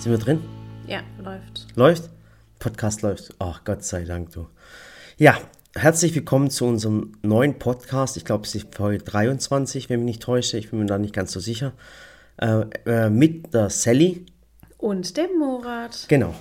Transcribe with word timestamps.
Sind 0.00 0.12
wir 0.12 0.18
drin? 0.18 0.42
Ja, 0.86 1.00
läuft. 1.22 1.66
Läuft? 1.76 2.10
Podcast 2.58 3.02
läuft. 3.02 3.34
Ach, 3.38 3.62
Gott 3.64 3.84
sei 3.84 4.04
Dank, 4.04 4.32
du. 4.32 4.48
Ja, 5.18 5.38
herzlich 5.74 6.14
willkommen 6.14 6.50
zu 6.50 6.64
unserem 6.66 7.12
neuen 7.22 7.58
Podcast. 7.58 8.16
Ich 8.16 8.24
glaube, 8.24 8.46
es 8.46 8.54
ist 8.54 8.74
Folge 8.74 9.02
23, 9.04 9.88
wenn 9.90 10.00
mich 10.00 10.06
nicht 10.16 10.22
täusche. 10.22 10.56
Ich 10.58 10.70
bin 10.70 10.80
mir 10.80 10.86
da 10.86 10.98
nicht 10.98 11.14
ganz 11.14 11.32
so 11.32 11.40
sicher. 11.40 11.72
Äh, 12.38 12.64
äh, 12.86 13.10
mit 13.10 13.52
der 13.52 13.68
Sally. 13.70 14.24
Und 14.78 15.16
dem 15.16 15.38
Murat. 15.38 16.06
Genau. 16.08 16.34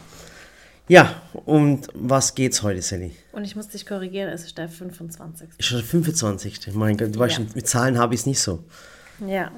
Ja, 0.87 1.21
und 1.33 1.87
was 1.93 2.33
geht's 2.35 2.63
heute, 2.63 2.81
Sally? 2.81 3.15
Und 3.33 3.43
ich 3.43 3.55
muss 3.55 3.67
dich 3.67 3.85
korrigieren, 3.85 4.29
es 4.29 4.43
ist 4.45 4.57
der 4.57 4.69
25. 4.69 5.49
Ist 5.57 5.65
schon 5.65 5.79
der 5.79 5.85
25. 5.87 6.73
Mein 6.73 6.97
Gott, 6.97 7.13
du 7.13 7.19
weißt 7.19 7.37
Ja. 7.37 7.43
schon, 7.45 7.53
mit 7.53 7.67
Zahlen 7.67 7.97
habe 7.99 8.13
ich 8.15 8.21
es 8.21 8.25
nicht 8.25 8.39
so. 8.39 8.63
Ja. 9.25 9.51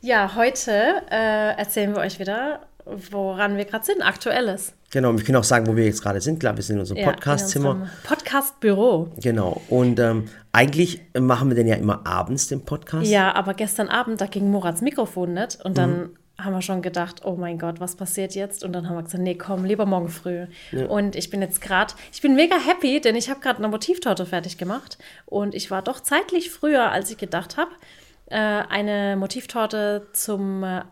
Ja, 0.00 0.34
heute 0.34 0.70
äh, 1.10 1.56
erzählen 1.58 1.90
wir 1.94 1.98
euch 2.00 2.18
wieder, 2.18 2.66
woran 2.84 3.56
wir 3.56 3.64
gerade 3.64 3.84
sind, 3.84 4.02
Aktuelles. 4.02 4.72
Genau, 4.90 5.16
wir 5.16 5.24
können 5.24 5.36
auch 5.36 5.44
sagen, 5.44 5.66
wo 5.66 5.76
wir 5.76 5.84
jetzt 5.84 6.02
gerade 6.02 6.20
sind. 6.20 6.40
Klar, 6.40 6.56
wir 6.56 6.62
sind 6.62 6.76
in 6.76 6.80
unserem 6.80 6.98
Ja, 6.98 7.10
Podcastzimmer. 7.10 7.88
Podcast-Büro. 8.02 9.08
Genau. 9.20 9.60
Und 9.68 10.00
ähm, 10.00 10.28
eigentlich 10.52 11.00
machen 11.18 11.48
wir 11.48 11.54
den 11.54 11.68
ja 11.68 11.76
immer 11.76 12.06
abends, 12.06 12.48
den 12.48 12.64
Podcast. 12.64 13.06
Ja, 13.06 13.34
aber 13.34 13.54
gestern 13.54 13.88
Abend, 13.88 14.20
da 14.20 14.26
ging 14.26 14.50
Murats 14.50 14.80
Mikrofon 14.80 15.34
nicht 15.34 15.64
und 15.64 15.78
dann 15.78 16.10
haben 16.44 16.54
wir 16.54 16.62
schon 16.62 16.82
gedacht, 16.82 17.22
oh 17.24 17.36
mein 17.36 17.58
Gott, 17.58 17.80
was 17.80 17.96
passiert 17.96 18.34
jetzt? 18.34 18.64
Und 18.64 18.72
dann 18.72 18.88
haben 18.88 18.96
wir 18.96 19.02
gesagt, 19.02 19.22
nee, 19.22 19.34
komm, 19.34 19.64
lieber 19.64 19.86
morgen 19.86 20.08
früh. 20.08 20.46
Und 20.88 21.14
ich 21.14 21.30
bin 21.30 21.42
jetzt 21.42 21.60
gerade, 21.60 21.94
ich 22.12 22.22
bin 22.22 22.34
mega 22.34 22.56
happy, 22.56 23.00
denn 23.00 23.14
ich 23.14 23.30
habe 23.30 23.40
gerade 23.40 23.58
eine 23.58 23.68
Motivtorte 23.68 24.26
fertig 24.26 24.58
gemacht 24.58 24.98
und 25.26 25.54
ich 25.54 25.70
war 25.70 25.82
doch 25.82 26.00
zeitlich 26.00 26.50
früher, 26.50 26.90
als 26.90 27.10
ich 27.10 27.18
gedacht 27.18 27.56
habe. 27.56 27.70
Äh, 28.26 28.36
eine 28.36 29.16
Motivtorte 29.16 30.06
zum 30.12 30.62
äh, 30.62 30.82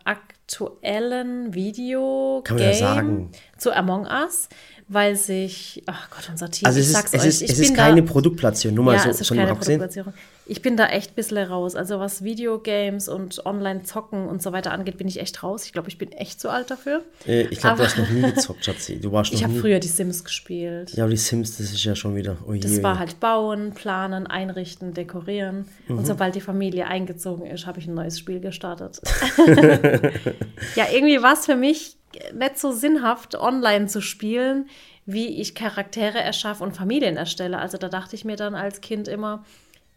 aktuellen 0.49 1.53
Video 1.53 2.41
Kann 2.43 2.57
man 2.57 2.65
ja 2.65 2.73
sagen. 2.73 3.31
Zu 3.59 3.75
Among 3.75 4.07
Us, 4.07 4.49
weil 4.87 5.15
sich, 5.15 5.83
ach 5.85 6.09
Gott, 6.09 6.27
unser 6.31 6.49
Team, 6.49 6.65
Also 6.65 6.79
ich 6.79 6.85
es 6.85 6.89
ist, 6.89 6.95
sag's 6.95 7.13
es 7.13 7.21
euch, 7.21 7.27
ist, 7.27 7.41
ich 7.43 7.49
es 7.51 7.57
bin 7.57 7.63
ist 7.69 7.77
da- 7.77 7.83
keine 7.83 8.01
Produktplatzierung, 8.03 8.75
nur 8.75 8.85
mal 8.85 8.95
ja, 8.95 9.03
so 9.03 9.09
es 9.09 9.21
ist 9.21 9.29
keine. 9.29 9.45
Produktplatzierung. 9.53 10.13
Ich 10.47 10.63
bin 10.63 10.75
da 10.77 10.87
echt 10.87 11.11
ein 11.11 11.13
bisschen 11.13 11.37
raus. 11.37 11.75
Also 11.75 11.99
was 11.99 12.23
Videogames 12.23 13.07
und 13.07 13.45
Online-Zocken 13.45 14.25
und 14.27 14.41
so 14.41 14.51
weiter 14.51 14.71
angeht, 14.71 14.97
bin 14.97 15.07
ich 15.07 15.19
echt 15.19 15.43
raus. 15.43 15.63
Ich 15.65 15.73
glaube, 15.73 15.89
ich 15.89 15.99
bin 15.99 16.11
echt 16.11 16.41
zu 16.41 16.49
alt 16.49 16.71
dafür. 16.71 17.03
Äh, 17.27 17.41
Ich 17.51 17.59
glaube, 17.59 17.77
du 17.77 17.83
hast 17.83 17.99
noch 17.99 18.09
nie 18.09 18.21
gezockt, 18.23 18.65
Schatzi. 18.65 18.99
Du 18.99 19.11
warst 19.11 19.31
noch 19.31 19.37
Ich 19.39 19.43
habe 19.45 19.53
früher 19.53 19.77
die 19.79 19.87
Sims 19.87 20.23
gespielt. 20.23 20.91
Ja, 20.95 21.03
aber 21.03 21.11
die 21.11 21.17
Sims, 21.17 21.57
das 21.57 21.67
ist 21.71 21.83
ja 21.83 21.95
schon 21.95 22.15
wieder. 22.15 22.37
Oh 22.47 22.53
je, 22.53 22.61
Das 22.61 22.81
war 22.81 22.97
halt 22.97 23.19
bauen, 23.19 23.73
planen, 23.75 24.25
einrichten, 24.25 24.95
dekorieren. 24.95 25.65
Mhm. 25.87 25.99
Und 25.99 26.07
sobald 26.07 26.33
die 26.33 26.41
Familie 26.41 26.87
eingezogen 26.87 27.45
ist, 27.45 27.67
habe 27.67 27.77
ich 27.79 27.85
ein 27.85 27.93
neues 27.93 28.17
Spiel 28.17 28.39
gestartet. 28.39 28.99
ja, 30.75 30.85
irgendwie 30.91 31.21
war 31.21 31.33
es 31.33 31.45
für 31.45 31.55
mich 31.55 31.95
nicht 32.33 32.59
so 32.59 32.71
sinnhaft, 32.71 33.35
online 33.35 33.87
zu 33.87 34.01
spielen, 34.01 34.69
wie 35.05 35.41
ich 35.41 35.55
Charaktere 35.55 36.19
erschaffe 36.19 36.63
und 36.63 36.75
Familien 36.75 37.17
erstelle. 37.17 37.57
Also 37.57 37.77
da 37.77 37.89
dachte 37.89 38.15
ich 38.15 38.25
mir 38.25 38.35
dann 38.35 38.55
als 38.55 38.81
Kind 38.81 39.07
immer, 39.07 39.43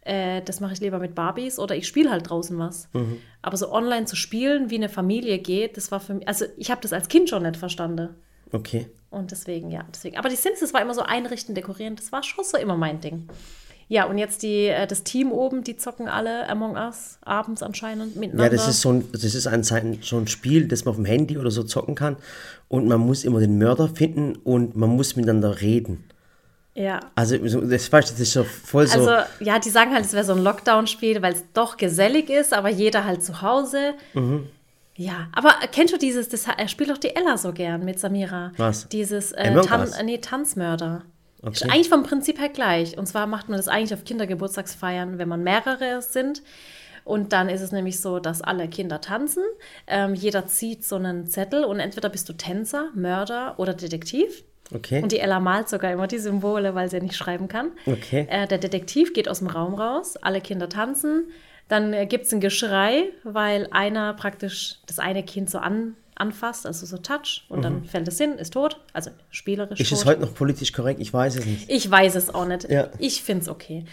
äh, 0.01 0.41
das 0.41 0.59
mache 0.59 0.73
ich 0.73 0.79
lieber 0.79 0.99
mit 0.99 1.15
Barbies 1.15 1.59
oder 1.59 1.75
ich 1.75 1.87
spiele 1.87 2.09
halt 2.09 2.29
draußen 2.29 2.57
was. 2.57 2.89
Mhm. 2.93 3.19
Aber 3.41 3.57
so 3.57 3.71
online 3.71 4.05
zu 4.05 4.15
spielen, 4.15 4.69
wie 4.69 4.75
eine 4.75 4.89
Familie 4.89 5.39
geht, 5.39 5.77
das 5.77 5.91
war 5.91 5.99
für 5.99 6.15
mich, 6.15 6.27
also 6.27 6.45
ich 6.57 6.71
habe 6.71 6.81
das 6.81 6.93
als 6.93 7.07
Kind 7.07 7.29
schon 7.29 7.43
nicht 7.43 7.57
verstanden. 7.57 8.09
Okay. 8.51 8.87
Und 9.09 9.31
deswegen, 9.31 9.69
ja, 9.69 9.85
deswegen. 9.93 10.17
Aber 10.17 10.29
die 10.29 10.35
Sims, 10.35 10.59
das 10.59 10.73
war 10.73 10.81
immer 10.81 10.93
so 10.93 11.01
einrichten, 11.01 11.55
dekorieren, 11.55 11.95
das 11.95 12.11
war 12.11 12.23
schon 12.23 12.43
so 12.43 12.57
immer 12.57 12.75
mein 12.75 12.99
Ding. 12.99 13.27
Ja, 13.87 14.05
und 14.05 14.17
jetzt 14.17 14.43
die, 14.43 14.67
äh, 14.67 14.87
das 14.87 15.03
Team 15.03 15.31
oben, 15.31 15.63
die 15.63 15.77
zocken 15.77 16.07
alle 16.07 16.49
Among 16.49 16.75
Us 16.75 17.17
abends 17.23 17.61
anscheinend 17.61 18.15
miteinander. 18.15 18.51
Ja, 18.51 18.57
das 18.57 18.67
ist 18.67 18.81
so 18.81 18.91
ein, 18.91 19.11
das 19.11 19.23
ist 19.23 19.45
ein, 19.47 19.63
so 19.63 20.17
ein 20.17 20.27
Spiel, 20.27 20.67
das 20.67 20.85
man 20.85 20.91
auf 20.91 20.95
dem 20.97 21.05
Handy 21.05 21.37
oder 21.37 21.51
so 21.51 21.63
zocken 21.63 21.95
kann. 21.95 22.15
Und 22.69 22.87
man 22.87 22.99
muss 22.99 23.23
immer 23.23 23.39
den 23.39 23.57
Mörder 23.57 23.87
finden 23.89 24.35
und 24.37 24.75
man 24.75 24.89
muss 24.89 25.15
miteinander 25.15 25.61
reden. 25.61 26.03
Ja. 26.75 26.99
Also, 27.15 27.37
so- 27.47 27.61
das 27.61 27.89
das 27.89 28.19
ist 28.19 28.33
so 28.33 28.43
voll 28.43 28.87
so. 28.87 28.99
Also, 28.99 29.29
ja, 29.39 29.59
die 29.59 29.69
sagen 29.69 29.93
halt, 29.93 30.05
es 30.05 30.13
wäre 30.13 30.23
so 30.23 30.33
ein 30.33 30.43
Lockdown-Spiel, 30.43 31.21
weil 31.21 31.33
es 31.33 31.43
doch 31.53 31.77
gesellig 31.77 32.29
ist, 32.29 32.53
aber 32.53 32.69
jeder 32.69 33.05
halt 33.05 33.23
zu 33.23 33.41
Hause. 33.41 33.93
Mhm. 34.13 34.47
Ja, 34.95 35.27
aber 35.33 35.53
kennst 35.71 35.93
du 35.93 35.97
dieses, 35.97 36.29
das 36.29 36.45
er 36.47 36.67
spielt 36.67 36.89
doch 36.91 36.97
die 36.99 37.15
Ella 37.15 37.37
so 37.37 37.51
gern 37.51 37.83
mit 37.83 37.99
Samira. 37.99 38.51
Was? 38.57 38.87
Dieses 38.89 39.31
äh, 39.31 39.51
Tan 39.61 39.91
äh, 39.91 40.03
nee, 40.03 40.19
Tanzmörder. 40.19 41.03
Ist 41.51 41.61
Okay. 41.63 41.71
eigentlich 41.73 41.89
vom 41.89 42.03
Prinzip 42.03 42.39
her 42.39 42.49
gleich. 42.49 42.97
Und 42.97 43.05
zwar 43.05 43.27
macht 43.27 43.49
man 43.49 43.57
das 43.57 43.67
eigentlich 43.67 43.93
auf 43.93 44.03
Kindergeburtstagsfeiern, 44.05 45.17
wenn 45.17 45.27
man 45.27 45.43
mehrere 45.43 46.01
sind. 46.01 46.41
Und 47.05 47.33
dann 47.33 47.49
ist 47.49 47.59
es 47.61 47.73
nämlich 47.73 47.99
so, 47.99 48.19
dass 48.19 48.41
alle 48.41 48.69
Kinder 48.69 49.01
tanzen. 49.01 49.43
Ähm, 49.87 50.13
jeder 50.13 50.47
zieht 50.47 50.85
so 50.85 50.95
einen 50.95 51.27
Zettel 51.27 51.65
und 51.65 51.79
entweder 51.81 52.07
bist 52.09 52.29
du 52.29 52.33
Tänzer, 52.33 52.89
Mörder 52.95 53.55
oder 53.57 53.73
Detektiv. 53.73 54.43
okay. 54.73 55.01
Und 55.03 55.11
die 55.11 55.19
Ella 55.19 55.41
malt 55.41 55.67
sogar 55.67 55.91
immer 55.91 56.07
die 56.07 56.17
Symbole, 56.19 56.75
weil 56.75 56.89
sie 56.89 56.95
ja 56.97 57.03
nicht 57.03 57.17
schreiben 57.17 57.49
kann. 57.49 57.71
Okay. 57.85 58.25
Äh, 58.29 58.47
der 58.47 58.57
Detektiv 58.57 59.13
geht 59.13 59.27
aus 59.27 59.39
dem 59.39 59.47
Raum 59.47 59.73
raus, 59.73 60.15
alle 60.15 60.39
Kinder 60.39 60.69
tanzen. 60.69 61.25
Dann 61.67 61.91
äh, 61.91 62.05
gibt 62.05 62.25
es 62.25 62.33
ein 62.33 62.39
Geschrei, 62.39 63.09
weil 63.25 63.67
einer 63.71 64.13
praktisch 64.13 64.77
das 64.85 64.99
eine 64.99 65.23
Kind 65.23 65.49
so 65.49 65.57
an, 65.57 65.97
anfasst, 66.15 66.65
also 66.65 66.85
so 66.85 66.97
Touch, 66.97 67.45
und 67.49 67.63
dann 67.63 67.83
fällt 67.85 68.07
es 68.07 68.17
hin, 68.17 68.33
ist 68.33 68.53
tot, 68.53 68.79
also 68.93 69.11
spielerisch 69.29 69.79
Mhm. 69.79 69.83
ist 69.83 69.89
tot. 69.89 69.99
es 69.99 70.05
heute 70.05 70.21
noch 70.21 70.33
politisch 70.33 70.71
korrekt? 70.73 70.99
Ich 70.99 71.13
weiß 71.13 71.35
es 71.37 71.45
nicht. 71.45 71.69
Ich 71.69 71.89
weiß 71.89 72.15
es 72.15 72.33
auch 72.33 72.45
nicht. 72.45 72.69
Ja. 72.69 72.89
Ich 72.99 73.23
finde 73.23 73.43
es 73.43 73.49
okay. 73.49 73.85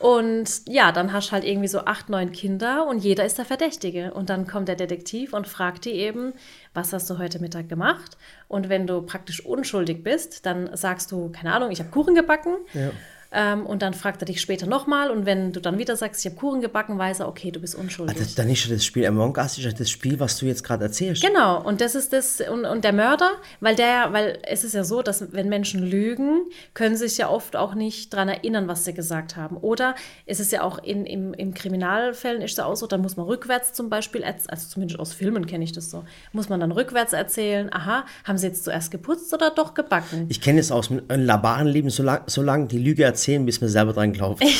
Und 0.00 0.48
ja, 0.68 0.92
dann 0.92 1.12
hast 1.12 1.28
du 1.28 1.32
halt 1.32 1.44
irgendwie 1.44 1.66
so 1.66 1.80
acht, 1.80 2.08
neun 2.08 2.30
Kinder 2.30 2.86
und 2.86 2.98
jeder 3.02 3.24
ist 3.24 3.36
der 3.36 3.44
Verdächtige. 3.44 4.14
Und 4.14 4.30
dann 4.30 4.46
kommt 4.46 4.68
der 4.68 4.76
Detektiv 4.76 5.32
und 5.32 5.48
fragt 5.48 5.86
die 5.86 5.90
eben, 5.90 6.34
was 6.72 6.92
hast 6.92 7.10
du 7.10 7.18
heute 7.18 7.40
Mittag 7.40 7.68
gemacht? 7.68 8.16
Und 8.46 8.68
wenn 8.68 8.86
du 8.86 9.02
praktisch 9.02 9.44
unschuldig 9.44 10.04
bist, 10.04 10.46
dann 10.46 10.70
sagst 10.76 11.10
du, 11.10 11.30
keine 11.30 11.52
Ahnung, 11.52 11.72
ich 11.72 11.80
habe 11.80 11.90
Kuchen 11.90 12.14
gebacken. 12.14 12.58
Ja. 12.74 12.90
Ähm, 13.30 13.66
und 13.66 13.82
dann 13.82 13.94
fragt 13.94 14.22
er 14.22 14.26
dich 14.26 14.40
später 14.40 14.66
nochmal. 14.66 15.10
Und 15.10 15.26
wenn 15.26 15.52
du 15.52 15.60
dann 15.60 15.78
wieder 15.78 15.96
sagst, 15.96 16.24
ich 16.24 16.30
habe 16.30 16.40
Kuchen 16.40 16.60
gebacken, 16.60 16.98
weiß 16.98 17.20
er, 17.20 17.28
okay, 17.28 17.50
du 17.50 17.60
bist 17.60 17.74
unschuldig. 17.74 18.16
Ah, 18.16 18.18
das, 18.18 18.34
dann 18.34 18.48
ist 18.48 18.66
ja 18.66 18.74
das 18.74 18.84
Spiel 18.84 19.06
Among 19.06 19.36
Us, 19.36 19.58
ist 19.58 19.64
ja 19.64 19.72
das 19.72 19.90
Spiel, 19.90 20.18
was 20.18 20.38
du 20.38 20.46
jetzt 20.46 20.64
gerade 20.64 20.84
erzählst. 20.84 21.22
Genau, 21.22 21.62
und 21.62 21.80
das 21.80 21.94
ist 21.94 22.12
das, 22.12 22.40
und, 22.40 22.64
und 22.64 22.84
der 22.84 22.92
Mörder, 22.92 23.30
weil 23.60 23.76
der, 23.76 24.12
weil 24.12 24.38
es 24.44 24.64
ist 24.64 24.74
ja 24.74 24.84
so, 24.84 25.02
dass 25.02 25.32
wenn 25.32 25.48
Menschen 25.48 25.82
lügen, 25.82 26.46
können 26.74 26.96
sie 26.96 27.08
sich 27.08 27.18
ja 27.18 27.28
oft 27.28 27.56
auch 27.56 27.74
nicht 27.74 28.12
daran 28.12 28.28
erinnern, 28.28 28.68
was 28.68 28.84
sie 28.84 28.94
gesagt 28.94 29.36
haben. 29.36 29.56
Oder 29.56 29.94
es 30.24 30.40
ist 30.40 30.52
ja 30.52 30.62
auch 30.62 30.82
in, 30.82 31.04
im, 31.04 31.34
im 31.34 31.52
Kriminalfällen 31.52 32.40
ist 32.42 32.52
es 32.52 32.60
auch 32.60 32.76
so, 32.76 32.86
dann 32.86 33.02
muss 33.02 33.16
man 33.16 33.26
rückwärts 33.26 33.72
zum 33.72 33.90
Beispiel, 33.90 34.24
also 34.24 34.68
zumindest 34.68 35.00
aus 35.00 35.12
Filmen 35.12 35.46
kenne 35.46 35.64
ich 35.64 35.72
das 35.72 35.90
so, 35.90 36.04
muss 36.32 36.48
man 36.48 36.60
dann 36.60 36.72
rückwärts 36.72 37.12
erzählen, 37.12 37.72
aha, 37.72 38.06
haben 38.24 38.38
sie 38.38 38.46
jetzt 38.46 38.64
zuerst 38.64 38.90
geputzt 38.90 39.32
oder 39.34 39.50
doch 39.50 39.74
gebacken? 39.74 40.26
Ich 40.28 40.40
kenne 40.40 40.60
es 40.60 40.72
aus 40.72 40.88
dem 40.88 41.02
Labarenleben, 41.08 41.90
so 41.90 42.02
lange 42.02 42.22
so 42.26 42.42
lang 42.42 42.68
die 42.68 42.78
Lüge 42.78 43.04
erzählen, 43.18 43.44
bis 43.44 43.60
man 43.60 43.68
selber 43.68 43.92
dran 43.92 44.12
glaubt. 44.12 44.42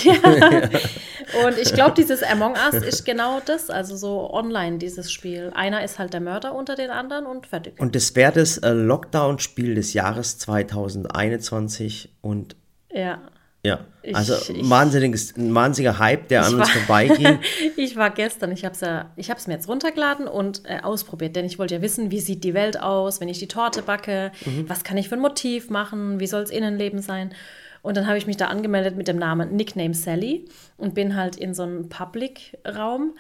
Und 1.45 1.59
ich 1.61 1.73
glaube, 1.73 1.95
dieses 1.97 2.23
Among 2.23 2.55
Us 2.55 2.83
ist 2.83 3.05
genau 3.05 3.41
das, 3.45 3.71
also 3.71 3.97
so 3.97 4.33
online 4.33 4.79
dieses 4.79 5.13
Spiel. 5.13 5.53
Einer 5.55 5.85
ist 5.85 5.99
halt 5.99 6.13
der 6.13 6.21
Mörder 6.21 6.55
unter 6.55 6.75
den 6.75 6.91
anderen 6.91 7.27
und 7.27 7.47
fertig. 7.47 7.79
Und 7.79 7.95
das 7.95 8.17
wäre 8.17 8.33
das 8.33 8.59
äh, 8.59 8.71
Lockdown-Spiel 8.71 9.75
des 9.75 9.93
Jahres 9.93 10.39
2021 10.39 12.11
und 12.21 12.57
ja. 12.91 13.21
ja, 13.63 13.81
also 14.15 14.35
ich- 14.53 14.69
wahnsinniges, 14.69 15.37
ein 15.37 15.55
wahnsinniger 15.55 15.99
Hype, 15.99 16.29
der 16.29 16.47
an 16.47 16.55
uns 16.55 16.69
war- 16.69 16.83
vorbeiging. 16.83 17.39
ich 17.77 17.97
war 17.97 18.11
gestern, 18.11 18.51
ich 18.53 18.65
habe 18.65 18.75
es 18.75 18.81
ja, 18.81 19.11
ich 19.17 19.29
es 19.31 19.47
mir 19.47 19.55
jetzt 19.55 19.69
runtergeladen 19.69 20.27
und 20.27 20.63
äh, 20.65 20.81
ausprobiert, 20.83 21.37
denn 21.37 21.45
ich 21.45 21.59
wollte 21.59 21.77
ja 21.77 21.83
wissen, 21.83 22.11
wie 22.11 22.21
sieht 22.21 22.43
die 22.45 22.55
Welt 22.55 22.81
aus, 22.81 23.21
wenn 23.21 23.29
ich 23.29 23.39
die 23.39 23.49
Torte 23.49 23.83
backe, 23.83 24.33
was 24.67 24.83
kann 24.83 24.97
ich 24.97 25.09
für 25.11 25.17
ein 25.17 25.21
Motiv 25.21 25.69
machen, 25.69 26.21
wie 26.21 26.27
soll 26.27 26.41
das 26.41 26.51
Innenleben 26.51 27.03
sein. 27.03 27.35
Und 27.83 27.97
dann 27.97 28.07
habe 28.07 28.19
ich 28.19 28.27
mich 28.27 28.37
da 28.37 28.47
angemeldet 28.47 28.97
mit 28.97 29.09
dem 29.09 29.17
Namen 29.17 29.55
Nickname 29.55 29.95
Sally 29.95 30.45
und 30.77 30.95
bin 30.95 31.17
halt 31.17 31.37
in 31.37 31.55
so 31.55 31.63
einem 31.63 31.89
Public-Raum 31.89 33.15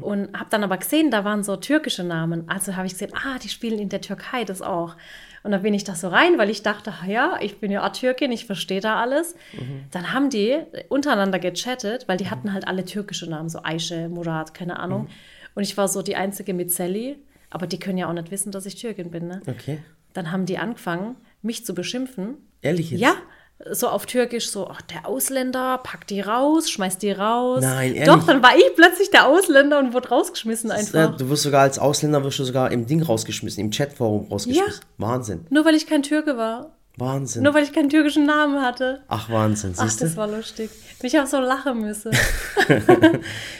und 0.00 0.38
habe 0.38 0.50
dann 0.50 0.64
aber 0.64 0.76
gesehen, 0.78 1.10
da 1.10 1.24
waren 1.24 1.42
so 1.42 1.56
türkische 1.56 2.04
Namen. 2.04 2.48
Also 2.48 2.76
habe 2.76 2.86
ich 2.86 2.92
gesehen, 2.92 3.12
ah, 3.14 3.38
die 3.42 3.48
spielen 3.48 3.78
in 3.78 3.88
der 3.88 4.00
Türkei 4.00 4.44
das 4.44 4.62
auch. 4.62 4.96
Und 5.42 5.50
dann 5.50 5.62
bin 5.62 5.74
ich 5.74 5.84
da 5.84 5.94
so 5.94 6.08
rein, 6.08 6.38
weil 6.38 6.48
ich 6.48 6.62
dachte, 6.62 6.94
ja, 7.06 7.36
ich 7.42 7.58
bin 7.58 7.70
ja 7.70 7.86
auch 7.86 7.92
Türkin, 7.92 8.32
ich 8.32 8.46
verstehe 8.46 8.80
da 8.80 8.96
alles. 9.00 9.34
Dann 9.90 10.12
haben 10.12 10.30
die 10.30 10.58
untereinander 10.88 11.38
gechattet, 11.38 12.08
weil 12.08 12.16
die 12.16 12.30
hatten 12.30 12.54
halt 12.54 12.66
alle 12.66 12.84
türkische 12.84 13.28
Namen, 13.28 13.50
so 13.50 13.60
Aische, 13.62 14.08
Murat, 14.08 14.54
keine 14.54 14.78
Ahnung. 14.78 15.08
Und 15.54 15.62
ich 15.64 15.76
war 15.76 15.86
so 15.88 16.02
die 16.02 16.16
Einzige 16.16 16.54
mit 16.54 16.72
Sally, 16.72 17.18
aber 17.50 17.66
die 17.66 17.78
können 17.78 17.98
ja 17.98 18.08
auch 18.08 18.12
nicht 18.14 18.30
wissen, 18.30 18.52
dass 18.52 18.64
ich 18.64 18.76
Türkin 18.76 19.10
bin. 19.10 19.28
Ne? 19.28 19.42
Okay. 19.46 19.82
Dann 20.14 20.32
haben 20.32 20.46
die 20.46 20.58
angefangen, 20.58 21.16
mich 21.42 21.66
zu 21.66 21.74
beschimpfen. 21.74 22.38
Ehrlich 22.62 22.90
jetzt? 22.90 23.00
Ja, 23.00 23.14
so 23.70 23.88
auf 23.88 24.06
Türkisch, 24.06 24.50
so, 24.50 24.68
ach, 24.68 24.82
der 24.82 25.06
Ausländer, 25.06 25.78
packt 25.78 26.10
die 26.10 26.20
raus, 26.20 26.70
schmeißt 26.70 27.02
die 27.02 27.12
raus. 27.12 27.62
Nein, 27.62 27.94
ehrlich? 27.94 28.04
Doch, 28.12 28.26
dann 28.26 28.42
war 28.42 28.56
ich 28.56 28.74
plötzlich 28.74 29.10
der 29.10 29.26
Ausländer 29.26 29.78
und 29.78 29.92
wurde 29.94 30.08
rausgeschmissen 30.08 30.70
Ja, 30.70 30.76
einfach. 30.76 31.16
du 31.16 31.28
wirst 31.30 31.44
sogar 31.44 31.62
als 31.62 31.78
Ausländer 31.78 32.22
wirst 32.24 32.38
du 32.38 32.44
sogar 32.44 32.70
im 32.72 32.86
Ding 32.86 33.02
rausgeschmissen, 33.02 33.64
im 33.64 33.70
Chatforum 33.70 34.28
rausgeschmissen. 34.30 34.80
Wahnsinn. 34.98 35.46
Nur 35.50 35.64
weil 35.64 35.74
ich 35.74 35.86
kein 35.86 36.02
Türke 36.02 36.36
war. 36.36 36.76
Wahnsinn. 36.96 37.42
Nur 37.42 37.54
weil 37.54 37.64
ich 37.64 37.72
keinen 37.72 37.88
türkischen 37.88 38.24
Namen 38.26 38.62
hatte. 38.62 39.00
Ach, 39.08 39.28
Wahnsinn, 39.28 39.74
Ach, 39.76 39.92
du? 39.92 40.04
das 40.04 40.16
war 40.16 40.28
lustig. 40.28 40.70
Ich 41.02 41.16
habe 41.16 41.26
so 41.26 41.38
lachen 41.40 41.80
müssen. 41.80 42.12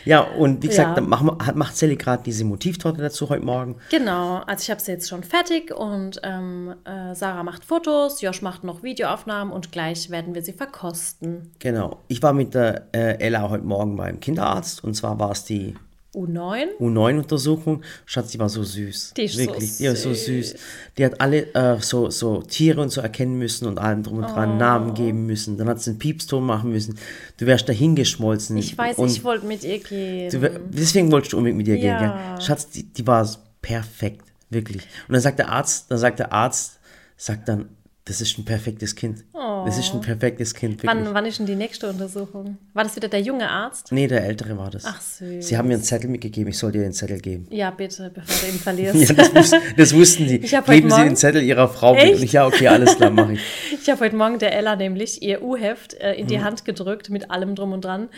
Ja, 0.04 0.20
und 0.20 0.62
wie 0.62 0.68
gesagt, 0.68 0.98
Ja. 0.98 1.20
hat- 1.46 1.56
macht 1.56 1.76
Sally 1.76 1.96
gerade 1.96 2.22
diese 2.22 2.44
Motivtorte 2.44 3.00
dazu 3.00 3.28
heute 3.28 3.44
Morgen. 3.44 3.76
Genau, 3.90 4.36
also 4.46 4.62
ich 4.62 4.70
habe 4.70 4.80
sie 4.80 4.92
jetzt 4.92 5.08
schon 5.08 5.22
fertig 5.24 5.74
und 5.74 6.20
ähm, 6.22 6.74
äh, 6.84 7.14
Sarah 7.14 7.42
macht 7.42 7.64
Fotos, 7.64 8.20
Josh 8.20 8.42
macht 8.42 8.64
noch 8.64 8.82
Videoaufnahmen 8.82 9.52
und 9.52 9.72
gleich 9.72 10.10
werden 10.10 10.34
wir 10.34 10.42
sie 10.42 10.52
verkosten. 10.52 11.50
Genau. 11.58 11.98
Ich 12.08 12.22
war 12.22 12.32
mit 12.32 12.54
der 12.54 12.86
äh, 12.94 13.18
Ella 13.18 13.48
heute 13.50 13.64
Morgen 13.64 13.96
beim 13.96 14.20
Kinderarzt 14.20 14.84
und 14.84 14.94
zwar 14.94 15.18
war 15.18 15.32
es 15.32 15.44
die 15.44 15.74
U9. 16.14 16.66
U9-Untersuchung. 16.80 17.82
Schatz, 18.06 18.30
die 18.30 18.38
war 18.38 18.48
so 18.48 18.62
süß. 18.62 19.14
Die 19.16 19.22
ist 19.22 19.34
so 19.34 19.38
Wirklich, 19.40 19.76
die 19.78 19.86
war 19.88 19.96
so 19.96 20.14
süß. 20.14 20.50
süß. 20.50 20.54
Die 20.98 21.04
hat 21.04 21.20
alle 21.20 21.52
äh, 21.54 21.80
so, 21.80 22.10
so 22.10 22.42
Tiere 22.42 22.80
und 22.80 22.90
so 22.90 23.00
erkennen 23.00 23.38
müssen 23.38 23.66
und 23.66 23.78
allem 23.78 24.02
drum 24.02 24.18
und 24.18 24.24
dran 24.28 24.52
Oh. 24.54 24.56
Namen 24.58 24.94
geben 24.94 25.26
müssen. 25.26 25.56
Dann 25.58 25.68
hat 25.68 25.80
sie 25.80 25.90
einen 25.90 25.98
Piepston 25.98 26.44
machen 26.44 26.70
müssen. 26.70 26.98
Du 27.38 27.46
wärst 27.46 27.68
dahin 27.68 27.94
geschmolzen. 27.96 28.56
Ich 28.56 28.76
weiß, 28.78 28.98
und 28.98 29.08
ich 29.10 29.24
wollte 29.24 29.46
mit 29.46 29.64
ihr 29.64 29.78
gehen. 29.78 30.30
du 30.30 30.60
deswegen 30.70 31.10
wolltest 31.12 31.32
du 31.32 31.38
unbedingt 31.38 31.58
mit 31.58 31.68
ihr 31.68 31.76
Ja. 31.78 31.98
gehen. 31.98 32.12
Gell? 32.36 32.40
Schatz, 32.40 32.68
die, 32.70 32.84
die 32.84 33.06
war 33.06 33.28
perfekt. 33.62 34.24
Wirklich. 34.50 34.82
Und 35.08 35.14
dann 35.14 35.20
sagt 35.22 35.38
der 35.38 35.48
Arzt, 35.50 35.90
dann 35.90 35.98
sagt 35.98 36.18
der 36.20 36.32
Arzt, 36.32 36.78
sagt 37.16 37.48
dann, 37.48 37.68
das 38.06 38.20
ist 38.20 38.36
ein 38.38 38.44
perfektes 38.44 38.94
Kind. 38.94 39.24
Das 39.32 39.78
ist 39.78 39.94
ein 39.94 40.02
perfektes 40.02 40.52
Kind, 40.54 40.82
wirklich. 40.82 40.90
wann, 41.06 41.14
wann 41.14 41.24
ist 41.24 41.38
denn 41.38 41.46
die 41.46 41.54
nächste 41.54 41.88
Untersuchung? 41.88 42.58
War 42.74 42.84
das 42.84 42.94
wieder 42.96 43.08
der 43.08 43.20
junge 43.22 43.48
Arzt? 43.48 43.92
Nee, 43.92 44.06
der 44.06 44.24
Ältere 44.24 44.58
war 44.58 44.70
das. 44.70 44.84
Ach, 44.84 45.00
süß. 45.00 45.46
Sie 45.46 45.56
haben 45.56 45.68
mir 45.68 45.74
einen 45.74 45.82
Zettel 45.82 46.10
mitgegeben, 46.10 46.50
ich 46.50 46.58
soll 46.58 46.72
dir 46.72 46.82
den 46.82 46.92
Zettel 46.92 47.18
geben. 47.18 47.46
Ja, 47.50 47.70
bitte, 47.70 48.10
bevor 48.14 48.46
du 48.48 48.54
ihn 48.54 48.58
verlierst. 48.60 49.08
Ja, 49.08 49.14
das, 49.14 49.34
wus 49.34 49.60
das 49.76 49.94
wussten 49.94 50.26
die. 50.26 50.36
Ich 50.36 50.50
Geben 50.50 50.90
Sie 50.90 51.02
den 51.02 51.16
Zettel 51.16 51.42
Ihrer 51.42 51.68
Frau. 51.68 51.94
Echt? 51.94 52.16
Und 52.16 52.22
ich, 52.22 52.32
ja, 52.32 52.46
okay, 52.46 52.68
alles 52.68 52.96
klar, 52.96 53.10
mache 53.10 53.32
ich. 53.34 53.40
Ich 53.84 53.90
habe 53.90 54.00
heute 54.00 54.16
Morgen 54.16 54.38
der 54.38 54.54
Ella 54.56 54.76
nämlich 54.76 55.22
ihr 55.22 55.42
U-Heft 55.42 55.94
äh, 55.94 56.14
in 56.14 56.26
die 56.26 56.38
Mhm. 56.38 56.44
Hand 56.44 56.64
gedrückt 56.64 57.10
mit 57.10 57.30
allem 57.30 57.54
drum 57.54 57.72
und 57.72 57.84
dran 57.84 58.08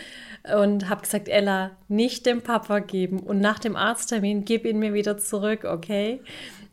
und 0.57 0.87
habe 0.89 1.01
gesagt, 1.01 1.27
Ella, 1.27 1.71
nicht 1.89 2.25
dem 2.25 2.41
Papa 2.41 2.79
geben 2.79 3.19
und 3.19 3.39
nach 3.41 3.59
dem 3.59 3.75
Arzttermin 3.75 4.45
gib 4.45 4.65
ihn 4.65 4.79
mir 4.79 4.93
wieder 4.93 5.17
zurück, 5.17 5.65
okay? 5.65 6.21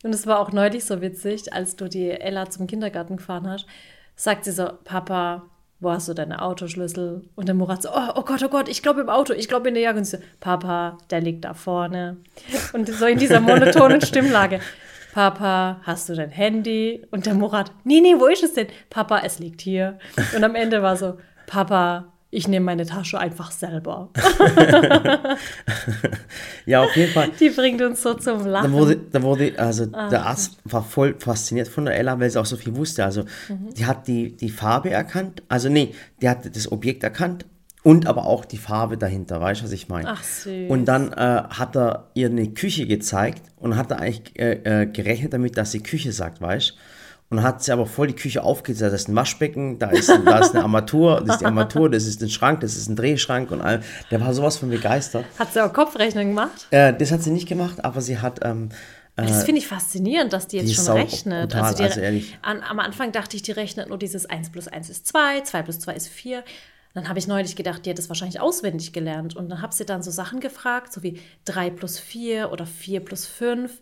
Und 0.05 0.15
es 0.15 0.27
war 0.27 0.39
auch 0.39 0.53
neulich 0.53 0.85
so 0.85 1.01
witzig, 1.01 1.53
als 1.55 1.77
du 1.77 1.89
die 1.89 2.11
Ella 2.11 2.51
zum 2.51 2.67
Kindergarten 2.67 3.17
gefahren 3.17 3.49
hast, 3.49 3.67
sagt 4.17 4.45
sie 4.45 4.53
so, 4.53 4.69
Papa, 4.85 5.45
wo 5.81 5.91
hast 5.91 6.09
du 6.09 6.15
deine 6.15 6.43
Autoschlüssel? 6.43 7.23
Und 7.35 7.49
der 7.49 7.55
Murat 7.55 7.83
so, 7.83 7.89
oh, 7.89 8.11
oh 8.15 8.23
Gott, 8.23 8.43
oh 8.43 8.49
Gott, 8.49 8.69
ich 8.69 8.83
glaube 8.83 9.01
im 9.01 9.09
Auto, 9.09 9.33
ich 9.33 9.49
glaube 9.49 9.69
in 9.69 9.75
der 9.75 9.83
Jacke. 9.83 9.99
Und 9.99 10.05
sie 10.05 10.19
so, 10.19 10.23
Papa, 10.41 10.99
der 11.11 11.23
liegt 11.23 11.47
da 11.47 11.55
vorne. 11.55 12.19
Und 12.75 12.87
so 12.89 13.06
in 13.06 13.19
dieser 13.19 13.41
monotonen 13.41 14.01
Stimmlage. 14.03 14.61
Papa, 15.15 15.81
hast 15.85 16.11
du 16.11 16.15
dein 16.15 16.31
Handy? 16.31 17.06
Und 17.11 17.25
der 17.25 17.35
Murat, 17.35 17.73
nee, 17.85 18.01
nee, 18.01 18.15
wo 18.19 18.27
ist 18.27 18.45
es 18.45 18.53
denn? 18.53 18.67
Papa, 18.91 19.21
es 19.25 19.39
liegt 19.39 19.62
hier. 19.62 19.99
Und 20.37 20.45
am 20.45 20.55
Ende 20.55 20.83
war 20.83 20.99
so, 20.99 21.17
Papa, 21.47 22.12
ich 22.35 22.49
nehme 22.49 22.65
meine 22.67 22.85
Tasche 22.87 23.19
einfach 23.19 23.51
selber. 23.51 24.11
Ja, 26.67 26.83
auf 26.83 26.97
jeden 26.97 27.13
Fall. 27.13 27.31
Die 27.39 27.51
bringt 27.51 27.83
uns 27.83 28.03
so 28.03 28.15
zum 28.15 28.39
Da 28.41 28.45
Lachen. 28.47 28.73
wurde, 28.73 28.97
da 29.13 29.23
wurde, 29.23 29.53
also 29.59 29.87
Ah, 29.93 30.09
der 30.09 30.25
Arzt 30.27 30.57
war 30.65 30.83
voll 30.83 31.15
fasziniert 31.19 31.69
von 31.69 31.85
der 31.85 31.97
Ella, 31.97 32.19
weil 32.19 32.31
sie 32.31 32.41
auch 32.41 32.47
so 32.47 32.57
viel 32.57 32.75
wusste. 32.77 33.05
Also, 33.05 33.23
Mhm. 33.49 33.75
die 33.77 33.85
hat 33.87 34.07
die, 34.09 34.35
die 34.37 34.49
Farbe 34.51 34.91
erkannt, 34.91 35.43
also 35.49 35.69
nee, 35.69 35.95
die 36.23 36.29
hat 36.29 36.55
das 36.57 36.71
Objekt 36.73 37.03
erkannt 37.05 37.45
und 37.83 38.07
aber 38.07 38.25
auch 38.25 38.45
die 38.47 38.57
Farbe 38.57 38.97
dahinter, 38.97 39.41
weißt 39.41 39.61
du, 39.61 39.65
was 39.67 39.73
ich 39.73 39.89
meine? 39.89 40.09
Ach, 40.09 40.23
süß. 40.23 40.71
Und 40.71 40.87
dann 40.87 41.13
äh, 41.13 41.43
hat 41.51 41.77
er 41.77 42.09
ihr 42.15 42.29
eine 42.29 42.49
Küche 42.49 42.87
gezeigt 42.87 43.43
und 43.59 43.77
hat 43.77 43.91
er 43.91 44.01
eigentlich 44.01 44.39
äh, 44.39 44.83
äh, 44.83 44.87
gerechnet 44.87 45.35
damit, 45.35 45.57
dass 45.59 45.73
sie 45.73 45.81
Küche 45.83 46.13
sagt, 46.13 46.41
weißt 46.41 46.71
du? 46.71 46.75
Und 47.35 47.39
dann 47.39 47.47
hat 47.47 47.65
sie 47.65 47.73
aber 47.73 47.85
voll 47.85 48.07
die 48.07 48.15
Küche 48.15 48.45
aufgezeigt. 48.45 48.93
Das 48.93 49.03
ist 49.03 49.09
ein 49.09 49.17
Waschbecken, 49.17 49.81
da 49.81 49.91
ist, 49.91 50.09
da 50.09 50.39
ist 50.39 50.55
eine 50.55 50.63
Armatur, 50.63 51.21
das 51.21 51.35
ist 51.35 51.41
die 51.41 51.47
Armatur, 51.47 51.91
das 51.91 52.07
ist 52.07 52.23
ein 52.23 52.31
Schrank, 52.31 52.61
das 52.61 52.77
ist 52.77 52.89
ein 52.89 52.95
Drehschrank 52.95 53.51
und 53.51 53.61
all. 53.61 53.83
Der 54.13 54.21
war 54.21 54.33
sowas 54.33 54.57
von 54.57 54.71
begeistert. 54.71 55.25
Hat 55.37 55.53
sie 55.53 55.61
auch 55.65 55.73
Kopfrechnen 55.73 56.29
gemacht? 56.29 56.69
Äh, 56.71 56.95
das 56.95 57.11
hat 57.11 57.25
sie 57.25 57.33
nicht 57.33 57.49
gemacht, 57.49 57.85
aber 57.85 58.01
sie 58.01 58.21
hat 58.21 58.39
ähm, 58.45 58.69
Das 59.17 59.43
finde 59.43 59.59
ich 59.59 59.67
faszinierend, 59.67 60.33
dass 60.33 60.47
die 60.47 60.59
jetzt 60.59 60.69
die 60.69 60.75
schon 60.77 60.87
rechnet. 60.93 61.51
brutal, 61.51 61.75
die, 61.75 61.83
also 61.83 62.01
ehrlich. 62.01 62.39
An, 62.43 62.63
am 62.63 62.79
Anfang 62.79 63.11
dachte 63.11 63.35
ich, 63.35 63.43
die 63.43 63.51
rechnet 63.51 63.89
nur 63.89 63.99
dieses 63.99 64.27
1 64.27 64.51
plus 64.51 64.69
1 64.69 64.89
ist 64.89 65.09
2, 65.09 65.41
2 65.41 65.63
plus 65.63 65.81
2 65.81 65.95
ist 65.95 66.07
4. 66.07 66.45
Dann 66.95 67.09
habe 67.09 67.19
ich 67.19 67.27
neulich 67.27 67.57
gedacht, 67.57 67.85
die 67.85 67.91
hat 67.91 67.99
das 67.99 68.09
wahrscheinlich 68.09 68.39
auswendig 68.39 68.93
gelernt. 68.93 69.35
Und 69.35 69.49
dann 69.49 69.61
habe 69.61 69.75
sie 69.75 69.85
dann 69.85 70.05
so 70.05 70.13
Sachen 70.13 70.39
gefragt, 70.39 70.93
so 70.93 71.03
wie 71.03 71.19
3 71.47 71.71
plus 71.71 71.99
4 71.99 72.53
oder 72.53 72.65
4 72.65 73.01
plus 73.01 73.27
5. 73.27 73.73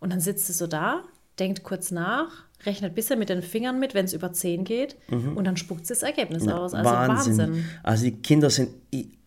Und 0.00 0.12
dann 0.12 0.18
sitzt 0.18 0.48
sie 0.48 0.52
so 0.52 0.66
da, 0.66 1.04
denkt 1.38 1.62
kurz 1.62 1.92
nach, 1.92 2.45
rechnet 2.64 2.92
ein 2.92 2.94
bisschen 2.94 3.18
mit 3.18 3.28
den 3.28 3.42
Fingern 3.42 3.78
mit, 3.78 3.94
wenn 3.94 4.04
es 4.06 4.12
über 4.12 4.32
10 4.32 4.64
geht. 4.64 4.96
Und 5.10 5.44
dann 5.44 5.56
spuckt 5.56 5.86
sie 5.86 5.92
das 5.94 6.02
Ergebnis 6.02 6.48
aus. 6.48 6.74
Also 6.74 6.90
Wahnsinn. 6.90 7.38
Wahnsinn. 7.38 7.64
Also 7.82 8.04
die 8.04 8.12
Kinder 8.12 8.50
sind 8.50 8.70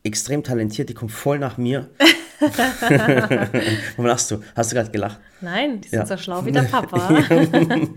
extrem 0.04 0.44
talentiert, 0.44 0.90
die 0.90 0.94
kommen 0.94 1.10
voll 1.10 1.40
nach 1.40 1.58
mir. 1.58 1.90
Warum 2.40 4.06
lachst 4.06 4.32
du? 4.32 4.42
Hast 4.56 4.72
du 4.72 4.76
gerade 4.76 4.92
gelacht? 4.92 5.20
Nein, 5.42 5.82
die 5.82 5.90
sind 5.90 6.00
Ja. 6.00 6.06
so 6.06 6.18
schlau 6.18 6.46
wie 6.46 6.52
der 6.52 6.64
Papa. 6.64 7.10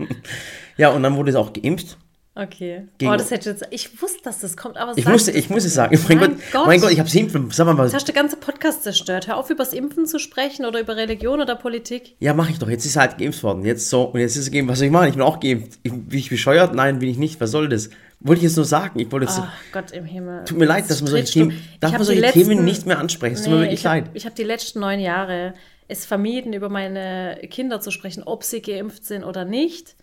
Ja, 0.75 0.89
und 0.89 1.03
dann 1.03 1.15
wurde 1.15 1.29
es 1.29 1.35
auch 1.35 1.53
geimpft. 1.53 1.97
Okay. 2.35 2.87
Gegen- 2.97 3.11
oh, 3.11 3.15
das 3.15 3.29
hätte 3.29 3.51
jetzt, 3.51 3.67
ich 3.69 4.01
wusste, 4.01 4.23
dass 4.23 4.39
das 4.39 4.57
kommt, 4.57 4.77
aber 4.77 4.97
Ich 4.97 5.05
musste, 5.07 5.29
ich 5.31 5.51
muss 5.51 5.65
es 5.65 5.75
sagen. 5.75 5.95
Mein, 6.07 6.17
Mein 6.17 6.29
Gott, 6.31 6.39
Gott. 6.51 6.65
mein 6.65 6.81
Gott, 6.81 6.91
ich 6.91 6.97
habe 6.97 7.07
es 7.07 7.13
impfen. 7.13 7.51
Sag 7.51 7.65
mal, 7.67 7.77
was. 7.77 7.91
Jetzt 7.91 7.95
hast 8.01 8.07
du 8.07 8.11
den 8.11 8.15
ganzen 8.21 8.39
Podcast 8.39 8.81
zerstört. 8.81 9.27
Hör 9.27 9.37
auf, 9.37 9.51
über 9.51 9.63
das 9.63 9.71
Impfen 9.71 10.07
zu 10.07 10.17
sprechen 10.17 10.65
oder 10.65 10.79
über 10.79 10.95
Religion 10.95 11.41
oder 11.41 11.55
Politik. 11.55 12.15
Ja, 12.19 12.33
mache 12.33 12.51
ich 12.51 12.57
doch. 12.57 12.67
Jetzt 12.69 12.85
ist 12.85 12.95
er 12.95 13.03
halt 13.03 13.19
geimpft 13.19 13.43
worden. 13.43 13.63
Jetzt 13.65 13.87
so. 13.87 14.03
Und 14.05 14.19
jetzt 14.19 14.35
ist 14.35 14.43
es 14.47 14.51
geimpft. 14.51 14.71
Was 14.71 14.79
soll 14.79 14.87
ich 14.87 14.91
machen? 14.91 15.07
Ich 15.09 15.13
bin 15.13 15.21
auch 15.21 15.39
geimpft. 15.39 15.79
Ich, 15.83 15.91
bin 15.91 16.17
ich 16.19 16.29
bescheuert? 16.29 16.73
Nein, 16.73 16.97
bin 16.97 17.09
ich 17.09 17.17
nicht. 17.19 17.39
Was 17.39 17.51
soll 17.51 17.69
das? 17.69 17.91
Wollte 18.19 18.39
ich 18.39 18.43
jetzt 18.45 18.55
nur 18.55 18.65
sagen. 18.65 18.99
Ich 18.99 19.11
wollte 19.11 19.27
jetzt. 19.27 19.37
Ach 19.39 19.53
Gott 19.71 19.91
im 19.91 20.05
Himmel. 20.05 20.43
Tut 20.45 20.57
mir 20.57 20.65
leid, 20.65 20.89
dass 20.89 21.01
man 21.01 21.11
solche. 21.11 21.31
Themen. 21.31 21.61
Darf 21.81 21.91
hab 21.91 21.99
man 21.99 22.05
solche 22.07 22.21
letzten- 22.21 22.39
Themen 22.47 22.65
nicht 22.65 22.87
mehr 22.87 22.97
ansprechen? 22.97 23.35
Es 23.35 23.43
tut 23.43 23.51
mir 23.51 23.57
Nee, 23.57 23.63
wirklich 23.65 23.81
ich 23.81 23.85
habe 23.85 23.99
leid. 23.99 24.09
ich 24.15 24.25
hab 24.25 24.33
die 24.35 24.43
letzten 24.43 24.79
neun 24.79 24.99
Jahre 24.99 25.53
es 25.87 26.05
vermieden, 26.05 26.53
über 26.53 26.69
meine 26.69 27.37
Kinder 27.51 27.79
zu 27.79 27.91
sprechen, 27.91 28.23
ob 28.23 28.43
sie 28.43 28.61
geimpft 28.63 29.05
sind 29.05 29.23
oder 29.23 29.45
nicht. 29.45 29.95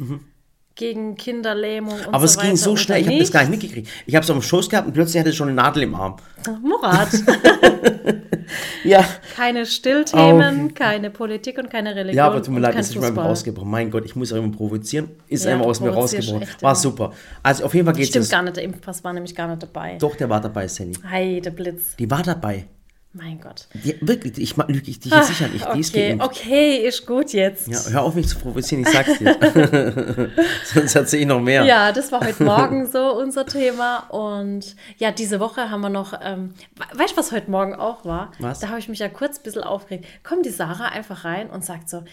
Gegen 0.81 1.15
Kinderlähmung 1.15 1.93
und. 2.07 2.15
Aber 2.15 2.27
so 2.27 2.39
es 2.41 2.43
ging 2.47 2.57
so 2.57 2.75
schnell, 2.75 3.03
ich 3.03 3.07
habe 3.07 3.19
das 3.19 3.31
gar 3.31 3.41
nicht 3.43 3.51
mitgekriegt. 3.51 3.87
Ich 4.07 4.15
habe 4.15 4.25
es 4.25 4.31
auf 4.31 4.39
dem 4.39 4.43
Schoß 4.43 4.71
gehabt 4.71 4.87
und 4.87 4.95
plötzlich 4.95 5.21
hatte 5.21 5.29
es 5.29 5.37
schon 5.37 5.49
eine 5.49 5.57
Nadel 5.57 5.83
im 5.83 5.95
Arm. 5.95 6.17
Murat, 6.63 7.11
Ja. 8.85 9.05
keine 9.37 9.67
Stillthemen, 9.67 10.73
keine 10.75 11.11
Politik 11.11 11.59
und 11.59 11.69
keine 11.71 11.91
Religion. 11.95 12.17
Ja, 12.17 12.27
aber 12.29 12.43
tut 12.43 12.55
mir 12.55 12.61
leid, 12.61 12.75
das 12.77 12.89
ist 12.89 12.99
mir 12.99 13.09
rausgebrochen. 13.15 13.71
Mein 13.71 13.91
Gott, 13.91 14.07
ich 14.07 14.17
muss 14.17 14.33
auch 14.33 14.37
immer 14.39 14.51
provozieren. 14.51 15.11
Ist 15.29 15.45
Ja, 15.45 15.53
einfach 15.53 15.67
aus 15.67 15.81
mir 15.81 15.91
rausgebrochen. 15.91 16.47
War 16.63 16.75
super. 16.75 17.13
Also 17.43 17.65
auf 17.67 17.75
jeden 17.75 17.85
Fall 17.85 17.95
geht 17.95 18.09
Stimmt 18.09 18.25
es. 18.25 18.31
gar 18.31 18.43
nicht, 18.43 18.57
der 18.57 18.65
Impfpass 18.65 19.05
war 19.05 19.13
nämlich 19.13 19.35
gar 19.35 19.49
nicht 19.49 19.63
dabei. 19.63 19.99
Doch, 20.01 20.17
der 20.17 20.31
war 20.31 20.41
dabei, 20.41 20.67
Sally. 20.67 20.95
Heide 21.09 21.51
Blitz. 21.51 21.95
Die 21.99 22.11
war 22.11 22.23
dabei. 22.23 22.65
Mein 23.13 23.41
Gott. 23.41 23.67
Die, 23.75 23.97
wirklich, 24.07 24.39
ich 24.39 24.57
lüge 24.57 24.89
ich 24.89 25.01
dich 25.01 25.13
jetzt 25.13 25.27
sicher 25.29 25.49
nicht. 25.49 25.67
Okay, 25.67 26.09
geimpft. 26.11 26.27
okay, 26.27 26.77
ist 26.87 27.05
gut 27.07 27.33
jetzt. 27.33 27.67
Ja, 27.67 27.81
hör 27.91 28.03
auf 28.05 28.15
mich 28.15 28.29
zu 28.29 28.39
provozieren, 28.39 28.83
ich 28.83 28.89
sag's 28.91 29.19
dir. 29.19 29.37
Sonst 30.65 30.95
erzähl 30.95 31.21
ich 31.23 31.27
noch 31.27 31.41
mehr. 31.41 31.65
Ja, 31.65 31.91
das 31.91 32.13
war 32.13 32.21
heute 32.25 32.45
Morgen 32.45 32.87
so 32.87 33.17
unser 33.19 33.47
Thema. 33.47 34.05
Und 34.11 34.77
ja, 34.99 35.11
diese 35.11 35.41
Woche 35.41 35.71
haben 35.73 35.81
wir 35.81 35.89
noch, 35.89 36.13
ähm, 36.23 36.55
we- 36.77 36.99
weißt 37.01 37.15
du, 37.15 37.17
was 37.17 37.33
heute 37.33 37.51
Morgen 37.51 37.75
auch 37.75 38.05
war? 38.05 38.31
Was? 38.39 38.61
Da 38.61 38.69
habe 38.69 38.79
ich 38.79 38.89
mich 38.89 39.01
ja 39.01 39.09
kurz 39.09 39.39
ein 39.39 39.43
bisschen 39.43 39.65
aufgeregt. 39.65 40.07
Kommt 40.23 40.47
die 40.47 40.51
Sarah 40.51 40.87
einfach 40.91 41.25
rein 41.25 41.51
und 41.51 41.65
sagt 41.65 41.89
so, 41.91 42.05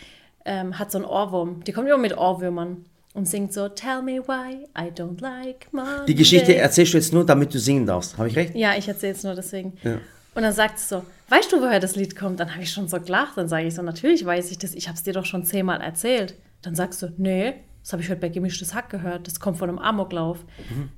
ähm, 0.46 0.80
hat 0.80 0.92
so 0.92 0.98
einen 0.98 1.06
Ohrwurm. 1.06 1.64
Die 1.64 1.74
kommt 1.74 1.88
immer 1.88 1.98
mit 2.00 2.18
Ohrwürmern 2.18 2.86
und 3.14 3.28
singt 3.28 3.54
so, 3.54 3.70
Tell 3.70 4.02
me 4.02 4.14
why 4.28 4.66
I 4.76 4.90
don't 4.92 5.22
like 5.22 5.68
Monday. 5.72 6.06
Die 6.08 6.16
Geschichte 6.16 6.56
erzählst 6.56 6.94
du 6.94 6.98
jetzt 6.98 7.14
nur, 7.14 7.24
damit 7.24 7.54
du 7.54 7.60
singen 7.60 7.86
darfst. 7.86 8.18
Habe 8.18 8.30
ich 8.30 8.36
recht? 8.36 8.56
Ja, 8.56 8.74
ich 8.76 8.88
erzähle 8.88 9.14
es 9.14 9.24
nur 9.24 9.36
deswegen. 9.36 9.78
Ja. 9.84 9.98
Und 10.38 10.44
dann 10.44 10.54
sagt 10.54 10.78
sie 10.78 10.88
so, 10.88 11.04
weißt 11.30 11.52
du, 11.52 11.62
woher 11.62 11.80
das 11.80 11.96
Lied 11.96 12.16
kommt? 12.16 12.40
Dann 12.40 12.52
habe 12.54 12.62
ich 12.62 12.72
schon 12.72 12.88
so 12.88 13.02
gelacht. 13.02 13.36
Dann 13.38 13.48
sage 13.48 13.66
ich 13.66 13.74
so, 13.74 13.82
natürlich 13.82 14.24
weiß 14.24 14.52
ich 14.52 14.60
das. 14.60 14.76
Ich 14.76 14.88
habe 14.88 14.96
es 14.96 15.02
dir 15.02 15.14
doch 15.14 15.26
schon 15.26 15.44
zehnmal 15.44 15.82
erzählt. 15.82 16.36
Dann 16.62 16.76
sagst 16.76 17.02
du, 17.02 17.12
nee, 17.18 17.56
das 17.82 17.92
habe 17.92 18.04
ich 18.04 18.10
heute 18.12 18.22
bei 18.22 18.30
Gemischtes 18.30 18.76
Hack 18.76 18.92
gehört. 18.92 19.26
Das 19.26 19.40
kommt 19.40 19.58
von 19.58 19.68
einem 19.68 19.80
Amoklauf. 19.80 20.38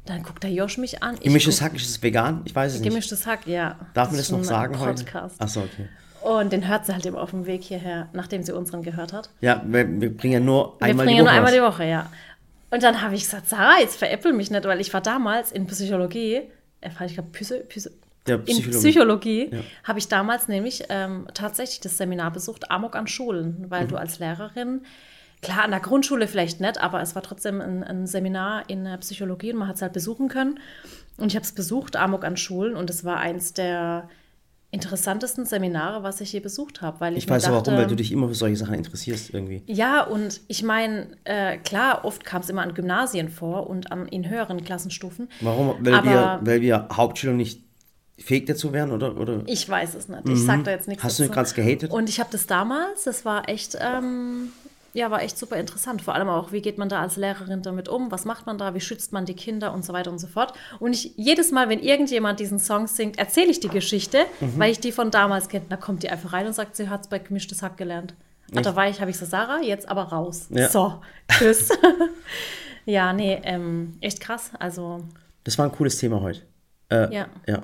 Dann 0.06 0.24
guckt 0.24 0.44
der 0.44 0.52
Josh 0.52 0.78
mich 0.78 1.02
an. 1.02 1.18
Gemischtes 1.22 1.62
Hack, 1.62 1.74
ist 1.74 1.88
es 1.88 2.04
vegan? 2.04 2.42
Ich 2.44 2.54
weiß 2.54 2.74
es 2.74 2.80
nicht. 2.82 2.90
Gemischtes 2.90 3.26
Hack, 3.26 3.48
ja. 3.48 3.80
Darf 3.94 4.10
man 4.10 4.18
das 4.18 4.30
noch 4.30 4.44
sagen 4.44 4.78
heute? 4.78 5.06
Podcast. 5.06 5.42
Achso, 5.42 5.62
okay. 5.62 5.88
Und 6.22 6.52
den 6.52 6.68
hört 6.68 6.86
sie 6.86 6.92
halt 6.92 7.06
immer 7.06 7.22
auf 7.22 7.30
dem 7.30 7.46
Weg 7.46 7.64
hierher, 7.64 8.10
nachdem 8.12 8.44
sie 8.44 8.54
unseren 8.54 8.84
gehört 8.84 9.14
hat. 9.14 9.30
Ja, 9.40 9.64
wir, 9.66 10.02
wir 10.02 10.18
bringen 10.18 10.34
ja 10.34 10.40
nur 10.42 10.76
Wir 10.80 10.88
einmal 10.88 11.06
bringen 11.06 11.20
die 11.20 11.24
nur 11.24 11.32
Woche 11.32 11.38
einmal 11.38 11.54
die 11.54 11.62
Woche, 11.62 11.86
ja. 11.86 12.12
Und 12.72 12.84
dann 12.84 13.02
habe 13.02 13.16
ich 13.16 13.22
gesagt, 13.22 13.48
Sarah, 13.48 13.80
jetzt 13.80 13.96
veräppel 13.96 14.34
mich 14.34 14.52
nicht, 14.52 14.66
weil 14.66 14.82
ich 14.82 14.94
war 14.94 15.00
damals 15.00 15.54
in 15.54 15.66
Psychologie, 15.66 16.42
äh, 16.82 16.90
ich 17.06 17.14
glaube, 17.14 17.30
Psy 17.32 17.62
Psy 17.70 17.90
Ja, 18.28 18.36
in 18.36 18.44
Psychologie. 18.46 18.78
Psychologie 18.78 19.50
habe 19.84 20.00
ich 20.00 20.08
damals 20.08 20.48
nämlich 20.48 20.84
ähm, 20.90 21.28
tatsächlich 21.34 21.80
das 21.80 21.98
Seminar 21.98 22.32
besucht, 22.32 22.70
Amok 22.70 22.96
an 22.96 23.08
Schulen, 23.08 23.66
weil 23.70 23.86
Mhm. 23.86 23.90
du 23.90 23.96
als 23.98 24.20
Lehrerin, 24.20 24.82
klar, 25.42 25.64
an 25.64 25.72
der 25.72 25.80
Grundschule 25.80 26.28
vielleicht 26.28 26.60
nicht, 26.62 26.80
aber 26.80 27.02
es 27.02 27.16
war 27.16 27.24
trotzdem 27.24 27.62
ein, 27.62 27.84
ein 27.84 28.06
Seminar 28.08 28.70
in 28.70 28.88
Psychologie 29.00 29.54
und 29.54 29.60
man 29.60 29.68
hat 29.68 29.78
es 29.78 29.82
halt 29.82 29.94
besuchen 29.94 30.28
können. 30.28 30.60
Und 31.18 31.28
ich 31.28 31.36
habe 31.36 31.44
es 31.46 31.54
besucht, 31.54 31.96
Amok 31.96 32.24
an 32.24 32.38
Schulen, 32.38 32.76
und 32.76 32.90
es 32.90 33.04
war 33.04 33.18
eins 33.18 33.54
der 33.54 34.10
interessantesten 34.72 35.46
Seminare, 35.46 36.04
was 36.04 36.22
ich 36.22 36.32
je 36.32 36.42
besucht 36.42 36.82
habe, 36.84 37.00
weil 37.00 37.14
ich, 37.18 37.24
Ich 37.24 37.30
weiß 37.30 37.44
dachte, 37.44 37.56
warum, 37.72 37.80
weil 37.80 37.88
du 37.88 37.96
dich 37.96 38.12
immer 38.12 38.28
für 38.28 38.36
solche 38.36 38.56
Sachen 38.58 38.76
interessierst 38.76 39.34
irgendwie. 39.34 39.64
ja, 39.66 40.04
und 40.04 40.42
ich 40.48 40.62
meine, 40.62 41.08
äh, 41.24 41.58
klar, 41.58 42.06
oft 42.06 42.24
kam 42.24 42.42
es 42.42 42.50
immer 42.52 42.62
an 42.62 42.76
Gymnasien 42.76 43.30
vor 43.30 43.68
und 43.68 43.92
an, 43.92 44.08
in 44.08 44.30
höheren 44.30 44.64
Klassenstufen. 44.64 45.28
Warum? 45.42 45.74
Weil, 45.84 45.94
Aber- 45.96 46.06
wir, 46.06 46.40
weil 46.44 46.62
wir 46.62 46.88
Hauptschüler 46.94 47.34
nicht 47.34 47.64
fähig 48.24 48.46
dazu 48.46 48.74
wären, 48.74 48.92
oder? 48.92 49.18
oder? 49.18 49.42
Ich 49.46 49.68
weiß 49.68 49.96
es 49.96 50.08
nicht. 50.10 50.28
Ich 50.30 50.44
sag 50.44 50.64
da 50.64 50.72
jetzt 50.72 50.88
nichts 50.88 51.04
Mhm. 51.04 51.08
Hast 51.08 51.20
du 51.20 51.24
dazu. 51.24 51.34
gerade 51.34 51.54
gehatet? 51.54 51.92
Und 51.92 52.10
ich 52.10 52.20
habe 52.20 52.30
das 52.32 52.46
damals, 52.48 53.04
das 53.04 53.26
war 53.26 53.48
echt, 53.50 53.78
ähm, 53.80 54.50
ja, 54.94 55.12
war 55.12 55.22
echt 55.22 55.38
super 55.38 55.56
interessant. 55.58 56.02
Vor 56.02 56.16
allem 56.16 56.30
auch, 56.30 56.52
wie 56.52 56.62
geht 56.62 56.78
man 56.78 56.90
da 56.90 57.00
als 57.02 57.16
Lehrerin 57.16 57.62
damit 57.62 57.88
um? 57.90 58.12
Was 58.12 58.26
macht 58.26 58.46
man 58.48 58.58
da? 58.58 58.74
Wie 58.74 58.82
schützt 58.82 59.14
man 59.14 59.26
die 59.26 59.36
Kinder 59.36 59.72
und 59.74 59.86
so 59.86 59.94
weiter 59.94 60.12
und 60.12 60.20
so 60.20 60.28
fort? 60.28 60.54
Und 60.80 60.94
ich, 60.94 61.14
jedes 61.16 61.52
Mal, 61.52 61.70
wenn 61.70 61.80
irgendjemand 61.80 62.40
diesen 62.40 62.58
Song 62.60 62.88
singt, 62.88 63.18
erzähle 63.20 63.48
ich 63.52 63.60
die 63.60 63.70
Geschichte, 63.70 64.26
Mhm. 64.40 64.54
weil 64.60 64.72
ich 64.72 64.80
die 64.80 64.92
von 64.92 65.12
damals 65.12 65.48
kenne. 65.48 65.66
Da 65.70 65.78
kommt 65.78 66.02
die 66.04 66.10
einfach 66.10 66.34
rein 66.34 66.48
und 66.48 66.54
sagt, 66.54 66.76
sie 66.76 66.90
hat 66.90 67.02
es 67.02 67.08
bei 67.08 67.20
gemischtes 67.20 67.62
Hack 67.62 67.78
gelernt. 67.78 68.14
Und 68.52 68.66
da 68.66 68.76
war 68.76 68.90
ich, 68.90 69.00
habe 69.00 69.12
ich 69.12 69.18
so, 69.18 69.28
Sarah, 69.28 69.62
jetzt 69.62 69.88
aber 69.88 70.04
raus. 70.06 70.48
Ja. 70.50 70.70
So, 70.70 70.96
tschüss. 71.28 71.70
ja, 72.86 73.14
nee, 73.14 73.40
ähm, 73.44 73.96
echt 74.02 74.20
krass. 74.20 74.52
Also, 74.58 75.02
Das 75.44 75.58
war 75.60 75.66
ein 75.66 75.72
cooles 75.72 75.98
Thema 75.98 76.20
heute. 76.22 76.42
Äh, 76.90 77.14
ja. 77.14 77.28
Ja. 77.48 77.62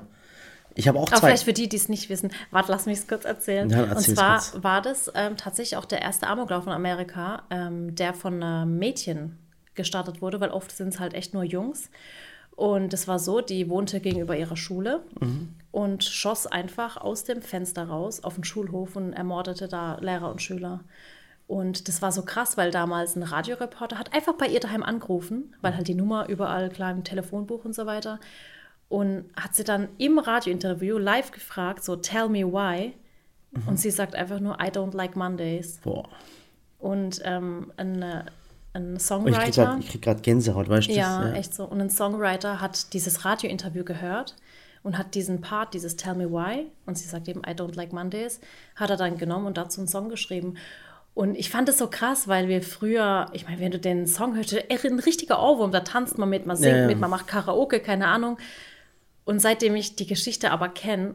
Ich 0.76 0.86
habe 0.88 0.98
auch 0.98 1.06
Aber 1.08 1.16
zwei. 1.16 1.26
vielleicht 1.28 1.44
für 1.44 1.52
die, 1.52 1.68
die 1.68 1.76
es 1.76 1.88
nicht 1.88 2.08
wissen, 2.10 2.30
warte, 2.50 2.70
lass 2.70 2.86
mich 2.86 2.98
es 2.98 3.08
kurz 3.08 3.24
erzählen. 3.24 3.68
Ja, 3.70 3.82
und 3.84 4.00
zwar 4.00 4.38
kurz. 4.38 4.62
war 4.62 4.82
das 4.82 5.10
ähm, 5.14 5.36
tatsächlich 5.36 5.76
auch 5.76 5.84
der 5.86 6.02
erste 6.02 6.26
Amoklauf 6.28 6.66
in 6.66 6.72
Amerika, 6.72 7.42
ähm, 7.50 7.94
der 7.94 8.14
von 8.14 8.42
einem 8.42 8.78
Mädchen 8.78 9.38
gestartet 9.74 10.22
wurde, 10.22 10.40
weil 10.40 10.50
oft 10.50 10.70
sind 10.70 10.88
es 10.88 11.00
halt 11.00 11.14
echt 11.14 11.34
nur 11.34 11.42
Jungs. 11.44 11.90
Und 12.54 12.94
es 12.94 13.06
war 13.08 13.18
so, 13.18 13.40
die 13.42 13.68
wohnte 13.68 14.00
gegenüber 14.00 14.36
ihrer 14.36 14.56
Schule 14.56 15.02
Mhm. 15.20 15.50
und 15.72 16.04
schoss 16.04 16.46
einfach 16.46 16.96
aus 16.96 17.24
dem 17.24 17.42
Fenster 17.42 17.88
raus 17.88 18.24
auf 18.24 18.34
den 18.36 18.44
Schulhof 18.44 18.96
und 18.96 19.12
ermordete 19.12 19.68
da 19.68 19.98
Lehrer 20.00 20.30
und 20.30 20.40
Schüler. 20.40 20.80
Und 21.46 21.86
das 21.88 22.02
war 22.02 22.12
so 22.12 22.22
krass, 22.22 22.56
weil 22.56 22.70
damals 22.70 23.14
ein 23.14 23.22
Radioreporter 23.22 23.98
hat 23.98 24.12
einfach 24.14 24.34
bei 24.34 24.46
ihr 24.46 24.58
daheim 24.60 24.82
angerufen, 24.82 25.54
weil 25.60 25.76
halt 25.76 25.86
die 25.86 25.94
Nummer 25.94 26.28
überall 26.28 26.70
klar 26.70 26.90
im 26.90 27.04
Telefonbuch 27.04 27.64
und 27.64 27.74
so 27.74 27.86
weiter. 27.86 28.18
Und 28.88 29.24
hat 29.36 29.54
sie 29.54 29.64
dann 29.64 29.88
im 29.98 30.18
Radiointerview 30.18 30.96
live 30.98 31.32
gefragt, 31.32 31.82
so 31.84 31.96
tell 31.96 32.28
me 32.28 32.44
why. 32.46 32.92
Und 33.66 33.80
sie 33.80 33.90
sagt 33.90 34.14
einfach 34.14 34.38
nur, 34.38 34.54
I 34.60 34.66
don't 34.68 34.94
like 34.94 35.16
Mondays. 35.16 35.80
Boah. 35.82 36.08
Und 36.78 37.20
ähm, 37.24 37.72
ein, 37.76 38.02
äh, 38.02 38.24
ein 38.74 38.94
Oh, 38.96 38.98
Songwriter. 38.98 39.64
grad- 39.64 39.80
ich 39.80 39.88
krieg 39.88 40.02
gerade 40.02 40.20
Gänsehaut, 40.20 40.68
weißt 40.68 40.86
du? 40.88 40.90
das? 40.90 40.96
Ja, 40.98 41.32
echt 41.32 41.54
so. 41.54 41.64
Und 41.64 41.80
ein 41.80 41.90
Songwriter 41.90 42.60
hat 42.60 42.92
dieses 42.92 43.24
Radiointerview 43.24 43.82
gehört 43.82 44.36
und 44.82 44.98
hat 44.98 45.14
diesen 45.14 45.40
Part, 45.40 45.74
dieses 45.74 45.96
Tell 45.96 46.14
Me 46.14 46.30
Why, 46.30 46.66
und 46.84 46.96
sie 46.98 47.08
sagt 47.08 47.26
eben 47.28 47.40
I 47.40 47.52
don't 47.54 47.74
like 47.74 47.92
Mondays, 47.92 48.40
hat 48.76 48.90
er 48.90 48.96
dann 48.96 49.16
genommen 49.16 49.46
und 49.46 49.56
dazu 49.56 49.80
einen 49.80 49.88
Song 49.88 50.10
geschrieben. 50.10 50.54
Und 51.14 51.34
ich 51.36 51.48
fand 51.48 51.68
es 51.70 51.78
so 51.78 51.88
krass, 51.88 52.28
weil 52.28 52.46
wir 52.48 52.60
früher, 52.62 53.26
ich 53.32 53.46
meine, 53.48 53.58
wenn 53.58 53.72
du 53.72 53.78
den 53.78 54.06
Song 54.06 54.36
hörst, 54.36 54.54
ein 54.54 54.98
richtiger 55.00 55.42
Ohrwurm, 55.42 55.72
da 55.72 55.80
tanzt 55.80 56.18
man 56.18 56.28
mit, 56.28 56.44
man 56.44 56.56
singt 56.58 56.74
Ja, 56.74 56.80
ja. 56.82 56.86
mit, 56.86 57.00
man 57.00 57.08
macht 57.08 57.26
Karaoke, 57.26 57.80
keine 57.80 58.08
Ahnung. 58.08 58.36
Und 59.26 59.40
seitdem 59.40 59.76
ich 59.76 59.94
die 59.96 60.06
Geschichte 60.06 60.50
aber 60.50 60.68
kenne, 60.70 61.14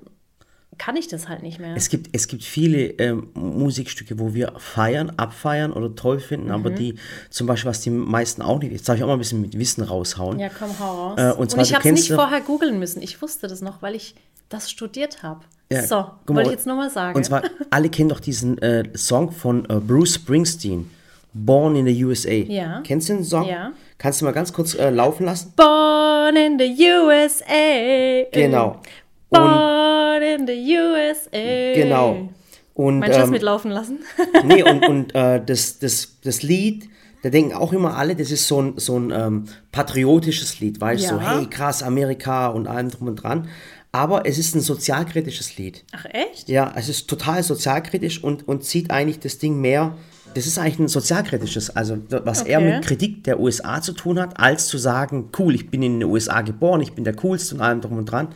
kann 0.77 0.95
ich 0.95 1.07
das 1.07 1.27
halt 1.27 1.43
nicht 1.43 1.59
mehr. 1.59 1.75
Es 1.75 1.89
gibt, 1.89 2.09
es 2.15 2.27
gibt 2.27 2.43
viele 2.43 2.77
ähm, 2.99 3.29
Musikstücke, 3.33 4.19
wo 4.19 4.33
wir 4.33 4.53
feiern, 4.57 5.11
abfeiern 5.17 5.73
oder 5.73 5.95
toll 5.95 6.19
finden, 6.19 6.49
aber 6.51 6.69
Mhm. 6.69 6.75
die, 6.75 6.95
zum 7.29 7.47
Beispiel, 7.47 7.69
was 7.69 7.81
die 7.81 7.89
meisten 7.89 8.41
auch 8.41 8.59
nicht, 8.59 8.71
jetzt 8.71 8.87
darf 8.87 8.95
ich 8.97 9.03
auch 9.03 9.07
mal 9.07 9.13
ein 9.13 9.19
bisschen 9.19 9.41
mit 9.41 9.57
Wissen 9.57 9.83
raushauen. 9.83 10.39
ja, 10.39 10.49
komm, 10.49 10.77
hau 10.79 11.09
raus. 11.09 11.19
Äh, 11.19 11.31
und 11.31 11.39
und, 11.39 11.51
zwar, 11.51 11.63
ich 11.63 11.69
du 11.69 11.75
habe 11.75 11.89
es 11.89 11.95
nicht 11.95 12.11
vorher 12.13 12.41
googeln 12.41 12.79
müssen. 12.79 13.01
Ich 13.01 13.21
wusste 13.21 13.47
das 13.47 13.61
noch, 13.61 13.81
weil 13.81 13.95
ich 13.95 14.15
das 14.49 14.69
studiert 14.71 15.23
habe. 15.23 15.41
Ja, 15.71 15.83
so, 15.87 16.05
wollte 16.27 16.49
ich 16.49 16.55
jetzt 16.55 16.67
nur 16.67 16.75
mal 16.75 16.89
sagen. 16.89 17.15
Und 17.15 17.23
zwar, 17.25 17.43
alle 17.69 17.89
kennen 17.89 18.09
doch 18.09 18.19
diesen 18.19 18.57
äh, 18.61 18.83
Song 18.97 19.31
von 19.31 19.63
äh, 19.69 19.75
Bruce 19.75 20.15
Springsteen, 20.15 20.89
Born 21.33 21.75
in 21.75 21.85
the 21.85 22.03
USA. 22.03 22.31
Ja. 22.31 22.81
Kennst 22.83 23.09
du 23.09 23.13
den 23.13 23.23
Song? 23.23 23.47
Ja. 23.47 23.71
Kannst 23.97 24.21
du 24.21 24.25
mal 24.25 24.31
ganz 24.31 24.51
kurz 24.51 24.75
äh, 24.75 24.89
laufen 24.89 25.25
lassen? 25.25 25.53
Born 25.55 26.35
in 26.35 26.59
the 26.59 26.75
USA. 26.89 28.25
Genau. 28.31 28.81
Born 29.29 30.21
in 30.21 30.45
the 30.47 30.77
USA. 30.77 31.73
Genau. 31.73 32.29
Und, 32.73 32.99
Meinst 32.99 33.15
du 33.15 33.19
das 33.19 33.27
ähm, 33.27 33.31
mitlaufen 33.33 33.71
lassen? 33.71 33.99
nee, 34.45 34.63
und, 34.63 34.87
und 34.87 35.15
äh, 35.15 35.43
das, 35.45 35.79
das, 35.79 36.17
das 36.23 36.41
Lied, 36.41 36.89
da 37.21 37.29
denken 37.29 37.53
auch 37.53 37.73
immer 37.73 37.97
alle, 37.97 38.15
das 38.15 38.31
ist 38.31 38.47
so 38.47 38.61
ein, 38.61 38.73
so 38.77 38.97
ein 38.97 39.11
ähm, 39.11 39.45
patriotisches 39.71 40.59
Lied, 40.59 40.81
weißt 40.81 41.03
du, 41.03 41.09
so, 41.09 41.15
Ja. 41.15 41.37
hey, 41.37 41.45
krass, 41.47 41.83
Amerika 41.83 42.47
und 42.47 42.67
allem 42.67 42.89
drum 42.89 43.07
und 43.09 43.17
dran. 43.17 43.47
Aber 43.91 44.25
es 44.25 44.37
ist 44.37 44.55
ein 44.55 44.61
sozialkritisches 44.61 45.57
Lied. 45.57 45.83
Ach, 45.91 46.05
echt? 46.05 46.47
Ja, 46.47 46.73
es 46.75 46.87
ist 46.87 47.09
total 47.09 47.43
sozialkritisch 47.43 48.23
und, 48.23 48.47
und 48.47 48.63
zieht 48.63 48.89
eigentlich 48.89 49.19
das 49.19 49.37
Ding 49.37 49.59
mehr. 49.59 49.97
Das 50.33 50.47
ist 50.47 50.57
eigentlich 50.57 50.79
ein 50.79 50.87
sozialkritisches, 50.87 51.75
also 51.75 51.97
was 52.09 52.41
eher 52.43 52.59
Okay. 52.59 52.75
mit 52.75 52.85
Kritik 52.85 53.23
der 53.25 53.39
USA 53.39 53.81
zu 53.81 53.93
tun 53.93 54.19
hat, 54.19 54.39
als 54.39 54.67
zu 54.67 54.77
sagen, 54.77 55.29
cool, 55.37 55.55
ich 55.55 55.69
bin 55.69 55.83
in 55.83 55.99
den 55.99 56.09
USA 56.09 56.41
geboren, 56.41 56.81
ich 56.81 56.93
bin 56.93 57.03
der 57.03 57.15
Coolste 57.15 57.55
und 57.55 57.61
allem 57.61 57.81
drum 57.81 57.97
und 57.97 58.05
dran. 58.05 58.29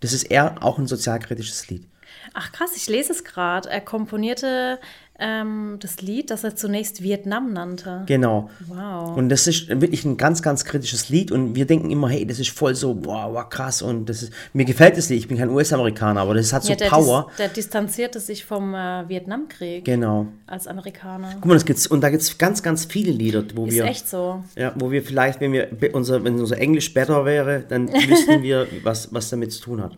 Das 0.00 0.12
ist 0.12 0.24
eher 0.24 0.62
auch 0.62 0.78
ein 0.78 0.86
sozialkritisches 0.86 1.68
Lied. 1.68 1.86
Ach 2.34 2.52
krass, 2.52 2.70
ich 2.76 2.86
lese 2.88 3.12
es 3.12 3.24
gerade. 3.24 3.68
Er 3.68 3.80
komponierte 3.80 4.78
ähm, 5.20 5.76
das 5.80 6.00
Lied, 6.00 6.30
das 6.30 6.44
er 6.44 6.56
zunächst 6.56 7.02
Vietnam 7.02 7.52
nannte. 7.52 8.02
Genau. 8.06 8.50
Wow. 8.66 9.16
Und 9.16 9.28
das 9.28 9.46
ist 9.46 9.68
wirklich 9.68 10.04
ein 10.04 10.16
ganz, 10.16 10.42
ganz 10.42 10.64
kritisches 10.64 11.08
Lied 11.08 11.30
und 11.30 11.54
wir 11.54 11.66
denken 11.66 11.90
immer, 11.90 12.08
hey, 12.08 12.26
das 12.26 12.38
ist 12.38 12.50
voll 12.50 12.74
so, 12.74 12.96
wow, 13.04 13.32
wow 13.34 13.48
krass 13.48 13.82
und 13.82 14.08
das 14.08 14.22
ist, 14.22 14.32
mir 14.52 14.64
gefällt 14.64 14.96
das 14.96 15.08
Lied, 15.08 15.18
ich 15.20 15.28
bin 15.28 15.38
kein 15.38 15.50
US-Amerikaner, 15.50 16.20
aber 16.22 16.34
das 16.34 16.52
hat 16.52 16.64
so 16.64 16.70
ja, 16.70 16.76
der, 16.76 16.88
Power. 16.88 17.26
dis 17.28 17.36
der 17.36 17.48
distanzierte 17.48 18.20
sich 18.20 18.44
vom 18.44 18.74
äh, 18.74 19.08
Vietnamkrieg 19.08 19.84
Genau. 19.84 20.26
als 20.46 20.66
Amerikaner. 20.66 21.32
Guck 21.34 21.46
mal, 21.46 21.54
das 21.54 21.64
gibt's, 21.64 21.86
und 21.86 22.00
da 22.00 22.10
gibt 22.10 22.22
es 22.22 22.38
ganz, 22.38 22.62
ganz 22.62 22.86
viele 22.86 23.12
Lieder, 23.12 23.44
wo 23.54 23.66
Ist 23.66 23.74
wir, 23.74 23.84
echt 23.84 24.08
so. 24.08 24.42
ja, 24.56 24.72
wo 24.76 24.90
wir 24.90 25.02
vielleicht, 25.02 25.40
wenn 25.40 25.52
wir, 25.52 25.68
unser, 25.92 26.24
wenn 26.24 26.38
unser 26.40 26.58
Englisch 26.58 26.92
besser 26.94 27.24
wäre, 27.24 27.64
dann 27.68 27.88
wüssten 27.92 28.42
wir, 28.42 28.66
was, 28.82 29.12
was 29.12 29.30
damit 29.30 29.52
zu 29.52 29.60
tun 29.62 29.82
hat. 29.82 29.96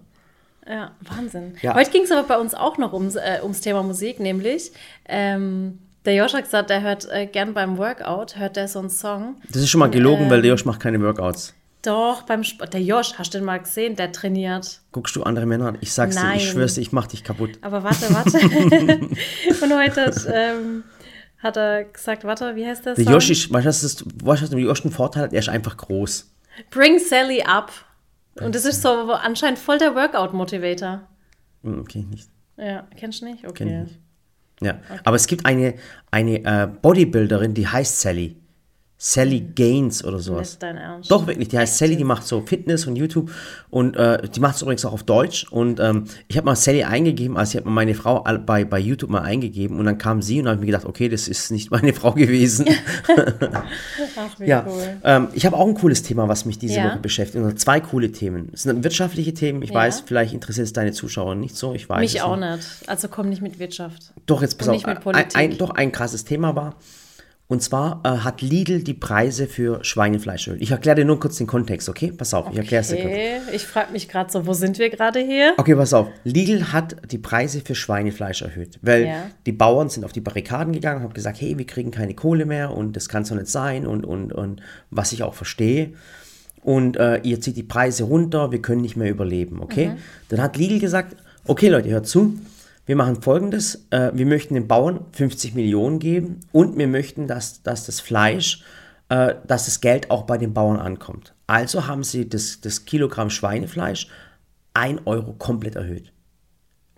Ja, 0.68 0.92
Wahnsinn. 1.00 1.54
Ja. 1.62 1.74
Heute 1.74 1.90
ging 1.90 2.02
es 2.02 2.12
aber 2.12 2.26
bei 2.26 2.38
uns 2.38 2.54
auch 2.54 2.78
noch 2.78 2.92
ums, 2.92 3.16
äh, 3.16 3.40
ums 3.42 3.60
Thema 3.60 3.82
Musik, 3.82 4.20
nämlich 4.20 4.72
ähm, 5.08 5.78
der 6.04 6.14
Josh 6.14 6.34
hat 6.34 6.44
gesagt, 6.44 6.70
der 6.70 6.82
hört 6.82 7.08
äh, 7.10 7.26
gern 7.26 7.54
beim 7.54 7.78
Workout, 7.78 8.36
hört 8.38 8.56
der 8.56 8.68
so 8.68 8.78
einen 8.80 8.90
Song. 8.90 9.36
Das 9.48 9.62
ist 9.62 9.70
schon 9.70 9.78
mal 9.80 9.90
gelogen, 9.90 10.24
Ähm. 10.24 10.30
weil 10.30 10.42
der 10.42 10.50
Josh 10.52 10.64
macht 10.64 10.80
keine 10.80 11.00
Workouts. 11.00 11.54
Doch, 11.82 12.22
beim 12.22 12.44
Sport. 12.44 12.74
Der 12.74 12.80
Josh, 12.80 13.14
hast 13.18 13.34
du 13.34 13.38
den 13.38 13.44
mal 13.44 13.58
gesehen? 13.58 13.96
Der 13.96 14.12
trainiert. 14.12 14.80
Guckst 14.92 15.16
du 15.16 15.24
andere 15.24 15.46
Männer 15.46 15.66
an? 15.66 15.78
Ich 15.80 15.92
sag's 15.92 16.14
dir, 16.14 16.22
Nein. 16.22 16.36
ich 16.36 16.48
schwör's 16.50 16.74
dir, 16.74 16.80
ich 16.80 16.92
mach 16.92 17.08
dich 17.08 17.24
kaputt. 17.24 17.58
Aber 17.60 17.82
warte, 17.82 18.06
warte. 18.14 18.38
Und 19.64 19.74
heute 19.76 20.06
hat, 20.06 20.28
ähm, 20.32 20.84
hat 21.38 21.56
er 21.56 21.84
gesagt, 21.84 22.22
warte, 22.22 22.54
wie 22.54 22.64
heißt 22.64 22.86
der 22.86 22.94
Der? 22.94 23.04
Josh 23.04 23.30
ist, 23.30 23.52
weißt 23.52 23.64
du, 23.64 23.68
was 23.68 23.96
du, 23.96 24.04
was 24.22 24.48
der 24.48 24.58
Josh 24.60 24.84
einen 24.84 24.92
Vorteil 24.92 25.24
hat? 25.24 25.32
Er 25.32 25.40
ist 25.40 25.48
einfach 25.48 25.76
groß. 25.76 26.30
Bring 26.70 27.00
Sally 27.00 27.42
up. 27.42 27.72
Und 28.40 28.54
das 28.54 28.64
ist 28.64 28.82
so 28.82 28.88
anscheinend 29.12 29.58
voll 29.58 29.78
der 29.78 29.94
Workout-Motivator. 29.94 31.02
Hm, 31.62 31.80
Okay, 31.80 32.06
nicht. 32.08 32.28
Ja, 32.56 32.86
kennst 32.96 33.20
du 33.22 33.26
nicht? 33.26 33.46
Okay. 33.46 33.64
Kenn 33.64 33.68
ich 33.68 33.88
nicht. 33.88 33.98
Ja, 34.62 34.78
aber 35.04 35.16
es 35.16 35.26
gibt 35.26 35.44
eine, 35.44 35.74
eine 36.12 36.44
äh, 36.44 36.68
Bodybuilderin, 36.68 37.52
die 37.54 37.66
heißt 37.66 38.00
Sally. 38.00 38.36
Sally 39.04 39.40
Gaines 39.40 40.04
oder 40.04 40.20
sowas. 40.20 40.50
Nicht 40.50 40.62
dein 40.62 40.76
Ernst. 40.76 41.10
Doch, 41.10 41.26
wirklich, 41.26 41.48
die 41.48 41.58
heißt 41.58 41.76
Sally, 41.76 41.96
die 41.96 42.04
macht 42.04 42.24
so 42.24 42.40
Fitness 42.46 42.86
und 42.86 42.94
YouTube 42.94 43.32
und 43.68 43.96
äh, 43.96 44.28
die 44.28 44.38
macht 44.38 44.54
es 44.54 44.62
übrigens 44.62 44.84
auch 44.84 44.92
auf 44.92 45.02
Deutsch. 45.02 45.44
Und 45.50 45.80
ähm, 45.80 46.04
ich 46.28 46.36
habe 46.36 46.44
mal 46.44 46.54
Sally 46.54 46.84
eingegeben, 46.84 47.36
also 47.36 47.50
ich 47.50 47.56
habe 47.56 47.68
mal 47.68 47.74
meine 47.84 47.94
Frau 47.94 48.22
bei, 48.46 48.64
bei 48.64 48.78
YouTube 48.78 49.10
mal 49.10 49.22
eingegeben 49.22 49.80
und 49.80 49.86
dann 49.86 49.98
kam 49.98 50.22
sie 50.22 50.38
und 50.40 50.46
habe 50.46 50.60
mir 50.60 50.66
gedacht, 50.66 50.84
okay, 50.84 51.08
das 51.08 51.26
ist 51.26 51.50
nicht 51.50 51.70
meine 51.72 51.92
Frau 51.94 52.12
gewesen. 52.12 52.66
Ach, 54.16 54.38
wie 54.38 54.46
ja, 54.46 54.64
cool. 54.68 55.00
ähm, 55.02 55.28
ich 55.32 55.46
habe 55.46 55.56
auch 55.56 55.66
ein 55.66 55.74
cooles 55.74 56.04
Thema, 56.04 56.28
was 56.28 56.44
mich 56.44 56.58
diese 56.58 56.74
Ja. 56.76 56.90
Woche 56.90 56.98
beschäftigt. 57.00 57.44
Oder 57.44 57.56
zwei 57.56 57.80
coole 57.80 58.12
Themen. 58.12 58.50
Es 58.52 58.62
sind 58.62 58.84
wirtschaftliche 58.84 59.34
Themen. 59.34 59.62
Ich 59.62 59.70
Ja. 59.70 59.76
weiß, 59.76 60.04
vielleicht 60.06 60.32
interessiert 60.32 60.66
es 60.68 60.72
deine 60.72 60.92
Zuschauer 60.92 61.34
nicht 61.34 61.56
so. 61.56 61.74
Ich 61.74 61.88
weiß 61.88 62.00
Mich 62.00 62.22
auch 62.22 62.36
nicht. 62.36 62.64
Also 62.86 63.08
komm 63.08 63.28
nicht 63.30 63.42
mit 63.42 63.58
Wirtschaft. 63.58 64.12
doch, 64.26 64.42
jetzt 64.42 64.58
pass 64.58 64.68
Und 64.68 64.74
auf. 64.74 64.78
nicht 64.78 64.86
mit 64.86 64.96
Ein, 64.98 65.02
Politik. 65.02 65.36
ein, 65.36 65.58
doch 65.58 65.70
ein 65.70 65.90
krasses 65.90 66.24
Thema 66.24 66.54
war. 66.54 66.76
Und 67.48 67.62
zwar 67.62 68.00
äh, 68.04 68.08
hat 68.08 68.40
Lidl 68.40 68.82
die 68.82 68.94
Preise 68.94 69.46
für 69.46 69.84
Schweinefleisch 69.84 70.48
erhöht. 70.48 70.62
Ich 70.62 70.70
erkläre 70.70 70.96
dir 70.96 71.04
nur 71.04 71.20
kurz 71.20 71.36
den 71.36 71.46
Kontext, 71.46 71.86
okay? 71.88 72.10
Pass 72.10 72.32
auf, 72.32 72.46
ich 72.50 72.56
erkläre 72.56 72.80
es 72.80 72.88
dir 72.88 72.96
kurz. 72.96 73.06
Okay, 73.12 73.38
ich 73.52 73.66
frage 73.66 73.92
mich 73.92 74.08
gerade 74.08 74.32
so, 74.32 74.46
wo 74.46 74.54
sind 74.54 74.78
wir 74.78 74.88
gerade 74.88 75.20
hier? 75.20 75.52
Okay, 75.58 75.74
pass 75.74 75.92
auf. 75.92 76.08
Lidl 76.24 76.72
hat 76.72 76.96
die 77.10 77.18
Preise 77.18 77.60
für 77.60 77.74
Schweinefleisch 77.74 78.40
erhöht, 78.40 78.78
weil 78.80 79.04
Ja. 79.04 79.26
die 79.44 79.52
Bauern 79.52 79.90
sind 79.90 80.04
auf 80.04 80.12
die 80.12 80.22
Barrikaden 80.22 80.72
gegangen 80.72 80.98
und 80.98 81.02
haben 81.04 81.12
gesagt, 81.14 81.42
hey, 81.42 81.58
wir 81.58 81.66
kriegen 81.66 81.90
keine 81.90 82.14
Kohle 82.14 82.46
mehr 82.46 82.70
und 82.74 82.96
das 82.96 83.10
kann 83.10 83.26
so 83.26 83.34
nicht 83.34 83.48
sein 83.48 83.86
und, 83.86 84.06
und, 84.06 84.32
und 84.32 84.62
was 84.90 85.12
ich 85.12 85.22
auch 85.22 85.34
verstehe. 85.34 85.90
Und 86.62 86.96
äh, 86.96 87.18
ihr 87.22 87.40
zieht 87.40 87.56
die 87.58 87.64
Preise 87.64 88.04
runter, 88.04 88.50
wir 88.52 88.62
können 88.62 88.80
nicht 88.82 88.96
mehr 88.96 89.10
überleben, 89.10 89.60
okay? 89.60 89.88
Mhm. 89.88 89.96
Dann 90.30 90.40
hat 90.40 90.56
Lidl 90.56 90.78
gesagt, 90.78 91.16
okay 91.46 91.68
Leute, 91.68 91.90
hört 91.90 92.06
zu, 92.06 92.38
wir 92.86 92.96
machen 92.96 93.22
folgendes, 93.22 93.86
äh, 93.90 94.10
wir 94.12 94.26
möchten 94.26 94.54
den 94.54 94.66
Bauern 94.66 95.06
50 95.12 95.54
Millionen 95.54 95.98
geben 95.98 96.40
und 96.52 96.76
wir 96.76 96.88
möchten, 96.88 97.26
dass, 97.28 97.62
dass 97.62 97.86
das 97.86 98.00
Fleisch, 98.00 98.64
äh, 99.08 99.34
dass 99.46 99.66
das 99.66 99.80
Geld 99.80 100.10
auch 100.10 100.22
bei 100.22 100.38
den 100.38 100.52
Bauern 100.52 100.78
ankommt. 100.78 101.34
Also 101.46 101.86
haben 101.86 102.02
sie 102.02 102.28
das, 102.28 102.60
das 102.60 102.84
Kilogramm 102.84 103.30
Schweinefleisch 103.30 104.08
1 104.74 105.02
Euro 105.04 105.34
komplett 105.34 105.76
erhöht. 105.76 106.12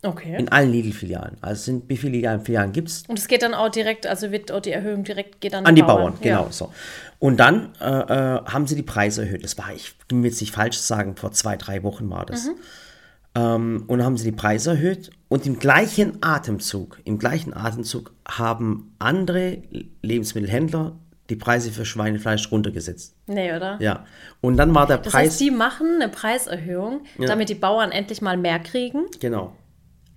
Okay. 0.03 0.37
In 0.38 0.50
allen 0.50 0.71
Lidl-Filialen. 0.71 1.38
Also 1.41 1.62
sind, 1.64 1.88
wie 1.88 1.97
viele 1.97 2.12
Lidl-Filialen 2.19 2.73
gibt 2.73 2.88
es? 2.88 3.05
Und 3.09 3.19
es 3.19 3.26
geht 3.26 3.43
dann 3.43 3.55
auch 3.55 3.71
direkt, 3.71 4.07
also 4.07 4.31
wird 4.31 4.53
auch 4.53 4.61
die 4.61 4.71
Erhöhung 4.71 5.03
direkt 5.03 5.41
geht 5.41 5.55
dann 5.55 5.64
An 5.64 5.75
die 5.75 5.83
Bauern, 5.83 6.14
Ja. 6.21 6.38
genau 6.41 6.50
so. 6.50 6.73
Und 7.19 7.38
dann 7.38 7.73
äh, 7.81 7.87
äh, 7.87 8.45
haben 8.45 8.67
sie 8.67 8.76
die 8.76 8.83
Preise 8.83 9.23
erhöht. 9.23 9.45
Das 9.45 9.57
war, 9.57 9.73
ich 9.75 9.95
will 10.11 10.25
jetzt 10.26 10.41
nicht 10.41 10.53
falsch 10.55 10.76
sagen, 10.76 11.17
vor 11.17 11.33
zwei, 11.33 11.57
drei 11.57 11.83
Wochen 11.83 12.11
war 12.11 12.26
das. 12.26 12.50
Ähm, 13.35 13.85
und 13.87 14.05
haben 14.05 14.17
sie 14.19 14.25
die 14.31 14.37
Preise 14.37 14.73
erhöht 14.73 15.11
und 15.35 15.47
im 15.47 15.59
gleichen 15.59 16.19
Atemzug, 16.21 17.00
im 17.03 17.19
gleichen 17.19 17.55
Atemzug 17.55 18.12
haben 18.25 18.95
andere 19.00 19.59
Lebensmittelhändler 20.00 20.97
die 21.29 21.35
Preise 21.35 21.73
für 21.73 21.85
Schweinefleisch 21.85 22.53
runtergesetzt. 22.53 23.17
Nee, 23.26 23.53
oder? 23.53 23.76
Ja. 23.81 24.05
Und 24.41 24.59
dann 24.59 24.73
war 24.76 24.87
der 24.87 24.99
Das 24.99 25.12
Preis. 25.12 25.31
heißt, 25.31 25.41
die 25.41 25.50
machen 25.50 26.00
eine 26.00 26.09
Preiserhöhung, 26.09 27.00
damit 27.19 27.49
die 27.49 27.57
Bauern 27.57 27.91
endlich 27.91 28.23
mal 28.23 28.37
mehr 28.37 28.61
kriegen 28.61 29.07
genau. 29.19 29.57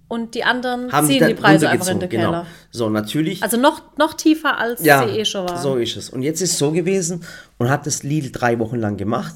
und 0.08 0.36
die 0.36 0.44
anderen 0.44 0.92
Haben 0.92 1.08
ziehen 1.08 1.26
die 1.28 1.34
Preise 1.34 1.68
einfach 1.68 1.88
in 1.88 2.00
den 2.00 2.10
genau. 2.10 2.26
Keller. 2.26 2.46
So, 2.70 2.92
natürlich. 2.92 3.42
Also 3.42 3.58
noch, 3.58 3.98
noch 3.98 4.14
tiefer, 4.14 4.60
als 4.60 4.86
ja, 4.86 5.08
sie 5.08 5.18
eh 5.18 5.26
schon 5.26 5.50
waren. 5.50 5.60
so 5.60 5.78
ist 5.78 5.98
es. 5.98 6.12
Und 6.12 6.22
jetzt 6.22 6.42
ist 6.42 6.52
es 6.52 6.60
so 6.60 6.72
gewesen 6.72 7.24
und 7.58 7.72
hat 7.72 7.88
das 7.88 8.04
Lidl 8.04 8.32
drei 8.32 8.60
Wochen 8.60 8.76
lang 8.76 8.98
gemacht. 8.98 9.34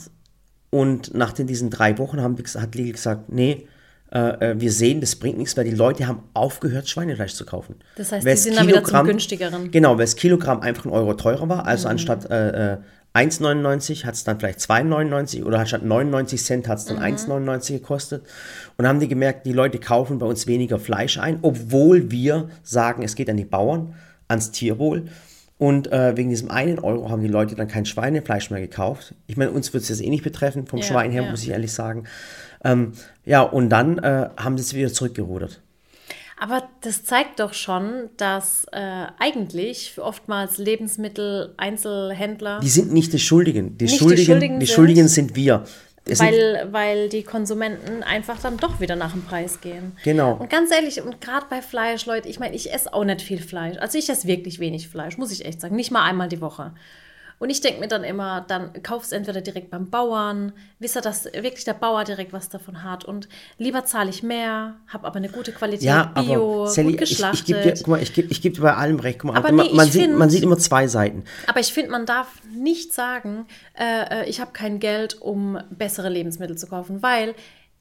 Und 0.69 1.15
nach 1.15 1.33
den, 1.33 1.47
diesen 1.47 1.71
drei 1.71 1.97
Wochen 1.97 2.21
haben, 2.21 2.38
hat 2.38 2.75
Lidl 2.75 2.91
gesagt, 2.91 3.29
nee, 3.29 3.67
äh, 4.13 4.51
äh, 4.51 4.59
wir 4.59 4.71
sehen, 4.71 4.99
das 5.01 5.15
bringt 5.15 5.37
nichts, 5.37 5.55
weil 5.55 5.63
die 5.63 5.71
Leute 5.71 6.07
haben 6.07 6.23
aufgehört, 6.33 6.89
Schweinefleisch 6.89 7.33
zu 7.33 7.45
kaufen. 7.45 7.75
Das 7.95 8.11
heißt, 8.11 8.25
Weil 8.25 8.35
die 8.35 8.41
sind 8.41 8.57
dann 8.57 8.67
wieder 8.67 8.83
zum 8.83 9.05
günstigeren. 9.05 9.71
Genau, 9.71 9.91
weil 9.91 10.05
das 10.05 10.15
Kilogramm 10.17 10.61
einfach 10.61 10.85
ein 10.85 10.91
Euro 10.91 11.13
teurer 11.13 11.47
war. 11.47 11.61
Mhm. 11.63 11.67
Also 11.67 11.87
anstatt 11.87 12.29
äh, 12.29 12.73
äh, 12.73 12.77
1,99 13.13 14.05
hat 14.05 14.15
es 14.15 14.23
dann 14.23 14.39
vielleicht 14.39 14.59
2,99 14.59 15.43
oder 15.43 15.59
anstatt 15.59 15.83
99 15.83 16.41
Cent 16.43 16.67
hat 16.67 16.77
es 16.79 16.85
Mhm. 16.89 16.95
dann 16.95 17.03
1,99 17.03 17.73
gekostet. 17.73 18.23
Und 18.77 18.87
haben 18.87 18.99
die 18.99 19.07
gemerkt, 19.07 19.45
die 19.45 19.53
Leute 19.53 19.79
kaufen 19.79 20.19
bei 20.19 20.25
uns 20.25 20.47
weniger 20.47 20.79
Fleisch 20.79 21.17
ein, 21.17 21.39
obwohl 21.41 22.11
wir 22.11 22.49
sagen, 22.63 23.03
es 23.03 23.15
geht 23.15 23.29
an 23.29 23.37
die 23.37 23.45
Bauern, 23.45 23.93
ans 24.27 24.51
Tierwohl. 24.51 25.05
Und 25.57 25.91
äh, 25.91 26.17
wegen 26.17 26.29
diesem 26.31 26.49
einen 26.49 26.79
Euro 26.79 27.09
haben 27.11 27.21
die 27.21 27.27
Leute 27.27 27.55
dann 27.55 27.67
kein 27.67 27.85
Schweinefleisch 27.85 28.49
mehr 28.49 28.61
gekauft. 28.61 29.13
Ich 29.27 29.37
meine, 29.37 29.51
uns 29.51 29.71
wird 29.73 29.83
es 29.83 29.89
jetzt 29.89 30.01
eh 30.01 30.09
nicht 30.09 30.23
betreffen, 30.23 30.65
vom 30.65 30.79
Ja, 30.79 30.85
Schwein 30.85 31.11
her, 31.11 31.23
ja. 31.23 31.29
muss 31.29 31.43
ich 31.43 31.49
ehrlich 31.49 31.71
sagen. 31.71 32.05
Ähm, 32.63 32.93
ja, 33.25 33.41
und 33.41 33.69
dann 33.69 33.97
äh, 33.99 34.29
haben 34.37 34.57
sie 34.57 34.63
es 34.63 34.73
wieder 34.73 34.93
zurückgerudert. 34.93 35.59
Aber 36.39 36.67
das 36.81 37.03
zeigt 37.03 37.39
doch 37.39 37.53
schon, 37.53 38.09
dass 38.17 38.65
äh, 38.71 39.05
eigentlich 39.19 39.99
oftmals 39.99 40.57
Lebensmittel-Einzelhändler, 40.57 42.59
Die 42.61 42.69
sind 42.69 42.91
nicht 42.93 43.13
die 43.13 43.19
Schuldigen. 43.19 43.77
Die, 43.77 43.85
Nicht 43.85 43.95
die 43.95 43.99
Schuldigen, 43.99 44.25
Schuldigen 44.25 44.59
die 44.59 44.65
sind- 44.65 44.75
Schuldigen 44.75 45.07
sind 45.07 45.35
wir. 45.35 45.63
Es 46.03 46.17
sind, 46.17 46.29
weil, 46.31 46.67
weil 46.71 47.09
die 47.09 47.21
Konsumenten 47.21 48.01
einfach 48.01 48.39
dann 48.41 48.57
doch 48.57 48.79
wieder 48.79 48.95
nach 48.95 49.11
dem 49.11 49.21
Preis 49.23 49.61
gehen. 49.61 49.91
Genau. 50.03 50.33
Und 50.33 50.49
ganz 50.49 50.71
ehrlich, 50.71 50.99
und 51.01 51.21
gerade 51.21 51.45
bei 51.47 51.61
Fleisch, 51.61 52.07
Leute, 52.07 52.27
ich 52.27 52.39
meine, 52.39 52.55
ich 52.55 52.73
esse 52.73 52.91
auch 52.91 53.03
nicht 53.05 53.21
viel 53.21 53.39
Fleisch. 53.39 53.77
Also 53.77 53.99
ich 53.99 54.09
esse 54.09 54.25
wirklich 54.27 54.59
wenig 54.59 54.87
Fleisch, 54.87 55.19
muss 55.19 55.31
ich 55.31 55.45
echt 55.45 55.61
sagen. 55.61 55.75
Nicht 55.75 55.91
mal 55.91 56.03
einmal 56.03 56.27
die 56.27 56.41
Woche. 56.41 56.71
Und 57.41 57.50
ich 57.50 57.60
denke 57.60 57.79
mir 57.79 57.88
dann 57.88 58.03
immer, 58.03 58.45
dann 58.48 58.71
kaufst 58.83 59.12
entweder 59.12 59.41
direkt 59.41 59.71
beim 59.71 59.89
Bauern, 59.89 60.53
wisst 60.77 60.95
ihr, 60.95 61.01
dass 61.01 61.25
wirklich 61.25 61.63
der 61.63 61.74
Bauer 61.74 62.03
direkt 62.03 62.33
was 62.33 62.50
davon 62.50 62.83
hat. 62.83 63.03
Und 63.03 63.27
lieber 63.57 63.83
zahle 63.83 64.12
ich 64.12 64.21
mehr, 64.21 64.75
habe 64.88 65.07
aber 65.07 65.15
eine 65.15 65.27
gute 65.27 65.51
Qualität, 65.51 65.81
ja, 65.81 66.03
Bio, 66.03 66.62
aber 66.62 66.67
Sally, 66.67 66.91
gut 66.91 67.01
ich, 67.01 67.10
geschlachtet. 67.10 67.39
ich 67.39 67.45
gebe 67.48 67.62
dir, 67.62 67.74
guck 67.74 67.88
mal, 67.88 68.00
ich 68.00 68.13
gebe 68.13 68.27
ich 68.31 68.43
geb 68.43 68.53
dir 68.53 68.62
bei 68.62 68.75
allem 68.75 69.00
recht. 69.00 69.17
Guck 69.17 69.31
mal, 69.33 69.39
Aber 69.39 69.51
man, 69.51 69.65
nee, 69.65 69.74
man, 69.74 69.88
ich 69.88 69.93
sieht, 69.93 70.03
find- 70.03 70.17
man 70.19 70.29
sieht 70.29 70.43
immer 70.43 70.60
zwei 70.60 70.86
Seiten. 70.88 71.24
Aber 71.48 71.60
ich 71.60 71.74
finde, 71.74 71.89
man 71.89 72.05
darf 72.05 72.27
nicht 72.55 72.93
sagen, 72.93 73.48
äh, 73.74 74.21
äh, 74.21 74.29
ich 74.29 74.39
habe 74.39 74.51
kein 74.51 74.79
Geld, 74.79 75.19
um 75.19 75.57
bessere 75.71 76.10
Lebensmittel 76.10 76.60
zu 76.60 76.67
kaufen, 76.67 77.01
weil 77.01 77.33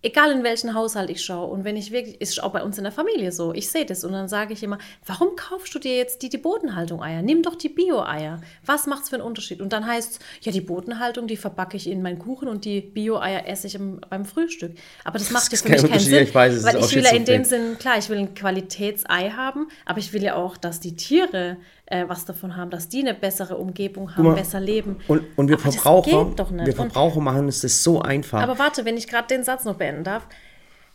egal 0.02 0.32
in 0.32 0.42
welchen 0.42 0.74
Haushalt 0.74 1.10
ich 1.10 1.22
schaue 1.22 1.50
und 1.50 1.64
wenn 1.64 1.76
ich 1.76 1.90
wirklich, 1.90 2.20
ist 2.20 2.42
auch 2.42 2.52
bei 2.52 2.62
uns 2.62 2.78
in 2.78 2.84
der 2.84 2.92
Familie 2.92 3.32
so, 3.32 3.52
ich 3.52 3.68
sehe 3.68 3.84
das 3.84 4.04
und 4.04 4.12
dann 4.12 4.28
sage 4.28 4.52
ich 4.52 4.62
immer, 4.62 4.78
warum 5.06 5.36
kaufst 5.36 5.74
du 5.74 5.78
dir 5.78 5.96
jetzt 5.96 6.22
die, 6.22 6.28
die 6.28 6.38
Bodenhaltung 6.38 7.02
Eier? 7.02 7.22
Nimm 7.22 7.42
doch 7.42 7.54
die 7.54 7.68
Bio-Eier. 7.68 8.40
Was 8.64 8.86
macht 8.86 9.04
es 9.04 9.08
für 9.10 9.16
einen 9.16 9.24
Unterschied? 9.24 9.60
Und 9.60 9.72
dann 9.72 9.86
heißt 9.86 10.12
es, 10.12 10.18
ja, 10.40 10.52
die 10.52 10.60
Bodenhaltung, 10.60 11.26
die 11.26 11.36
verbacke 11.36 11.76
ich 11.76 11.88
in 11.88 12.02
meinen 12.02 12.18
Kuchen 12.18 12.48
und 12.48 12.64
die 12.64 12.80
Bio-Eier 12.80 13.46
esse 13.46 13.66
ich 13.66 13.74
im, 13.74 14.00
beim 14.08 14.24
Frühstück. 14.24 14.72
Aber 15.04 15.18
das 15.18 15.30
macht 15.30 15.48
ja 15.48 15.54
ist 15.54 15.62
für 15.62 15.70
mich 15.70 15.82
keinen 15.82 16.00
Sinn, 16.00 16.24
ich 16.24 16.34
weiß, 16.34 16.64
weil 16.64 16.78
ich 16.78 16.94
will 16.94 17.04
ja 17.04 17.14
in 17.14 17.24
dem. 17.24 17.44
Sinn, 17.44 17.78
klar, 17.78 17.98
ich 17.98 18.08
will 18.08 18.18
ein 18.18 18.34
Qualitätsei 18.34 19.30
haben, 19.30 19.68
aber 19.84 19.98
ich 19.98 20.12
will 20.12 20.22
ja 20.22 20.36
auch, 20.36 20.56
dass 20.56 20.80
die 20.80 20.96
Tiere 20.96 21.56
äh, 21.90 22.04
was 22.08 22.24
davon 22.24 22.56
haben, 22.56 22.70
dass 22.70 22.88
die 22.88 23.00
eine 23.00 23.14
bessere 23.14 23.56
Umgebung 23.58 24.16
haben, 24.16 24.24
mal, 24.24 24.34
besser 24.34 24.58
leben. 24.60 24.96
Und, 25.08 25.22
und 25.36 25.48
wir 25.48 25.58
Aber 25.58 25.70
Verbraucher, 25.70 26.10
wir 26.36 26.48
Und- 26.48 26.74
Verbraucher 26.74 27.20
machen 27.20 27.44
uns 27.46 27.60
das 27.60 27.82
so 27.84 28.00
einfach. 28.00 28.40
aber 28.42 28.58
warte, 28.58 28.84
wenn 28.84 28.96
ich 28.96 29.06
gerade 29.06 29.28
den 29.28 29.44
Satz 29.44 29.64
noch 29.64 29.74
beenden 29.76 30.04
darf. 30.04 30.26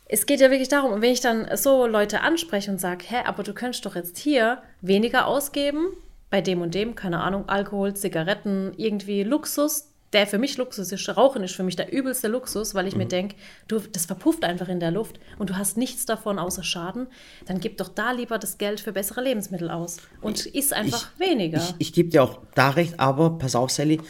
Es 0.08 0.26
geht 0.28 0.39
ja 0.39 0.52
wirklich 0.52 0.70
darum, 0.70 0.91
und 0.91 1.02
wenn 1.02 1.12
ich 1.12 1.22
dann 1.22 1.48
so 1.58 1.88
Leute 1.88 2.22
anspreche 2.22 2.70
und 2.70 2.80
sage, 2.80 3.04
hä, 3.08 3.17
aber 3.26 3.41
du 3.43 3.54
könntest 3.54 3.86
doch 3.88 3.96
jetzt 3.96 4.17
hier 4.20 4.60
weniger 4.82 5.26
ausgeben, 5.26 5.88
bei 6.30 6.41
dem 6.41 6.62
und 6.62 6.76
dem, 6.76 6.93
keine 6.96 7.22
Ahnung, 7.22 7.50
Alkohol, 7.50 7.96
Zigaretten, 7.96 8.72
irgendwie 8.78 9.24
Luxus, 9.24 9.89
der 10.15 10.25
für 10.25 10.39
mich 10.39 10.58
Luxus 10.58 10.91
ist, 10.91 11.08
Rauchen 11.15 11.43
ist 11.43 11.54
für 11.56 11.62
mich 11.63 11.75
der 11.75 11.93
übelste 11.93 12.28
Luxus, 12.28 12.73
weil 12.73 12.88
ich 12.88 12.93
Mhm. 12.95 12.99
mir 13.01 13.08
denke, 13.08 13.36
du, 13.67 13.80
das 13.80 14.06
verpufft 14.08 14.43
einfach 14.43 14.67
in 14.69 14.80
der 14.80 14.89
Luft 14.89 15.19
und 15.38 15.51
du 15.51 15.58
hast 15.58 15.78
nichts 15.78 16.06
davon 16.06 16.39
außer 16.39 16.63
Schaden, 16.63 17.08
dann 17.45 17.60
gib 17.60 17.78
doch 17.78 17.89
da 17.89 18.12
lieber 18.12 18.39
das 18.39 18.58
Geld 18.58 18.80
für 18.80 18.93
bessere 18.93 19.21
Lebensmittel 19.21 19.69
aus 19.69 19.97
und 20.21 20.45
isst 20.47 20.73
einfach 20.73 21.10
weniger. 21.19 21.58
Ich, 21.58 21.75
ich 21.89 21.93
gebe 21.93 22.10
dir 22.10 22.23
auch 22.23 22.39
da 22.56 22.71
recht, 22.71 22.99
aber 22.99 23.38
pass 23.38 23.56
auf, 23.56 23.69
Sally. 23.69 24.01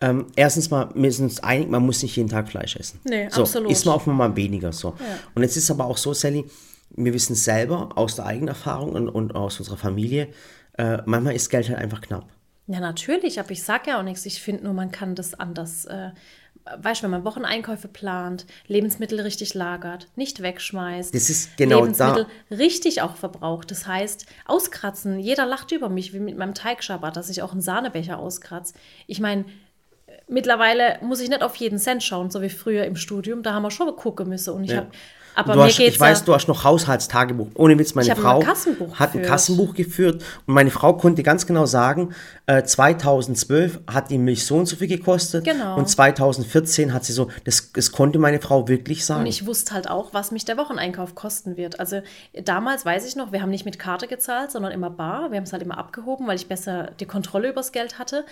Ähm, 0.00 0.26
erstens 0.36 0.70
mal, 0.70 0.90
wir 0.94 1.10
sind 1.12 1.24
uns 1.24 1.42
einig, 1.42 1.68
man 1.68 1.84
muss 1.84 2.02
nicht 2.04 2.14
jeden 2.14 2.28
Tag 2.28 2.48
Fleisch 2.48 2.76
essen. 2.76 3.00
Nee, 3.02 3.28
so, 3.30 3.42
absolut. 3.42 3.72
Isst 3.72 3.84
man 3.84 3.96
auch 3.96 4.06
mal 4.06 4.36
weniger 4.36 4.72
so. 4.72 4.94
Und 5.34 5.42
jetzt 5.42 5.56
ist 5.56 5.70
aber 5.72 5.86
auch 5.86 5.96
so, 5.98 6.14
Sally, 6.14 6.44
wir 6.90 7.12
wissen 7.12 7.34
selber 7.34 7.90
aus 7.96 8.14
der 8.14 8.26
eigenen 8.26 8.48
Erfahrung 8.48 8.92
und, 8.92 9.08
und 9.08 9.34
aus 9.34 9.58
unserer 9.58 9.76
Familie, 9.76 10.28
äh, 10.78 10.98
manchmal 11.04 11.34
ist 11.34 11.50
Geld 11.50 11.68
halt 11.68 11.78
einfach 11.78 12.00
knapp. 12.00 12.28
Ja, 12.70 12.80
natürlich, 12.80 13.40
aber 13.40 13.50
ich 13.50 13.62
sage 13.62 13.90
ja 13.90 13.98
auch 13.98 14.02
nichts. 14.02 14.26
Ich 14.26 14.42
finde 14.42 14.64
nur, 14.64 14.74
man 14.74 14.90
kann 14.90 15.14
das 15.14 15.32
anders. 15.34 15.86
Äh, 15.86 16.10
weißt 16.76 17.00
du, 17.00 17.04
wenn 17.04 17.10
man 17.12 17.24
Wocheneinkäufe 17.24 17.88
plant, 17.88 18.44
Lebensmittel 18.66 19.20
richtig 19.20 19.54
lagert, 19.54 20.06
nicht 20.16 20.42
wegschmeißt. 20.42 21.14
Das 21.14 21.30
ist 21.30 21.56
genau 21.56 21.80
Lebensmittel 21.80 22.26
richtig 22.50 23.00
auch 23.00 23.16
verbraucht. 23.16 23.70
Das 23.70 23.86
heißt, 23.86 24.26
auskratzen. 24.44 25.18
Jeder 25.18 25.46
lacht 25.46 25.72
über 25.72 25.88
mich, 25.88 26.12
wie 26.12 26.20
mit 26.20 26.36
meinem 26.36 26.52
Teigschaber, 26.52 27.10
dass 27.10 27.30
ich 27.30 27.40
auch 27.40 27.52
einen 27.52 27.62
Sahnebecher 27.62 28.18
auskratze. 28.18 28.74
Ich 29.06 29.18
meine, 29.18 29.46
mittlerweile 30.28 30.98
muss 31.00 31.20
ich 31.20 31.30
nicht 31.30 31.42
auf 31.42 31.56
jeden 31.56 31.78
Cent 31.78 32.02
schauen, 32.02 32.30
so 32.30 32.42
wie 32.42 32.50
früher 32.50 32.84
im 32.84 32.96
Studium. 32.96 33.42
Da 33.42 33.54
haben 33.54 33.62
wir 33.62 33.70
schon 33.70 33.94
gucken 33.96 34.28
müssen. 34.28 34.52
Und 34.52 34.64
ich 34.64 34.72
Ja. 34.72 34.76
habe. 34.78 34.90
Aber 35.38 35.52
du 35.54 35.58
mir 35.60 35.64
hast, 35.66 35.76
geht's 35.78 35.94
ich 35.94 36.00
weiß, 36.00 36.20
ja, 36.20 36.24
du 36.26 36.34
hast 36.34 36.48
noch 36.48 36.64
Haushaltstagebuch. 36.64 37.48
Ohne 37.54 37.78
Witz, 37.78 37.94
meine 37.94 38.14
Frau 38.16 38.40
ein 38.40 38.46
hat 38.98 39.14
ein. 39.14 39.22
Kassenbuch 39.22 39.74
geführt 39.74 40.22
und 40.46 40.54
meine 40.54 40.70
Frau 40.70 40.94
konnte 40.94 41.22
ganz 41.22 41.46
genau 41.46 41.66
sagen, 41.66 42.14
äh, 42.46 42.62
2012 42.62 43.80
hat 43.90 44.10
die 44.10 44.18
Milch 44.18 44.44
so 44.46 44.56
und 44.56 44.66
so 44.66 44.76
viel 44.76 44.88
gekostet 44.88 45.44
Genau. 45.44 45.76
und 45.76 45.88
2014 45.88 46.92
hat 46.92 47.04
sie 47.04 47.12
so, 47.12 47.28
das, 47.44 47.72
das 47.72 47.92
konnte 47.92 48.18
meine 48.18 48.40
Frau 48.40 48.68
wirklich 48.68 49.04
sagen. 49.04 49.20
Und 49.20 49.26
ich 49.26 49.46
wusste 49.46 49.74
halt 49.74 49.88
auch, 49.88 50.12
was 50.14 50.30
mich 50.30 50.44
der 50.44 50.56
Wocheneinkauf 50.56 51.14
kosten 51.14 51.56
wird. 51.56 51.80
Also 51.80 52.00
damals 52.42 52.84
weiß 52.84 53.06
ich 53.06 53.16
noch, 53.16 53.32
wir 53.32 53.42
haben 53.42 53.50
nicht 53.50 53.64
mit 53.64 53.78
Karte 53.78 54.06
gezahlt, 54.06 54.50
sondern 54.50 54.72
immer 54.72 54.90
bar. 54.90 55.30
Wir 55.30 55.36
haben 55.36 55.44
es 55.44 55.52
halt 55.52 55.62
immer 55.62 55.78
abgehoben, 55.78 56.26
weil 56.26 56.36
ich 56.36 56.46
besser 56.48 56.90
die 57.00 57.06
Kontrolle 57.06 57.50
übers 57.50 57.72
Geld 57.72 57.98
hatte. 57.98 58.24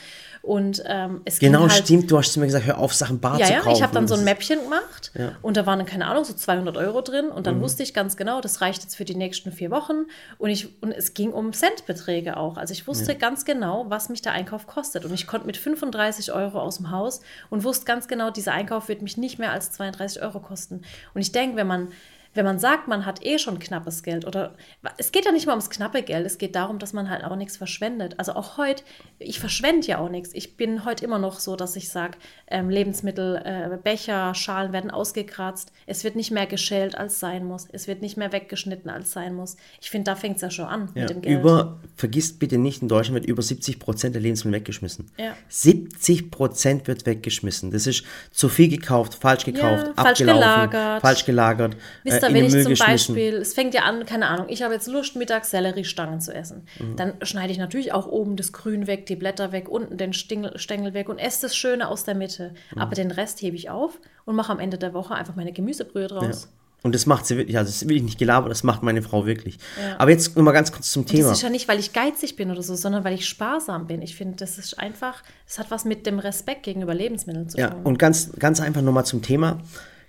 Und 0.43 0.83
ähm, 0.87 1.21
es 1.25 1.39
genau, 1.39 1.63
halt, 1.63 1.73
stimmt, 1.73 2.11
du 2.11 2.19
hast 2.19 2.33
zu 2.33 2.41
mir 2.41 2.47
gesagt, 2.47 2.67
hör 2.67 2.79
auf, 2.79 2.95
Sachen 2.95 3.21
bar 3.21 3.39
Ja, 3.39 3.47
zu 3.47 3.53
ja, 3.53 3.59
kaufen. 3.61 3.77
ich 3.77 3.83
habe 3.83 3.95
dann 3.95 4.09
so 4.09 4.15
ein 4.15 4.25
Mäppchen 4.25 4.59
gemacht 4.63 5.13
und 5.43 5.57
da 5.57 5.67
waren 5.67 5.79
dann, 5.79 5.87
keine 5.87 6.07
Ahnung, 6.07 6.25
so 6.25 6.33
200 6.35 6.77
Euro 6.77 6.96
drin 7.03 7.29
und 7.29 7.41
Mhm. 7.41 7.45
dann 7.45 7.61
wusste 7.61 7.83
ich 7.83 7.95
ganz 7.95 8.17
genau, 8.17 8.41
das 8.41 8.61
reicht 8.61 8.83
jetzt 8.83 8.97
für 8.97 9.05
die 9.05 9.15
nächsten 9.15 9.53
vier 9.53 9.71
Wochen 9.71 10.07
und, 10.39 10.51
ich, 10.51 10.83
und 10.83 10.93
es 10.93 11.15
ging 11.15 11.33
um 11.33 11.53
Centbeträge 11.53 12.37
auch. 12.37 12.57
Also 12.57 12.73
ich 12.73 12.87
wusste 12.87 13.15
ganz 13.15 13.45
genau, 13.45 13.87
was 13.89 14.09
mich 14.09 14.23
der 14.23 14.33
Einkauf 14.33 14.67
kostet 14.67 15.05
und 15.05 15.13
ich 15.15 15.27
konnte 15.27 15.47
mit 15.47 15.57
35 15.57 16.33
Euro 16.33 16.61
aus 16.61 16.77
dem 16.79 16.91
Haus 16.91 17.21
und 17.51 17.65
wusste 17.65 17.85
ganz 17.85 18.09
genau, 18.09 18.31
dieser 18.31 18.53
Einkauf 18.53 18.89
wird 18.89 19.03
mich 19.03 19.17
nicht 19.17 19.39
mehr 19.39 19.53
als 19.53 19.73
32 19.73 20.23
Euro 20.23 20.41
kosten. 20.41 20.83
Und 21.15 21.21
ich 21.21 21.33
denke, 21.33 21.57
wenn 21.57 21.67
man 21.67 21.89
wenn 22.37 22.45
man 22.45 22.59
sagt, 22.59 22.89
man 22.89 23.07
hat 23.07 23.25
eh 23.25 23.39
schon 23.39 23.59
knappes 23.59 24.03
Geld 24.03 24.27
oder 24.27 24.55
es 24.99 25.13
geht 25.13 25.25
ja 25.25 25.33
nicht 25.33 25.47
mal 25.47 25.53
ums 25.53 25.71
knappe 25.71 26.03
Geld, 26.03 26.27
es 26.27 26.39
geht 26.39 26.55
darum, 26.55 26.79
dass 26.79 26.93
man 26.93 27.11
halt 27.11 27.25
auch 27.25 27.37
nichts 27.37 27.57
verschwendet. 27.57 28.15
Also 28.19 28.33
auch 28.33 28.57
heute, 28.59 28.83
ich 29.19 29.41
verschwende 29.41 29.87
ja 29.87 29.99
auch 29.99 30.09
nichts. 30.09 30.31
Ich 30.35 30.57
bin 30.57 30.85
heute 30.85 31.05
immer 31.05 31.19
noch 31.19 31.41
so, 31.41 31.57
dass 31.57 31.77
ich 31.77 31.89
sage, 31.89 32.19
ähm, 32.49 32.69
Lebensmittel, 32.71 33.37
äh, 33.45 33.79
Becher, 33.83 34.35
Schalen 34.35 34.73
werden 34.73 34.91
ausgekratzt. 34.91 35.73
Es 35.87 36.05
wird 36.05 36.17
nicht 36.17 36.31
mehr 36.31 36.47
geschält, 36.47 36.97
als 36.97 37.21
sein 37.21 37.45
muss. 37.45 37.67
Es 37.73 37.89
wird 37.89 38.03
nicht 38.03 38.17
mehr 38.17 38.33
weggeschnitten, 38.33 38.91
als 38.91 39.13
sein 39.13 39.35
muss. 39.35 39.57
Ich 39.81 39.91
finde, 39.91 40.11
da 40.11 40.17
fängt 40.17 40.37
es 40.37 40.43
ja 40.43 40.51
schon 40.51 40.67
an 40.67 40.91
Ja, 40.95 41.03
mit 41.03 41.11
dem 41.11 41.23
Geld. 41.23 41.41
über, 41.41 41.81
vergisst 41.97 42.39
bitte 42.39 42.59
nicht, 42.59 42.83
in 42.83 42.89
Deutschland 42.89 43.15
wird 43.21 43.27
über 43.27 43.43
70 43.43 43.79
Prozent 43.79 44.15
der 44.15 44.23
Lebensmittel 44.23 44.61
weggeschmissen. 44.61 45.11
Ja. 45.19 45.35
70 45.49 46.31
Prozent 46.31 46.87
wird 46.87 47.07
weggeschmissen. 47.07 47.71
Das 47.71 47.87
ist 47.87 48.05
zu 48.31 48.49
viel 48.49 48.69
gekauft, 48.69 49.15
falsch 49.15 49.45
gekauft, 49.45 49.87
falsch 49.97 50.21
abgelaufen, 50.21 50.71
gelagert. 50.71 51.01
falsch 51.01 51.25
gelagert, 51.25 51.77
Wisst 52.05 52.23
in 52.29 52.35
wenn 52.35 52.45
ich 52.45 52.63
zum. 52.63 52.75
Beispiel, 52.75 53.35
es 53.35 53.55
fängt 53.55 53.75
ja 53.75 53.83
an, 53.83 54.05
keine 54.07 54.29
Ahnung, 54.29 54.47
ich 54.49 54.63
habe 54.63 54.75
jetzt 54.75 54.87
Lust, 54.87 55.17
mittags 55.17 55.51
Selleriestangen 55.51 56.21
zu 56.21 56.35
essen. 56.35 56.67
Mhm. 56.79 56.97
Dann 56.97 57.13
schneide 57.23 57.53
ich 57.53 57.59
natürlich 57.59 57.93
auch 57.93 58.07
oben 58.07 58.37
das 58.37 58.53
Grün 58.53 58.87
weg, 58.87 59.07
die 59.07 59.17
Blätter 59.17 59.53
weg, 59.53 59.69
unten 59.69 59.97
den 59.97 60.13
Stingel, 60.13 60.59
Stängel 60.59 60.95
weg 60.95 61.09
und 61.09 61.19
esse 61.19 61.43
das 61.43 61.57
Schöne 61.57 61.89
aus 61.89 62.05
der 62.05 62.15
Mitte. 62.15 62.55
Mhm. 62.75 62.81
Aber 62.81 62.95
den 62.95 63.11
Rest 63.11 63.43
hebe 63.43 63.57
ich 63.57 63.71
auf 63.71 63.99
und 64.25 64.37
mache 64.37 64.53
am 64.53 64.59
Ende 64.59 64.79
der 64.79 64.95
Woche 64.95 65.15
einfach 65.15 65.37
meine 65.37 65.53
Gemüsebrühe 65.53 66.09
draus. 66.09 66.49
Und 66.83 66.95
das 66.95 67.05
macht 67.05 67.27
sie 67.27 67.37
wirklich, 67.37 67.59
also 67.59 67.69
das 67.69 67.89
will 67.89 67.97
ich 67.97 68.03
nicht 68.05 68.19
gelabert, 68.19 68.51
das 68.51 68.63
macht 68.63 68.85
meine 68.85 69.03
Frau 69.03 69.27
wirklich. 69.27 69.59
Ja. 69.81 69.99
Aber 69.99 70.11
jetzt 70.11 70.37
nochmal 70.37 70.55
ganz 70.55 70.71
kurz 70.71 70.93
zum 70.93 71.03
und 71.03 71.09
Thema. 71.09 71.31
Das 71.31 71.39
ist 71.39 71.43
ja 71.43 71.51
nicht, 71.51 71.67
weil 71.67 71.81
ich 71.81 71.93
geizig 71.93 72.37
bin 72.37 72.51
oder 72.51 72.63
so, 72.63 72.77
sondern 72.77 73.03
weil 73.03 73.15
ich 73.15 73.27
sparsam 73.27 73.89
bin. 73.89 74.03
Ich 74.03 74.15
finde, 74.15 74.37
das 74.37 74.57
ist 74.57 74.79
einfach, 74.79 75.23
das 75.47 75.59
hat 75.59 75.71
was 75.71 75.85
mit 75.85 76.07
dem 76.07 76.21
Respekt 76.21 76.63
gegenüber 76.63 76.95
Lebensmitteln 76.95 77.49
zu 77.49 77.59
ja, 77.59 77.71
tun. 77.71 77.83
und 77.83 77.99
ganz, 77.99 78.31
ganz 78.39 78.61
einfach 78.61 78.83
nochmal 78.83 79.05
zum 79.05 79.21
Thema. 79.21 79.59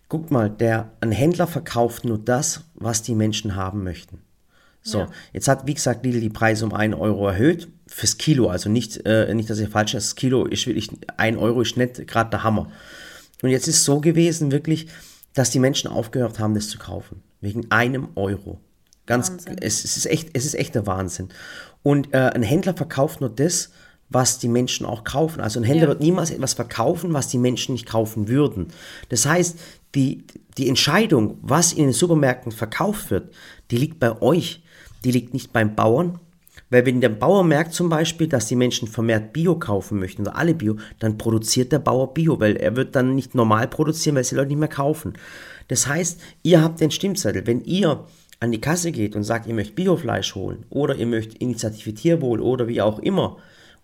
Guck 0.10 0.32
mal, 0.32 0.50
der, 0.50 0.92
ein 1.02 1.12
Händler 1.12 1.48
verkauft 1.48 2.06
nur 2.06 2.18
das, 2.18 2.62
was 2.76 3.02
die 3.02 3.16
Menschen 3.16 3.56
haben 3.56 3.84
möchten. 3.84 4.22
So, 4.82 5.00
ja. 5.00 5.10
jetzt 5.34 5.50
hat, 5.50 5.68
wie 5.68 5.74
gesagt, 5.74 6.06
Lidl 6.06 6.22
die 6.22 6.30
Preise 6.30 6.66
um 6.66 6.74
1 6.74 6.96
Euro 6.96 7.28
erhöht. 7.28 7.68
Fürs 7.88 8.18
Kilo, 8.18 8.50
also 8.50 8.70
nicht, 8.70 9.06
äh, 9.06 9.34
nicht 9.34 9.50
dass 9.50 9.60
ihr 9.60 9.70
falsch 9.70 9.94
ist, 9.94 10.08
das 10.08 10.16
Kilo 10.16 10.46
ist 10.46 10.66
wirklich, 10.66 10.90
1 11.18 11.38
Euro 11.38 11.62
ist 11.62 11.76
nicht 11.76 12.08
gerade 12.08 12.30
der 12.30 12.44
Hammer. 12.44 12.72
Und 13.42 13.50
jetzt 13.50 13.68
ist 13.68 13.78
es 13.78 13.86
so 13.86 14.00
gewesen, 14.00 14.52
wirklich, 14.52 14.88
dass 15.34 15.52
die 15.52 15.60
Menschen 15.60 15.90
aufgehört 15.90 16.40
haben, 16.40 16.54
das 16.54 16.70
zu 16.70 16.78
kaufen. 16.78 17.22
Wegen 17.42 17.70
einem 17.72 18.10
Euro. 18.16 18.60
Ganz, 19.06 19.32
es, 19.62 19.84
es, 19.84 19.98
ist 19.98 20.06
echt, 20.06 20.30
es 20.34 20.46
ist 20.46 20.56
echt 20.56 20.76
der 20.76 20.86
Wahnsinn. 20.86 21.30
Und 21.84 22.14
äh, 22.14 22.18
ein 22.18 22.44
Händler 22.44 22.74
verkauft 22.74 23.22
nur 23.22 23.30
das, 23.30 23.72
was 24.10 24.40
die 24.40 24.48
Menschen 24.48 24.86
auch 24.86 25.04
kaufen. 25.04 25.42
Also 25.42 25.60
ein 25.60 25.64
Händler 25.64 25.84
ja. 25.84 25.90
wird 25.90 26.02
niemals 26.02 26.32
etwas 26.32 26.54
verkaufen, 26.54 27.14
was 27.14 27.28
die 27.28 27.38
Menschen 27.38 27.74
nicht 27.74 27.86
kaufen 27.86 28.28
würden. 28.28 28.68
Das 29.10 29.26
heißt, 29.26 29.58
die, 29.96 30.24
die 30.58 30.68
Entscheidung, 30.68 31.38
was 31.42 31.74
in 31.74 31.86
den 31.86 31.94
Supermärkten 31.94 32.52
verkauft 32.52 33.12
wird, 33.12 33.34
die 33.72 33.78
liegt 33.78 34.00
bei 34.00 34.22
euch. 34.22 34.64
Die 35.04 35.12
liegt 35.12 35.34
nicht 35.34 35.54
beim 35.54 35.76
Bauern, 35.76 36.20
weil 36.70 36.86
wenn 36.86 37.02
der 37.02 37.10
Bauer 37.10 37.44
merkt 37.44 37.74
zum 37.74 37.90
Beispiel, 37.90 38.28
dass 38.28 38.48
die 38.48 38.56
Menschen 38.56 38.88
vermehrt 38.88 39.32
Bio 39.32 39.58
kaufen 39.58 40.00
möchten 40.00 40.24
oder 40.24 40.36
alle 40.36 40.54
Bio, 40.54 40.78
dann 41.00 41.18
produziert 41.18 41.72
der 41.72 41.80
Bauer 41.80 42.14
Bio, 42.14 42.40
weil 42.40 42.58
er 42.58 42.76
wird 42.76 42.96
dann 42.96 43.16
nicht 43.16 43.36
normal 43.36 43.68
produzieren, 43.68 44.16
weil 44.16 44.22
es 44.22 44.30
die 44.30 44.36
Leute 44.36 44.50
nicht 44.50 44.60
mehr 44.60 44.68
kaufen. 44.68 45.14
Das 45.70 45.88
heißt, 45.88 46.20
ihr 46.44 46.62
habt 46.62 46.82
den 46.82 46.92
Stimmzettel. 46.92 47.48
Wenn 47.48 47.64
ihr 47.64 48.06
an 48.40 48.52
die 48.52 48.62
Kasse 48.62 48.92
geht 48.92 49.16
und 49.16 49.24
sagt, 49.24 49.48
ihr 49.48 49.54
möchtet 49.54 49.76
Biofleisch 49.76 50.36
holen 50.36 50.66
oder 50.70 50.96
ihr 50.96 51.08
möchtet 51.08 51.38
Initiative 51.38 51.94
Tierwohl 51.94 52.42
oder 52.42 52.68
wie 52.68 52.82
auch 52.82 53.00
immer 53.00 53.38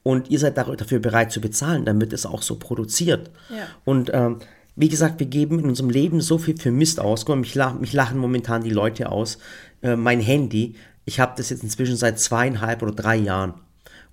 und 0.03 0.29
ihr 0.29 0.39
seid 0.39 0.57
dafür 0.57 0.99
bereit 0.99 1.31
zu 1.31 1.41
bezahlen, 1.41 1.85
dann 1.85 2.01
wird 2.01 2.13
es 2.13 2.25
auch 2.25 2.41
so 2.41 2.57
produziert. 2.57 3.31
Ja. 3.49 3.67
Und 3.85 4.11
ähm, 4.13 4.39
wie 4.75 4.89
gesagt, 4.89 5.19
wir 5.19 5.27
geben 5.27 5.59
in 5.59 5.65
unserem 5.65 5.89
Leben 5.89 6.21
so 6.21 6.37
viel 6.37 6.57
für 6.57 6.71
Mist 6.71 6.99
aus. 6.99 7.25
Guck 7.25 7.35
mal, 7.35 7.41
mich, 7.41 7.55
lach, 7.55 7.79
mich 7.79 7.93
lachen 7.93 8.17
momentan 8.17 8.63
die 8.63 8.69
Leute 8.69 9.11
aus. 9.11 9.37
Äh, 9.81 9.95
mein 9.95 10.19
Handy, 10.19 10.75
ich 11.05 11.19
habe 11.19 11.33
das 11.37 11.49
jetzt 11.49 11.63
inzwischen 11.63 11.95
seit 11.95 12.19
zweieinhalb 12.19 12.81
oder 12.81 12.93
drei 12.93 13.17
Jahren. 13.17 13.53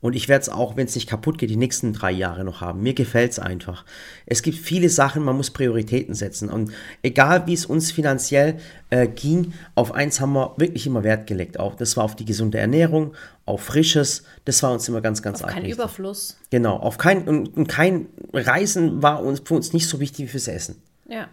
Und 0.01 0.17
ich 0.17 0.29
werde 0.29 0.43
es 0.43 0.49
auch, 0.49 0.77
wenn 0.77 0.87
es 0.87 0.95
nicht 0.95 1.09
kaputt 1.09 1.37
geht, 1.37 1.51
die 1.51 1.57
nächsten 1.57 1.93
drei 1.93 2.11
Jahre 2.11 2.43
noch 2.43 2.63
haben. 2.63 2.83
Mir 2.83 2.95
gefällt 2.95 3.33
es 3.33 3.39
einfach. 3.39 3.85
Es 4.25 4.43
gibt 4.43 4.57
viele 4.57 4.89
Sachen, 4.89 5.23
man 5.23 5.37
muss 5.37 5.51
Prioritäten 5.51 6.15
setzen. 6.15 6.49
Und 6.49 6.73
egal 7.03 7.47
wie 7.47 7.53
es 7.53 7.67
uns 7.67 7.93
finanziell 7.93 8.57
äh, 8.89 9.07
ging, 9.07 9.53
auf 9.75 9.93
eins 9.93 10.21
haben 10.21 10.33
wir 10.33 10.55
wirklich 10.57 10.87
immer 10.87 11.05
Wert 11.05 11.27
gelegt. 11.27 11.61
Auch 11.61 11.75
das 11.75 11.99
war 11.99 12.05
auf 12.05 12.17
die 12.17 12.25
gesunde 12.25 12.59
Ernährung, 12.59 13.13
auf 13.45 13.63
Frisches. 13.63 14.25
Das 14.47 14.63
war 14.63 14.73
uns 14.73 14.89
immer 14.89 15.03
ganz, 15.03 15.21
ganz 15.21 15.43
auf 15.43 15.51
Kein 15.51 15.67
Überfluss. 15.67 16.39
Genau, 16.49 16.77
auf 16.77 16.97
kein, 16.97 17.29
und, 17.29 17.55
und 17.55 17.69
kein 17.69 18.07
Reisen 18.33 19.03
war 19.03 19.23
uns, 19.23 19.43
für 19.45 19.55
uns 19.55 19.75
nicht 19.75 19.87
so 19.87 20.01
wichtig 20.01 20.27
wie 20.27 20.29
fürs 20.29 20.49
Essen. 20.49 20.83
Ja. 21.09 21.29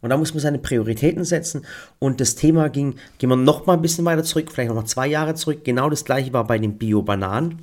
Und 0.00 0.10
da 0.10 0.16
muss 0.16 0.34
man 0.34 0.40
seine 0.40 0.58
Prioritäten 0.58 1.24
setzen. 1.24 1.64
Und 1.98 2.20
das 2.20 2.34
Thema 2.36 2.68
ging, 2.68 2.96
gehen 3.18 3.30
wir 3.30 3.36
noch 3.36 3.66
mal 3.66 3.74
ein 3.74 3.82
bisschen 3.82 4.04
weiter 4.04 4.22
zurück, 4.22 4.50
vielleicht 4.52 4.68
noch 4.68 4.76
mal 4.76 4.84
zwei 4.84 5.06
Jahre 5.06 5.34
zurück. 5.34 5.64
Genau 5.64 5.90
das 5.90 6.04
gleiche 6.04 6.32
war 6.32 6.46
bei 6.46 6.58
den 6.58 6.76
Bio-Bananen. 6.76 7.60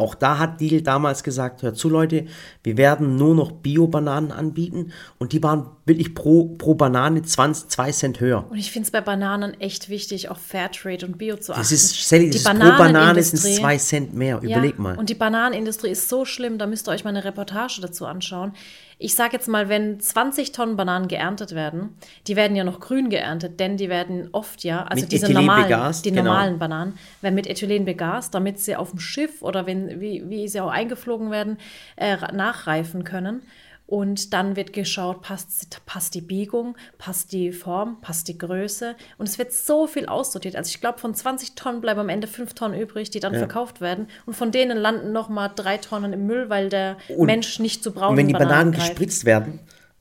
Auch 0.00 0.14
da 0.14 0.38
hat 0.38 0.60
Lidl 0.60 0.80
damals 0.80 1.24
gesagt, 1.24 1.62
hört 1.62 1.76
zu 1.76 1.88
Leute, 1.88 2.26
wir 2.62 2.76
werden 2.76 3.16
nur 3.16 3.34
noch 3.34 3.50
Bio-Bananen 3.50 4.30
anbieten 4.30 4.92
und 5.18 5.32
die 5.32 5.42
waren 5.42 5.70
wirklich 5.86 6.14
pro, 6.14 6.54
pro 6.56 6.76
Banane 6.76 7.22
20, 7.22 7.68
2 7.68 7.90
Cent 7.90 8.20
höher. 8.20 8.48
Und 8.48 8.58
ich 8.58 8.70
finde 8.70 8.86
es 8.86 8.92
bei 8.92 9.00
Bananen 9.00 9.60
echt 9.60 9.88
wichtig, 9.88 10.28
auf 10.28 10.38
Fairtrade 10.38 11.04
und 11.04 11.18
Bio 11.18 11.36
zu 11.36 11.52
achten. 11.52 11.62
Das 11.62 11.72
ist, 11.72 12.08
Sally, 12.08 12.28
das 12.30 12.42
ist 12.42 12.44
pro 12.44 12.78
Banane 12.78 13.20
sind 13.20 13.40
2 13.40 13.76
Cent 13.78 14.14
mehr, 14.14 14.36
überleg 14.36 14.76
ja, 14.76 14.80
mal. 14.80 14.96
Und 14.96 15.10
die 15.10 15.16
Bananenindustrie 15.16 15.90
ist 15.90 16.08
so 16.08 16.24
schlimm, 16.24 16.58
da 16.58 16.68
müsst 16.68 16.88
ihr 16.88 16.92
euch 16.92 17.02
mal 17.02 17.10
eine 17.10 17.24
Reportage 17.24 17.80
dazu 17.80 18.06
anschauen 18.06 18.52
ich 19.00 19.14
sage 19.14 19.34
jetzt 19.34 19.46
mal, 19.46 19.68
wenn 19.68 20.00
20 20.00 20.50
Tonnen 20.50 20.76
Bananen 20.76 21.06
geerntet 21.06 21.54
werden, 21.54 21.96
die 22.26 22.34
werden 22.34 22.56
ja 22.56 22.64
noch 22.64 22.80
grün 22.80 23.10
geerntet, 23.10 23.60
denn 23.60 23.76
die 23.76 23.88
werden 23.88 24.28
oft 24.32 24.64
ja, 24.64 24.82
also 24.82 25.02
mit 25.02 25.12
diese 25.12 25.26
Ethylen 25.26 25.46
normalen, 25.46 25.62
begast, 25.64 26.04
die 26.04 26.10
genau. 26.10 26.24
normalen 26.24 26.58
Bananen, 26.58 26.98
werden 27.20 27.34
mit 27.36 27.46
Ethylen 27.46 27.84
begast, 27.84 28.34
damit 28.34 28.58
sie 28.58 28.74
auf 28.74 28.90
dem 28.90 28.98
Schiff 28.98 29.40
oder 29.42 29.66
wenn, 29.66 30.00
wie, 30.00 30.28
wie 30.28 30.48
sie 30.48 30.60
auch 30.60 30.70
eingeflogen 30.70 31.30
werden, 31.30 31.58
äh, 31.96 32.16
nachreifen 32.32 33.04
können. 33.04 33.42
Und 33.88 34.34
dann 34.34 34.54
wird 34.54 34.74
geschaut, 34.74 35.22
passt, 35.22 35.80
passt 35.86 36.14
die 36.14 36.20
Biegung, 36.20 36.76
passt 36.98 37.32
die 37.32 37.52
Form, 37.52 37.96
passt 38.02 38.28
die 38.28 38.36
Größe. 38.36 38.94
Und 39.16 39.26
es 39.26 39.38
wird 39.38 39.50
so 39.50 39.86
viel 39.86 40.04
aussortiert. 40.04 40.56
Also 40.56 40.68
ich 40.68 40.82
glaube, 40.82 40.98
von 40.98 41.14
20 41.14 41.54
Tonnen 41.54 41.80
bleiben 41.80 41.98
am 42.00 42.10
Ende 42.10 42.26
5 42.26 42.52
Tonnen 42.52 42.78
übrig, 42.78 43.08
die 43.08 43.18
dann 43.18 43.32
ja. 43.32 43.38
verkauft 43.38 43.80
werden. 43.80 44.08
Und 44.26 44.34
von 44.34 44.50
denen 44.50 44.76
landen 44.76 45.12
nochmal 45.12 45.50
3 45.56 45.78
Tonnen 45.78 46.12
im 46.12 46.26
Müll, 46.26 46.50
weil 46.50 46.68
der 46.68 46.98
und, 47.16 47.24
Mensch 47.24 47.60
nicht 47.60 47.82
zu 47.82 47.92
braunen 47.92 48.10
Und 48.10 48.16
wenn 48.18 48.28
die 48.28 48.34
Bananen, 48.34 48.72
Bananen 48.72 48.72
gespritzt 48.72 49.24
werden, 49.24 49.58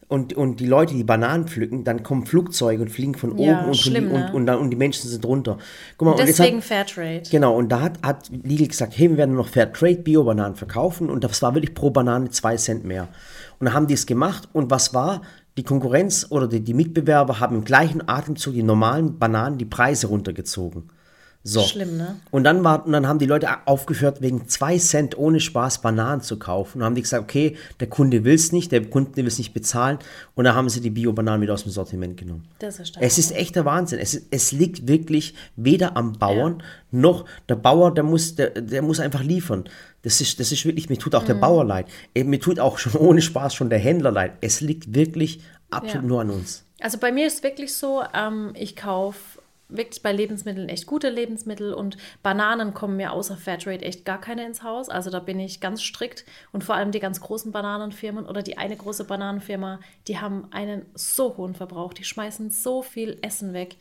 und, 0.10 0.34
und 0.34 0.62
die 0.62 0.65
Leute, 0.65 0.93
die 0.93 1.04
Bananen 1.04 1.47
pflücken, 1.47 1.84
dann 1.84 2.02
kommen 2.02 2.26
Flugzeuge 2.26 2.82
und 2.82 2.89
fliegen 2.89 3.15
von 3.15 3.38
ja, 3.38 3.60
oben 3.60 3.67
und, 3.69 3.78
schlimm, 3.78 4.12
und, 4.12 4.19
ne? 4.19 4.32
und, 4.34 4.45
dann, 4.45 4.60
und 4.60 4.69
die 4.69 4.78
Menschen 4.78 5.10
sind 5.10 5.23
drunter. 5.23 5.58
Guck 5.97 6.06
mal, 6.06 6.12
und 6.12 6.19
deswegen 6.19 6.58
hat, 6.58 6.63
Fairtrade. 6.63 7.23
Genau, 7.30 7.58
und 7.58 7.69
da 7.69 7.82
hat, 7.82 8.02
hat 8.02 8.30
Lidl 8.30 8.67
gesagt, 8.67 8.97
hey, 8.97 9.10
wir 9.10 9.17
werden 9.17 9.36
noch 9.36 9.50
Fairtrade 9.50 9.97
Bio-Bananen 9.97 10.56
verkaufen 10.56 11.10
und 11.10 11.23
das 11.26 11.41
war 11.41 11.54
wirklich 11.56 11.73
pro 11.73 11.89
Banane 11.89 12.30
2 12.30 12.56
Cent 12.56 12.86
mehr. 12.86 13.10
Und 13.60 13.65
dann 13.65 13.74
haben 13.74 13.88
die 13.88 13.93
es 13.93 14.06
gemacht 14.06 14.48
und 14.54 14.70
was 14.72 14.93
war? 14.93 15.22
Die 15.58 15.63
Konkurrenz 15.63 16.28
oder 16.30 16.48
die, 16.48 16.60
die 16.60 16.74
Mitbewerber 16.74 17.39
haben 17.39 17.56
im 17.56 17.63
gleichen 17.63 18.08
Atemzug 18.08 18.54
die 18.54 18.63
normalen 18.63 19.17
Bananen 19.17 19.58
die 19.58 19.65
Preise 19.65 20.08
runtergezogen. 20.08 20.89
So. 21.48 21.62
Schlimm, 21.62 21.96
ne? 21.96 22.17
Und 22.30 22.43
dann, 22.43 22.62
war, 22.65 22.86
und 22.86 22.91
dann 22.91 23.08
haben 23.08 23.20
die 23.20 23.26
Leute 23.26 23.48
aufgehört, 23.65 24.20
wegen 24.22 24.50
zwei 24.50 24.78
Cent 24.78 25.17
ohne 25.17 25.39
Spaß 25.39 25.82
Bananen 25.82 26.22
zu 26.22 26.38
kaufen. 26.38 26.80
Und 26.80 26.84
haben 26.84 26.96
die 26.96 27.02
gesagt, 27.02 27.24
okay, 27.24 27.56
der 27.80 27.88
Kunde 27.88 28.26
will 28.26 28.36
es 28.36 28.52
nicht, 28.52 28.74
der 28.74 28.84
Kunde 28.86 29.15
will 29.15 29.28
es 29.28 29.38
nicht 29.38 29.54
bezahlen. 29.54 29.98
Und 30.36 30.43
dann 30.43 30.56
haben 30.56 30.67
sie 30.67 30.82
die 30.82 30.89
Bio-Bananen 30.89 31.41
wieder 31.41 31.54
aus 31.54 31.63
dem 31.63 31.72
Sortiment 31.72 32.17
genommen. 32.17 32.50
Das 32.60 32.80
ist 32.80 32.98
es 33.00 33.17
ist 33.17 33.32
echt 33.32 33.56
der 33.56 33.63
Wahnsinn. 33.63 34.00
Es, 34.00 34.22
es 34.30 34.52
liegt 34.52 34.89
wirklich 34.89 35.36
weder 35.56 35.96
am 35.96 36.13
Bauern, 36.20 36.58
ja. 36.60 37.00
noch 37.00 37.24
der 37.48 37.56
Bauer, 37.56 37.93
der 37.93 38.04
muss, 38.04 38.36
der, 38.36 38.50
der 38.50 38.82
muss 38.82 39.00
einfach 39.00 39.24
liefern. 39.24 39.70
Das 40.08 40.22
ist, 40.22 40.39
das 40.39 40.54
ist 40.54 40.63
wirklich, 40.63 40.89
mir 40.89 40.98
tut 40.98 41.15
auch 41.15 41.24
mhm. 41.24 41.28
der 41.28 41.34
Bauer 41.34 41.65
leid. 41.65 41.88
Äh, 42.15 42.24
mir 42.24 42.39
tut 42.39 42.62
auch 42.62 42.78
schon 42.78 42.93
ohne 43.02 43.22
Spaß 43.22 43.54
schon 43.54 43.70
der 43.70 43.80
Händler 43.80 44.10
leid. 44.10 44.38
Es 44.39 44.62
liegt 44.62 44.96
wirklich 44.96 45.41
absolut 45.70 46.04
ja. 46.04 46.08
nur 46.08 46.22
an 46.22 46.30
uns. 46.30 46.63
Also 46.80 46.98
bei 46.98 47.12
mir 47.12 47.28
ist 47.28 47.43
wirklich 47.43 47.74
so, 47.74 48.04
ähm, 48.13 48.54
ich 48.56 48.78
kaufe 48.78 49.20
wirklich 49.67 50.02
bei 50.02 50.13
Lebensmitteln 50.13 50.70
echt 50.70 50.86
gute 50.86 51.10
Lebensmittel 51.10 51.74
und 51.74 51.98
Bananen 52.24 52.74
kommen 52.74 52.96
mir 52.96 53.12
außer 53.12 53.36
Fairtrade 53.36 53.84
echt 53.84 54.06
gar 54.06 54.22
keine 54.22 54.46
ins 54.46 54.63
Haus. 54.63 54.88
Also 54.88 55.10
da 55.10 55.20
bin 55.20 55.41
ich 55.41 55.60
ganz 55.60 55.82
strikt 55.82 56.24
und 56.54 56.63
vor 56.63 56.76
allem 56.76 56.93
die 56.93 57.02
ganz 57.02 57.20
großen 57.20 57.52
Bananenfirmen 57.52 58.26
oder 58.26 58.43
die 58.43 58.58
eine 58.58 58.78
große 58.78 59.04
Bananenfirma, 59.04 59.82
die 60.08 60.20
haben 60.20 60.48
einen 60.52 60.86
so 60.96 61.36
hohen 61.36 61.54
Verbrauch, 61.54 61.91
die 61.91 62.06
schmeißen 62.06 62.50
so 62.50 62.82
viel 62.82 63.17
Essen 63.22 63.52
weg. 63.52 63.76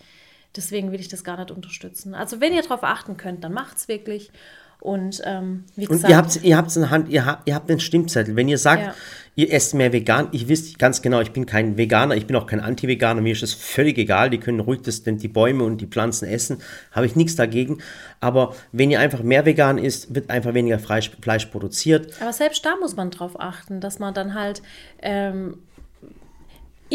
Deswegen 0.57 0.91
will 0.91 0.99
ich 0.99 1.09
das 1.09 1.23
gar 1.23 1.39
nicht 1.39 1.53
unterstützen. 1.53 2.17
Also 2.17 2.41
wenn 2.41 2.53
ihr 2.53 2.63
darauf 2.63 2.83
achten 2.83 3.17
könnt, 3.17 3.45
dann 3.45 3.53
macht 3.53 3.77
es 3.77 3.87
wirklich. 3.87 4.33
Und 4.81 5.21
ähm, 5.25 5.65
wie 5.75 5.87
gesagt. 5.87 6.05
Und 6.05 6.11
ihr 6.11 6.17
habt 6.17 6.45
ihr 6.45 6.57
habt 6.57 6.77
in 6.77 6.83
der 6.83 6.91
Hand, 6.91 7.09
ihr 7.09 7.27
habt, 7.27 7.49
ihr 7.49 7.55
habt 7.55 7.69
den 7.69 7.81
Stimmzettel. 7.81 8.37
Wenn 8.37 8.49
ihr 8.49 8.59
sagt, 8.59 8.83
ja. 8.83 8.95
ihr 9.35 9.53
esst 9.53 9.75
mehr 9.75 9.93
vegan, 9.93 10.29
ich 10.33 10.49
wisst 10.49 10.79
ganz 10.79 11.03
genau, 11.03 11.21
ich 11.21 11.33
bin 11.33 11.47
kein 11.47 11.77
Veganer, 11.77 12.15
ich 12.15 12.27
bin 12.27 12.37
auch 12.37 12.47
kein 12.47 12.61
Anti-Veganer, 12.61 13.21
mir 13.21 13.33
ist 13.33 13.43
es 13.43 13.55
völlig 13.55 13.99
egal, 13.99 14.31
die 14.31 14.39
können 14.39 14.61
ruhig 14.61 14.83
das, 14.83 15.03
denn 15.03 15.19
die 15.19 15.29
Bäume 15.29 15.65
und 15.65 15.81
die 15.81 15.87
Pflanzen 15.87 16.29
essen, 16.29 16.59
habe 16.93 17.07
ich 17.07 17.17
nichts 17.17 17.37
dagegen. 17.37 17.79
Aber 18.21 18.55
wenn 18.73 18.91
ihr 18.91 19.01
einfach 19.01 19.23
mehr 19.23 19.45
vegan 19.47 19.79
isst, 19.79 20.15
wird 20.15 20.31
einfach 20.31 20.55
weniger 20.55 20.79
Fleisch, 20.79 21.11
Fleisch 21.21 21.47
produziert. 21.47 22.13
Aber 22.21 22.33
selbst 22.33 22.65
da 22.65 22.77
muss 22.77 22.97
man 22.97 23.11
drauf 23.11 23.41
achten, 23.41 23.81
dass 23.81 23.99
man 23.99 24.15
dann 24.15 24.35
halt 24.35 24.63
ähm, 25.03 25.59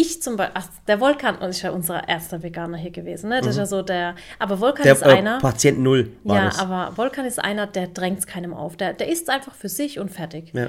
ich 0.01 0.21
zum 0.21 0.37
Beispiel, 0.37 0.55
ach, 0.61 0.67
der 0.87 0.99
Volkan 0.99 1.39
ist 1.41 1.61
ja 1.61 1.71
unser 1.71 2.07
erster 2.07 2.41
Veganer 2.41 2.77
hier 2.77 2.91
gewesen, 2.91 3.29
ne? 3.29 3.37
Das 3.37 3.45
mhm. 3.45 3.49
ist 3.51 3.57
ja 3.57 3.65
so 3.65 3.81
der, 3.81 4.15
aber 4.39 4.59
Volkan 4.59 4.83
der, 4.83 4.93
ist 4.93 5.01
äh, 5.03 5.09
einer. 5.09 5.39
Patient 5.39 5.79
Null 5.79 6.11
war 6.23 6.35
Ja, 6.35 6.45
das. 6.45 6.59
aber 6.59 6.97
Volkan 6.97 7.25
ist 7.25 7.39
einer, 7.39 7.67
der 7.67 7.87
drängt 7.87 8.19
es 8.19 8.27
keinem 8.27 8.53
auf. 8.53 8.77
Der, 8.77 8.93
der 8.93 9.09
isst 9.09 9.29
einfach 9.29 9.53
für 9.53 9.69
sich 9.69 9.99
und 9.99 10.09
fertig. 10.09 10.51
Ja. 10.53 10.67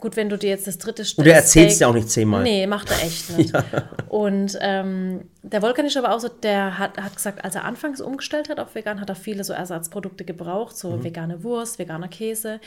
Gut, 0.00 0.16
wenn 0.16 0.28
du 0.28 0.36
dir 0.36 0.50
jetzt 0.50 0.66
das 0.66 0.76
dritte 0.76 1.02
Steak... 1.02 1.18
Und 1.18 1.24
der 1.24 1.36
erzählt 1.36 1.70
es 1.70 1.78
ja 1.78 1.88
auch 1.88 1.94
nicht 1.94 2.10
zehnmal. 2.10 2.42
Nee, 2.42 2.66
macht 2.66 2.90
er 2.90 3.02
echt 3.02 3.38
nicht. 3.38 3.54
ja. 3.54 3.64
Und 4.08 4.58
ähm, 4.60 5.30
der 5.42 5.62
Volkan 5.62 5.86
ist 5.86 5.96
aber 5.96 6.14
auch 6.14 6.20
so, 6.20 6.28
der 6.28 6.78
hat, 6.78 6.98
hat 6.98 7.16
gesagt, 7.16 7.42
als 7.42 7.54
er 7.54 7.64
anfangs 7.64 8.02
umgestellt 8.02 8.50
hat 8.50 8.60
auf 8.60 8.74
vegan, 8.74 9.00
hat 9.00 9.08
er 9.08 9.14
viele 9.14 9.44
so 9.44 9.54
Ersatzprodukte 9.54 10.26
gebraucht, 10.26 10.76
so 10.76 10.90
mhm. 10.90 11.04
vegane 11.04 11.42
Wurst, 11.42 11.78
veganer 11.78 12.08
Käse. 12.08 12.60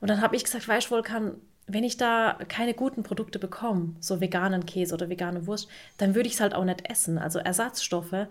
Und 0.00 0.10
dann 0.10 0.20
habe 0.20 0.36
ich 0.36 0.44
gesagt, 0.44 0.68
weißt 0.68 0.86
du, 0.86 0.90
Volkan, 0.90 1.32
wenn 1.66 1.84
ich 1.84 1.96
da 1.96 2.38
keine 2.48 2.74
guten 2.74 3.02
Produkte 3.02 3.38
bekomme, 3.38 3.96
so 4.00 4.20
veganen 4.20 4.66
Käse 4.66 4.94
oder 4.94 5.08
vegane 5.08 5.46
Wurst, 5.46 5.68
dann 5.98 6.14
würde 6.14 6.28
ich 6.28 6.34
es 6.34 6.40
halt 6.40 6.54
auch 6.54 6.64
nicht 6.64 6.88
essen. 6.88 7.18
Also 7.18 7.40
Ersatzstoffe 7.40 8.28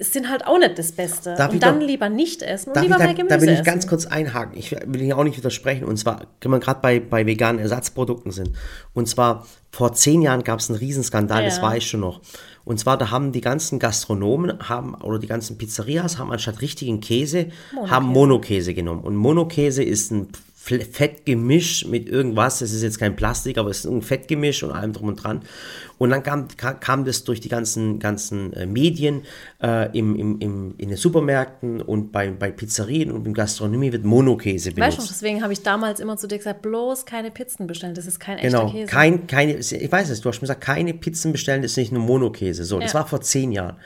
sind 0.00 0.30
halt 0.30 0.46
auch 0.46 0.58
nicht 0.58 0.78
das 0.78 0.92
Beste. 0.92 1.34
Darf 1.34 1.52
und 1.52 1.60
dann 1.60 1.80
doch, 1.80 1.86
lieber 1.86 2.08
nicht 2.08 2.42
essen 2.42 2.70
und 2.70 2.80
lieber 2.80 2.98
da, 2.98 3.04
mehr 3.04 3.14
Gemüse 3.14 3.34
Da 3.34 3.42
will 3.42 3.48
ich 3.48 3.54
essen. 3.54 3.64
ganz 3.64 3.88
kurz 3.88 4.06
einhaken. 4.06 4.56
Ich 4.56 4.70
will 4.70 5.02
Ihnen 5.02 5.14
auch 5.14 5.24
nicht 5.24 5.36
widersprechen. 5.36 5.84
Und 5.84 5.96
zwar, 5.96 6.26
wenn 6.40 6.52
wir 6.52 6.60
gerade 6.60 6.80
bei, 6.80 7.00
bei 7.00 7.26
veganen 7.26 7.60
Ersatzprodukten 7.60 8.30
sind. 8.30 8.52
Und 8.94 9.08
zwar, 9.08 9.44
vor 9.72 9.92
zehn 9.94 10.22
Jahren 10.22 10.44
gab 10.44 10.60
es 10.60 10.70
einen 10.70 10.78
Riesenskandal, 10.78 11.42
ja. 11.42 11.48
das 11.48 11.60
war 11.60 11.76
ich 11.76 11.88
schon 11.88 12.00
noch. 12.00 12.20
Und 12.64 12.78
zwar, 12.78 12.96
da 12.96 13.10
haben 13.10 13.32
die 13.32 13.40
ganzen 13.40 13.80
Gastronomen 13.80 14.68
haben, 14.68 14.94
oder 14.94 15.18
die 15.18 15.26
ganzen 15.26 15.58
Pizzerias 15.58 16.18
haben 16.18 16.30
anstatt 16.30 16.60
richtigen 16.60 17.00
Käse, 17.00 17.48
Monokäse. 17.72 17.94
haben 17.94 18.06
Monokäse 18.06 18.74
genommen. 18.74 19.02
Und 19.02 19.16
Monokäse 19.16 19.82
ist 19.82 20.12
ein 20.12 20.28
Fettgemisch 20.68 21.86
mit 21.86 22.08
irgendwas, 22.08 22.58
das 22.60 22.72
ist 22.72 22.82
jetzt 22.82 22.98
kein 22.98 23.16
Plastik, 23.16 23.58
aber 23.58 23.70
es 23.70 23.78
ist 23.84 23.86
ein 23.90 24.02
Fettgemisch 24.02 24.62
und 24.62 24.70
allem 24.72 24.92
drum 24.92 25.08
und 25.08 25.16
dran. 25.22 25.40
Und 25.98 26.10
dann 26.10 26.22
kam, 26.22 26.46
ka- 26.56 26.74
kam 26.74 27.04
das 27.04 27.24
durch 27.24 27.40
die 27.40 27.48
ganzen, 27.48 27.98
ganzen 27.98 28.52
äh, 28.52 28.66
Medien 28.66 29.22
äh, 29.62 29.96
im, 29.98 30.14
im, 30.16 30.38
im, 30.40 30.74
in 30.78 30.88
den 30.90 30.96
Supermärkten 30.96 31.80
und 31.80 32.12
bei, 32.12 32.30
bei 32.30 32.50
Pizzerien 32.52 33.10
und 33.10 33.26
in 33.26 33.34
Gastronomie 33.34 33.90
wird 33.92 34.04
Monokäse 34.04 34.70
Weißt 34.70 34.76
du, 34.76 34.80
benutzt. 35.02 35.10
deswegen 35.10 35.42
habe 35.42 35.52
ich 35.52 35.62
damals 35.62 35.98
immer 36.00 36.16
zu 36.16 36.28
dir 36.28 36.38
gesagt, 36.38 36.62
bloß 36.62 37.04
keine 37.06 37.30
Pizzen 37.30 37.66
bestellen, 37.66 37.94
das 37.94 38.06
ist 38.06 38.20
kein 38.20 38.38
echter 38.38 38.48
Genau, 38.60 38.70
Käse. 38.70 38.86
kein, 38.86 39.26
keine, 39.26 39.56
ich 39.56 39.90
weiß 39.92 40.10
es, 40.10 40.20
du 40.20 40.28
hast 40.28 40.36
schon 40.36 40.42
gesagt, 40.42 40.60
keine 40.60 40.94
Pizzen 40.94 41.32
bestellen, 41.32 41.62
das 41.62 41.72
ist 41.72 41.76
nicht 41.78 41.92
nur 41.92 42.02
Monokäse. 42.02 42.64
So, 42.64 42.78
das 42.78 42.92
Ja. 42.92 43.00
war 43.00 43.06
vor 43.08 43.20
zehn 43.20 43.50
Jahren. 43.52 43.76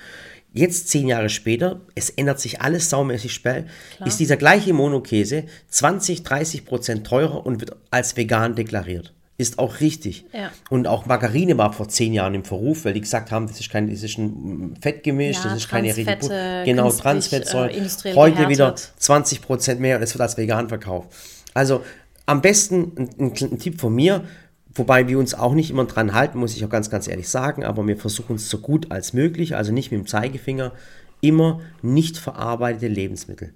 Jetzt, 0.54 0.88
zehn 0.88 1.08
Jahre 1.08 1.28
später, 1.30 1.80
es 1.94 2.10
ändert 2.10 2.38
sich 2.40 2.60
alles 2.60 2.90
saumäßig 2.90 3.32
schnell, 3.32 3.66
ist 4.04 4.20
dieser 4.20 4.36
gleiche 4.36 4.72
Monokäse 4.74 5.44
20, 5.68 6.22
30 6.24 6.64
Prozent 6.66 7.06
teurer 7.06 7.46
und 7.46 7.60
wird 7.60 7.74
als 7.90 8.16
vegan 8.16 8.54
deklariert. 8.54 9.14
Ist 9.38 9.58
auch 9.58 9.80
richtig. 9.80 10.26
Ja. 10.32 10.52
Und 10.68 10.86
auch 10.86 11.06
Margarine 11.06 11.56
war 11.56 11.72
vor 11.72 11.88
zehn 11.88 12.12
Jahren 12.12 12.34
im 12.34 12.44
Verruf, 12.44 12.84
weil 12.84 12.92
die 12.92 13.00
gesagt 13.00 13.30
haben, 13.30 13.46
das 13.48 13.58
ist 13.60 13.70
kein, 13.70 13.90
das 13.90 14.02
ist 14.02 14.18
ein 14.18 14.76
Fettgemisch, 14.80 15.38
Ja, 15.38 15.44
das 15.44 15.54
ist 15.56 15.68
keine 15.68 15.88
richtige 15.88 16.62
Genau, 16.66 16.90
Transfettsäure. 16.92 17.70
äh, 17.72 18.14
Heute 18.14 18.36
wieder 18.48 18.66
gehärtet. 18.72 18.92
20 18.98 19.40
Prozent 19.40 19.80
mehr 19.80 19.96
und 19.96 20.02
es 20.02 20.14
wird 20.14 20.20
als 20.20 20.36
vegan 20.36 20.68
verkauft. 20.68 21.08
Also 21.54 21.82
am 22.26 22.42
besten 22.42 22.92
ein, 22.96 23.08
ein, 23.18 23.32
ein 23.52 23.58
Tipp 23.58 23.80
von 23.80 23.94
mir, 23.94 24.22
wobei 24.74 25.08
wir 25.08 25.18
uns 25.18 25.34
auch 25.34 25.54
nicht 25.54 25.70
immer 25.70 25.84
dran 25.84 26.14
halten, 26.14 26.38
muss 26.38 26.54
ich 26.56 26.64
auch 26.64 26.68
ganz, 26.70 26.90
ganz 26.90 27.08
ehrlich 27.08 27.28
sagen, 27.28 27.64
aber 27.64 27.86
wir 27.86 27.96
versuchen 27.96 28.36
es 28.36 28.48
so 28.48 28.58
gut 28.58 28.90
als 28.90 29.12
möglich, 29.12 29.54
also 29.56 29.72
nicht 29.72 29.90
mit 29.92 30.00
dem 30.00 30.06
Zeigefinger, 30.06 30.72
immer 31.20 31.60
nicht 31.82 32.18
verarbeitete 32.18 32.88
Lebensmittel. 32.88 33.52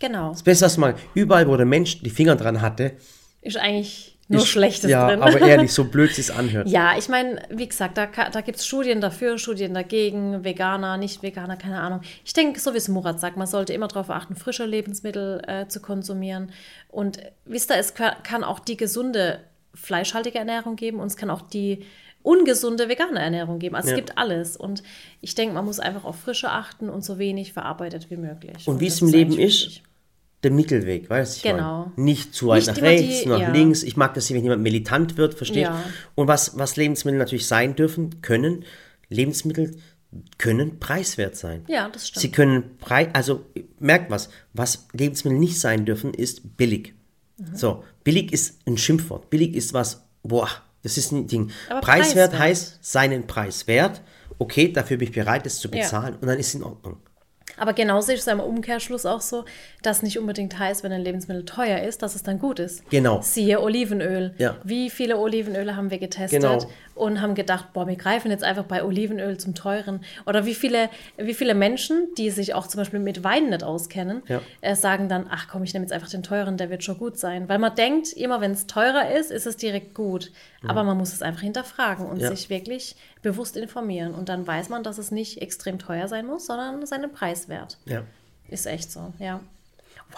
Genau. 0.00 0.30
Das 0.30 0.42
Beste, 0.42 0.66
was 0.66 0.76
man 0.76 0.94
überall, 1.14 1.48
wo 1.48 1.56
der 1.56 1.64
Mensch 1.66 2.02
die 2.02 2.10
Finger 2.10 2.36
dran 2.36 2.60
hatte, 2.60 2.92
Ist 3.40 3.56
eigentlich 3.56 4.12
nur 4.28 4.42
ist, 4.42 4.48
Schlechtes 4.48 4.90
ja, 4.90 5.08
drin. 5.08 5.22
aber 5.22 5.40
ehrlich, 5.40 5.72
so 5.72 5.84
blöd 5.90 6.10
es 6.18 6.30
anhört. 6.30 6.68
Ja, 6.68 6.98
ich 6.98 7.08
meine, 7.08 7.40
wie 7.48 7.66
gesagt, 7.68 7.96
da, 7.96 8.06
da 8.06 8.40
gibt 8.42 8.58
es 8.58 8.66
Studien 8.66 9.00
dafür, 9.00 9.38
Studien 9.38 9.72
dagegen, 9.72 10.44
Veganer, 10.44 10.96
nicht 10.98 11.22
Veganer, 11.22 11.56
keine 11.56 11.80
Ahnung. 11.80 12.00
Ich 12.24 12.32
denke, 12.34 12.58
so 12.60 12.74
wie 12.74 12.78
es 12.78 12.88
Murat 12.88 13.20
sagt, 13.20 13.36
man 13.38 13.46
sollte 13.46 13.72
immer 13.72 13.88
darauf 13.88 14.10
achten, 14.10 14.34
frische 14.34 14.66
Lebensmittel 14.66 15.40
äh, 15.46 15.68
zu 15.68 15.80
konsumieren. 15.80 16.50
Und 16.88 17.20
wisst 17.46 17.70
ihr, 17.70 17.76
es 17.78 17.94
ka- 17.94 18.16
kann 18.24 18.42
auch 18.44 18.58
die 18.58 18.76
gesunde 18.76 19.38
fleischhaltige 19.76 20.38
Ernährung 20.38 20.74
geben 20.76 20.98
und 21.00 21.06
es 21.06 21.16
kann 21.16 21.30
auch 21.30 21.42
die 21.42 21.84
ungesunde 22.22 22.88
vegane 22.88 23.20
Ernährung 23.20 23.60
geben. 23.60 23.76
Also 23.76 23.88
Ja. 23.90 23.94
es 23.94 23.98
gibt 23.98 24.18
alles. 24.18 24.56
Und 24.56 24.82
ich 25.20 25.34
denke, 25.36 25.54
man 25.54 25.64
muss 25.64 25.78
einfach 25.78 26.04
auf 26.04 26.16
Frische 26.18 26.50
achten 26.50 26.88
und 26.88 27.04
so 27.04 27.18
wenig 27.18 27.52
verarbeitet 27.52 28.10
wie 28.10 28.16
möglich. 28.16 28.66
Und 28.66 28.80
wie 28.80 28.86
das 28.86 28.96
es 28.96 29.02
im 29.02 29.08
Leben 29.08 29.32
eigentlich 29.34 29.66
ist, 29.68 29.82
der 30.42 30.50
Mittelweg, 30.50 31.08
weißt 31.08 31.44
du? 31.44 31.48
Genau. 31.50 31.92
Nicht 31.96 32.34
zu 32.34 32.48
weit 32.48 32.58
Nicht 32.66 32.68
nach 32.76 32.82
rechts, 32.82 33.22
die- 33.22 33.28
nach 33.28 33.40
ja. 33.40 33.52
links. 33.52 33.82
Ich 33.84 33.96
mag 33.96 34.14
das, 34.14 34.28
wenn 34.32 34.42
jemand 34.42 34.62
militant 34.62 35.16
wird, 35.16 35.34
versteht? 35.34 35.62
Ja. 35.64 35.82
Und 36.16 36.26
was, 36.26 36.58
was 36.58 36.76
Lebensmittel 36.76 37.18
natürlich 37.18 37.46
sein 37.46 37.76
dürfen, 37.76 38.20
können, 38.22 38.64
Lebensmittel 39.08 39.76
können 40.38 40.78
preiswert 40.80 41.36
sein. 41.36 41.64
Ja, 41.68 41.88
das 41.88 42.08
stimmt. 42.08 42.22
Sie 42.22 42.30
können 42.32 42.76
preis, 42.78 43.08
also 43.12 43.44
merkt 43.78 44.10
was, 44.10 44.30
was 44.52 44.88
Lebensmittel 44.92 45.38
nicht 45.38 45.60
sein 45.60 45.84
dürfen, 45.84 46.12
ist 46.14 46.56
billig. 46.56 46.94
Mhm. 47.38 47.54
So, 47.56 47.84
billig 48.04 48.32
ist 48.32 48.60
ein 48.66 48.78
Schimpfwort. 48.78 49.30
Billig 49.30 49.54
ist 49.54 49.72
was, 49.74 50.02
boah, 50.22 50.48
das 50.82 50.96
ist 50.98 51.12
ein 51.12 51.26
Ding. 51.26 51.50
Aber 51.68 51.80
preiswert, 51.80 52.30
preiswert. 52.30 52.38
heißt 52.38 52.78
seinen 52.84 53.26
Preis 53.26 53.66
wert. 53.66 54.00
Okay, 54.38 54.72
dafür 54.72 54.96
bin 54.98 55.08
ich 55.08 55.14
bereit, 55.14 55.46
es 55.46 55.58
zu 55.58 55.68
Ja. 55.68 55.82
bezahlen 55.82 56.16
und 56.20 56.26
dann 56.26 56.38
ist 56.38 56.48
es 56.48 56.54
in 56.54 56.62
Ordnung. 56.62 56.96
Aber 57.58 57.72
genauso 57.72 58.12
ist 58.12 58.20
es 58.20 58.26
im 58.26 58.40
Umkehrschluss 58.40 59.06
auch 59.06 59.22
so, 59.22 59.46
dass 59.82 60.02
nicht 60.02 60.18
unbedingt 60.18 60.58
heißt, 60.58 60.82
wenn 60.82 60.92
ein 60.92 61.00
Lebensmittel 61.00 61.46
teuer 61.46 61.80
ist, 61.80 62.02
dass 62.02 62.14
es 62.14 62.22
dann 62.22 62.38
gut 62.38 62.58
ist. 62.58 62.88
Genau. 62.90 63.22
Siehe 63.22 63.62
Olivenöl. 63.62 64.34
Ja. 64.36 64.58
Wie 64.62 64.90
viele 64.90 65.16
Olivenöle 65.16 65.74
haben 65.74 65.90
wir 65.90 65.98
getestet 65.98 66.42
Genau. 66.42 66.58
Und 66.96 67.20
haben 67.20 67.34
gedacht, 67.34 67.72
boah, 67.72 67.86
wir 67.86 67.96
greifen 67.96 68.30
jetzt 68.30 68.42
einfach 68.42 68.64
bei 68.64 68.82
Olivenöl 68.82 69.38
zum 69.38 69.54
teuren. 69.54 70.00
Oder 70.26 70.46
wie 70.46 70.54
viele, 70.54 70.88
wie 71.16 71.34
viele 71.34 71.54
Menschen, 71.54 72.08
die 72.18 72.30
sich 72.30 72.54
auch 72.54 72.66
zum 72.66 72.78
Beispiel 72.78 72.98
mit 73.00 73.22
Wein 73.22 73.50
nicht 73.50 73.62
auskennen, 73.62 74.22
Ja. 74.28 74.40
äh, 74.62 74.74
sagen 74.74 75.08
dann, 75.08 75.26
ach 75.30 75.46
komm, 75.48 75.62
ich 75.62 75.72
nehme 75.74 75.84
jetzt 75.84 75.92
einfach 75.92 76.08
den 76.08 76.22
teuren, 76.22 76.56
der 76.56 76.70
wird 76.70 76.82
schon 76.82 76.98
gut 76.98 77.18
sein. 77.18 77.48
Weil 77.48 77.58
man 77.58 77.74
denkt, 77.74 78.12
immer 78.14 78.40
wenn 78.40 78.50
es 78.52 78.66
teurer 78.66 79.10
ist, 79.10 79.30
ist 79.30 79.46
es 79.46 79.56
direkt 79.56 79.94
gut. 79.94 80.32
Aber 80.66 80.82
man 80.82 80.96
muss 80.96 81.12
es 81.12 81.22
einfach 81.22 81.42
hinterfragen 81.42 82.06
und 82.06 82.18
Ja. 82.20 82.30
sich 82.34 82.50
wirklich 82.50 82.96
bewusst 83.22 83.56
informieren. 83.56 84.14
Und 84.14 84.28
dann 84.28 84.46
weiß 84.46 84.68
man, 84.70 84.82
dass 84.82 84.98
es 84.98 85.10
nicht 85.12 85.40
extrem 85.42 85.78
teuer 85.78 86.08
sein 86.08 86.26
muss, 86.26 86.46
sondern 86.46 86.84
seinen 86.86 87.12
Preis 87.12 87.48
wert. 87.48 87.78
Ja. 87.84 88.02
Ist 88.48 88.66
echt 88.66 88.90
so, 88.90 89.12
ja. 89.18 89.40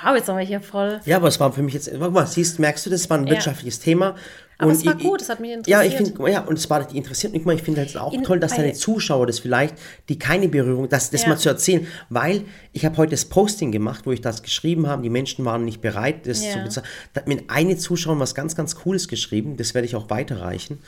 Wow, 0.03 0.14
jetzt 0.17 0.27
sind 0.27 0.37
wir 0.37 0.45
hier 0.45 0.61
voll. 0.61 1.01
Ja, 1.07 1.17
aber 1.17 1.29
es 1.29 1.41
war 1.41 1.51
für 1.53 1.62
mich 1.62 1.75
jetzt, 1.75 1.91
guck 1.99 2.12
mal, 2.12 2.27
siehst, 2.27 2.59
merkst 2.59 2.85
du, 2.87 2.91
das 2.91 3.09
war 3.11 3.17
ein 3.19 3.29
wirtschaftliches 3.29 3.81
Thema. 3.81 4.17
Aber 4.61 4.71
Und 4.73 4.77
es 4.77 4.85
war 4.85 4.97
ich- 4.97 5.03
gut, 5.05 5.23
es 5.23 5.29
hat 5.29 5.38
mich 5.38 5.51
Ja, 5.66 5.83
ich 5.83 5.92
interessiert. 5.92 6.16
finde, 6.16 6.33
ja, 6.33 6.40
und 6.40 6.59
es 6.59 6.68
war 6.68 6.92
interessiert 6.92 7.33
mich 7.33 7.44
mal. 7.44 7.55
Ich 7.55 7.62
finde 7.62 7.81
halt 7.81 7.97
auch 7.97 8.12
In- 8.12 8.25
toll, 8.25 8.40
dass 8.40 8.57
deine 8.57 8.73
Zuschauer 8.73 9.29
das 9.29 9.38
vielleicht, 9.38 9.77
die 10.09 10.18
keine 10.18 10.49
Berührung, 10.49 10.88
das, 10.88 11.11
das 11.11 11.23
Ja. 11.23 11.29
mal 11.29 11.37
zu 11.38 11.49
erzählen, 11.49 11.87
weil 12.11 12.44
ich 12.73 12.85
habe 12.85 12.97
heute 12.97 13.12
das 13.12 13.25
Posting 13.25 13.71
gemacht, 13.71 14.05
wo 14.05 14.11
ich 14.11 14.21
das 14.21 14.42
geschrieben 14.42 14.88
habe. 14.88 15.03
Die 15.03 15.11
Menschen 15.11 15.44
waren 15.44 15.64
nicht 15.64 15.81
bereit, 15.81 16.27
das 16.27 16.44
Ja. 16.44 16.55
zu 16.55 16.59
bezahlen. 16.59 16.87
Da 17.14 17.21
hat 17.21 17.29
mir 17.29 17.38
eine 17.47 17.77
Zuschauerin 17.77 18.18
was 18.21 18.35
ganz, 18.35 18.57
ganz 18.57 18.75
Cooles 18.75 19.07
geschrieben. 19.07 19.57
Das 19.57 19.75
werde 19.75 19.87
ich 19.87 19.94
auch 19.94 20.11
weiterreichen. 20.11 20.81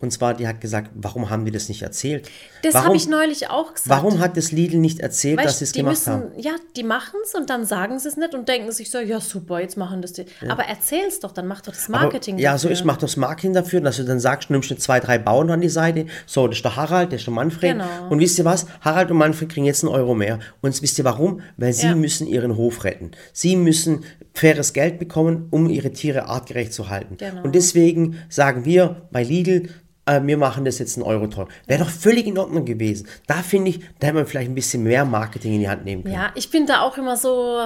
Und 0.00 0.12
zwar, 0.12 0.34
die 0.34 0.48
hat 0.48 0.60
gesagt, 0.60 0.90
warum 0.94 1.30
haben 1.30 1.44
die 1.44 1.52
das 1.52 1.68
nicht 1.68 1.82
erzählt? 1.82 2.24
Mhm. 2.24 2.28
Das 2.64 2.74
habe 2.74 2.96
ich 2.96 3.06
neulich 3.06 3.50
auch 3.50 3.72
gesagt. 3.72 3.88
Warum 3.88 4.18
hat 4.18 4.36
das 4.36 4.50
Lidl 4.50 4.78
nicht 4.78 4.98
erzählt, 4.98 5.38
Weißt, 5.38 5.46
dass 5.46 5.58
sie 5.60 5.64
es 5.66 5.72
gemacht 5.72 5.92
müssen, 5.92 6.12
haben? 6.12 6.32
Ja, 6.38 6.56
die 6.74 6.82
machen 6.82 7.20
es 7.24 7.36
und 7.36 7.48
dann 7.48 7.64
sagen 7.66 8.00
sie 8.00 8.08
es 8.08 8.16
nicht 8.16 8.34
und 8.34 8.48
denken 8.48 8.72
sich 8.72 8.90
so, 8.90 8.98
ja 8.98 9.20
super, 9.20 9.60
jetzt 9.60 9.76
machen 9.76 10.02
das 10.02 10.12
die. 10.12 10.24
Aber 10.48 10.64
erzähl's 10.64 11.20
doch, 11.20 11.30
dann 11.30 11.46
mach 11.46 11.60
doch 11.60 11.72
das 11.72 11.88
Marketing 11.88 12.34
Aber, 12.34 12.42
ja, 12.42 12.58
so 12.58 12.68
ich 12.68 12.82
mache 12.82 12.98
das 12.98 13.11
Marketing 13.16 13.52
dafür, 13.52 13.80
dass 13.80 13.96
du 13.96 14.04
dann 14.04 14.20
sagst, 14.20 14.48
du 14.48 14.52
nimmst 14.54 14.70
dir 14.70 14.76
zwei, 14.76 15.00
drei 15.00 15.18
Bauern 15.18 15.50
an 15.50 15.60
die 15.60 15.68
Seite. 15.68 16.06
So, 16.26 16.46
das 16.46 16.58
ist 16.58 16.64
der 16.64 16.76
Harald, 16.76 17.12
das 17.12 17.20
ist 17.20 17.26
der 17.26 17.34
Manfred. 17.34 17.72
Genau. 17.72 17.84
Und 18.10 18.18
wisst 18.20 18.38
ihr 18.38 18.44
was? 18.44 18.66
Harald 18.80 19.10
und 19.10 19.16
Manfred 19.18 19.48
kriegen 19.48 19.66
jetzt 19.66 19.84
einen 19.84 19.92
Euro 19.92 20.14
mehr. 20.14 20.38
Und 20.60 20.80
wisst 20.82 20.98
ihr 20.98 21.04
warum? 21.04 21.40
Weil 21.56 21.72
sie 21.72 21.88
Ja. 21.88 21.94
müssen 21.94 22.26
ihren 22.26 22.56
Hof 22.56 22.84
retten. 22.84 23.10
Sie 23.32 23.56
müssen 23.56 24.04
faires 24.34 24.72
Geld 24.72 24.98
bekommen, 24.98 25.48
um 25.50 25.68
ihre 25.68 25.92
Tiere 25.92 26.26
artgerecht 26.26 26.72
zu 26.72 26.88
halten. 26.88 27.16
Genau. 27.18 27.42
Und 27.42 27.54
deswegen 27.54 28.16
sagen 28.28 28.64
wir 28.64 29.02
bei 29.10 29.22
Lidl, 29.22 29.68
äh, 30.06 30.20
wir 30.24 30.36
machen 30.36 30.64
das 30.64 30.78
jetzt 30.78 30.96
einen 30.96 31.04
Euro 31.06 31.26
teuer. 31.28 31.46
Wäre 31.66 31.84
doch 31.84 31.90
völlig 31.90 32.26
in 32.26 32.36
Ordnung 32.38 32.64
gewesen. 32.64 33.06
Da 33.26 33.34
finde 33.34 33.70
ich, 33.70 33.80
da 34.00 34.06
hätte 34.08 34.16
man 34.16 34.26
vielleicht 34.26 34.50
ein 34.50 34.54
bisschen 34.54 34.82
mehr 34.82 35.04
Marketing 35.04 35.54
in 35.54 35.60
die 35.60 35.68
Hand 35.68 35.84
nehmen 35.84 36.02
können. 36.02 36.14
Ja, 36.14 36.30
ich 36.34 36.50
bin 36.50 36.66
da 36.66 36.80
auch 36.80 36.96
immer 36.98 37.16
so. 37.16 37.60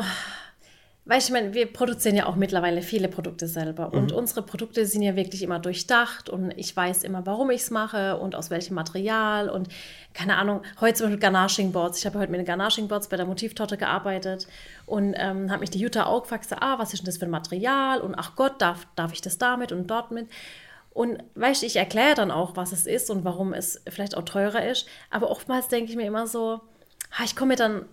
Weißt 1.09 1.29
du, 1.29 1.33
ich 1.35 1.41
meine, 1.41 1.55
wir 1.55 1.73
produzieren 1.73 2.17
ja 2.17 2.27
auch 2.27 2.35
mittlerweile 2.35 2.83
viele 2.83 3.07
Produkte 3.07 3.47
selber. 3.47 3.93
Und 3.93 4.11
Mhm. 4.11 4.17
unsere 4.17 4.43
Produkte 4.43 4.85
sind 4.87 5.03
ja 5.03 5.15
wirklich 5.15 5.41
immer 5.45 5.61
durchdacht 5.61 6.29
und 6.29 6.51
ich 6.59 6.77
weiß 6.77 7.05
immer, 7.05 7.25
warum 7.27 7.51
ich 7.51 7.61
es 7.61 7.71
mache 7.71 8.17
und 8.17 8.35
aus 8.35 8.51
welchem 8.51 8.75
Material 8.75 9.49
und 9.49 9.69
keine 10.15 10.37
Ahnung. 10.37 10.63
Heute 10.81 10.95
zum 10.95 11.07
Beispiel 11.07 11.21
Ganashing 11.21 11.71
Boards. 11.71 12.01
Ich 12.01 12.07
habe 12.07 12.19
heute 12.19 12.33
mit 12.33 12.41
den 12.41 12.45
Ganashing 12.45 12.89
Boards 12.89 13.07
bei 13.09 13.17
der 13.17 13.25
Motivtorte 13.25 13.77
gearbeitet 13.77 14.49
und 14.85 15.15
ähm, 15.17 15.49
habe 15.53 15.61
mich 15.61 15.71
die 15.71 15.79
Jutta 15.79 16.07
auch 16.07 16.23
gefragt, 16.23 16.49
ah, 16.59 16.77
was 16.81 16.93
ist 16.93 17.01
denn 17.03 17.07
das 17.07 17.19
für 17.19 17.27
ein 17.27 17.31
Material? 17.31 18.01
Und 18.01 18.17
ach 18.17 18.35
Gott, 18.35 18.61
darf, 18.61 18.89
darf 18.97 19.13
ich 19.13 19.21
das 19.21 19.39
damit 19.39 19.71
und 19.71 19.87
dort 19.87 20.11
mit? 20.11 20.29
Und 20.91 21.23
weißt 21.37 21.63
du, 21.63 21.67
ich 21.67 21.77
erkläre 21.77 22.17
dann 22.17 22.33
auch, 22.33 22.57
was 22.57 22.73
es 22.73 22.85
ist 22.85 23.11
und 23.11 23.25
warum 23.25 23.53
es 23.53 23.81
vielleicht 23.89 24.17
auch 24.17 24.25
teurer 24.25 24.67
ist. 24.67 24.89
Aber 25.11 25.31
oftmals 25.31 25.69
denke 25.69 25.91
ich 25.91 25.97
mir 25.97 26.07
immer 26.07 26.27
so, 26.27 26.63
ha, 27.13 27.23
ich 27.25 27.37
komme 27.37 27.51
mir 27.51 27.57
dann, 27.57 27.85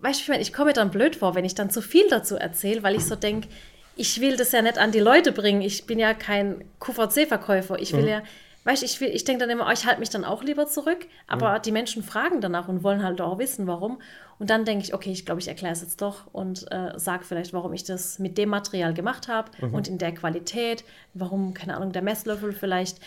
weißt 0.00 0.20
du, 0.20 0.22
ich, 0.22 0.28
meine, 0.28 0.42
ich 0.42 0.52
komme 0.52 0.68
mir 0.68 0.74
dann 0.74 0.90
blöd 0.90 1.16
vor, 1.16 1.34
wenn 1.34 1.44
ich 1.44 1.54
dann 1.54 1.70
zu 1.70 1.80
viel 1.82 2.08
dazu 2.08 2.36
erzähle, 2.36 2.82
weil 2.82 2.94
ich 2.96 3.04
so 3.04 3.16
denke, 3.16 3.48
ich 3.96 4.20
will 4.20 4.36
das 4.36 4.52
ja 4.52 4.60
nicht 4.62 4.78
an 4.78 4.92
die 4.92 4.98
Leute 5.00 5.32
bringen. 5.32 5.62
Ich 5.62 5.86
bin 5.86 5.98
ja 5.98 6.12
kein 6.14 6.64
QVC-Verkäufer. 6.80 7.78
Ich 7.78 7.92
will 7.94 8.02
Mhm. 8.02 8.08
ja, 8.08 8.22
weißt 8.64 8.82
du, 8.82 8.86
ich, 8.86 9.00
will- 9.00 9.10
ich 9.10 9.24
denke 9.24 9.40
dann 9.40 9.50
immer, 9.50 9.66
oh, 9.68 9.72
ich 9.72 9.86
halte 9.86 10.00
mich 10.00 10.10
dann 10.10 10.24
auch 10.24 10.42
lieber 10.42 10.66
zurück. 10.66 11.06
Aber 11.26 11.58
Mhm. 11.58 11.62
die 11.62 11.72
Menschen 11.72 12.02
fragen 12.02 12.40
danach 12.40 12.68
und 12.68 12.82
wollen 12.82 13.02
halt 13.02 13.20
auch 13.20 13.38
wissen, 13.38 13.66
warum. 13.66 14.00
Und 14.38 14.50
dann 14.50 14.66
denke 14.66 14.84
ich, 14.84 14.92
okay, 14.92 15.10
ich 15.12 15.24
glaube, 15.24 15.40
ich 15.40 15.48
erkläre 15.48 15.72
es 15.72 15.80
jetzt 15.80 16.02
doch 16.02 16.26
und 16.32 16.70
äh, 16.70 16.92
sage 16.98 17.24
vielleicht, 17.24 17.54
warum 17.54 17.72
ich 17.72 17.84
das 17.84 18.18
mit 18.18 18.36
dem 18.36 18.50
Material 18.50 18.92
gemacht 18.92 19.28
habe 19.28 19.50
Mhm. 19.62 19.72
und 19.74 19.88
in 19.88 19.96
der 19.96 20.12
Qualität, 20.12 20.84
warum, 21.14 21.54
keine 21.54 21.74
Ahnung, 21.74 21.92
der 21.92 22.02
Messlöffel 22.02 22.52
vielleicht. 22.52 22.98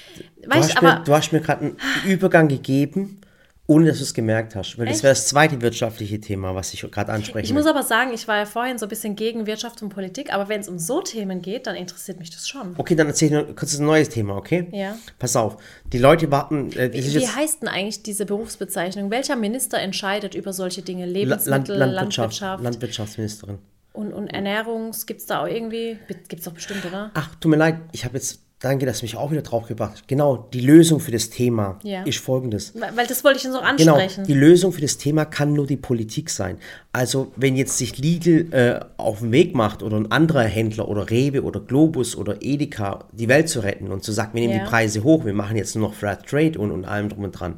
Du 0.41 0.49
Weißt 0.49 0.69
hast, 0.71 0.77
aber 0.77 0.95
mir, 0.99 1.03
du 1.03 1.13
hast 1.13 1.31
mir 1.31 1.39
gerade 1.41 1.61
einen 1.65 1.77
Übergang 2.07 2.47
gegeben, 2.47 3.21
ohne 3.69 3.85
dass 3.85 3.97
du 3.97 4.03
es 4.03 4.15
gemerkt 4.15 4.55
hast. 4.55 4.79
Weil 4.79 4.87
das 4.87 4.95
Echt? 4.95 5.03
wäre 5.03 5.11
das 5.13 5.27
zweite 5.27 5.61
wirtschaftliche 5.61 6.19
Thema, 6.19 6.55
was 6.55 6.73
ich 6.73 6.81
gerade 6.89 7.11
ansprechen 7.11 7.45
ich 7.45 7.53
muss 7.53 7.67
aber 7.67 7.83
sagen, 7.83 8.11
ich 8.15 8.27
war 8.27 8.37
ja 8.37 8.45
vorhin 8.45 8.79
so 8.79 8.87
ein 8.87 8.89
bisschen 8.89 9.15
gegen 9.15 9.45
Wirtschaft 9.45 9.83
und 9.83 9.89
Politik, 9.89 10.33
aber 10.33 10.49
wenn 10.49 10.59
es 10.59 10.67
um 10.67 10.79
so 10.79 11.01
Themen 11.01 11.43
geht, 11.43 11.67
dann 11.67 11.75
interessiert 11.75 12.17
mich 12.17 12.31
das 12.31 12.47
schon. 12.47 12.73
Okay, 12.79 12.95
dann 12.95 13.05
erzähl 13.05 13.27
ich 13.27 13.33
noch 13.35 13.55
kurz 13.55 13.77
ein 13.77 13.85
neues 13.85 14.09
Thema, 14.09 14.35
okay? 14.35 14.67
Ja. 14.71 14.97
Pass 15.19 15.35
auf. 15.35 15.57
Die 15.93 15.99
Leute 15.99 16.31
warten. 16.31 16.71
Äh, 16.71 16.89
das 16.89 17.05
Wie 17.05 17.19
jetzt 17.19 17.35
heißt 17.35 17.61
denn 17.61 17.69
eigentlich 17.69 18.01
diese 18.01 18.25
Berufsbezeichnung? 18.25 19.11
Welcher 19.11 19.35
Minister 19.35 19.77
entscheidet 19.77 20.33
über 20.33 20.51
solche 20.51 20.81
Dinge? 20.81 21.05
Lebensmittel, 21.05 21.75
Land, 21.75 21.93
Landwirtschaft, 21.93 22.39
Landwirtschaft, 22.41 22.63
Landwirtschaftsministerin. 22.63 23.59
und, 23.93 24.13
und 24.13 24.29
Ernährungs? 24.29 25.05
Gibt 25.05 25.19
es 25.19 25.27
da 25.27 25.43
auch 25.43 25.47
irgendwie? 25.47 25.99
Gibt 26.07 26.39
es 26.39 26.45
doch 26.45 26.53
bestimmt, 26.53 26.85
oder? 26.87 27.11
Ach, 27.13 27.35
tut 27.35 27.51
mir 27.51 27.57
leid, 27.57 27.81
ich 27.91 28.03
habe 28.03 28.15
jetzt 28.15 28.39
danke, 28.61 28.85
dass 28.85 28.99
du 28.99 29.05
mich 29.05 29.15
auch 29.15 29.31
wieder 29.31 29.41
drauf 29.41 29.67
gebracht 29.67 29.93
hast. 29.93 30.07
Genau, 30.07 30.49
die 30.53 30.59
Lösung 30.61 30.99
für 30.99 31.11
das 31.11 31.29
Thema 31.29 31.79
Ja. 31.83 32.03
ist 32.03 32.19
folgendes. 32.19 32.73
Weil 32.75 33.07
das 33.07 33.23
wollte 33.23 33.39
ich 33.39 33.45
noch 33.45 33.61
Genau, 33.77 33.93
ansprechen. 33.95 34.25
die 34.25 34.33
Lösung 34.33 34.71
für 34.73 34.81
das 34.81 34.97
Thema 34.97 35.25
kann 35.25 35.53
nur 35.53 35.65
die 35.65 35.77
Politik 35.77 36.29
sein. 36.29 36.57
Also 36.91 37.31
wenn 37.37 37.55
jetzt 37.55 37.77
sich 37.77 37.97
Lidl 37.97 38.47
äh, 38.53 38.79
auf 38.97 39.19
den 39.19 39.31
Weg 39.31 39.55
macht 39.55 39.81
oder 39.81 39.97
ein 39.97 40.11
anderer 40.11 40.43
Händler 40.43 40.87
oder 40.89 41.09
Rewe 41.09 41.43
oder 41.43 41.59
Globus 41.61 42.15
oder 42.15 42.37
Edeka 42.41 43.05
die 43.13 43.27
Welt 43.29 43.47
zu 43.49 43.61
retten 43.61 43.89
und 43.91 44.03
zu 44.03 44.11
sagen, 44.11 44.31
wir 44.33 44.41
nehmen 44.41 44.53
Ja. 44.55 44.63
die 44.63 44.69
Preise 44.69 45.03
hoch, 45.03 45.25
wir 45.25 45.33
machen 45.33 45.55
jetzt 45.55 45.75
nur 45.75 45.87
noch 45.87 45.95
Flat 45.95 46.27
Trade 46.27 46.59
und, 46.59 46.71
und 46.71 46.85
allem 46.85 47.09
drum 47.09 47.23
und 47.23 47.31
dran, 47.31 47.55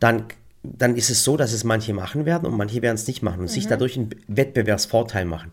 dann, 0.00 0.24
dann 0.62 0.96
ist 0.96 1.10
es 1.10 1.24
so, 1.24 1.36
dass 1.36 1.52
es 1.52 1.64
manche 1.64 1.94
machen 1.94 2.26
werden 2.26 2.44
und 2.44 2.56
manche 2.56 2.82
werden 2.82 2.96
es 2.96 3.06
nicht 3.06 3.22
machen 3.22 3.38
und 3.38 3.44
Mhm. 3.46 3.48
sich 3.50 3.66
dadurch 3.68 3.96
einen 3.96 4.10
Wettbewerbsvorteil 4.28 5.24
machen. 5.24 5.50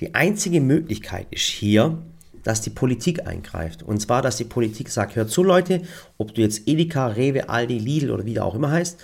Die 0.00 0.14
einzige 0.14 0.60
Möglichkeit 0.60 1.26
ist 1.30 1.42
hier, 1.44 1.96
dass 2.44 2.60
die 2.60 2.70
Politik 2.70 3.26
eingreift. 3.26 3.82
Und 3.82 4.00
zwar, 4.00 4.22
dass 4.22 4.36
die 4.36 4.44
Politik 4.44 4.90
sagt, 4.90 5.16
hört 5.16 5.30
zu 5.30 5.42
Leute, 5.42 5.82
ob 6.16 6.34
du 6.34 6.40
jetzt 6.40 6.66
Edeka, 6.66 7.08
Rewe, 7.08 7.48
Aldi, 7.48 7.78
Lidl 7.78 8.10
oder 8.10 8.24
wie 8.24 8.34
der 8.34 8.44
auch 8.44 8.54
immer 8.54 8.70
heißt, 8.70 9.00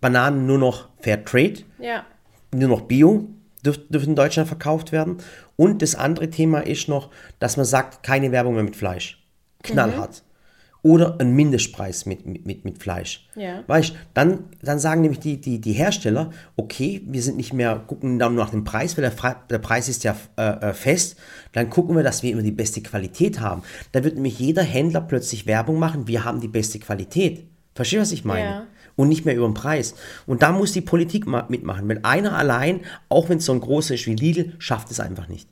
Bananen 0.00 0.46
nur 0.46 0.58
noch 0.58 0.88
Fair 1.00 1.24
Trade, 1.24 1.58
ja. 1.78 2.04
nur 2.52 2.68
noch 2.68 2.82
Bio 2.82 3.28
dürf, 3.64 3.78
dürfen 3.88 4.10
in 4.10 4.16
Deutschland 4.16 4.48
verkauft 4.48 4.92
werden. 4.92 5.18
Und 5.56 5.82
das 5.82 5.94
andere 5.94 6.30
Thema 6.30 6.60
ist 6.60 6.88
noch, 6.88 7.10
dass 7.38 7.56
man 7.56 7.66
sagt, 7.66 8.02
keine 8.02 8.32
Werbung 8.32 8.54
mehr 8.54 8.64
mit 8.64 8.76
Fleisch. 8.76 9.22
Knallhart. 9.62 10.22
Oder 10.86 11.16
ein 11.18 11.34
Mindestpreis 11.34 12.06
mit, 12.06 12.24
mit, 12.46 12.64
mit, 12.64 12.78
Fleisch. 12.78 13.26
Ja. 13.34 13.64
Weißt 13.66 13.92
dann, 14.14 14.44
dann 14.62 14.78
sagen 14.78 15.00
nämlich 15.00 15.18
die, 15.18 15.40
die, 15.40 15.60
die 15.60 15.72
Hersteller, 15.72 16.30
okay, 16.54 17.02
wir 17.06 17.22
sind 17.22 17.36
nicht 17.36 17.52
mehr, 17.52 17.82
gucken 17.88 18.20
dann 18.20 18.36
nur 18.36 18.44
nach 18.44 18.52
dem 18.52 18.62
Preis, 18.62 18.96
weil 18.96 19.10
der, 19.10 19.36
der 19.50 19.58
Preis 19.58 19.88
ist 19.88 20.04
ja 20.04 20.14
äh, 20.36 20.42
äh, 20.42 20.74
fest. 20.74 21.16
Dann 21.50 21.70
gucken 21.70 21.96
wir, 21.96 22.04
dass 22.04 22.22
wir 22.22 22.30
immer 22.30 22.42
die 22.42 22.52
beste 22.52 22.82
Qualität 22.82 23.40
haben. 23.40 23.62
Da 23.90 24.04
wird 24.04 24.14
nämlich 24.14 24.38
jeder 24.38 24.62
Händler 24.62 25.00
plötzlich 25.00 25.44
Werbung 25.46 25.80
machen, 25.80 26.06
wir 26.06 26.22
haben 26.22 26.40
die 26.40 26.46
beste 26.46 26.78
Qualität. 26.78 27.48
Verstehst 27.74 27.98
du, 27.98 28.02
was 28.02 28.12
ich 28.12 28.24
meine? 28.24 28.48
Ja. 28.48 28.66
Und 28.94 29.08
nicht 29.08 29.24
mehr 29.24 29.34
über 29.34 29.48
den 29.48 29.54
Preis. 29.54 29.96
Und 30.24 30.42
da 30.42 30.52
muss 30.52 30.70
die 30.70 30.82
Politik 30.82 31.26
ma- 31.26 31.46
mitmachen. 31.48 31.88
Weil 31.88 31.98
einer 32.04 32.38
allein, 32.38 32.82
auch 33.08 33.28
wenn 33.28 33.38
es 33.38 33.46
so 33.46 33.52
ein 33.52 33.60
großer 33.60 33.94
ist 33.94 34.06
wie 34.06 34.14
Lidl, 34.14 34.52
schafft 34.60 34.92
es 34.92 35.00
einfach 35.00 35.26
nicht. 35.26 35.48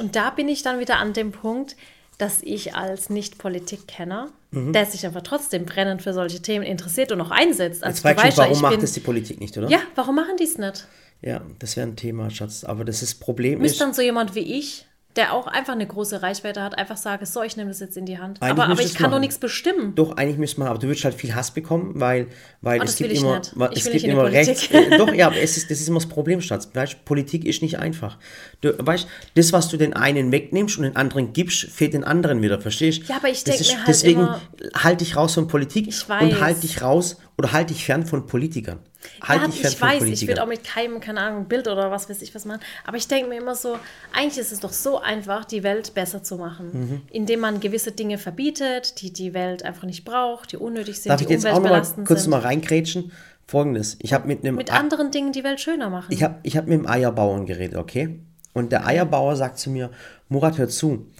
Und 0.00 0.16
da 0.16 0.30
bin 0.30 0.48
ich 0.48 0.64
dann 0.64 0.80
wieder 0.80 0.98
an 0.98 1.12
dem 1.12 1.30
Punkt, 1.30 1.76
dass 2.18 2.42
ich 2.42 2.74
als 2.74 3.10
Nicht-Politik-Kenner, 3.10 4.28
Mhm. 4.50 4.72
der 4.72 4.86
sich 4.86 5.04
aber 5.06 5.22
trotzdem 5.22 5.66
brennend 5.66 6.02
für 6.02 6.12
solche 6.12 6.40
Themen 6.40 6.64
interessiert 6.64 7.10
und 7.12 7.20
auch 7.20 7.30
einsetzt. 7.32 7.82
Also 7.82 8.06
Jetzt 8.08 8.18
weißt 8.22 8.38
ja, 8.38 8.44
warum 8.44 8.60
macht 8.60 8.82
das 8.82 8.92
die 8.92 9.00
Politik 9.00 9.40
nicht, 9.40 9.56
oder? 9.58 9.68
Ja, 9.68 9.80
warum 9.96 10.14
machen 10.14 10.36
die 10.38 10.44
es 10.44 10.58
nicht? 10.58 10.86
Ja, 11.22 11.42
das 11.58 11.76
wäre 11.76 11.86
ein 11.88 11.96
Thema, 11.96 12.30
Schatz. 12.30 12.62
Aber 12.64 12.84
das 12.84 13.02
ist 13.02 13.16
Problem 13.16 13.58
Müsste 13.60 13.74
ist, 13.74 13.80
dann 13.80 13.94
so 13.94 14.02
jemand 14.02 14.34
wie 14.34 14.58
ich, 14.58 14.86
der 15.16 15.32
auch 15.32 15.46
einfach 15.46 15.74
eine 15.74 15.86
große 15.86 16.22
Reichweite 16.22 16.62
hat, 16.62 16.76
einfach 16.76 16.96
sagen, 16.96 17.24
so, 17.24 17.42
ich 17.42 17.56
nehme 17.56 17.70
das 17.70 17.80
jetzt 17.80 17.96
in 17.96 18.04
die 18.04 18.18
Hand. 18.18 18.42
Eigentlich 18.42 18.50
aber 18.64 18.72
aber 18.72 18.80
ich 18.82 18.94
kann 18.94 19.04
doch 19.04 19.10
machen. 19.12 19.20
nichts 19.20 19.38
bestimmen. 19.38 19.94
Doch, 19.94 20.16
eigentlich 20.16 20.38
müsste 20.38 20.58
man, 20.60 20.68
aber 20.68 20.78
du 20.78 20.88
würdest 20.88 21.04
halt 21.04 21.14
viel 21.14 21.34
Hass 21.34 21.52
bekommen, 21.52 21.92
weil, 21.96 22.26
weil 22.62 22.80
Oh, 22.80 22.84
es 22.84 22.96
gibt 22.96 23.12
immer, 23.12 23.40
es 23.72 23.84
gibt 23.90 24.04
immer 24.04 24.24
rechts. 24.24 24.68
Äh, 24.70 24.98
doch, 24.98 25.12
ja, 25.14 25.28
aber 25.28 25.36
es 25.36 25.56
ist, 25.56 25.70
das 25.70 25.80
ist 25.80 25.88
immer 25.88 26.00
das 26.00 26.08
Problem, 26.08 26.40
Schatz. 26.40 26.68
Weißt, 26.74 27.04
Politik 27.04 27.44
ist 27.44 27.62
nicht 27.62 27.78
einfach. 27.78 28.18
Du 28.60 28.74
weißt, 28.76 29.06
das, 29.36 29.52
was 29.52 29.68
du 29.68 29.76
den 29.76 29.92
einen 29.94 30.32
wegnimmst 30.32 30.78
und 30.78 30.82
den 30.84 30.96
anderen 30.96 31.32
gibst, 31.32 31.64
fehlt 31.70 31.94
den 31.94 32.04
anderen 32.04 32.42
wieder, 32.42 32.60
verstehst 32.60 33.02
du? 33.02 33.06
Ja, 33.12 33.16
aber 33.18 33.28
ich 33.28 33.44
Das 33.44 33.56
denk 33.56 33.60
ist- 33.60 33.70
mir 33.70 33.78
halt 33.78 33.88
Deswegen 33.88 34.20
immer- 34.20 34.40
halte 34.74 35.04
dich 35.04 35.16
raus 35.16 35.34
von 35.34 35.46
Politik 35.48 35.94
und 36.20 36.40
halt 36.40 36.62
dich 36.62 36.82
raus 36.82 37.16
oder 37.38 37.52
halt 37.52 37.70
dich 37.70 37.84
fern 37.84 38.04
von 38.06 38.26
Politikern. 38.26 38.80
Halt 39.22 39.42
ja, 39.42 39.48
ich 39.70 39.76
von 39.76 39.88
weiß, 39.88 40.02
ich 40.04 40.26
würde 40.26 40.42
auch 40.42 40.46
mit 40.46 40.64
keinem, 40.64 41.00
keine 41.00 41.20
Ahnung, 41.20 41.46
Bild 41.46 41.68
oder 41.68 41.90
was 41.90 42.08
weiß 42.08 42.22
ich 42.22 42.34
was 42.34 42.44
machen. 42.44 42.60
Aber 42.84 42.96
ich 42.96 43.08
denke 43.08 43.28
mir 43.28 43.38
immer 43.38 43.54
so, 43.54 43.78
eigentlich 44.12 44.38
ist 44.38 44.52
es 44.52 44.60
doch 44.60 44.72
so 44.72 45.00
einfach, 45.00 45.44
die 45.44 45.62
Welt 45.62 45.94
besser 45.94 46.22
zu 46.22 46.36
machen. 46.36 46.70
Mhm. 46.72 47.02
Indem 47.10 47.40
man 47.40 47.60
gewisse 47.60 47.92
Dinge 47.92 48.18
verbietet, 48.18 49.00
die 49.00 49.12
die 49.12 49.34
Welt 49.34 49.62
einfach 49.64 49.84
nicht 49.84 50.04
braucht, 50.04 50.52
die 50.52 50.56
unnötig 50.56 51.00
sind, 51.00 51.10
Darf 51.10 51.18
die 51.18 51.24
ich 51.24 51.30
jetzt 51.30 51.46
auch 51.46 51.60
noch 51.60 51.70
mal 51.70 51.82
kurz 52.04 52.22
sind. 52.22 52.30
mal 52.30 52.40
reingrätschen? 52.40 53.12
Folgendes. 53.46 53.96
Ich 54.00 54.12
habe 54.12 54.26
mit 54.26 54.42
einem 54.42 54.56
mit 54.56 54.72
anderen 54.72 55.10
Dingen 55.10 55.32
die 55.32 55.44
Welt 55.44 55.60
schöner 55.60 55.90
machen. 55.90 56.06
Ich 56.10 56.22
habe 56.22 56.38
ich 56.42 56.56
hab 56.56 56.66
mit 56.66 56.78
dem 56.78 56.86
Eierbauern 56.86 57.44
geredet, 57.44 57.76
okay? 57.76 58.20
Und 58.54 58.72
der 58.72 58.86
Eierbauer 58.86 59.36
sagt 59.36 59.58
zu 59.58 59.68
mir, 59.68 59.90
Murat, 60.28 60.56
hör 60.58 60.68
zu, 60.68 61.10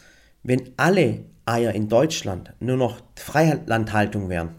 wenn 0.42 0.72
alle 0.76 1.24
Eier 1.46 1.72
in 1.72 1.88
Deutschland 1.88 2.52
nur 2.60 2.76
noch 2.76 3.00
Freilandhaltung 3.16 4.28
wären, 4.30 4.50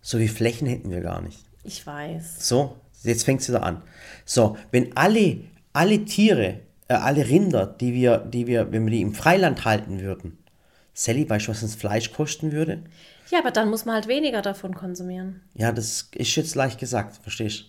so 0.00 0.18
wie 0.18 0.28
Flächen 0.28 0.68
hätten 0.68 0.90
wir 0.90 1.00
gar 1.00 1.20
nicht. 1.20 1.44
Ich 1.64 1.86
weiß. 1.86 2.48
So, 2.48 2.76
jetzt 3.02 3.24
fängt 3.24 3.40
es 3.40 3.48
wieder 3.48 3.62
an. 3.62 3.82
So, 4.24 4.56
wenn 4.70 4.96
alle, 4.96 5.38
alle 5.72 6.04
Tiere, 6.04 6.60
äh, 6.88 6.94
alle 6.94 7.26
Rinder, 7.28 7.66
die 7.66 7.92
wir, 7.94 8.18
die 8.18 8.46
wir, 8.46 8.70
wenn 8.72 8.84
wir 8.84 8.90
die 8.90 9.00
im 9.00 9.14
Freiland 9.14 9.64
halten 9.64 10.00
würden, 10.00 10.38
Sally, 10.94 11.28
weißt 11.28 11.46
du, 11.46 11.50
was 11.52 11.62
uns 11.62 11.74
Fleisch 11.74 12.12
kosten 12.12 12.52
würde? 12.52 12.82
Ja, 13.30 13.38
aber 13.38 13.50
dann 13.50 13.70
muss 13.70 13.86
man 13.86 13.94
halt 13.94 14.08
weniger 14.08 14.42
davon 14.42 14.74
konsumieren. 14.74 15.40
Ja, 15.54 15.72
das 15.72 16.10
ist 16.14 16.36
jetzt 16.36 16.54
leicht 16.54 16.78
gesagt, 16.78 17.16
verstehst 17.22 17.60
du? 17.60 17.64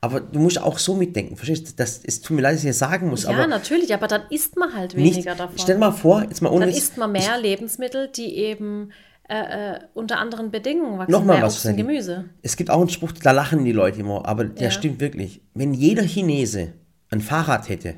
Aber 0.00 0.20
du 0.20 0.38
musst 0.38 0.60
auch 0.62 0.78
so 0.78 0.94
mitdenken, 0.94 1.36
verstehst 1.36 1.68
du? 1.68 1.72
Das, 1.76 2.00
es 2.04 2.20
tut 2.20 2.36
mir 2.36 2.42
leid, 2.42 2.54
dass 2.54 2.62
ich 2.62 2.70
das 2.70 2.78
sagen 2.78 3.08
muss, 3.08 3.24
Ja, 3.24 3.30
aber 3.30 3.46
natürlich, 3.48 3.92
aber 3.94 4.06
dann 4.06 4.22
isst 4.30 4.56
man 4.56 4.72
halt 4.74 4.94
nicht. 4.94 5.14
weniger 5.14 5.34
davon. 5.34 5.58
Stell 5.58 5.74
dir 5.74 5.80
mal 5.80 5.90
vor, 5.92 6.22
jetzt 6.22 6.40
mal 6.40 6.50
ohne 6.50 6.66
dann 6.66 6.74
isst 6.74 6.98
man 6.98 7.10
mehr 7.10 7.36
Lebensmittel, 7.40 8.08
die 8.08 8.36
eben 8.36 8.92
äh, 9.28 9.74
äh, 9.74 9.80
unter 9.94 10.18
anderen 10.18 10.50
Bedingungen 10.50 10.98
wachsen. 10.98 11.12
Nochmal 11.12 11.36
mehr 11.36 11.46
was, 11.46 11.64
Obst. 11.64 11.76
Gemüse. 11.76 12.24
Es 12.42 12.56
gibt 12.56 12.70
auch 12.70 12.80
einen 12.80 12.88
Spruch, 12.88 13.12
da 13.12 13.30
lachen 13.32 13.64
die 13.64 13.72
Leute 13.72 14.00
immer, 14.00 14.26
aber 14.26 14.44
der 14.44 14.64
Ja. 14.64 14.70
stimmt 14.70 15.00
wirklich. 15.00 15.42
Wenn 15.54 15.74
jeder 15.74 16.02
Chinese 16.02 16.72
ein 17.10 17.20
Fahrrad 17.20 17.68
hätte, 17.68 17.94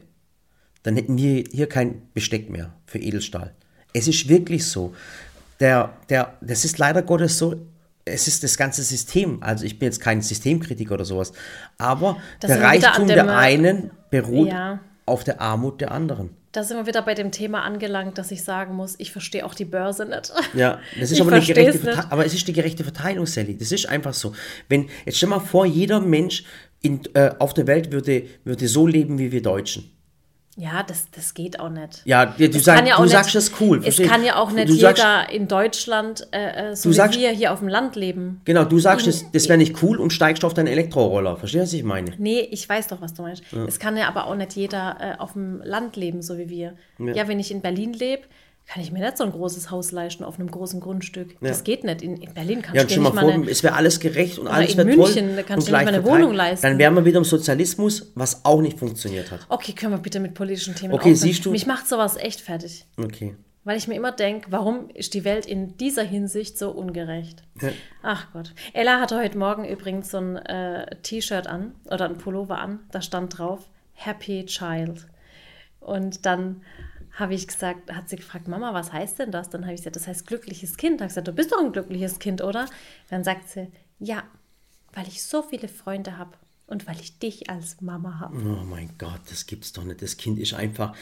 dann 0.83 0.97
hätten 0.97 1.17
wir 1.17 1.45
hier 1.53 1.69
kein 1.69 2.03
Besteck 2.15 2.51
mehr 2.51 2.73
für 2.87 2.99
Edelstahl. 2.99 3.55
Es 3.93 4.09
ist 4.09 4.29
wirklich 4.29 4.67
so. 4.67 4.95
Der, 5.61 5.93
der, 6.09 6.35
das 6.41 6.65
ist 6.65 6.79
leider 6.79 7.03
Gottes 7.03 7.39
so, 7.39 7.55
es 8.05 8.27
ist 8.29 8.43
das 8.43 8.57
ganze 8.57 8.83
System. 8.83 9.43
Also 9.43 9.65
ich 9.65 9.79
bin 9.79 9.87
jetzt 9.87 10.01
kein 10.01 10.23
Systemkritiker 10.23 10.95
oder 10.95 11.05
sowas, 11.05 11.33
aber 11.79 12.17
Da 12.41 12.49
der 12.49 12.63
Reichtum 12.63 13.07
der 13.07 13.27
äh, 13.27 13.29
einen 13.29 13.91
beruht 14.11 14.49
Ja. 14.49 14.81
Auf 15.11 15.25
der 15.25 15.41
Armut 15.41 15.81
der 15.81 15.91
anderen. 15.91 16.31
Da 16.53 16.65
sind 16.65 16.77
wir 16.79 16.87
wieder 16.87 17.03
bei 17.03 17.15
dem 17.15 17.31
Thema 17.31 17.63
angelangt, 17.63 18.19
dass 18.19 18.31
ich 18.31 18.43
sagen 18.43 18.75
muss, 18.75 18.97
ich 18.99 19.13
verstehe 19.13 19.47
auch 19.47 19.55
die 19.55 19.65
Börse 19.65 20.05
nicht. 20.05 20.33
Ja, 20.55 20.81
das 20.99 21.13
ist 21.13 21.21
aber 21.21 21.33
eine 21.33 21.45
gerechte 21.45 21.87
nicht. 21.87 22.13
Aber 22.13 22.27
es 22.27 22.35
ist 22.35 22.49
die 22.49 22.53
gerechte 22.53 22.83
Verteilung, 22.83 23.27
Sally. 23.27 23.57
Das 23.57 23.71
ist 23.71 23.89
einfach 23.89 24.15
so. 24.15 24.33
Wenn, 24.69 24.89
jetzt 25.05 25.19
stell 25.19 25.29
mal 25.29 25.39
vor, 25.39 25.65
jeder 25.65 26.01
Mensch 26.01 26.45
in, 26.81 27.03
äh, 27.15 27.31
auf 27.39 27.55
der 27.55 27.67
Welt 27.67 27.93
würde, 27.93 28.25
würde 28.45 28.67
so 28.67 28.87
leben 28.87 29.19
wie 29.19 29.31
wir 29.31 29.43
Deutschen. 29.43 29.93
Ja, 30.61 30.83
das, 30.83 31.07
das 31.11 31.33
geht 31.33 31.59
auch 31.59 31.71
nicht. 31.71 32.03
Ja, 32.05 32.27
du, 32.27 32.45
Es 32.45 32.65
sag, 32.65 32.87
ja 32.87 32.97
du 32.97 33.03
auch 33.03 33.07
sagst 33.07 33.35
nicht, 33.35 33.51
das 33.53 33.61
cool. 33.61 33.81
Es 33.83 33.97
kann 33.97 34.23
ja 34.23 34.37
auch 34.37 34.51
nicht 34.51 34.69
du 34.69 34.75
jeder 34.75 34.95
Sagst, 34.95 35.33
in 35.33 35.49
Deutschland 35.49 36.29
äh, 36.33 36.73
äh, 36.73 36.77
so 36.77 36.91
wie 36.91 36.95
sagst- 36.95 37.19
wir 37.19 37.31
hier 37.31 37.53
auf 37.53 37.61
dem 37.61 37.69
Land 37.69 37.97
leben. 37.97 38.43
genau, 38.45 38.65
du 38.65 38.79
sagst, 38.79 39.07
das, 39.07 39.25
das 39.33 39.49
wäre 39.49 39.57
nicht 39.57 39.83
cool 39.83 39.99
und 39.99 40.13
steigst 40.13 40.45
auf 40.45 40.53
deinen 40.53 40.67
Elektroroller. 40.67 41.37
Verstehst 41.39 41.63
du, 41.63 41.67
was 41.69 41.73
ich 41.73 41.85
meine? 41.85 42.13
Nee, 42.19 42.41
ich 42.51 42.69
weiß 42.69 42.89
doch, 42.89 43.01
was 43.01 43.15
du 43.15 43.23
meinst. 43.23 43.43
Es 43.67 43.79
kann 43.79 43.97
ja 43.97 44.07
aber 44.09 44.27
auch 44.27 44.35
nicht 44.37 44.53
jeder 44.53 44.97
äh, 45.01 45.19
auf 45.19 45.33
dem 45.33 45.63
Land 45.65 45.97
leben, 45.97 46.21
so 46.21 46.37
wie 46.37 46.51
wir. 46.51 46.75
Ja, 46.99 47.27
wenn 47.27 47.41
ich 47.41 47.51
in 47.51 47.63
Berlin 47.63 47.95
lebe, 47.95 48.25
kann 48.73 48.83
ich 48.85 48.93
mir 48.93 49.01
nicht 49.01 49.19
so 49.19 49.25
ein 49.25 49.33
großes 49.33 49.73
Haus 49.73 49.91
leisten 49.91 50.23
auf 50.23 50.39
einem 50.39 50.49
großen 50.49 50.79
Grundstück. 50.79 51.35
Das 51.41 51.65
geht 51.65 51.83
nicht. 51.83 52.03
In, 52.03 52.17
in 52.19 52.33
Berlin 52.35 52.63
kannst 52.63 52.77
Ja, 52.77 52.85
stell 52.89 52.99
mal 53.01 53.11
nicht 53.11 53.19
vor, 53.21 53.29
mal 53.29 53.35
eine, 53.35 53.51
es 53.51 53.63
wäre 53.65 53.75
alles 53.75 53.99
gerecht 53.99 54.39
und 54.39 54.47
alles 54.47 54.73
in 54.73 54.77
wäre 54.79 54.89
toll. 54.91 54.97
München, 55.07 55.35
da 55.37 55.43
kannst 55.43 55.67
du 55.67 55.73
nicht 55.73 55.85
mal 55.85 55.93
eine. 55.93 56.05
Wohnung 56.05 56.33
leisten. 56.33 56.65
Dann 56.67 56.79
wären 56.79 56.95
wir 56.95 57.05
wieder 57.05 57.19
im 57.19 57.25
Sozialismus, 57.25 58.13
was 58.15 58.45
auch 58.45 58.61
nicht 58.61 58.79
funktioniert 58.79 59.33
hat. 59.33 59.41
Okay, 59.49 59.73
können 59.73 59.93
wir 59.95 59.99
bitte 59.99 60.21
mit 60.21 60.35
politischen 60.35 60.77
Themen 60.77 60.93
Okay, 60.93 61.01
aufhören? 61.01 61.17
siehst 61.17 61.45
du- 61.45 61.51
Mich 61.51 61.67
macht 61.67 61.89
sowas 61.89 62.17
echt 62.17 62.41
fertig. 62.41 62.87
Okay. 62.97 63.35
Weil 63.65 63.77
ich 63.77 63.89
mir 63.89 63.95
immer 63.97 64.13
denke, 64.13 64.53
warum 64.53 64.89
ist 64.95 65.15
die 65.15 65.25
Welt 65.25 65.47
in 65.47 65.77
dieser 65.77 66.05
Hinsicht 66.05 66.57
so 66.57 66.71
ungerecht? 66.71 67.43
Ach 68.05 68.29
Gott. 68.33 68.55
Ella 68.73 69.01
hatte 69.01 69.19
heute 69.19 69.37
Morgen 69.37 69.65
übrigens 69.65 70.13
so 70.13 70.19
ein 70.19 70.37
äh, 70.37 70.95
T-Shirt 71.03 71.49
an 71.49 71.75
oder 71.91 72.05
ein 72.05 72.19
Pullover 72.19 72.59
an. 72.59 72.79
Da 72.93 73.03
stand 73.03 73.37
drauf 73.37 73.69
Happy 73.95 74.47
Child. 74.47 75.09
Und 75.81 76.25
dann 76.25 76.63
habe 77.21 77.35
ich 77.35 77.47
gesagt, 77.47 77.93
hat 77.93 78.09
sie 78.09 78.17
gefragt, 78.17 78.49
Mama, 78.49 78.75
was 78.75 78.93
heißt 78.93 79.21
denn 79.21 79.31
das? 79.31 79.49
Dann 79.51 79.63
habe 79.63 79.75
ich 79.75 79.81
gesagt, 79.81 79.97
das 79.97 80.09
heißt 80.09 80.27
glückliches 80.27 80.77
Kind. 80.77 81.01
Da 81.01 81.05
habe 81.05 81.11
ich 81.11 81.15
gesagt, 81.15 81.29
du 81.29 81.33
bist 81.33 81.53
doch 81.53 81.61
ein 81.61 81.73
glückliches 81.73 82.19
Kind, 82.19 82.43
oder? 82.43 82.67
Dann 83.09 83.23
sagt 83.23 83.49
sie, 83.49 83.69
ja, 83.99 84.25
weil 84.93 85.07
ich 85.07 85.23
so 85.23 85.43
viele 85.43 85.69
Freunde 85.69 86.19
habe 86.19 86.33
und 86.67 86.87
weil 86.87 86.99
ich 87.01 87.19
dich 87.19 87.51
als 87.51 87.81
Mama 87.81 88.21
habe. 88.21 88.37
Oh 88.37 88.65
mein 88.65 88.91
Gott, 88.97 89.21
das 89.29 89.47
gibt's 89.47 89.73
doch 89.73 89.85
nicht. 89.85 90.03
Das 90.03 90.17
Kind 90.17 90.39
ist 90.39 90.55
einfach, 90.55 90.95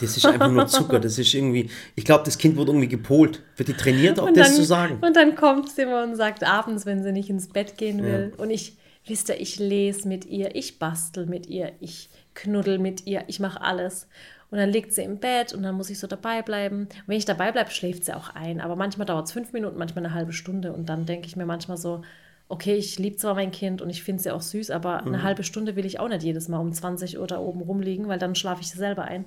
das 0.00 0.16
ist 0.16 0.24
einfach 0.24 0.50
nur 0.50 0.66
Zucker. 0.66 1.00
Das 1.00 1.18
ist 1.18 1.34
irgendwie, 1.34 1.68
ich 1.94 2.04
glaube, 2.04 2.24
das 2.24 2.38
Kind 2.38 2.56
wird 2.56 2.68
irgendwie 2.68 2.88
gepolt. 2.88 3.42
Wird 3.56 3.68
die 3.68 3.74
trainiert, 3.74 4.18
auch 4.18 4.32
das 4.32 4.56
zu 4.56 4.64
sagen? 4.64 4.98
Und 5.00 5.16
dann 5.16 5.34
kommt 5.34 5.68
sie 5.68 5.82
immer 5.82 6.04
und 6.04 6.16
sagt 6.16 6.44
abends, 6.44 6.86
wenn 6.86 7.02
sie 7.02 7.12
nicht 7.12 7.28
ins 7.28 7.48
Bett 7.48 7.76
gehen 7.76 8.02
will. 8.02 8.32
Und 8.36 8.50
ich, 8.50 8.78
wisst 9.04 9.28
ihr, 9.28 9.40
ich 9.40 9.58
lese 9.58 10.08
mit 10.08 10.24
ihr, 10.26 10.54
ich 10.54 10.78
bastel 10.78 11.26
mit 11.26 11.46
ihr, 11.46 11.72
ich 11.80 12.08
knuddel 12.34 12.78
mit 12.78 13.06
ihr, 13.06 13.24
ich 13.26 13.40
mache 13.40 13.60
alles. 13.60 14.06
Und 14.50 14.58
dann 14.58 14.70
liegt 14.70 14.92
sie 14.92 15.02
im 15.02 15.18
Bett 15.18 15.52
und 15.52 15.62
dann 15.64 15.74
muss 15.74 15.90
ich 15.90 15.98
so 15.98 16.06
dabei 16.06 16.40
bleiben. 16.42 16.82
Und 16.82 17.08
wenn 17.08 17.16
ich 17.18 17.24
dabei 17.24 17.50
bleibe, 17.52 17.70
schläft 17.70 18.04
sie 18.04 18.14
auch 18.14 18.30
ein. 18.34 18.60
Aber 18.60 18.76
manchmal 18.76 19.06
dauert 19.06 19.26
es 19.26 19.32
fünf 19.32 19.52
Minuten, 19.52 19.76
manchmal 19.78 20.04
eine 20.04 20.14
halbe 20.14 20.32
Stunde. 20.32 20.72
Und 20.72 20.88
dann 20.88 21.04
denke 21.04 21.26
ich 21.26 21.34
mir 21.36 21.46
manchmal 21.46 21.76
so, 21.76 22.02
okay, 22.48 22.74
ich 22.76 22.96
liebe 23.00 23.16
zwar 23.16 23.34
mein 23.34 23.50
Kind 23.50 23.82
und 23.82 23.90
ich 23.90 24.04
finde 24.04 24.22
sie 24.22 24.30
auch 24.30 24.40
süß, 24.40 24.70
aber 24.70 25.02
Mhm. 25.02 25.08
eine 25.14 25.22
halbe 25.24 25.42
Stunde 25.42 25.74
will 25.74 25.84
ich 25.84 25.98
auch 25.98 26.08
nicht 26.08 26.22
jedes 26.22 26.46
Mal 26.46 26.58
um 26.58 26.72
20 26.72 27.18
Uhr 27.18 27.26
da 27.26 27.38
oben 27.40 27.60
rumliegen, 27.60 28.06
weil 28.06 28.20
dann 28.20 28.36
schlafe 28.36 28.60
ich 28.60 28.70
selber 28.70 29.02
ein. 29.02 29.24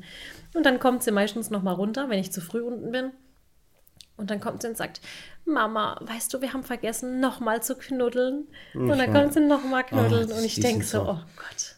Und 0.54 0.66
dann 0.66 0.80
kommt 0.80 1.04
sie 1.04 1.12
meistens 1.12 1.50
noch 1.50 1.62
mal 1.64 1.74
runter, 1.74 2.08
wenn 2.10 2.20
ich 2.20 2.32
zu 2.32 2.40
früh 2.40 2.62
unten 2.62 2.92
bin. 2.92 3.12
Und 4.16 4.30
dann 4.32 4.40
kommt 4.40 4.62
sie 4.62 4.70
und 4.70 4.78
sagt, 4.78 5.02
Mama, 5.46 5.98
weißt 6.02 6.34
du, 6.34 6.42
wir 6.42 6.54
haben 6.54 6.64
vergessen, 6.64 7.20
nochmal 7.20 7.62
zu 7.64 7.76
knuddeln. 7.76 8.48
Und 8.74 8.98
dann 8.98 9.12
kommt 9.14 9.34
sie 9.34 9.40
nochmal 9.42 9.84
knuddeln. 9.86 10.30
Oh, 10.32 10.36
und 10.36 10.44
ich 10.46 10.60
denke 10.60 10.86
so, 10.86 11.04
so- 11.04 11.12
oh 11.12 11.20
Gott. 11.36 11.76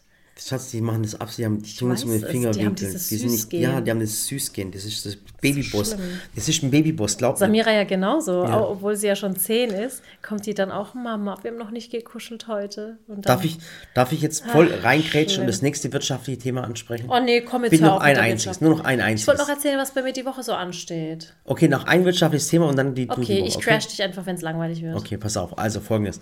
Schatz, 0.48 0.70
die 0.70 0.80
machen 0.80 1.02
das 1.02 1.20
ab, 1.20 1.28
die 1.36 1.44
haben 1.44 1.62
die 1.62 1.74
tun 1.74 1.90
es 1.92 2.00
weiß 2.00 2.04
um 2.04 2.10
den 2.12 2.22
es, 2.24 2.30
Fingerwinkel. 2.30 2.88
die 2.88 2.92
die 2.92 3.16
sind 3.16 3.30
nicht, 3.30 3.52
ja, 3.52 3.80
die 3.80 3.90
haben 3.90 4.00
das 4.00 4.26
Süßgehen. 4.26 4.70
Das 4.72 4.84
ist 4.84 5.04
das 5.06 5.16
Babyboss. 5.40 5.88
schlimm. 5.92 6.00
Das 6.34 6.48
ist 6.48 6.62
ein 6.62 6.70
Babyboss, 6.70 7.16
glaub 7.16 7.34
mir. 7.34 7.38
Samira 7.38 7.72
ja 7.72 7.84
genauso, 7.84 8.44
Ja. 8.44 8.60
obwohl 8.60 8.96
sie 8.96 9.06
ja 9.08 9.16
schon 9.16 9.36
zehn 9.36 9.70
ist, 9.70 10.02
kommt 10.26 10.46
die 10.46 10.54
dann 10.54 10.70
auch, 10.70 10.94
Mama, 10.94 11.36
wir 11.42 11.50
haben 11.50 11.58
noch 11.58 11.70
nicht 11.70 11.90
gekuschelt 11.90 12.48
heute. 12.48 12.98
Dann, 13.08 13.22
Darf 13.22 13.44
ich, 13.44 13.58
darf 13.94 14.12
ich 14.12 14.20
jetzt 14.22 14.44
voll 14.46 14.72
Ach, 14.78 14.84
reingrätschen 14.84 15.28
schlimm. 15.28 15.40
und 15.42 15.46
das 15.48 15.62
nächste 15.62 15.92
wirtschaftliche 15.92 16.38
Thema 16.38 16.64
ansprechen? 16.64 17.08
Oh 17.10 17.20
nee, 17.20 17.40
komm 17.40 17.64
jetzt 17.64 17.72
Bin 17.72 17.80
noch 17.82 18.00
ein 18.00 18.14
mit 18.16 18.22
einziges, 18.22 18.60
nur 18.60 18.70
noch 18.70 18.84
ein 18.84 18.98
Ich 18.98 19.04
einziges. 19.04 19.28
wollte 19.28 19.42
noch 19.42 19.48
erzählen, 19.48 19.78
was 19.78 19.92
bei 19.92 20.02
mir 20.02 20.12
die 20.12 20.24
Woche 20.24 20.42
so 20.42 20.52
ansteht. 20.52 21.34
Okay, 21.44 21.68
noch 21.68 21.84
ein 21.86 22.04
wirtschaftliches 22.04 22.48
Thema 22.48 22.66
und 22.68 22.76
dann 22.76 22.94
die 22.94 23.08
Okay, 23.10 23.20
Woche, 23.20 23.32
ich 23.48 23.58
crash 23.58 23.86
dich 23.88 24.02
einfach, 24.02 24.26
wenn 24.26 24.36
es 24.36 24.42
langweilig 24.42 24.82
wird. 24.82 24.96
Okay, 24.96 25.16
pass 25.16 25.36
auf. 25.36 25.58
Also 25.58 25.80
folgendes. 25.80 26.20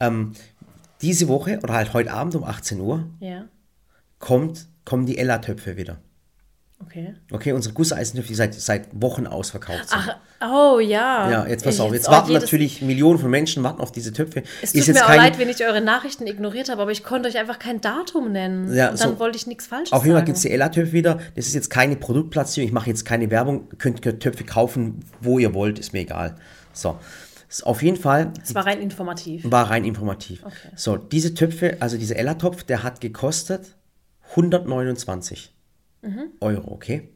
Ähm, 0.00 0.32
diese 1.00 1.28
Woche 1.28 1.60
oder 1.62 1.74
halt 1.74 1.92
heute 1.94 2.12
Abend 2.12 2.34
um 2.34 2.44
18 2.44 2.80
Uhr 2.80 3.06
Ja, 3.20 3.44
kommt, 4.18 4.66
kommen 4.84 5.06
die 5.06 5.18
Ella-Töpfe 5.18 5.76
wieder. 5.76 5.98
okay. 6.82 7.14
Okay, 7.30 7.52
unsere 7.52 7.74
Gusseisentöpfe, 7.74 8.28
die 8.28 8.34
seit, 8.34 8.54
seit 8.54 8.88
Wochen 8.92 9.26
ausverkauft 9.26 9.88
sind. 9.88 10.16
Ach, 10.40 10.74
oh 10.74 10.80
ja. 10.80 11.30
ja, 11.30 11.46
jetzt 11.46 11.64
pass 11.64 11.80
auf. 11.80 11.92
Jetzt 11.92 12.08
oh, 12.08 12.12
warten 12.12 12.32
natürlich 12.32 12.82
Millionen 12.82 13.18
von 13.18 13.30
Menschen 13.30 13.62
warten 13.62 13.80
auf 13.80 13.92
diese 13.92 14.12
Töpfe. 14.12 14.42
Es 14.62 14.74
Ist 14.74 14.86
tut 14.86 14.94
jetzt 14.94 14.96
mir 14.96 15.06
auch 15.06 15.16
leid, 15.16 15.38
wenn 15.38 15.48
ich 15.48 15.64
eure 15.64 15.80
Nachrichten 15.80 16.26
ignoriert 16.26 16.68
habe, 16.68 16.82
aber 16.82 16.90
ich 16.90 17.04
konnte 17.04 17.28
euch 17.28 17.36
einfach 17.38 17.58
kein 17.58 17.80
Datum 17.80 18.32
nennen. 18.32 18.74
Ja, 18.74 18.90
und 18.90 19.00
dann 19.00 19.10
so. 19.10 19.18
wollte 19.18 19.36
ich 19.36 19.46
nichts 19.46 19.66
Falsches 19.66 19.92
Auf 19.92 20.04
jeden 20.04 20.14
Fall 20.14 20.20
sagen. 20.20 20.26
gibt 20.26 20.36
es 20.36 20.42
die 20.42 20.50
Ella-Töpfe 20.50 20.92
wieder. 20.92 21.18
Das 21.34 21.46
ist 21.46 21.54
jetzt 21.54 21.70
keine 21.70 21.96
Produktplatzierung. 21.96 22.66
Ich 22.68 22.74
mache 22.74 22.88
jetzt 22.88 23.04
keine 23.04 23.30
Werbung. 23.30 23.68
Ihr 23.72 23.78
könnt, 23.78 24.02
könnt 24.02 24.20
Töpfe 24.22 24.44
kaufen, 24.44 25.04
wo 25.20 25.38
ihr 25.38 25.54
wollt. 25.54 25.78
Ist 25.78 25.92
mir 25.92 26.00
egal. 26.00 26.36
So. 26.72 26.98
Ist 27.50 27.64
auf 27.66 27.82
jeden 27.82 27.96
Fall 27.96 28.32
Es 28.42 28.54
war 28.54 28.66
rein 28.66 28.80
informativ. 28.80 29.42
war 29.50 29.70
rein 29.70 29.84
informativ. 29.84 30.44
Okay. 30.44 30.68
So, 30.76 30.96
diese 30.96 31.32
Töpfe, 31.32 31.78
also 31.80 31.96
dieser 31.96 32.16
Ella-Topf, 32.16 32.62
der 32.64 32.82
hat 32.82 33.00
gekostet 33.00 33.74
129 34.30 35.54
Mhm. 36.00 36.30
Euro, 36.40 36.70
okay? 36.72 37.08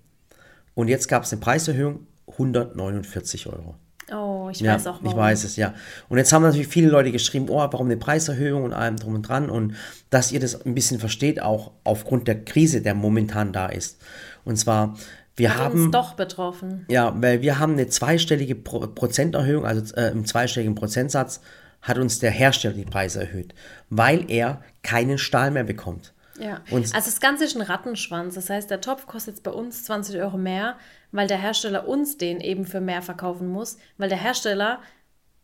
Und 0.74 0.88
jetzt 0.88 1.06
gab 1.06 1.22
es 1.22 1.32
eine 1.32 1.40
Preiserhöhung, 1.40 2.06
149 2.32 3.46
Euro. 3.46 3.76
Oh, 4.12 4.48
ich 4.50 4.58
Ja, 4.60 4.74
weiß 4.74 4.88
auch 4.88 4.94
warum. 4.96 5.06
ich 5.08 5.16
weiß 5.16 5.44
es, 5.44 5.54
ja. 5.56 5.74
Und 6.08 6.18
jetzt 6.18 6.32
haben 6.32 6.42
natürlich 6.42 6.66
viele 6.66 6.88
Leute 6.90 7.12
geschrieben, 7.12 7.46
oh, 7.48 7.58
warum 7.58 7.86
eine 7.86 7.96
Preiserhöhung 7.96 8.64
und 8.64 8.72
allem 8.72 8.96
drum 8.96 9.14
und 9.14 9.22
dran. 9.22 9.48
Und 9.50 9.74
dass 10.10 10.32
ihr 10.32 10.40
das 10.40 10.66
ein 10.66 10.74
bisschen 10.74 10.98
versteht, 10.98 11.40
auch 11.40 11.70
aufgrund 11.84 12.26
der 12.26 12.44
Krise, 12.44 12.82
der 12.82 12.94
momentan 12.94 13.52
da 13.52 13.66
ist. 13.66 14.00
Und 14.44 14.56
zwar, 14.56 14.96
wir 15.36 15.54
Hat 15.54 15.60
haben... 15.62 15.84
uns 15.84 15.92
doch 15.92 16.14
betroffen. 16.14 16.84
Ja, 16.88 17.14
weil 17.22 17.40
wir 17.42 17.60
haben 17.60 17.74
eine 17.74 17.86
zweistellige 17.86 18.56
Pro 18.56 18.80
Prozenterhöhung, 18.88 19.64
also 19.64 19.94
äh, 19.94 20.10
im 20.10 20.24
zweistelligen 20.26 20.74
Prozentsatz 20.74 21.40
hat 21.80 21.98
uns 21.98 22.18
der 22.18 22.32
Hersteller 22.32 22.74
die 22.74 22.84
Preise 22.84 23.20
erhöht, 23.20 23.54
weil 23.90 24.28
er 24.30 24.62
keinen 24.82 25.18
Stahl 25.18 25.50
mehr 25.52 25.64
bekommt. 25.64 26.12
Ja. 26.42 26.60
Und- 26.70 26.94
also 26.94 27.06
das 27.10 27.20
Ganze 27.20 27.44
ist 27.44 27.54
ein 27.56 27.62
Rattenschwanz. 27.62 28.34
Das 28.34 28.50
heißt, 28.50 28.70
der 28.70 28.80
Topf 28.80 29.06
kostet 29.06 29.34
jetzt 29.34 29.42
bei 29.44 29.50
uns 29.52 29.84
20 29.84 30.20
Euro 30.20 30.36
mehr, 30.38 30.76
weil 31.12 31.28
der 31.28 31.38
Hersteller 31.38 31.86
uns 31.86 32.16
den 32.18 32.40
eben 32.40 32.64
für 32.66 32.80
mehr 32.80 33.02
verkaufen 33.02 33.48
muss, 33.48 33.78
weil 33.98 34.08
der 34.08 34.18
Hersteller 34.18 34.80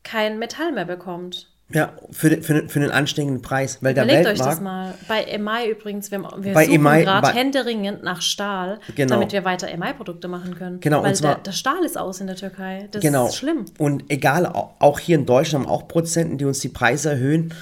kein 0.03 0.39
Metall 0.39 0.73
mehr 0.73 0.85
bekommt. 0.87 1.51
Ja, 1.71 1.93
für, 2.11 2.31
den- 2.31 2.43
für, 2.43 2.55
den- 2.55 2.69
für 2.71 2.81
einen 2.81 2.91
anständigen 2.91 3.43
Preis, 3.43 3.79
weil 3.83 3.93
der 3.93 4.05
Überlegt 4.05 4.27
euch 4.27 4.39
Weltmarkt... 4.39 4.53
das 4.55 4.61
mal. 4.63 4.95
Bei 5.07 5.23
EMI 5.25 5.69
übrigens, 5.71 6.11
wir, 6.11 6.23
wir 6.39 6.55
Bei 6.55 6.65
suchen 6.65 6.83
gerade 6.83 7.29
händeringend 7.35 8.03
nach 8.03 8.23
Stahl, 8.23 8.81
Genau. 8.97 9.17
damit 9.17 9.33
wir 9.33 9.45
weiter 9.45 9.69
EMI-Produkte 9.69 10.29
machen 10.29 10.55
können. 10.55 10.81
Genau, 10.81 11.01
und 11.01 11.05
Weil 11.05 11.15
zwar- 11.15 11.35
der, 11.35 11.43
der 11.43 11.53
Stahl 11.53 11.85
ist 11.85 11.99
aus 11.99 12.23
in 12.23 12.27
der 12.27 12.37
Türkei. 12.37 12.89
Das 12.91 13.03
Genau. 13.03 13.27
ist 13.27 13.37
schlimm. 13.37 13.67
Und 13.77 14.05
egal, 14.09 14.47
au- 14.47 14.75
auch 14.79 14.99
hier 14.99 15.19
in 15.19 15.27
Deutschland 15.27 15.67
haben 15.67 15.71
auch 15.73 15.89
Produzenten, 15.89 16.39
die 16.39 16.47
uns 16.47 16.61
die 16.61 16.71
Preise 16.71 17.11
erhöhen. 17.11 17.53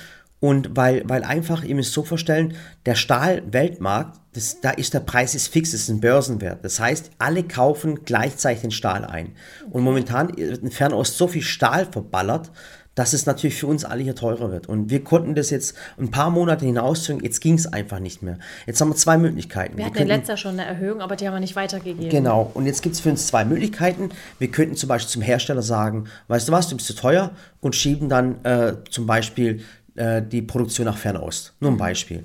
Und 0.46 0.76
weil, 0.76 1.02
weil 1.08 1.24
einfach, 1.24 1.64
ihr 1.64 1.74
müsst 1.74 1.92
so 1.92 2.04
vorstellen, 2.04 2.54
der 2.86 2.94
Stahl-Weltmarkt, 2.94 4.20
das, 4.32 4.60
da 4.60 4.70
ist 4.70 4.94
der 4.94 5.00
Preis 5.00 5.34
ist 5.34 5.48
fix, 5.48 5.72
das 5.72 5.80
ist 5.80 5.88
ein 5.88 5.98
Börsenwert. 6.00 6.64
Das 6.64 6.78
heißt, 6.78 7.10
alle 7.18 7.42
kaufen 7.42 8.04
gleichzeitig 8.04 8.60
den 8.60 8.70
Stahl 8.70 9.04
ein. 9.04 9.32
Und 9.70 9.82
momentan 9.82 10.36
wird 10.36 10.62
in 10.62 10.70
Fernost 10.70 11.18
so 11.18 11.26
viel 11.26 11.42
Stahl 11.42 11.86
verballert, 11.86 12.52
dass 12.94 13.12
es 13.12 13.26
natürlich 13.26 13.56
für 13.56 13.66
uns 13.66 13.84
alle 13.84 14.04
hier 14.04 14.14
teurer 14.14 14.52
wird. 14.52 14.68
Und 14.68 14.88
wir 14.88 15.02
konnten 15.02 15.34
das 15.34 15.50
jetzt 15.50 15.74
ein 15.98 16.12
paar 16.12 16.30
Monate 16.30 16.64
hinauszögern, 16.64 17.24
jetzt 17.24 17.40
ging 17.40 17.54
es 17.54 17.66
einfach 17.66 17.98
nicht 17.98 18.22
mehr. 18.22 18.38
Jetzt 18.66 18.80
haben 18.80 18.90
wir 18.90 18.94
zwei 18.94 19.18
Möglichkeiten. 19.18 19.76
Wir 19.76 19.86
hatten 19.86 19.94
könnten- 19.96 20.10
letztes 20.10 20.28
Jahr 20.28 20.36
schon 20.36 20.52
eine 20.60 20.64
Erhöhung, 20.64 21.00
aber 21.00 21.16
die 21.16 21.26
haben 21.26 21.34
wir 21.34 21.40
nicht 21.40 21.56
weitergegeben. 21.56 22.08
Genau, 22.08 22.52
und 22.54 22.66
jetzt 22.66 22.82
gibt 22.82 22.94
es 22.94 23.00
für 23.00 23.10
uns 23.10 23.26
zwei 23.26 23.44
Möglichkeiten. 23.44 24.10
Wir 24.38 24.48
könnten 24.48 24.76
zum 24.76 24.88
Beispiel 24.88 25.10
zum 25.10 25.22
Hersteller 25.22 25.62
sagen, 25.62 26.04
weißt 26.28 26.46
du 26.46 26.52
was, 26.52 26.68
du 26.68 26.76
bist 26.76 26.86
zu 26.86 26.94
teuer 26.94 27.32
und 27.60 27.74
schieben 27.74 28.08
dann 28.08 28.44
äh, 28.44 28.74
zum 28.90 29.06
Beispiel 29.06 29.64
äh, 29.96 30.22
die 30.26 30.42
Produktion 30.42 30.86
nach 30.86 30.98
Fernost. 30.98 31.54
Nur 31.60 31.72
ein 31.72 31.76
Beispiel. 31.76 32.24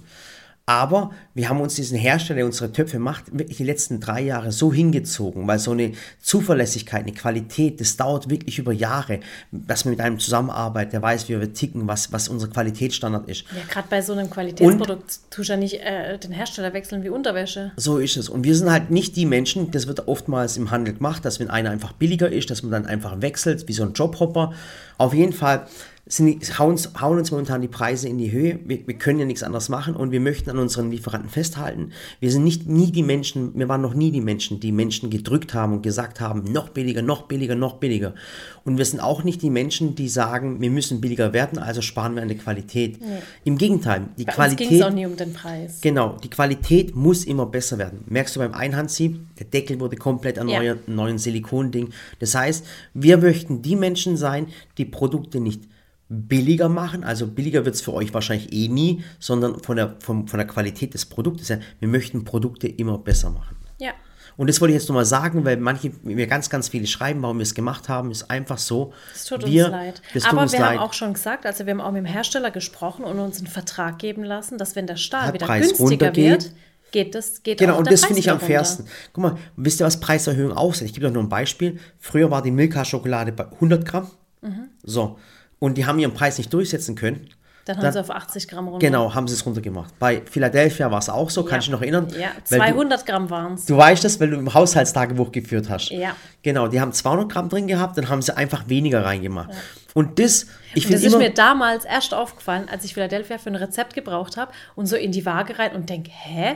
Aber 0.71 1.11
wir 1.33 1.49
haben 1.49 1.59
uns 1.59 1.75
diesen 1.75 1.97
Hersteller, 1.97 2.37
der 2.37 2.45
unsere 2.45 2.71
Töpfe 2.71 2.99
macht, 2.99 3.37
wirklich 3.37 3.57
die 3.57 3.63
letzten 3.63 3.99
drei 3.99 4.21
Jahre 4.21 4.51
so 4.51 4.71
hingezogen, 4.71 5.47
weil 5.47 5.59
so 5.59 5.71
eine 5.71 5.93
Zuverlässigkeit, 6.21 7.01
eine 7.01 7.11
Qualität, 7.13 7.81
das 7.81 7.97
dauert 7.97 8.29
wirklich 8.29 8.59
über 8.59 8.71
Jahre, 8.71 9.19
dass 9.51 9.85
man 9.85 9.91
mit 9.91 10.01
einem 10.01 10.19
zusammenarbeitet, 10.19 10.93
der 10.93 11.01
weiß, 11.01 11.27
wie 11.27 11.39
wir 11.39 11.53
ticken, 11.53 11.87
was, 11.87 12.13
was 12.13 12.29
unser 12.29 12.47
Qualitätsstandard 12.47 13.27
ist. 13.27 13.43
Ja, 13.53 13.63
gerade 13.67 13.87
bei 13.89 14.01
so 14.01 14.13
einem 14.13 14.29
Qualitätsprodukt 14.29 15.19
tust 15.29 15.49
du 15.49 15.53
ja 15.53 15.57
nicht 15.57 15.81
äh, 15.81 16.17
den 16.19 16.31
Hersteller 16.31 16.73
wechseln 16.73 17.03
wie 17.03 17.09
Unterwäsche. 17.09 17.71
So 17.75 17.97
ist 17.97 18.15
es. 18.15 18.29
Und 18.29 18.45
wir 18.45 18.55
sind 18.55 18.71
halt 18.71 18.91
nicht 18.91 19.15
die 19.15 19.25
Menschen, 19.25 19.71
das 19.71 19.87
wird 19.87 20.07
oftmals 20.07 20.57
im 20.57 20.69
Handel 20.71 20.93
gemacht, 20.93 21.25
dass 21.25 21.39
wenn 21.39 21.49
einer 21.49 21.71
einfach 21.71 21.91
billiger 21.93 22.31
ist, 22.31 22.49
dass 22.51 22.61
man 22.61 22.71
dann 22.71 22.85
einfach 22.85 23.21
wechselt, 23.21 23.67
wie 23.67 23.73
so 23.73 23.83
ein 23.83 23.93
Jobhopper. 23.93 24.53
Auf 24.97 25.13
jeden 25.13 25.33
Fall 25.33 25.67
sind 26.07 26.59
hauen, 26.59 26.71
uns- 26.71 26.89
hauen 26.99 27.17
uns 27.19 27.31
momentan 27.31 27.61
die 27.61 27.67
Preise 27.67 28.09
in 28.09 28.17
die 28.17 28.31
Höhe. 28.31 28.59
Wir, 28.65 28.85
wir 28.87 28.95
können 28.95 29.19
ja 29.19 29.25
nichts 29.25 29.43
anderes 29.43 29.69
machen 29.69 29.95
und 29.95 30.11
wir 30.11 30.19
möchten 30.19 30.49
an 30.49 30.57
unseren 30.57 30.89
Lieferanten 30.91 31.29
festhalten. 31.29 31.91
Wir 32.19 32.31
sind 32.31 32.43
nicht 32.43 32.67
nie 32.67 32.91
die 32.91 33.03
Menschen, 33.03 33.51
wir 33.57 33.69
waren 33.69 33.81
noch 33.81 33.93
nie 33.93 34.11
die 34.11 34.19
Menschen, 34.21 34.59
die 34.59 34.71
Menschen 34.71 35.09
gedrückt 35.09 35.53
haben 35.53 35.73
und 35.73 35.83
gesagt 35.83 36.19
haben, 36.19 36.43
noch 36.51 36.69
billiger, 36.69 37.01
noch 37.01 37.23
billiger, 37.23 37.55
noch 37.55 37.75
billiger. 37.77 38.13
Und 38.65 38.77
wir 38.77 38.85
sind 38.85 38.99
auch 38.99 39.23
nicht 39.23 39.41
die 39.41 39.49
Menschen, 39.49 39.95
die 39.95 40.09
sagen, 40.09 40.59
wir 40.59 40.69
müssen 40.71 41.01
billiger 41.01 41.33
werden, 41.33 41.57
also 41.59 41.81
sparen 41.81 42.15
wir 42.15 42.21
an 42.23 42.27
der 42.27 42.37
Qualität. 42.37 42.99
Im 43.43 43.57
Gegenteil, 43.57 44.07
die 44.17 44.25
Bei 44.25 44.31
uns 44.33 44.55
ging 44.55 44.67
Qualität. 44.67 44.79
es 44.81 44.85
auch 44.85 44.91
nie 44.93 45.05
um 45.05 45.15
den 45.15 45.33
Preis. 45.33 45.81
Genau, 45.81 46.17
die 46.23 46.29
Qualität 46.29 46.95
muss 46.95 47.23
immer 47.25 47.45
besser 47.45 47.77
werden. 47.77 48.03
Merkst 48.07 48.35
du 48.35 48.39
beim 48.39 48.53
Einhandsieb, 48.53 49.19
der 49.37 49.45
Deckel 49.47 49.79
wurde 49.79 49.95
komplett 49.97 50.37
erneuert, 50.37 50.87
ein 50.87 50.95
neues 50.95 51.23
Silikonding. 51.23 51.89
Das 52.19 52.35
heißt, 52.35 52.65
wir 52.93 53.17
möchten 53.17 53.61
die 53.61 53.75
Menschen 53.75 54.17
sein, 54.17 54.47
die 54.77 54.85
Produkte 54.85 55.39
nicht 55.39 55.70
billiger 56.11 56.67
machen, 56.67 57.05
also 57.05 57.25
billiger 57.25 57.63
wird 57.63 57.75
es 57.75 57.81
für 57.81 57.93
euch 57.93 58.13
wahrscheinlich 58.13 58.51
eh 58.51 58.67
nie, 58.67 59.01
sondern 59.17 59.63
von 59.63 59.77
der, 59.77 59.95
von, 59.99 60.27
von 60.27 60.37
der 60.37 60.47
Qualität 60.47 60.93
des 60.93 61.05
Produktes 61.05 61.49
her, 61.49 61.61
wir 61.79 61.87
möchten 61.87 62.25
Produkte 62.25 62.67
immer 62.67 62.97
besser 62.97 63.29
machen. 63.29 63.55
Ja. 63.79 63.91
Und 64.35 64.49
das 64.49 64.59
wollte 64.59 64.73
ich 64.73 64.79
jetzt 64.81 64.89
nochmal 64.89 65.05
sagen, 65.05 65.45
weil 65.45 65.55
manche 65.57 65.91
mir 66.03 66.27
ganz, 66.27 66.49
ganz 66.49 66.67
viele 66.67 66.85
schreiben, 66.85 67.21
warum 67.21 67.37
wir 67.37 67.43
es 67.43 67.53
gemacht 67.53 67.87
haben, 67.87 68.11
ist 68.11 68.29
einfach 68.29 68.57
so. 68.57 68.93
Es 69.15 69.25
tut 69.25 69.45
wir, 69.45 69.65
uns 69.65 69.71
leid. 69.71 70.01
Aber 70.25 70.41
uns 70.41 70.51
wir 70.51 70.59
leid. 70.59 70.69
haben 70.71 70.79
auch 70.79 70.93
schon 70.93 71.13
gesagt, 71.13 71.45
also 71.45 71.65
wir 71.65 71.71
haben 71.71 71.81
auch 71.81 71.91
mit 71.91 71.99
dem 71.99 72.05
Hersteller 72.05 72.51
gesprochen 72.51 73.05
und 73.05 73.17
uns 73.19 73.37
einen 73.37 73.47
Vertrag 73.47 73.99
geben 73.99 74.23
lassen, 74.23 74.57
dass 74.57 74.75
wenn 74.75 74.87
der 74.87 74.97
Stahl 74.97 75.25
Der 75.27 75.33
wieder 75.35 75.45
Preis 75.45 75.77
günstiger 75.77 76.13
wird, 76.15 76.51
geht 76.91 77.15
das 77.15 77.43
geht 77.43 77.59
Genau, 77.59 77.77
und 77.77 77.89
das 77.89 78.03
finde 78.03 78.19
ich 78.19 78.29
am 78.29 78.39
fairsten. 78.39 78.85
Guck 79.13 79.23
mal, 79.23 79.37
wisst 79.55 79.79
ihr, 79.79 79.85
was 79.85 79.99
Preiserhöhung 79.99 80.51
aussieht? 80.51 80.87
Ich 80.87 80.93
gebe 80.93 81.07
euch 81.07 81.13
nur 81.13 81.23
ein 81.23 81.29
Beispiel. 81.29 81.79
Früher 81.99 82.29
war 82.31 82.41
die 82.41 82.51
Milka-Schokolade 82.51 83.31
bei 83.31 83.45
100 83.45 83.85
Gramm. 83.85 84.11
Mhm. 84.41 84.69
So. 84.83 85.17
Und 85.61 85.77
die 85.77 85.85
haben 85.85 85.99
ihren 85.99 86.13
Preis 86.15 86.39
nicht 86.39 86.51
durchsetzen 86.51 86.95
können. 86.95 87.29
Dann 87.65 87.77
haben 87.77 87.83
Dann- 87.83 87.93
sie 87.93 87.99
auf 87.99 88.09
80 88.09 88.47
Gramm 88.47 88.67
runter. 88.67 88.83
Genau, 88.83 89.13
haben 89.13 89.27
sie 89.27 89.35
es 89.35 89.45
runtergemacht. 89.45 89.93
Bei 89.99 90.23
Philadelphia 90.25 90.89
war 90.89 90.97
es 90.97 91.07
auch 91.09 91.29
so, 91.29 91.43
kann 91.45 91.59
ich 91.59 91.67
mich 91.67 91.71
noch 91.71 91.81
erinnern. 91.83 92.07
Ja, 92.19 92.29
Weil 92.49 92.73
200 92.73 93.05
Gramm 93.05 93.29
waren 93.29 93.53
es. 93.53 93.65
Du, 93.65 93.73
du 93.75 93.79
weißt 93.79 94.03
das, 94.03 94.19
weil 94.19 94.31
du 94.31 94.37
im 94.37 94.51
Haushaltstagebuch 94.51 95.31
geführt 95.31 95.69
hast. 95.69 95.91
Ja. 95.91 96.15
Genau, 96.41 96.67
die 96.67 96.81
haben 96.81 96.91
200 96.91 97.29
Gramm 97.31 97.49
drin 97.49 97.67
gehabt, 97.67 97.95
dann 97.99 98.09
haben 98.09 98.23
sie 98.23 98.35
einfach 98.35 98.67
weniger 98.67 99.05
reingemacht. 99.05 99.51
Und 99.93 100.17
das, 100.17 100.47
ich 100.73 100.85
Und 100.85 100.93
das 100.93 101.01
finde 101.01 101.07
ist 101.07 101.13
immer... 101.13 101.17
mir 101.19 101.29
damals 101.35 101.85
erst 101.85 102.15
aufgefallen, 102.15 102.67
als 102.67 102.83
ich 102.83 102.95
Philadelphia 102.95 103.37
für 103.37 103.51
ein 103.51 103.55
Rezept 103.55 103.93
gebraucht 103.93 104.37
habe 104.37 104.51
und 104.73 104.87
so 104.87 104.95
in 104.95 105.11
die 105.11 105.23
Waage 105.27 105.59
rein 105.59 105.75
und 105.75 105.87
denke, 105.87 106.09
hä? 106.11 106.55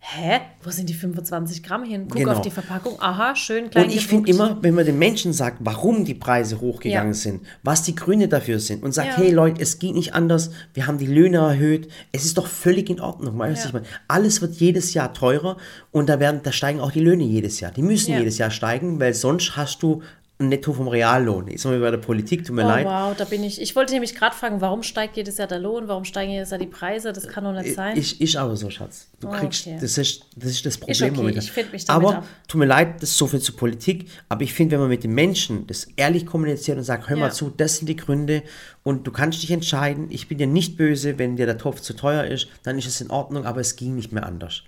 Hä? 0.00 0.40
Wo 0.62 0.70
sind 0.70 0.88
die 0.88 0.94
25 0.94 1.62
Gramm 1.62 1.82
hin? 1.84 2.06
Guck 2.08 2.18
Genau. 2.18 2.32
auf 2.32 2.40
die 2.40 2.50
Verpackung. 2.52 2.94
Aha, 3.00 3.34
schön 3.34 3.68
klein 3.68 3.84
Und 3.86 3.90
ich 3.94 4.06
finde 4.06 4.30
immer, 4.30 4.56
wenn 4.62 4.74
man 4.74 4.86
den 4.86 4.98
Menschen 4.98 5.32
sagt, 5.32 5.56
warum 5.60 6.04
die 6.04 6.14
Preise 6.14 6.60
hochgegangen 6.60 7.12
Ja. 7.12 7.18
sind, 7.18 7.42
was 7.64 7.82
die 7.82 7.94
Gründe 7.96 8.28
dafür 8.28 8.60
sind 8.60 8.84
und 8.84 8.92
sagt, 8.92 9.08
Ja. 9.08 9.16
hey 9.16 9.30
Leute, 9.32 9.60
es 9.60 9.78
geht 9.80 9.94
nicht 9.94 10.14
anders, 10.14 10.50
wir 10.72 10.86
haben 10.86 10.98
die 10.98 11.06
Löhne 11.06 11.38
erhöht, 11.38 11.88
es 12.12 12.24
ist 12.24 12.38
doch 12.38 12.46
völlig 12.46 12.88
in 12.90 13.00
Ordnung. 13.00 13.38
Weißt 13.38 13.62
Ja. 13.64 13.66
ich 13.66 13.72
meine, 13.74 13.86
alles 14.06 14.40
wird 14.40 14.54
jedes 14.54 14.94
Jahr 14.94 15.12
teurer 15.12 15.56
und 15.90 16.08
da 16.08 16.20
werden, 16.20 16.40
da 16.44 16.52
steigen 16.52 16.80
auch 16.80 16.92
die 16.92 17.00
Löhne 17.00 17.24
jedes 17.24 17.58
Jahr. 17.60 17.72
Die 17.72 17.82
müssen 17.82 18.16
jedes 18.16 18.38
Jahr 18.38 18.50
steigen, 18.52 19.00
weil 19.00 19.14
sonst 19.14 19.56
hast 19.56 19.82
du 19.82 20.02
netto 20.40 20.72
vom 20.72 20.86
Reallohn. 20.86 21.48
Jetzt 21.48 21.62
sind 21.62 21.72
wir 21.72 21.80
bei 21.80 21.90
der 21.90 21.98
Politik, 21.98 22.44
tut 22.44 22.54
mir 22.54 22.64
Oh, 22.64 22.68
leid. 22.68 22.86
wow, 22.86 23.16
da 23.16 23.24
bin 23.24 23.42
ich. 23.42 23.60
Ich 23.60 23.74
wollte 23.74 23.92
nämlich 23.92 24.14
gerade 24.14 24.36
fragen, 24.36 24.60
warum 24.60 24.84
steigt 24.84 25.16
jedes 25.16 25.36
Jahr 25.38 25.48
der 25.48 25.58
Lohn? 25.58 25.88
Warum 25.88 26.04
steigen 26.04 26.30
jedes 26.30 26.50
Jahr 26.50 26.58
die 26.60 26.66
Preise? 26.66 27.12
Das 27.12 27.26
kann 27.26 27.42
doch 27.42 27.52
nicht 27.52 27.74
sein. 27.74 27.96
Ich, 27.96 28.20
ich 28.20 28.38
aber 28.38 28.56
so, 28.56 28.70
Schatz. 28.70 29.08
Du 29.18 29.26
Oh, 29.28 29.32
kriegst, 29.32 29.66
okay. 29.66 29.78
das, 29.80 29.98
ist, 29.98 30.26
das 30.36 30.50
ist 30.50 30.64
das 30.64 30.78
Problem 30.78 31.08
okay, 31.10 31.16
momentan. 31.16 31.42
ich 31.42 31.72
mich 31.72 31.84
damit 31.86 32.06
Aber 32.06 32.16
ab. 32.18 32.24
tut 32.46 32.58
mir 32.60 32.66
leid, 32.66 33.02
das 33.02 33.10
ist 33.10 33.18
so 33.18 33.26
viel 33.26 33.40
zur 33.40 33.56
Politik. 33.56 34.08
Aber 34.28 34.42
ich 34.42 34.54
finde, 34.54 34.74
wenn 34.74 34.80
man 34.80 34.88
mit 34.90 35.02
den 35.02 35.12
Menschen 35.12 35.66
das 35.66 35.88
ehrlich 35.96 36.24
kommuniziert 36.24 36.78
und 36.78 36.84
sagt, 36.84 37.08
hör 37.08 37.16
mal 37.16 37.26
Ja. 37.26 37.32
zu, 37.32 37.50
das 37.50 37.78
sind 37.78 37.88
die 37.88 37.96
Gründe 37.96 38.44
und 38.84 39.06
du 39.08 39.10
kannst 39.10 39.42
dich 39.42 39.50
entscheiden. 39.50 40.06
Ich 40.10 40.28
bin 40.28 40.38
dir 40.38 40.46
nicht 40.46 40.76
böse, 40.76 41.18
wenn 41.18 41.34
dir 41.36 41.46
der 41.46 41.58
Topf 41.58 41.80
zu 41.80 41.94
teuer 41.94 42.24
ist, 42.24 42.46
dann 42.62 42.78
ist 42.78 42.86
es 42.86 43.00
in 43.00 43.10
Ordnung, 43.10 43.44
aber 43.44 43.60
es 43.60 43.74
ging 43.74 43.96
nicht 43.96 44.12
mehr 44.12 44.24
anders. 44.24 44.62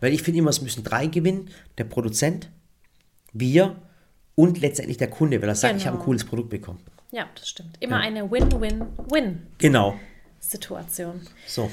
Weil 0.00 0.12
ich 0.12 0.22
finde 0.22 0.40
immer, 0.40 0.50
es 0.50 0.60
müssen 0.60 0.84
drei 0.84 1.06
gewinnen. 1.06 1.48
Der 1.78 1.84
Produzent, 1.84 2.50
wir 3.32 3.76
und 4.36 4.60
letztendlich 4.60 4.96
der 4.98 5.08
Kunde, 5.10 5.40
weil 5.40 5.48
er 5.48 5.54
sagt, 5.54 5.76
ich 5.76 5.86
habe 5.86 5.96
ein 5.96 5.98
Genau. 5.98 6.04
cooles 6.06 6.24
Produkt 6.24 6.50
bekommen. 6.50 6.80
ja, 7.12 7.26
das 7.34 7.48
stimmt. 7.48 7.76
Immer 7.80 7.98
eine 7.98 8.28
Win-Win-Win-Situation. 8.30 11.20
Genau. 11.20 11.30
So. 11.46 11.70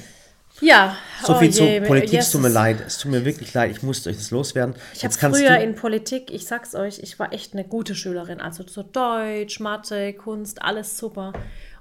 Ja, 0.60 0.98
So 1.24 1.34
oh 1.34 1.40
viel 1.40 1.52
zur 1.52 1.66
je, 1.66 1.82
Politik, 1.82 2.10
es 2.10 2.26
yes. 2.26 2.32
tut 2.34 2.42
mir 2.42 2.50
leid. 2.50 2.84
Es 2.86 2.98
tut 3.00 3.10
mir 3.12 3.26
wirklich 3.26 3.54
leid, 3.54 3.72
ich 3.72 3.82
musste 3.82 4.10
euch 4.10 4.18
das 4.18 4.32
loswerden. 4.32 4.76
Ich 4.94 5.04
habe 5.04 5.14
früher 5.14 5.58
in 5.58 5.76
Politik, 5.76 6.30
ich 6.30 6.46
sag's 6.46 6.76
euch, 6.76 7.00
ich 7.00 7.18
war 7.20 7.34
echt 7.34 7.54
eine 7.54 7.64
gute 7.64 7.96
Schülerin. 7.96 8.40
Also 8.42 8.68
so 8.68 8.84
Deutsch, 8.84 9.60
Mathe, 9.60 10.14
Kunst, 10.14 10.62
alles 10.62 10.98
super. 10.98 11.34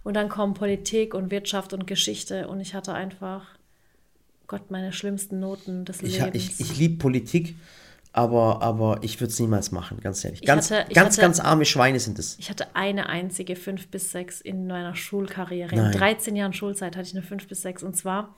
Und 0.02 0.14
dann 0.14 0.28
kommen 0.30 0.54
Politik 0.54 1.12
und 1.14 1.30
Wirtschaft 1.30 1.74
und 1.74 1.86
Geschichte 1.86 2.48
und 2.48 2.60
ich 2.60 2.74
hatte 2.74 2.94
einfach, 2.94 3.44
Gott, 4.46 4.70
meine 4.70 4.92
schlimmsten 4.94 5.40
Noten 5.40 5.84
des 5.84 6.00
ich, 6.00 6.18
Lebens. 6.18 6.36
ich, 6.36 6.60
ich 6.60 6.78
liebe 6.78 6.96
Politik, 6.96 7.56
aber, 8.12 8.60
aber 8.62 8.98
ich 9.02 9.20
würde 9.20 9.30
es 9.32 9.38
niemals 9.38 9.70
machen, 9.70 10.00
ganz 10.00 10.24
ehrlich. 10.24 10.42
Ganz, 10.42 10.70
hatte- 10.70 10.92
ganz, 10.92 11.14
hatte- 11.16 11.20
ganz 11.22 11.40
arme 11.40 11.64
Schweine 11.64 12.00
sind 12.00 12.18
es. 12.18 12.36
Ich 12.38 12.50
hatte 12.50 12.74
eine 12.74 13.08
einzige 13.08 13.54
5 13.56 13.88
bis 13.88 14.10
6 14.12 14.40
in 14.40 14.66
meiner 14.66 14.94
Schulkarriere. 14.96 15.74
Nein. 15.74 15.92
In 15.92 15.98
13 15.98 16.34
Jahren 16.36 16.52
Schulzeit 16.52 16.96
hatte 16.96 17.06
ich 17.08 17.14
eine 17.14 17.22
5 17.22 17.46
bis 17.46 17.62
6. 17.62 17.82
Und 17.84 17.96
zwar 17.96 18.34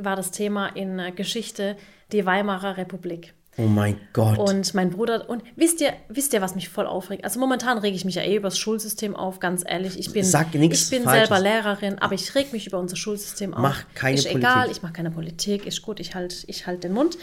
war 0.00 0.16
das 0.16 0.30
Thema 0.30 0.68
in 0.68 0.98
äh, 0.98 1.12
Geschichte 1.12 1.76
die 2.12 2.24
Weimarer 2.26 2.76
Republik. 2.76 3.34
Oh 3.56 3.62
mein 3.68 4.00
Gott. 4.12 4.36
Und 4.38 4.74
mein 4.74 4.90
Bruder, 4.90 5.30
und 5.30 5.44
wisst 5.54 5.80
ihr, 5.80 5.92
wisst 6.08 6.32
ihr, 6.32 6.40
was 6.42 6.56
mich 6.56 6.68
voll 6.68 6.86
aufregt? 6.88 7.22
Also 7.22 7.38
momentan 7.38 7.78
rege 7.78 7.94
ich 7.94 8.04
mich 8.04 8.16
ja 8.16 8.22
eh 8.22 8.34
über 8.34 8.48
das 8.48 8.58
Schulsystem 8.58 9.14
auf, 9.14 9.38
ganz 9.38 9.62
ehrlich. 9.64 9.96
Ich 9.96 10.12
bin, 10.12 10.24
Sag 10.24 10.52
nichts 10.54 10.84
ich 10.84 10.90
bin 10.90 11.04
Falsches. 11.04 11.28
selber 11.28 11.40
Lehrerin, 11.40 11.98
aber 12.00 12.14
ich 12.16 12.34
reg 12.34 12.52
mich 12.52 12.66
über 12.66 12.80
unser 12.80 12.96
Schulsystem 12.96 13.54
auf. 13.54 13.60
Mach 13.60 13.84
keine 13.94 14.16
ist 14.16 14.24
Politik. 14.24 14.42
egal, 14.50 14.70
ich 14.72 14.82
mache 14.82 14.94
keine 14.94 15.12
Politik, 15.12 15.66
ist 15.66 15.82
gut, 15.82 16.00
ich 16.00 16.16
halte 16.16 16.34
ich 16.48 16.66
halt 16.66 16.82
den 16.82 16.94
Mund. 16.94 17.16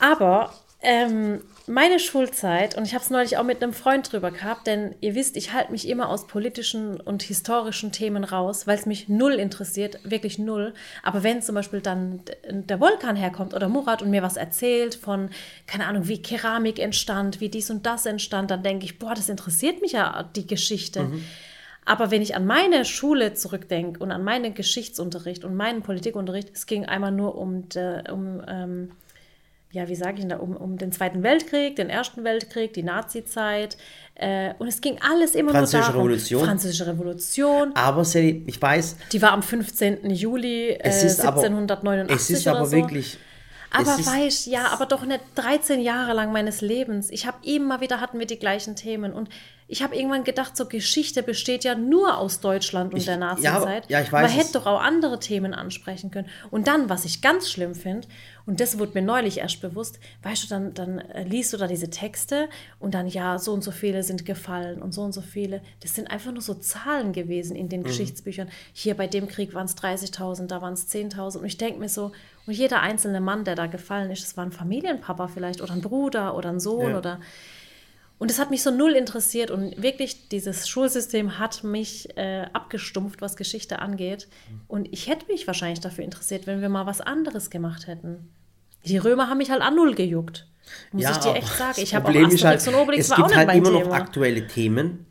Aber 0.00 0.52
ähm, 0.82 1.42
meine 1.66 2.00
Schulzeit, 2.00 2.76
und 2.76 2.86
ich 2.86 2.94
habe 2.94 3.04
es 3.04 3.10
neulich 3.10 3.36
auch 3.36 3.44
mit 3.44 3.62
einem 3.62 3.74
Freund 3.74 4.10
drüber 4.10 4.30
gehabt, 4.30 4.66
denn 4.66 4.94
ihr 5.00 5.14
wisst, 5.14 5.36
ich 5.36 5.52
halte 5.52 5.70
mich 5.70 5.86
immer 5.86 6.08
aus 6.08 6.26
politischen 6.26 6.98
und 6.98 7.22
historischen 7.22 7.92
Themen 7.92 8.24
raus, 8.24 8.66
weil 8.66 8.78
es 8.78 8.86
mich 8.86 9.08
null 9.08 9.34
interessiert, 9.34 9.98
wirklich 10.02 10.38
null. 10.38 10.72
Aber 11.02 11.22
wenn 11.22 11.42
zum 11.42 11.54
Beispiel 11.54 11.82
dann 11.82 12.22
der 12.48 12.80
Vulkan 12.80 13.14
herkommt 13.14 13.52
oder 13.54 13.68
Murat 13.68 14.00
und 14.02 14.10
mir 14.10 14.22
was 14.22 14.36
erzählt 14.36 14.94
von, 14.94 15.28
keine 15.66 15.86
Ahnung, 15.86 16.08
wie 16.08 16.22
Keramik 16.22 16.78
entstand, 16.78 17.40
wie 17.40 17.50
dies 17.50 17.70
und 17.70 17.84
das 17.84 18.06
entstand, 18.06 18.50
dann 18.50 18.62
denke 18.62 18.86
ich, 18.86 18.98
boah, 18.98 19.14
das 19.14 19.28
interessiert 19.28 19.82
mich 19.82 19.92
ja, 19.92 20.28
die 20.34 20.46
Geschichte. 20.46 21.10
Aber 21.84 22.10
wenn 22.10 22.22
ich 22.22 22.34
an 22.34 22.46
meine 22.46 22.84
Schule 22.84 23.34
zurückdenke 23.34 24.00
und 24.00 24.12
an 24.12 24.24
meinen 24.24 24.54
Geschichtsunterricht 24.54 25.44
und 25.44 25.56
meinen 25.56 25.82
Politikunterricht, 25.82 26.50
es 26.54 26.66
ging 26.66 26.86
einmal 26.86 27.12
nur 27.12 27.36
um, 27.36 27.68
de, 27.68 28.10
um 28.10 28.42
ähm, 28.48 28.90
ja, 29.72 29.88
wie 29.88 29.94
sage 29.94 30.14
ich 30.14 30.20
denn 30.20 30.30
da, 30.30 30.36
um, 30.36 30.56
um 30.56 30.78
den 30.78 30.90
Zweiten 30.90 31.22
Weltkrieg, 31.22 31.76
den 31.76 31.90
Ersten 31.90 32.24
Weltkrieg, 32.24 32.72
die 32.72 32.82
Nazi-Zeit. 32.82 33.76
Äh, 34.16 34.54
und 34.58 34.66
es 34.66 34.80
ging 34.80 34.98
alles 35.00 35.34
immer 35.34 35.52
nur 35.52 35.66
darum. 35.66 35.96
Revolution. 35.96 36.44
Französische 36.44 36.86
Revolution. 36.86 37.72
aber 37.74 38.04
Sally, 38.04 38.42
ich 38.46 38.60
weiß, 38.60 38.96
Die 39.12 39.22
war 39.22 39.32
am 39.32 39.42
15. 39.42 40.10
Juli 40.10 40.70
äh, 40.70 40.78
es 40.82 41.04
ist 41.04 41.20
aber, 41.20 41.42
1789 41.42 42.16
es 42.16 42.30
ist 42.30 42.48
aber 42.48 42.66
so. 42.66 42.72
wirklich, 42.72 43.18
Aber 43.70 43.86
weißt, 43.86 44.48
ja, 44.48 44.66
aber 44.72 44.86
doch 44.86 45.04
nicht 45.06 45.20
13 45.36 45.80
Jahre 45.80 46.14
lang 46.14 46.32
meines 46.32 46.60
Lebens. 46.60 47.08
Ich 47.10 47.26
habe 47.26 47.38
immer 47.44 47.80
wieder 47.80 48.00
hatten 48.00 48.18
wir 48.18 48.26
die 48.26 48.38
gleichen 48.40 48.74
Themen 48.74 49.12
und 49.12 49.28
ich 49.72 49.82
habe 49.84 49.94
irgendwann 49.94 50.24
gedacht, 50.24 50.56
so 50.56 50.66
Geschichte 50.66 51.22
besteht 51.22 51.62
ja 51.64 51.74
nur 51.76 52.18
aus 52.18 52.40
Deutschland 52.40 52.92
und 52.92 52.98
Ich- 52.98 53.04
der 53.06 53.14
ja, 53.14 53.20
Nazi-Zeit. 53.20 53.84
aber- 53.84 53.90
ja, 53.90 54.00
ich 54.00 54.12
weiß 54.12 54.22
Man 54.28 54.30
es. 54.30 54.36
hätte 54.36 54.52
doch 54.58 54.66
auch 54.66 54.80
andere 54.80 55.20
Themen 55.20 55.54
ansprechen 55.54 56.10
können. 56.10 56.28
Und 56.50 56.66
dann, 56.66 56.88
was 56.88 57.04
ich 57.04 57.22
ganz 57.22 57.48
schlimm 57.50 57.74
finde, 57.76 58.08
und 58.46 58.58
das 58.58 58.78
wurde 58.80 58.92
mir 58.94 59.02
neulich 59.02 59.38
erst 59.38 59.60
bewusst, 59.60 60.00
weißt 60.24 60.42
du, 60.42 60.48
dann, 60.48 60.74
dann 60.74 60.98
äh, 60.98 61.22
liest 61.22 61.52
du 61.52 61.56
da 61.56 61.68
diese 61.68 61.88
Texte 61.88 62.48
und 62.80 62.94
dann, 62.94 63.06
ja, 63.06 63.38
so 63.38 63.52
und 63.52 63.62
so 63.62 63.70
viele 63.70 64.02
sind 64.02 64.26
gefallen 64.26 64.82
und 64.82 64.92
so 64.92 65.02
und 65.02 65.12
so 65.12 65.20
viele. 65.20 65.62
Das 65.80 65.94
sind 65.94 66.10
einfach 66.10 66.32
nur 66.32 66.42
so 66.42 66.54
Zahlen 66.54 67.12
gewesen 67.12 67.54
in 67.54 67.66
Mhm. 67.66 67.70
den 67.70 67.82
Geschichtsbüchern. 67.84 68.48
Hier 68.72 68.96
bei 68.96 69.06
dem 69.06 69.28
Krieg 69.28 69.54
waren 69.54 69.66
es 69.66 69.76
30.000, 69.76 70.50
da 70.50 70.60
waren 70.62 70.72
es 70.72 70.88
10.000. 70.88 71.42
Und 71.42 71.46
ich 71.46 71.58
denke 71.58 71.78
mir 71.78 71.88
so, 71.88 72.10
und 72.46 72.54
jeder 72.54 72.80
einzelne 72.80 73.20
Mann, 73.20 73.44
der 73.44 73.54
da 73.54 73.66
gefallen 73.66 74.10
ist, 74.10 74.24
das 74.24 74.36
war 74.36 74.44
ein 74.44 74.50
Familienpapa 74.52 75.28
vielleicht 75.28 75.60
oder 75.60 75.72
ein 75.74 75.80
Bruder 75.80 76.36
oder 76.36 76.48
ein 76.48 76.58
Sohn 76.58 76.90
Ja. 76.90 76.98
oder. 76.98 77.20
Und 78.20 78.30
es 78.30 78.38
hat 78.38 78.50
mich 78.50 78.62
so 78.62 78.70
null 78.70 78.92
interessiert 78.92 79.50
und 79.50 79.82
wirklich 79.82 80.28
dieses 80.28 80.68
Schulsystem 80.68 81.38
hat 81.38 81.64
mich 81.64 82.14
äh, 82.18 82.44
abgestumpft, 82.52 83.22
was 83.22 83.34
Geschichte 83.34 83.78
angeht. 83.78 84.28
Und 84.68 84.92
ich 84.92 85.08
hätte 85.08 85.24
mich 85.32 85.46
wahrscheinlich 85.46 85.80
dafür 85.80 86.04
interessiert, 86.04 86.46
wenn 86.46 86.60
wir 86.60 86.68
mal 86.68 86.84
was 86.84 87.00
anderes 87.00 87.48
gemacht 87.48 87.86
hätten. 87.86 88.28
Die 88.84 88.98
Römer 88.98 89.30
haben 89.30 89.38
mich 89.38 89.50
halt 89.50 89.62
an 89.62 89.74
null 89.74 89.94
gejuckt. 89.94 90.46
Muss 90.92 91.04
ich 91.10 91.16
dir 91.16 91.34
echt 91.34 91.56
sagen. 91.56 91.74
Ich 91.78 91.94
habe 91.94 92.08
auch 92.08 92.14
ist 92.14 92.44
Asterix 92.44 92.66
halt, 92.66 92.68
und 92.68 92.82
Obelix 92.82 93.04
es 93.06 93.10
war 93.10 93.16
auch 93.16 93.22
gibt 93.22 93.38
nicht 93.38 93.48
halt 93.48 93.56
immer 93.58 93.70
noch 93.70 93.82
Thema. 93.84 93.94
aktuelle 93.94 94.46
Themen, 94.46 95.06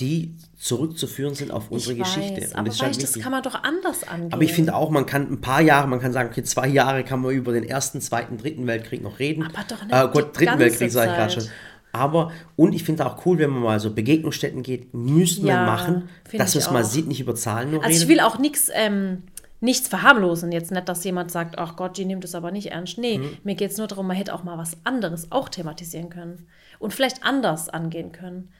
die 0.00 0.34
zurückzuführen 0.56 1.34
sind 1.34 1.50
auf 1.50 1.70
unsere 1.70 1.92
ich 1.92 1.98
Geschichte. 1.98 2.40
weiß, 2.40 2.52
Und 2.52 2.56
aber 2.56 2.68
das 2.68 2.80
halt 2.80 2.90
weißt, 2.96 3.02
das 3.02 3.22
kann 3.22 3.32
man 3.32 3.42
doch 3.42 3.62
anders 3.62 4.08
angehen. 4.08 4.32
Aber 4.32 4.42
ich 4.42 4.54
finde 4.54 4.74
auch, 4.74 4.88
man 4.88 5.04
kann 5.04 5.30
ein 5.30 5.40
paar 5.42 5.60
Jahre, 5.60 5.86
man 5.86 6.00
kann 6.00 6.14
sagen, 6.14 6.30
okay, 6.30 6.42
zwei 6.42 6.68
Jahre 6.68 7.04
kann 7.04 7.20
man 7.20 7.32
über 7.32 7.52
den 7.52 7.64
ersten, 7.64 8.00
zweiten, 8.00 8.38
dritten 8.38 8.66
Weltkrieg 8.66 9.02
noch 9.02 9.18
reden. 9.18 9.42
Aber 9.42 9.64
doch 9.68 9.84
nicht 9.84 9.94
äh, 9.94 10.08
Gott, 10.10 10.36
dritten 10.38 10.58
Weltkrieg 10.58 10.90
sage 10.90 11.10
ich 11.10 11.16
gerade 11.16 11.32
schon. 11.32 11.50
Aber, 11.98 12.30
und 12.56 12.72
ich 12.74 12.84
finde 12.84 13.04
auch 13.06 13.24
cool, 13.26 13.38
wenn 13.38 13.50
man 13.50 13.62
mal 13.62 13.80
so 13.80 13.92
Begegnungsstätten 13.92 14.62
geht, 14.62 14.94
müssen 14.94 15.44
wir 15.44 15.52
Ja, 15.54 15.64
machen, 15.66 16.08
finde 16.24 16.44
dass 16.44 16.54
man 16.54 16.60
ich 16.60 16.66
es 16.66 16.70
mal 16.72 16.84
sieht, 16.84 17.06
nicht 17.08 17.20
über 17.20 17.34
Zahlen 17.34 17.70
nur 17.72 17.82
Also 17.84 17.94
ich 17.94 18.00
reden. 18.02 18.10
will 18.10 18.20
auch 18.20 18.38
nichts 18.38 18.70
ähm, 18.72 19.24
nichts 19.60 19.88
verharmlosen. 19.88 20.52
Jetzt 20.52 20.70
nicht, 20.70 20.88
dass 20.88 21.02
jemand 21.02 21.32
sagt, 21.32 21.58
ach 21.58 21.74
Gott, 21.74 21.96
die 21.98 22.04
nimmt 22.04 22.24
es 22.24 22.34
aber 22.36 22.52
nicht 22.52 22.70
ernst. 22.70 22.96
Nee, 22.98 23.18
Mhm. 23.18 23.38
mir 23.42 23.56
geht 23.56 23.72
es 23.72 23.76
nur 23.76 23.88
darum, 23.88 24.06
man 24.06 24.16
hätte 24.16 24.32
auch 24.32 24.44
mal 24.44 24.56
was 24.56 24.76
anderes 24.84 25.32
auch 25.32 25.48
thematisieren 25.48 26.10
können. 26.10 26.46
Und 26.78 26.94
vielleicht 26.94 27.24
anders 27.24 27.68
angehen 27.68 28.12
können. 28.12 28.50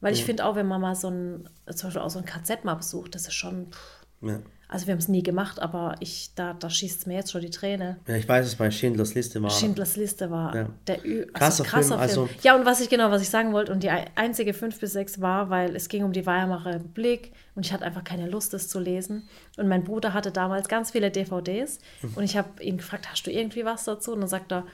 Weil 0.00 0.12
ich 0.12 0.24
finde 0.24 0.44
auch, 0.44 0.54
wenn 0.54 0.66
man 0.68 0.80
mal 0.80 0.94
so 0.94 1.08
ein, 1.08 1.48
zum 1.74 1.88
Beispiel 1.88 2.02
auch 2.02 2.10
so 2.10 2.18
ein 2.20 2.24
KZ 2.24 2.64
mal 2.64 2.74
besucht, 2.74 3.14
das 3.16 3.22
ist 3.22 3.34
schon, 3.34 3.72
pff, 3.72 4.06
Ja. 4.20 4.38
Also 4.68 4.86
wir 4.86 4.92
haben 4.92 4.98
es 4.98 5.08
nie 5.08 5.22
gemacht, 5.22 5.60
aber 5.60 5.94
ich, 6.00 6.30
da, 6.34 6.54
da 6.54 6.68
schießt 6.70 7.00
es 7.00 7.06
mir 7.06 7.14
jetzt 7.14 7.30
schon 7.30 7.40
die 7.42 7.50
Träne. 7.50 7.98
ja, 8.08 8.16
ich 8.16 8.28
weiß 8.28 8.46
es 8.46 8.56
bei 8.56 8.70
Schindlers 8.70 9.14
Liste 9.14 9.42
war. 9.42 9.50
Schindlers 9.50 9.96
Liste 9.96 10.30
war 10.30 10.54
Ja. 10.54 10.68
der 10.86 11.04
Ü 11.04 11.26
Krasser 11.26 11.44
also 11.44 11.64
krasser 11.64 11.98
Film, 11.98 12.08
Film. 12.10 12.22
also- 12.24 12.28
ja, 12.42 12.56
und 12.56 12.64
was 12.66 12.80
ich 12.80 12.88
genau, 12.88 13.10
was 13.10 13.22
ich 13.22 13.30
sagen 13.30 13.52
wollte, 13.52 13.72
und 13.72 13.82
die 13.82 13.90
ei- 13.90 14.06
einzige 14.14 14.54
5 14.54 14.80
bis 14.80 14.92
6 14.94 15.20
war, 15.20 15.50
weil 15.50 15.76
es 15.76 15.88
ging 15.88 16.02
um 16.04 16.12
die 16.12 16.26
Weimarer 16.26 16.74
Republik 16.74 17.32
und 17.54 17.66
ich 17.66 17.72
hatte 17.72 17.84
einfach 17.84 18.04
keine 18.04 18.28
Lust, 18.28 18.52
das 18.52 18.68
zu 18.68 18.80
lesen. 18.80 19.28
Und 19.56 19.68
mein 19.68 19.84
Bruder 19.84 20.12
hatte 20.14 20.32
damals 20.32 20.68
ganz 20.68 20.90
viele 20.92 21.10
DVDs 21.10 21.78
Mhm. 22.02 22.12
und 22.16 22.24
ich 22.24 22.36
habe 22.36 22.62
ihn 22.62 22.78
gefragt, 22.78 23.10
hast 23.10 23.26
du 23.26 23.30
irgendwie 23.30 23.64
was 23.64 23.84
dazu? 23.84 24.12
Und 24.12 24.20
dann 24.20 24.28
sagt 24.28 24.52
er, 24.52 24.64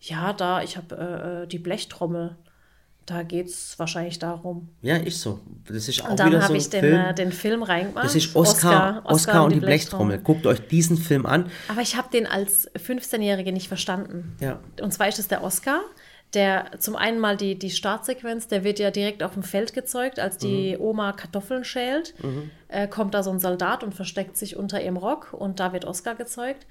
ja, 0.00 0.32
da, 0.32 0.62
ich 0.62 0.76
habe 0.76 0.96
äh, 0.96 1.42
äh, 1.44 1.46
die 1.46 1.58
Blechtrommel. 1.58 2.36
Da 3.06 3.22
geht 3.22 3.48
es 3.48 3.78
wahrscheinlich 3.78 4.18
darum. 4.18 4.68
Ja, 4.80 4.96
ist 4.96 5.20
so. 5.20 5.40
Das 5.68 5.88
ist 5.88 6.02
auch 6.02 6.10
Und 6.10 6.20
dann 6.20 6.28
wieder 6.28 6.38
so 6.38 6.44
habe 6.44 6.54
ein 6.54 6.60
ich 6.60 6.70
den, 6.70 6.80
Film. 6.80 7.00
äh, 7.00 7.14
den 7.14 7.32
Film 7.32 7.62
reingemacht. 7.62 8.04
das 8.04 8.14
ist 8.14 8.34
Oscar, 8.34 9.02
Oscar, 9.04 9.44
und 9.44 9.54
die 9.54 9.60
Blechtrommel. 9.60 10.18
Blechtrommel. 10.18 10.18
Guckt 10.18 10.46
euch 10.46 10.66
diesen 10.68 10.96
Film 10.96 11.26
an. 11.26 11.50
Aber 11.68 11.82
ich 11.82 11.96
habe 11.96 12.08
den 12.10 12.26
als 12.26 12.70
15-Jährige 12.74 13.52
nicht 13.52 13.68
verstanden. 13.68 14.36
Ja. 14.40 14.58
Und 14.80 14.92
zwar 14.94 15.08
ist 15.08 15.18
es 15.18 15.28
der 15.28 15.42
Oscar, 15.44 15.80
der 16.32 16.70
zum 16.78 16.96
einen 16.96 17.20
mal 17.20 17.36
die, 17.36 17.58
die 17.58 17.70
Startsequenz, 17.70 18.48
der 18.48 18.64
wird 18.64 18.78
ja 18.78 18.90
direkt 18.90 19.22
auf 19.22 19.34
dem 19.34 19.42
Feld 19.42 19.72
gezeugt, 19.74 20.18
als 20.18 20.38
die 20.38 20.76
Oma 20.78 21.12
Kartoffeln 21.12 21.64
schält. 21.64 22.14
Äh, 22.68 22.88
kommt 22.88 23.14
da 23.14 23.22
so 23.22 23.30
ein 23.30 23.38
Soldat 23.38 23.84
und 23.84 23.94
versteckt 23.94 24.36
sich 24.36 24.56
unter 24.56 24.82
ihrem 24.82 24.96
Rock 24.96 25.32
und 25.32 25.60
da 25.60 25.72
wird 25.72 25.84
Oscar 25.84 26.14
gezeugt. 26.14 26.66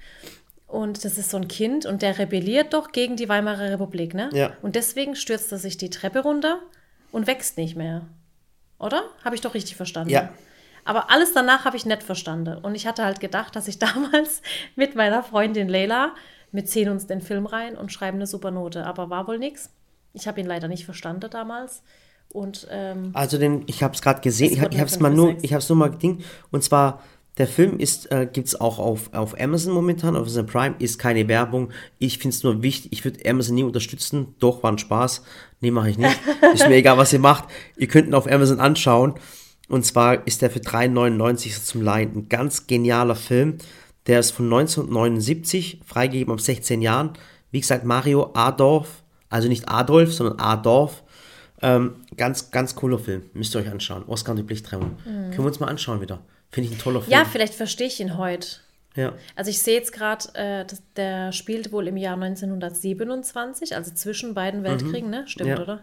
Und 0.74 1.04
das 1.04 1.18
ist 1.18 1.30
so 1.30 1.36
ein 1.36 1.46
Kind 1.46 1.86
und 1.86 2.02
der 2.02 2.18
rebelliert 2.18 2.74
doch 2.74 2.90
gegen 2.90 3.14
die 3.14 3.28
Weimarer 3.28 3.70
Republik, 3.70 4.12
ne? 4.12 4.28
Ja. 4.32 4.54
Und 4.60 4.74
deswegen 4.74 5.14
stürzt 5.14 5.52
er 5.52 5.58
sich 5.58 5.76
die 5.76 5.88
Treppe 5.88 6.18
runter 6.18 6.58
und 7.12 7.28
wächst 7.28 7.58
nicht 7.58 7.76
mehr. 7.76 8.08
Oder? 8.80 9.04
Habe 9.24 9.36
ich 9.36 9.40
doch 9.40 9.54
richtig 9.54 9.76
verstanden? 9.76 10.10
Ja. 10.10 10.30
Aber 10.84 11.12
alles 11.12 11.32
danach 11.32 11.64
habe 11.64 11.76
ich 11.76 11.86
nicht 11.86 12.02
verstanden. 12.02 12.58
Und 12.58 12.74
ich 12.74 12.88
hatte 12.88 13.04
halt 13.04 13.20
gedacht, 13.20 13.54
dass 13.54 13.68
ich 13.68 13.78
damals 13.94 14.42
mit 14.74 14.96
meiner 14.96 15.22
Freundin 15.22 15.68
Leila, 15.68 16.12
wir 16.50 16.64
ziehen 16.64 16.88
uns 16.88 17.06
den 17.06 17.20
Film 17.20 17.46
rein 17.46 17.76
und 17.76 17.92
schreiben 17.92 18.16
eine 18.16 18.26
super 18.26 18.50
Note. 18.50 18.84
Aber 18.84 19.10
war 19.10 19.28
wohl 19.28 19.38
nichts. 19.38 19.70
Ich 20.12 20.26
habe 20.26 20.40
ihn 20.40 20.46
leider 20.46 20.66
nicht 20.66 20.86
verstanden 20.86 21.30
damals. 21.30 21.84
Und 22.30 22.66
ähm, 22.68 23.10
Also 23.12 23.38
den, 23.38 23.62
ich 23.68 23.84
habe 23.84 23.94
es 23.94 24.02
gerade 24.02 24.22
gesehen, 24.22 24.50
Es 24.60 24.74
ich, 24.74 24.80
habe 24.80 24.90
es 24.90 24.98
mal 24.98 25.12
nur, 25.12 25.36
ich 25.40 25.52
habe 25.52 25.60
es 25.60 25.68
nur 25.68 25.78
mal 25.78 25.92
gedingt. 25.92 26.24
Und 26.50 26.64
zwar 26.64 27.00
Der 27.38 27.48
Film 27.48 27.78
ist, 27.80 28.12
äh, 28.12 28.28
gibt 28.32 28.46
es 28.46 28.60
auch 28.60 28.78
auf, 28.78 29.12
auf 29.12 29.40
Amazon 29.40 29.72
momentan, 29.72 30.14
auf 30.14 30.22
Amazon 30.22 30.46
Prime, 30.46 30.74
ist 30.78 30.98
keine 30.98 31.26
Werbung. 31.26 31.70
Ich 31.98 32.18
finde 32.18 32.36
es 32.36 32.44
nur 32.44 32.62
wichtig, 32.62 32.92
ich 32.92 33.04
würde 33.04 33.28
Amazon 33.28 33.56
nie 33.56 33.64
unterstützen. 33.64 34.34
Doch, 34.38 34.62
war 34.62 34.70
ein 34.70 34.78
Spaß. 34.78 35.22
Nee, 35.60 35.72
mache 35.72 35.90
ich 35.90 35.98
nicht. 35.98 36.16
ist 36.54 36.68
mir 36.68 36.76
egal, 36.76 36.96
was 36.96 37.12
ihr 37.12 37.18
macht. 37.18 37.44
Ihr 37.76 37.88
könnt 37.88 38.06
ihn 38.06 38.14
auf 38.14 38.30
Amazon 38.30 38.60
anschauen. 38.60 39.14
Und 39.68 39.84
zwar 39.84 40.26
ist 40.26 40.42
der 40.42 40.50
für 40.50 40.60
3,99 40.60 41.64
zum 41.64 41.82
Leihen. 41.82 42.14
Ein 42.14 42.28
ganz 42.28 42.68
genialer 42.68 43.16
Film. 43.16 43.58
Der 44.06 44.20
ist 44.20 44.30
von 44.30 44.44
1979, 44.44 45.80
freigegeben 45.84 46.32
ab 46.32 46.40
16 46.40 46.82
Jahren. 46.82 47.14
Wie 47.50 47.60
gesagt, 47.60 47.84
Mario 47.84 48.30
Adorf, 48.34 49.02
also 49.28 49.48
nicht 49.48 49.68
Adolf, 49.68 50.12
sondern 50.12 50.38
Adorf. 50.38 51.02
Ähm, 51.62 51.94
ganz, 52.16 52.50
ganz 52.50 52.74
cooler 52.74 52.98
Film. 52.98 53.22
Müsst 53.32 53.54
ihr 53.56 53.60
euch 53.60 53.70
anschauen. 53.70 54.04
Oscar 54.06 54.32
und 54.32 54.36
die 54.36 54.42
Blichtrennung. 54.42 54.96
Mhm. 55.04 55.30
Können 55.30 55.38
wir 55.38 55.46
uns 55.46 55.60
mal 55.60 55.68
anschauen 55.68 56.00
wieder. 56.00 56.20
Finde 56.54 56.70
ich 56.70 56.76
ein 56.76 56.78
toller 56.78 57.02
Film. 57.02 57.10
Ja, 57.10 57.24
vielleicht 57.24 57.52
verstehe 57.52 57.88
ich 57.88 57.98
ihn 57.98 58.16
heute. 58.16 58.46
Ja. 58.94 59.12
Also 59.34 59.50
ich 59.50 59.58
sehe 59.58 59.74
jetzt 59.74 59.92
gerade, 59.92 60.32
äh, 60.34 60.64
der 60.94 61.32
spielt 61.32 61.72
wohl 61.72 61.88
im 61.88 61.96
Jahr 61.96 62.14
1927, 62.14 63.74
also 63.74 63.92
zwischen 63.92 64.34
beiden 64.34 64.60
mhm. 64.60 64.64
Weltkriegen, 64.64 65.06
mhm. 65.06 65.10
ne? 65.10 65.24
Stimmt, 65.26 65.50
ja. 65.50 65.60
oder? 65.60 65.80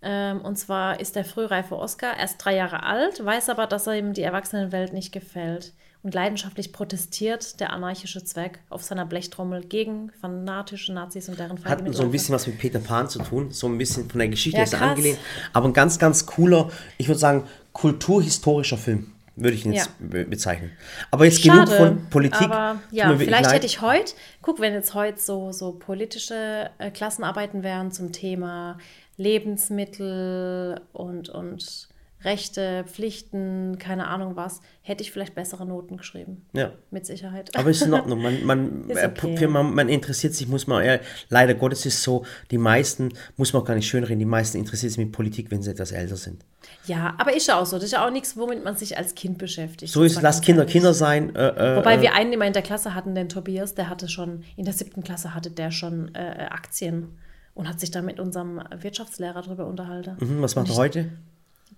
Ähm, 0.00 0.42
und 0.42 0.56
zwar 0.60 1.00
ist 1.00 1.16
der 1.16 1.24
frühreife 1.24 1.76
Oscar 1.76 2.16
erst 2.16 2.44
drei 2.44 2.54
Jahre 2.54 2.84
alt, 2.84 3.24
weiß 3.24 3.48
aber, 3.48 3.66
dass 3.66 3.88
er 3.88 3.98
ihm 3.98 4.12
die 4.12 4.22
Erwachsenenwelt 4.22 4.92
nicht 4.92 5.10
gefällt 5.10 5.72
und 6.04 6.14
leidenschaftlich 6.14 6.72
protestiert 6.72 7.58
der 7.58 7.72
anarchische 7.72 8.22
Zweck 8.22 8.60
auf 8.68 8.84
seiner 8.84 9.06
Blechtrommel 9.06 9.64
gegen 9.64 10.12
fanatische 10.20 10.92
Nazis 10.92 11.28
und 11.28 11.40
deren 11.40 11.58
Feinde. 11.58 11.86
Hat 11.86 11.94
so 11.96 12.04
ein 12.04 12.12
bisschen 12.12 12.32
was 12.32 12.46
mit 12.46 12.58
Peter 12.58 12.78
Pan 12.78 13.08
zu 13.08 13.18
tun, 13.20 13.50
so 13.50 13.66
ein 13.66 13.76
bisschen 13.76 14.08
von 14.08 14.20
der 14.20 14.28
Geschichte 14.28 14.58
ja, 14.58 14.64
ist 14.64 14.74
er 14.74 14.82
angelehnt, 14.82 15.18
aber 15.52 15.66
ein 15.66 15.72
ganz, 15.72 15.98
ganz 15.98 16.26
cooler, 16.26 16.70
ich 16.96 17.08
würde 17.08 17.18
sagen, 17.18 17.48
kulturhistorischer 17.72 18.78
Film 18.78 19.13
würde 19.36 19.56
ich 19.56 19.64
ihn 19.66 19.72
jetzt 19.72 19.90
ja. 20.00 20.24
bezeichnen. 20.24 20.72
Aber 21.10 21.24
jetzt 21.24 21.42
Schade, 21.42 21.64
genug 21.64 21.76
von 21.76 22.10
Politik. 22.10 22.42
Aber 22.42 22.80
ja, 22.90 23.16
vielleicht 23.16 23.52
hätte 23.52 23.66
ich 23.66 23.80
heute, 23.80 24.14
guck, 24.42 24.60
wenn 24.60 24.74
jetzt 24.74 24.94
heute 24.94 25.20
so, 25.20 25.52
so 25.52 25.72
politische 25.72 26.70
äh, 26.78 26.90
Klassenarbeiten 26.90 27.62
wären 27.62 27.90
zum 27.90 28.12
Thema 28.12 28.78
Lebensmittel 29.16 30.80
und, 30.92 31.28
und 31.28 31.88
Rechte, 32.24 32.84
Pflichten, 32.86 33.78
keine 33.78 34.06
Ahnung 34.06 34.36
was, 34.36 34.60
hätte 34.82 35.02
ich 35.02 35.12
vielleicht 35.12 35.34
bessere 35.34 35.66
Noten 35.66 35.96
geschrieben. 35.96 36.46
Ja. 36.52 36.72
Mit 36.90 37.06
Sicherheit. 37.06 37.56
Aber 37.56 37.70
ist 37.70 37.82
in 37.82 37.92
Ordnung. 37.92 38.22
Man, 38.22 38.44
man, 38.44 38.90
äh, 38.90 39.10
okay. 39.10 39.46
man, 39.46 39.74
man, 39.74 39.88
interessiert 39.88 40.34
sich, 40.34 40.48
muss 40.48 40.66
man, 40.66 40.84
ja, 40.84 40.98
leider 41.28 41.54
Gottes 41.54 41.84
ist 41.86 42.02
so, 42.02 42.24
die 42.50 42.58
meisten, 42.58 43.10
muss 43.36 43.52
man 43.52 43.62
auch 43.62 43.66
gar 43.66 43.74
nicht 43.74 43.88
schönreden, 43.88 44.18
die 44.18 44.24
meisten 44.24 44.58
interessiert 44.58 44.92
sich 44.92 44.98
mit 44.98 45.12
Politik, 45.12 45.50
wenn 45.50 45.62
sie 45.62 45.70
etwas 45.70 45.92
älter 45.92 46.16
sind. 46.16 46.44
Ja, 46.86 47.14
aber 47.18 47.34
ist 47.34 47.46
ja 47.48 47.60
auch 47.60 47.66
so. 47.66 47.76
Das 47.76 47.84
ist 47.84 47.92
ja 47.92 48.06
auch 48.06 48.10
nichts, 48.10 48.36
womit 48.36 48.64
man 48.64 48.76
sich 48.76 48.96
als 48.96 49.14
Kind 49.14 49.38
beschäftigt. 49.38 49.92
So 49.92 50.02
ist, 50.02 50.20
lass 50.22 50.40
Kinder 50.40 50.64
Kinder 50.64 50.94
sein. 50.94 51.34
Äh, 51.34 51.48
äh, 51.48 51.76
Wobei 51.76 52.00
wir 52.00 52.10
äh, 52.10 52.12
einen 52.12 52.32
immer 52.32 52.46
in 52.46 52.52
der 52.52 52.62
Klasse 52.62 52.94
hatten, 52.94 53.14
den 53.14 53.28
Tobias, 53.28 53.74
der 53.74 53.88
hatte 53.88 54.08
schon, 54.08 54.44
in 54.56 54.64
der 54.64 54.74
siebten 54.74 55.02
Klasse 55.02 55.34
hatte 55.34 55.50
der 55.50 55.70
schon 55.70 56.14
äh, 56.14 56.48
Aktien 56.50 57.18
und 57.54 57.68
hat 57.68 57.80
sich 57.80 57.90
da 57.90 58.02
mit 58.02 58.20
unserem 58.20 58.60
Wirtschaftslehrer 58.76 59.42
drüber 59.42 59.66
unterhalten. 59.66 60.16
Mhm, 60.20 60.42
was 60.42 60.56
macht 60.56 60.68
er 60.68 60.76
heute? 60.76 61.10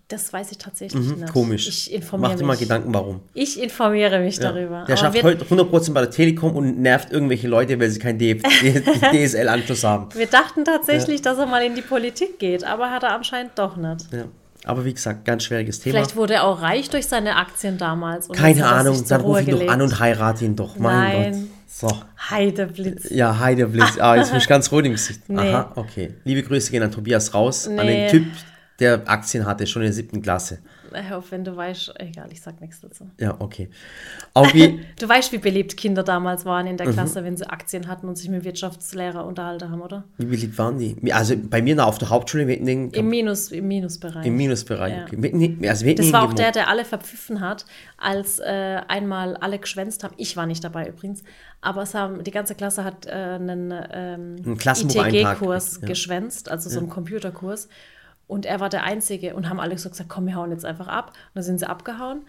Das 0.08 0.32
weiß 0.32 0.52
ich 0.52 0.58
tatsächlich 0.58 1.04
mhm, 1.04 1.20
nicht. 1.20 1.32
Komisch. 1.32 1.66
Ich 1.66 1.92
informiere 1.92 2.30
Mach 2.30 2.38
dir 2.38 2.44
mal 2.44 2.56
Gedanken, 2.56 2.94
warum. 2.94 3.20
Ich 3.34 3.60
informiere 3.60 4.20
mich 4.20 4.36
ja. 4.36 4.52
darüber. 4.52 4.84
Der 4.86 4.96
schafft 4.96 5.20
heute 5.20 5.44
100% 5.44 5.92
bei 5.92 6.00
der 6.02 6.10
Telekom 6.10 6.54
und 6.54 6.78
nervt 6.80 7.10
irgendwelche 7.10 7.48
Leute, 7.48 7.80
weil 7.80 7.90
sie 7.90 7.98
keinen 7.98 8.18
DSL-Anschluss 8.18 9.82
haben. 9.84 10.08
Wir 10.14 10.28
dachten 10.28 10.64
tatsächlich, 10.64 11.18
ja. 11.18 11.24
dass 11.24 11.38
er 11.38 11.46
mal 11.46 11.64
in 11.64 11.74
die 11.74 11.82
Politik 11.82 12.38
geht, 12.38 12.62
aber 12.62 12.92
hat 12.92 13.02
er 13.02 13.14
anscheinend 13.14 13.58
doch 13.58 13.76
nicht. 13.76 14.12
Ja. 14.12 14.26
Aber 14.64 14.84
wie 14.84 14.94
gesagt, 14.94 15.24
ganz 15.24 15.44
schwieriges 15.44 15.80
Thema. 15.80 15.94
Vielleicht 15.94 16.16
wurde 16.16 16.34
er 16.34 16.44
auch 16.44 16.60
reich 16.60 16.88
durch 16.88 17.06
seine 17.06 17.36
Aktien 17.36 17.78
damals. 17.78 18.28
Keine 18.28 18.66
Ahnung, 18.66 19.04
dann 19.08 19.20
ruf 19.20 19.40
ihn 19.40 19.50
doch 19.50 19.68
an 19.68 19.82
und 19.82 19.98
heirate 19.98 20.44
ihn 20.44 20.56
doch. 20.56 20.76
Mein 20.76 20.92
Nein. 20.92 21.32
Gott. 21.32 21.90
So. 21.90 22.02
Heideblitz. 22.30 23.10
Ja, 23.10 23.38
Heideblitz. 23.38 23.98
Ah, 23.98 24.16
jetzt 24.16 24.30
bin 24.30 24.38
ich 24.38 24.48
ganz 24.48 24.70
ruhig 24.72 24.86
im 24.86 24.92
Gesicht. 24.92 25.28
Nee. 25.28 25.52
Aha, 25.52 25.72
okay. 25.74 26.14
Liebe 26.24 26.42
Grüße 26.42 26.70
gehen 26.70 26.82
an 26.82 26.90
Tobias 26.90 27.34
raus, 27.34 27.68
nee. 27.68 27.78
an 27.78 27.86
den 27.86 28.10
Typ, 28.10 28.26
der 28.78 29.08
Aktien 29.08 29.46
hatte, 29.46 29.66
schon 29.66 29.82
in 29.82 29.86
der 29.86 29.94
siebten 29.94 30.22
Klasse. 30.22 30.58
Ich 30.94 31.10
hoffe, 31.10 31.32
wenn 31.32 31.44
du 31.44 31.56
weißt, 31.56 31.94
egal, 31.98 32.28
ich 32.30 32.40
sag 32.40 32.60
nichts 32.60 32.80
dazu. 32.80 33.10
Ja, 33.18 33.36
okay. 33.38 33.68
Auch 34.34 34.52
wie, 34.54 34.80
du 34.98 35.08
weißt, 35.08 35.32
wie 35.32 35.38
beliebt 35.38 35.76
Kinder 35.76 36.02
damals 36.02 36.44
waren 36.44 36.66
in 36.66 36.76
der 36.76 36.88
mhm. 36.88 36.92
Klasse, 36.92 37.20
mhm. 37.20 37.26
wenn 37.26 37.36
sie 37.36 37.48
Aktien 37.48 37.88
hatten 37.88 38.08
und 38.08 38.16
sich 38.16 38.28
mit 38.28 38.44
Wirtschaftslehrer 38.44 39.26
unterhalten 39.26 39.70
haben, 39.70 39.82
oder? 39.82 40.04
Wie 40.16 40.26
beliebt 40.26 40.56
waren 40.58 40.78
die? 40.78 40.96
Also 41.12 41.34
bei 41.36 41.60
mir 41.60 41.84
auf 41.84 41.98
der 41.98 42.10
Hauptschule 42.10 42.46
mitten 42.46 42.66
in, 42.66 42.90
Im, 42.90 43.08
Minus, 43.08 43.50
Im 43.50 43.68
Minusbereich. 43.68 44.24
Im 44.24 44.36
Minusbereich, 44.36 44.96
ja. 44.96 45.04
okay. 45.04 45.16
Mitten, 45.16 45.66
also 45.68 45.84
mitten 45.84 46.02
das 46.02 46.12
war 46.12 46.22
auch 46.22 46.32
der, 46.32 46.52
der 46.52 46.68
alle 46.68 46.84
verpfiffen 46.84 47.40
hat, 47.40 47.66
als 47.98 48.38
äh, 48.38 48.80
einmal 48.88 49.36
alle 49.36 49.58
geschwänzt 49.58 50.04
haben. 50.04 50.14
Ich 50.16 50.36
war 50.36 50.46
nicht 50.46 50.64
dabei 50.64 50.88
übrigens, 50.88 51.22
aber 51.60 51.82
es 51.82 51.94
haben, 51.94 52.22
die 52.24 52.30
ganze 52.30 52.54
Klasse 52.54 52.84
hat 52.84 53.06
äh, 53.06 53.10
einen 53.10 53.74
ähm, 53.92 54.36
ITG-Kurs 54.56 55.80
ja. 55.82 55.88
geschwänzt, 55.88 56.50
also 56.50 56.70
so 56.70 56.78
einen 56.78 56.88
Computerkurs. 56.88 57.68
Und 58.26 58.46
er 58.46 58.60
war 58.60 58.68
der 58.68 58.82
Einzige 58.82 59.34
und 59.34 59.48
haben 59.48 59.60
alle 59.60 59.78
so 59.78 59.88
gesagt, 59.88 60.08
komm, 60.08 60.26
wir 60.26 60.34
hauen 60.34 60.50
jetzt 60.50 60.64
einfach 60.64 60.88
ab. 60.88 61.08
Und 61.08 61.36
dann 61.36 61.44
sind 61.44 61.58
sie 61.58 61.68
abgehauen. 61.68 62.26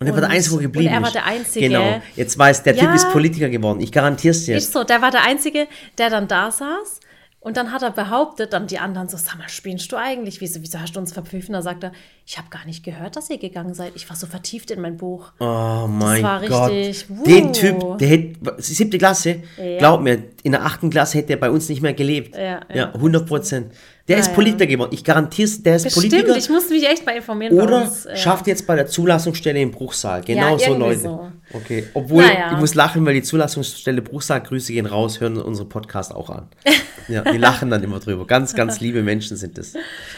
Und 0.00 0.06
er 0.06 0.14
war 0.14 0.20
der 0.20 0.30
Einzige, 0.30 0.56
wo 0.56 0.58
geblieben 0.60 0.86
ist. 0.86 0.96
Und 0.96 0.96
er 0.96 1.02
war 1.02 1.12
der 1.12 1.26
Einzige. 1.26 1.68
Genau. 1.68 2.02
Jetzt 2.16 2.38
weiß, 2.38 2.62
der 2.62 2.74
ja, 2.74 2.84
Typ 2.84 2.94
ist 2.94 3.10
Politiker 3.10 3.50
geworden. 3.50 3.80
Ich 3.80 3.92
garantiere 3.92 4.32
es 4.32 4.46
dir. 4.46 4.56
Ist 4.56 4.72
so, 4.72 4.82
der 4.82 5.02
war 5.02 5.10
der 5.10 5.24
Einzige, 5.24 5.68
der 5.98 6.08
dann 6.08 6.26
da 6.26 6.50
saß. 6.50 7.00
Und 7.42 7.56
dann 7.56 7.72
hat 7.72 7.82
er 7.82 7.90
behauptet, 7.90 8.52
dann 8.52 8.66
die 8.66 8.78
anderen 8.78 9.08
so, 9.08 9.16
sag 9.16 9.38
mal, 9.38 9.48
spielst 9.48 9.90
du 9.90 9.96
eigentlich? 9.96 10.42
Wieso, 10.42 10.60
wieso 10.60 10.78
hast 10.78 10.94
du 10.94 11.00
uns 11.00 11.14
verpfiffen? 11.14 11.54
Da 11.54 11.62
sagt 11.62 11.82
er, 11.84 11.92
ich 12.26 12.36
habe 12.36 12.48
gar 12.50 12.66
nicht 12.66 12.84
gehört, 12.84 13.16
dass 13.16 13.30
ihr 13.30 13.38
gegangen 13.38 13.72
seid. 13.72 13.92
Ich 13.94 14.08
war 14.10 14.16
so 14.16 14.26
vertieft 14.26 14.70
in 14.70 14.82
mein 14.82 14.98
Buch. 14.98 15.32
Oh 15.38 15.86
mein 15.88 16.20
das 16.20 16.22
war 16.22 16.46
Gott. 16.46 16.70
Richtig, 16.70 17.08
uh. 17.08 17.24
Den 17.24 17.52
Typ, 17.54 17.98
der 17.98 18.08
hätte, 18.08 18.38
siebte 18.58 18.98
Klasse, 18.98 19.42
ja. 19.56 19.78
glaub 19.78 20.02
mir, 20.02 20.22
in 20.42 20.52
der 20.52 20.66
achten 20.66 20.90
Klasse 20.90 21.16
hätte 21.16 21.32
er 21.32 21.38
bei 21.38 21.50
uns 21.50 21.70
nicht 21.70 21.80
mehr 21.80 21.94
gelebt. 21.94 22.36
Ja, 22.36 22.42
ja. 22.42 22.60
ja 22.74 22.94
100 22.94 23.26
Prozent. 23.26 23.72
Der 24.10 24.18
ist 24.18 24.34
Politiker 24.34 24.66
geworden. 24.66 24.90
Ich 24.92 25.04
garantiere 25.04 25.46
es, 25.46 25.62
der 25.62 25.76
ist 25.76 25.84
Bestimmt, 25.84 26.10
Politiker. 26.10 26.36
ich 26.36 26.48
muss 26.48 26.68
mich 26.68 26.84
echt 26.84 27.06
mal 27.06 27.12
informieren. 27.16 27.58
Oder 27.58 27.82
uns, 27.82 28.04
ja. 28.04 28.16
schafft 28.16 28.48
jetzt 28.48 28.66
bei 28.66 28.74
der 28.74 28.86
Zulassungsstelle 28.86 29.60
im 29.60 29.70
Bruchsal. 29.70 30.22
Genau 30.22 30.56
ja, 30.56 30.66
so 30.66 30.74
Leute. 30.74 31.00
So. 31.00 31.32
Okay. 31.52 31.84
Obwohl, 31.94 32.24
naja. 32.24 32.52
ich 32.52 32.58
muss 32.58 32.74
lachen, 32.74 33.06
weil 33.06 33.14
die 33.14 33.22
Zulassungsstelle 33.22 34.02
Bruchsal, 34.02 34.42
Grüße 34.42 34.72
gehen 34.72 34.86
raus, 34.86 35.20
hören 35.20 35.36
unseren 35.36 35.68
Podcast 35.68 36.12
auch 36.12 36.28
an. 36.28 36.48
ja, 37.08 37.22
die 37.22 37.38
lachen 37.38 37.70
dann 37.70 37.84
immer 37.84 38.00
drüber. 38.00 38.26
Ganz, 38.26 38.54
ganz 38.54 38.80
liebe 38.80 39.02
Menschen 39.02 39.36
sind 39.36 39.56
das. 39.58 39.74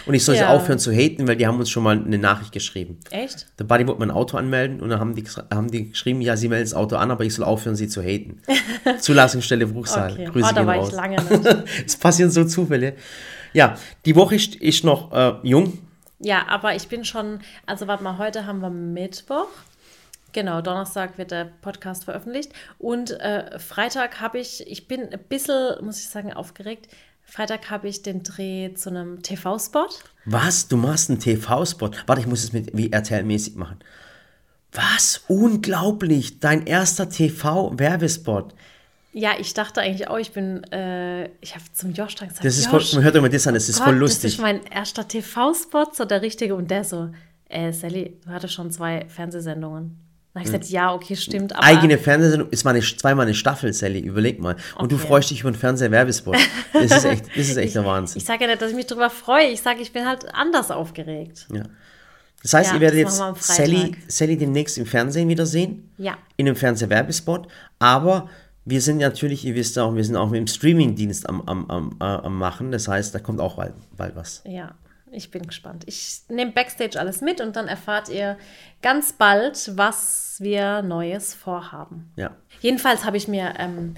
Und 0.07 0.15
ich 0.15 0.25
soll 0.25 0.37
ja. 0.37 0.49
aufhören 0.49 0.79
zu 0.79 0.91
haten, 0.91 1.29
weil 1.29 1.37
die 1.37 1.47
haben 1.47 1.59
uns 1.59 1.69
schon 1.69 1.83
mal 1.83 1.97
eine 1.97 2.19
Nachricht 2.19 2.53
geschrieben. 2.53 2.99
Echt? 3.11 3.47
Der 3.59 3.65
Buddy 3.65 3.87
wollte 3.87 4.01
mein 4.01 4.11
Auto 4.11 4.39
anmelden 4.39 4.81
und 4.81 4.89
dann 4.89 5.01
haben 5.01 5.15
die, 5.15 5.25
haben 5.53 5.71
die 5.71 5.91
geschrieben, 5.91 6.23
ja, 6.23 6.37
sie 6.37 6.49
melden 6.49 6.65
das 6.65 6.75
Auto 6.75 6.97
an, 6.97 7.11
aber 7.11 7.25
ich 7.25 7.35
soll 7.35 7.45
aufhören, 7.45 7.77
sie 7.77 7.89
zu 7.89 8.03
haten. 8.03 8.41
Zulassungsstelle 9.01 9.67
Bruchsal. 9.67 10.13
Okay. 10.13 10.25
Grüße 10.33 10.49
oh, 10.51 10.55
gehen 10.55 10.69
raus. 10.69 10.93
es 11.87 11.97
passieren 11.97 12.31
so 12.31 12.45
Zufälle. 12.45 12.95
Ja, 13.53 13.77
die 14.05 14.17
Woche 14.17 14.37
ist, 14.37 14.55
ist 14.57 14.85
noch 14.85 15.13
äh, 15.13 15.35
jung. 15.43 15.79
Ja, 16.19 16.47
aber 16.49 16.75
ich 16.75 16.89
bin 16.89 17.05
schon, 17.05 17.41
also 17.67 17.87
warte 17.87 18.05
mal, 18.05 18.19
heute 18.19 18.47
haben 18.47 18.61
wir 18.61 18.71
Mittwoch. 18.71 19.49
Genau, 20.33 20.63
Donnerstag 20.63 21.19
wird 21.19 21.31
der 21.31 21.51
Podcast 21.61 22.05
veröffentlicht. 22.05 22.53
Und 22.79 23.11
äh, 23.21 23.59
Freitag 23.59 24.21
habe 24.21 24.39
ich, 24.39 24.67
ich 24.67 24.89
bin 24.89 25.13
ein 25.13 25.21
bisschen, 25.29 25.85
muss 25.85 25.99
ich 25.99 26.09
sagen, 26.09 26.33
aufgeregt. 26.33 26.89
Freitag 27.25 27.71
habe 27.71 27.89
ich 27.89 28.03
den 28.03 28.23
Dreh 28.23 28.73
zu 28.75 28.91
einem 28.91 29.23
TV-Spot. 29.23 29.89
Was? 30.25 30.69
Du 30.69 30.77
machst 30.77 31.11
einen 31.11 31.19
TV-Spot? 31.19 31.91
Warte, 32.07 32.21
ich 32.21 32.27
muss 32.27 32.45
es 32.45 32.53
mit 32.53 32.77
wie 32.77 32.91
RTL-mäßig 32.91 33.57
machen. 33.57 33.79
Was? 34.73 35.23
Unglaublich! 35.29 36.41
Dein 36.41 36.67
erster 36.67 37.09
TV-Werbespot. 37.09 38.55
Ja, 39.15 39.33
ich 39.39 39.53
dachte 39.53 39.83
eigentlich 39.83 40.09
auch, 40.09 40.19
ich 40.19 40.33
bin, 40.33 40.65
äh, 40.73 41.27
ich 41.41 41.55
habe 41.55 41.65
zum 41.75 41.93
Josh 41.93 42.15
dann 42.15 42.29
gesagt, 42.29 42.45
das 42.47 42.57
ist 42.57 42.69
voll, 42.69 42.83
man 42.95 43.05
hört 43.05 43.15
immer 43.15 43.29
das 43.29 43.47
an, 43.47 43.53
das 43.53 43.69
ist 43.69 43.79
Gott, 43.79 43.89
voll 43.89 43.97
lustig. 43.97 44.23
Das 44.23 44.33
ist 44.33 44.41
mein 44.41 44.65
erster 44.65 45.07
TV-Spot, 45.07 45.91
so 45.93 46.07
der 46.07 46.23
richtige. 46.23 46.55
Und 46.55 46.71
der 46.71 46.83
so, 46.83 47.11
äh, 47.51 47.73
Sally, 47.73 48.19
du 48.25 48.31
hattest 48.31 48.55
schon 48.55 48.71
zwei 48.71 49.05
Fernsehsendungen. 49.09 49.99
Dann 50.33 50.41
habe 50.41 50.49
ich 50.49 50.53
gesagt, 50.61 50.73
ja, 50.73 50.95
okay, 50.95 51.15
stimmt. 51.15 51.55
Aber 51.55 51.63
Eigene 51.63 51.99
Fernsehsendung 51.99 52.49
ist 52.49 52.65
meine, 52.65 52.81
zweimal 52.81 53.27
eine 53.27 53.35
Staffel, 53.35 53.71
Sally, 53.75 54.01
überleg 54.01 54.41
mal. 54.41 54.57
Und 54.77 54.87
okay. 54.87 54.89
du 54.89 54.97
freust 54.97 55.31
dich 55.31 55.41
über 55.41 55.51
einen 55.51 55.59
Fernsehwerbespot. 55.59 56.37
Das 56.73 56.85
ist 56.85 57.05
echt, 57.05 57.27
das 57.37 57.49
ist 57.49 57.57
echt 57.59 57.67
ich, 57.67 57.73
der 57.75 57.85
Wahnsinn. 57.85 58.17
Ich 58.17 58.25
sage 58.25 58.45
ja 58.45 58.47
nicht, 58.49 58.63
dass 58.63 58.71
ich 58.71 58.77
mich 58.77 58.87
darüber 58.87 59.11
freue. 59.11 59.49
Ich 59.49 59.61
sage, 59.61 59.83
ich 59.83 59.93
bin 59.93 60.07
halt 60.07 60.25
anders 60.35 60.71
aufgeregt. 60.71 61.47
Ja. 61.53 61.65
Das 62.43 62.55
heißt, 62.55 62.71
ja, 62.71 62.77
ihr 62.77 62.81
werdet 62.81 63.01
jetzt 63.01 63.23
Sally, 63.41 63.95
Sally 64.09 64.39
demnächst 64.39 64.79
im 64.79 64.87
Fernsehen 64.87 65.29
wiedersehen. 65.29 65.91
Ja. 65.99 66.17
In 66.39 66.47
einem 66.47 66.57
Fernsehwerbespot. 66.57 67.47
Aber 67.79 68.31
wir 68.65 68.81
sind 68.81 68.99
natürlich, 68.99 69.45
ihr 69.45 69.55
wisst 69.55 69.79
auch, 69.79 69.95
wir 69.95 70.05
sind 70.05 70.17
auch 70.17 70.31
mit 70.31 70.39
dem 70.39 70.47
Streaming-Dienst 70.47 71.29
am, 71.29 71.43
am, 71.43 71.71
am, 71.71 71.97
äh, 72.01 72.05
am 72.05 72.39
machen. 72.39 72.71
Das 72.71 72.89
heißt, 72.89 73.15
da 73.15 73.19
kommt 73.19 73.41
auch 73.41 73.57
bald, 73.57 73.75
bald 73.97 74.15
was. 74.15 74.43
Ja, 74.47 74.75
ich 75.11 75.31
bin 75.31 75.47
gespannt. 75.47 75.85
Ich 75.87 76.23
nehme 76.29 76.53
Backstage 76.53 76.99
alles 76.99 77.21
mit 77.21 77.41
und 77.41 77.57
dann 77.57 77.69
erfahrt 77.69 78.09
ihr 78.09 78.39
ganz 78.81 79.13
bald, 79.13 79.73
was 79.77 80.37
wir 80.41 80.83
Neues 80.83 81.35
vorhaben. 81.35 82.13
Ja. 82.17 82.37
Jedenfalls 82.61 83.05
habe 83.05 83.17
ich 83.17 83.27
mir 83.27 83.55
ähm, 83.59 83.95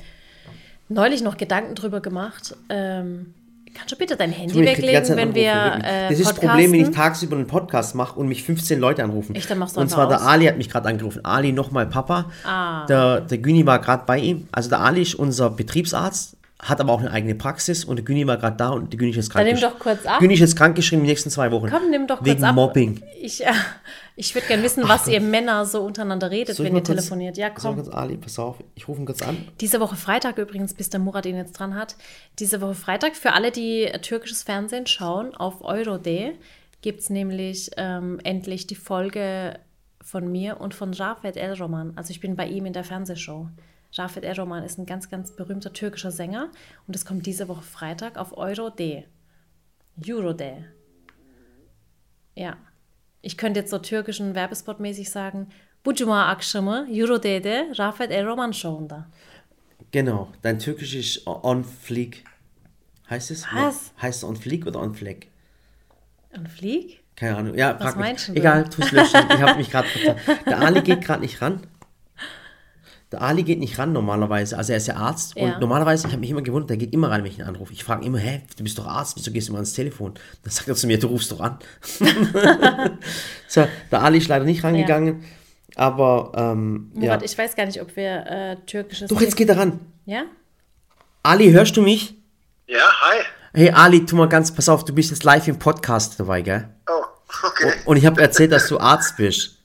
neulich 0.88 1.22
noch 1.22 1.36
Gedanken 1.36 1.74
drüber 1.74 2.00
gemacht. 2.00 2.56
Ähm, 2.68 3.34
Kannst 3.74 3.92
du 3.92 3.96
bitte 3.96 4.16
dein 4.16 4.30
Handy 4.30 4.54
die 4.54 4.60
weglegen, 4.64 5.16
wenn 5.16 5.34
wir 5.34 5.80
äh, 5.82 6.08
Das 6.08 6.18
ist 6.18 6.30
das 6.30 6.36
Problem, 6.36 6.72
wenn 6.72 6.80
ich 6.80 6.90
tagsüber 6.90 7.36
einen 7.36 7.46
Podcast 7.46 7.94
mache 7.94 8.18
und 8.18 8.28
mich 8.28 8.42
15 8.44 8.78
Leute 8.78 9.02
anrufen. 9.02 9.34
Echt, 9.34 9.50
dann 9.50 9.58
machst 9.58 9.76
du 9.76 9.80
Und 9.80 9.90
zwar 9.90 10.08
der 10.08 10.18
aus. 10.18 10.26
Ali 10.26 10.46
hat 10.46 10.56
mich 10.56 10.70
gerade 10.70 10.88
angerufen. 10.88 11.24
Ali, 11.24 11.52
nochmal 11.52 11.86
Papa. 11.86 12.26
Ah. 12.44 12.86
Der, 12.86 13.20
der 13.20 13.38
Güni 13.38 13.66
war 13.66 13.80
gerade 13.80 14.04
bei 14.06 14.18
ihm. 14.18 14.48
Also 14.52 14.68
der 14.70 14.80
Ali 14.80 15.02
ist 15.02 15.14
unser 15.16 15.50
Betriebsarzt, 15.50 16.36
hat 16.68 16.80
aber 16.80 16.92
auch 16.92 17.00
eine 17.00 17.10
eigene 17.10 17.34
Praxis 17.34 17.84
und 17.84 17.96
der 17.96 18.04
Güni 18.04 18.26
war 18.26 18.36
gerade 18.36 18.56
da 18.56 18.70
und 18.70 18.92
der 18.92 18.98
Güni 18.98 19.10
ist 19.10 19.16
jetzt 19.16 19.30
krank. 19.30 19.46
Dann 19.46 19.54
nimm 19.54 19.62
doch 19.62 19.78
kurz 19.78 20.04
ab. 20.06 20.18
Güni 20.20 20.34
ist 20.34 20.40
jetzt 20.40 20.56
krankgeschrieben 20.56 21.04
die 21.04 21.10
nächsten 21.10 21.30
zwei 21.30 21.50
Wochen. 21.52 21.68
Komm, 21.70 21.90
nimm 21.90 22.06
doch 22.06 22.18
kurz 22.18 22.28
Wegen 22.28 22.44
ab. 22.44 22.54
Mobbing. 22.54 23.02
Ich, 23.20 23.44
äh, 23.44 23.50
ich 24.16 24.34
würde 24.34 24.46
gerne 24.46 24.62
wissen, 24.62 24.82
was 24.88 25.06
ihr 25.06 25.20
Männer 25.20 25.66
so 25.66 25.82
untereinander 25.82 26.30
redet, 26.30 26.58
wenn 26.58 26.66
ihr 26.66 26.72
kurz- 26.72 26.86
telefoniert. 26.88 27.36
Ja, 27.36 27.50
komm. 27.50 27.76
kurz 27.76 27.88
Ali, 27.88 28.16
pass 28.16 28.38
auf, 28.38 28.56
ich 28.74 28.88
rufe 28.88 29.00
ihn 29.00 29.06
kurz 29.06 29.22
an. 29.22 29.36
Diese 29.60 29.78
Woche 29.80 29.96
Freitag 29.96 30.38
übrigens, 30.38 30.74
bis 30.74 30.90
der 30.90 31.00
Murat 31.00 31.26
ihn 31.26 31.36
jetzt 31.36 31.52
dran 31.52 31.74
hat. 31.74 31.96
Diese 32.38 32.60
Woche 32.60 32.74
Freitag, 32.74 33.14
für 33.16 33.32
alle, 33.32 33.50
die 33.50 33.90
türkisches 34.02 34.42
Fernsehen 34.42 34.86
schauen, 34.86 35.34
auf 35.36 35.62
Euro.de 35.62 36.32
gibt 36.80 37.00
es 37.00 37.10
nämlich 37.10 37.70
ähm, 37.76 38.20
endlich 38.24 38.66
die 38.66 38.74
Folge 38.74 39.58
von 40.02 40.30
mir 40.30 40.60
und 40.60 40.74
von 40.74 40.92
Rafet 40.92 41.36
El-Roman. 41.36 41.92
Also 41.96 42.10
ich 42.10 42.20
bin 42.20 42.36
bei 42.36 42.46
ihm 42.46 42.66
in 42.66 42.72
der 42.74 42.84
Fernsehshow. 42.84 43.48
Rafet 43.96 44.24
El-Roman 44.24 44.64
ist 44.64 44.78
ein 44.78 44.86
ganz, 44.86 45.08
ganz 45.08 45.30
berühmter 45.36 45.72
türkischer 45.72 46.10
Sänger 46.10 46.50
und 46.86 46.96
es 46.96 47.04
kommt 47.04 47.26
diese 47.26 47.48
Woche 47.48 47.62
Freitag 47.62 48.16
auf 48.16 48.36
Euro.de. 48.36 49.04
Euro.de. 50.08 50.64
Ja. 52.34 52.56
Ich 53.22 53.36
könnte 53.38 53.60
jetzt 53.60 53.70
so 53.70 53.78
türkischen 53.78 54.34
Werbespot-mäßig 54.34 55.10
sagen, 55.10 55.48
Bu 55.84 55.94
cuma 55.94 56.26
akşamı 56.28 56.86
Euro'de 56.90 57.78
Rafet 57.78 58.10
El-Roman 58.10 58.52
Show'unda. 58.52 59.04
Genau, 59.92 60.28
dein 60.42 60.58
Türkisch 60.58 60.94
ist 60.94 61.26
on 61.26 61.62
fleek. 61.62 62.24
Heißt 63.10 63.30
es? 63.30 63.44
Was? 63.54 63.92
Heißt 64.00 64.22
es 64.22 64.24
on 64.24 64.36
fleek 64.36 64.66
oder 64.66 64.80
on 64.80 64.94
fleck? 64.94 65.28
Und 66.36 66.48
flieg? 66.48 67.04
Keine 67.16 67.36
Ahnung. 67.36 67.54
Ja, 67.54 67.74
Was 67.74 67.82
frag 67.82 67.96
mich. 67.96 68.04
meinst 68.06 68.28
du 68.28 68.32
Egal, 68.32 68.68
tu's 68.70 68.90
löschen. 68.92 69.20
Ich 69.28 69.42
habe 69.42 69.58
mich 69.58 69.70
gerade. 69.70 69.86
Der 70.46 70.60
Ali 70.60 70.80
geht 70.80 71.02
gerade 71.02 71.20
nicht 71.20 71.40
ran. 71.42 71.60
Der 73.12 73.22
Ali 73.22 73.42
geht 73.42 73.60
nicht 73.60 73.78
ran 73.78 73.92
normalerweise. 73.92 74.56
Also 74.56 74.72
er 74.72 74.78
ist 74.78 74.88
ja 74.88 74.96
Arzt. 74.96 75.36
Ja. 75.36 75.44
Und 75.44 75.60
normalerweise, 75.60 76.06
ich 76.06 76.12
habe 76.12 76.20
mich 76.20 76.30
immer 76.30 76.42
gewundert, 76.42 76.70
der 76.70 76.76
geht 76.76 76.92
immer 76.92 77.10
ran, 77.10 77.22
wenn 77.22 77.30
ich 77.30 77.38
ihn 77.38 77.44
anrufe. 77.44 77.72
Ich 77.72 77.84
frage 77.84 78.04
immer, 78.04 78.18
hä, 78.18 78.42
du 78.56 78.64
bist 78.64 78.78
doch 78.78 78.86
Arzt, 78.86 79.16
wieso 79.16 79.30
gehst 79.30 79.48
du 79.48 79.52
immer 79.52 79.58
ans 79.58 79.72
Telefon? 79.72 80.14
Dann 80.42 80.52
sagt 80.52 80.68
er 80.68 80.74
zu 80.74 80.86
mir, 80.86 80.98
du 80.98 81.08
rufst 81.08 81.30
doch 81.30 81.40
an. 81.40 81.58
so, 83.48 83.66
der 83.90 84.02
Ali 84.02 84.18
ist 84.18 84.28
leider 84.28 84.44
nicht 84.44 84.64
rangegangen. 84.64 85.24
Aber, 85.76 86.32
ähm, 86.36 86.92
ja. 86.94 87.00
Murat, 87.00 87.22
ich 87.22 87.36
weiß 87.36 87.56
gar 87.56 87.66
nicht, 87.66 87.80
ob 87.80 87.94
wir 87.96 88.26
äh, 88.26 88.56
türkisches. 88.66 89.08
Doch, 89.08 89.20
jetzt 89.20 89.36
geht 89.36 89.48
er 89.48 89.58
ran. 89.58 89.80
Ja? 90.06 90.24
Ali, 91.22 91.50
hörst 91.52 91.76
du 91.76 91.82
mich? 91.82 92.14
Ja, 92.66 92.78
hi. 92.78 93.20
Hey 93.54 93.70
Ali, 93.70 94.04
tu 94.04 94.16
mal 94.16 94.28
ganz, 94.28 94.52
pass 94.52 94.68
auf, 94.68 94.84
du 94.84 94.92
bist 94.92 95.10
jetzt 95.10 95.22
live 95.22 95.46
im 95.46 95.58
Podcast 95.58 96.18
dabei, 96.18 96.42
gell? 96.42 96.68
Oh, 96.90 97.04
okay. 97.46 97.72
Und 97.84 97.96
ich 97.96 98.06
habe 98.06 98.20
erzählt, 98.20 98.50
dass 98.50 98.68
du 98.68 98.78
Arzt 98.78 99.16
bist. 99.16 99.58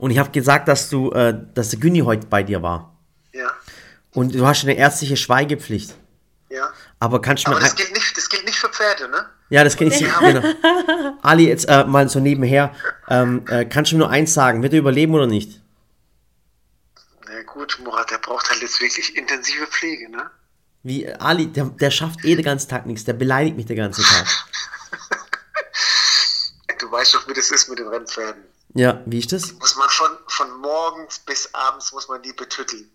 Und 0.00 0.10
ich 0.10 0.18
habe 0.18 0.30
gesagt, 0.30 0.66
dass 0.66 0.88
du, 0.88 1.12
äh, 1.12 1.38
dass 1.54 1.68
der 1.70 1.78
Günni 1.78 2.00
heute 2.00 2.26
bei 2.26 2.42
dir 2.42 2.62
war. 2.62 2.96
Ja, 3.32 3.50
Und 4.14 4.34
du 4.34 4.46
hast 4.46 4.64
eine 4.64 4.74
ärztliche 4.74 5.16
Schweigepflicht. 5.16 5.94
ja. 6.48 6.72
Aber 6.98 7.22
kannst 7.22 7.46
du 7.46 7.50
mir 7.50 7.56
Aber 7.56 7.64
das 7.64 7.76
gilt 7.76 7.92
nicht, 7.94 8.16
das 8.16 8.28
gilt 8.28 8.44
nicht 8.44 8.58
für 8.58 8.68
Pferde, 8.68 9.08
ne? 9.08 9.26
ja, 9.48 9.64
das 9.64 9.76
kann 9.76 9.86
ich 9.88 9.98
genau. 9.98 10.42
Ali, 11.22 11.48
jetzt 11.48 11.64
äh, 11.66 11.84
mal 11.84 12.08
so 12.10 12.20
nebenher, 12.20 12.74
ähm, 13.08 13.44
äh, 13.48 13.64
kannst 13.64 13.90
du 13.92 13.96
mir 13.96 14.00
nur 14.00 14.10
eins 14.10 14.34
sagen, 14.34 14.62
wird 14.62 14.74
er 14.74 14.80
überleben 14.80 15.14
oder 15.14 15.26
nicht? 15.26 15.60
Na 17.26 17.42
gut, 17.42 17.78
Murat, 17.82 18.10
der 18.10 18.18
braucht 18.18 18.50
halt 18.50 18.60
jetzt 18.60 18.80
wirklich 18.82 19.16
intensive 19.16 19.66
Pflege, 19.66 20.10
ne? 20.10 20.30
Wie 20.82 21.10
Ali, 21.10 21.46
der, 21.46 21.66
der 21.66 21.90
schafft 21.90 22.24
eh 22.24 22.34
den 22.36 22.44
ganzen 22.44 22.68
Tag 22.68 22.84
nichts, 22.86 23.04
der 23.04 23.12
beleidigt 23.14 23.56
mich 23.56 23.66
den 23.66 23.76
ganzen 23.76 24.02
Tag. 24.04 24.26
Du 26.78 26.90
weißt 26.90 27.14
doch, 27.14 27.28
wie 27.28 27.34
das 27.34 27.50
ist 27.50 27.68
mit 27.68 27.78
den 27.78 27.88
Rennpferden. 27.88 28.42
Ja, 28.74 29.02
wie 29.06 29.18
ist 29.18 29.32
das? 29.32 29.52
Muss 29.54 29.76
man 29.76 29.88
von, 29.88 30.10
von 30.28 30.60
morgens 30.60 31.18
bis 31.20 31.54
abends 31.54 31.92
muss 31.92 32.08
man 32.08 32.22
die 32.22 32.32
betütteln. 32.32 32.90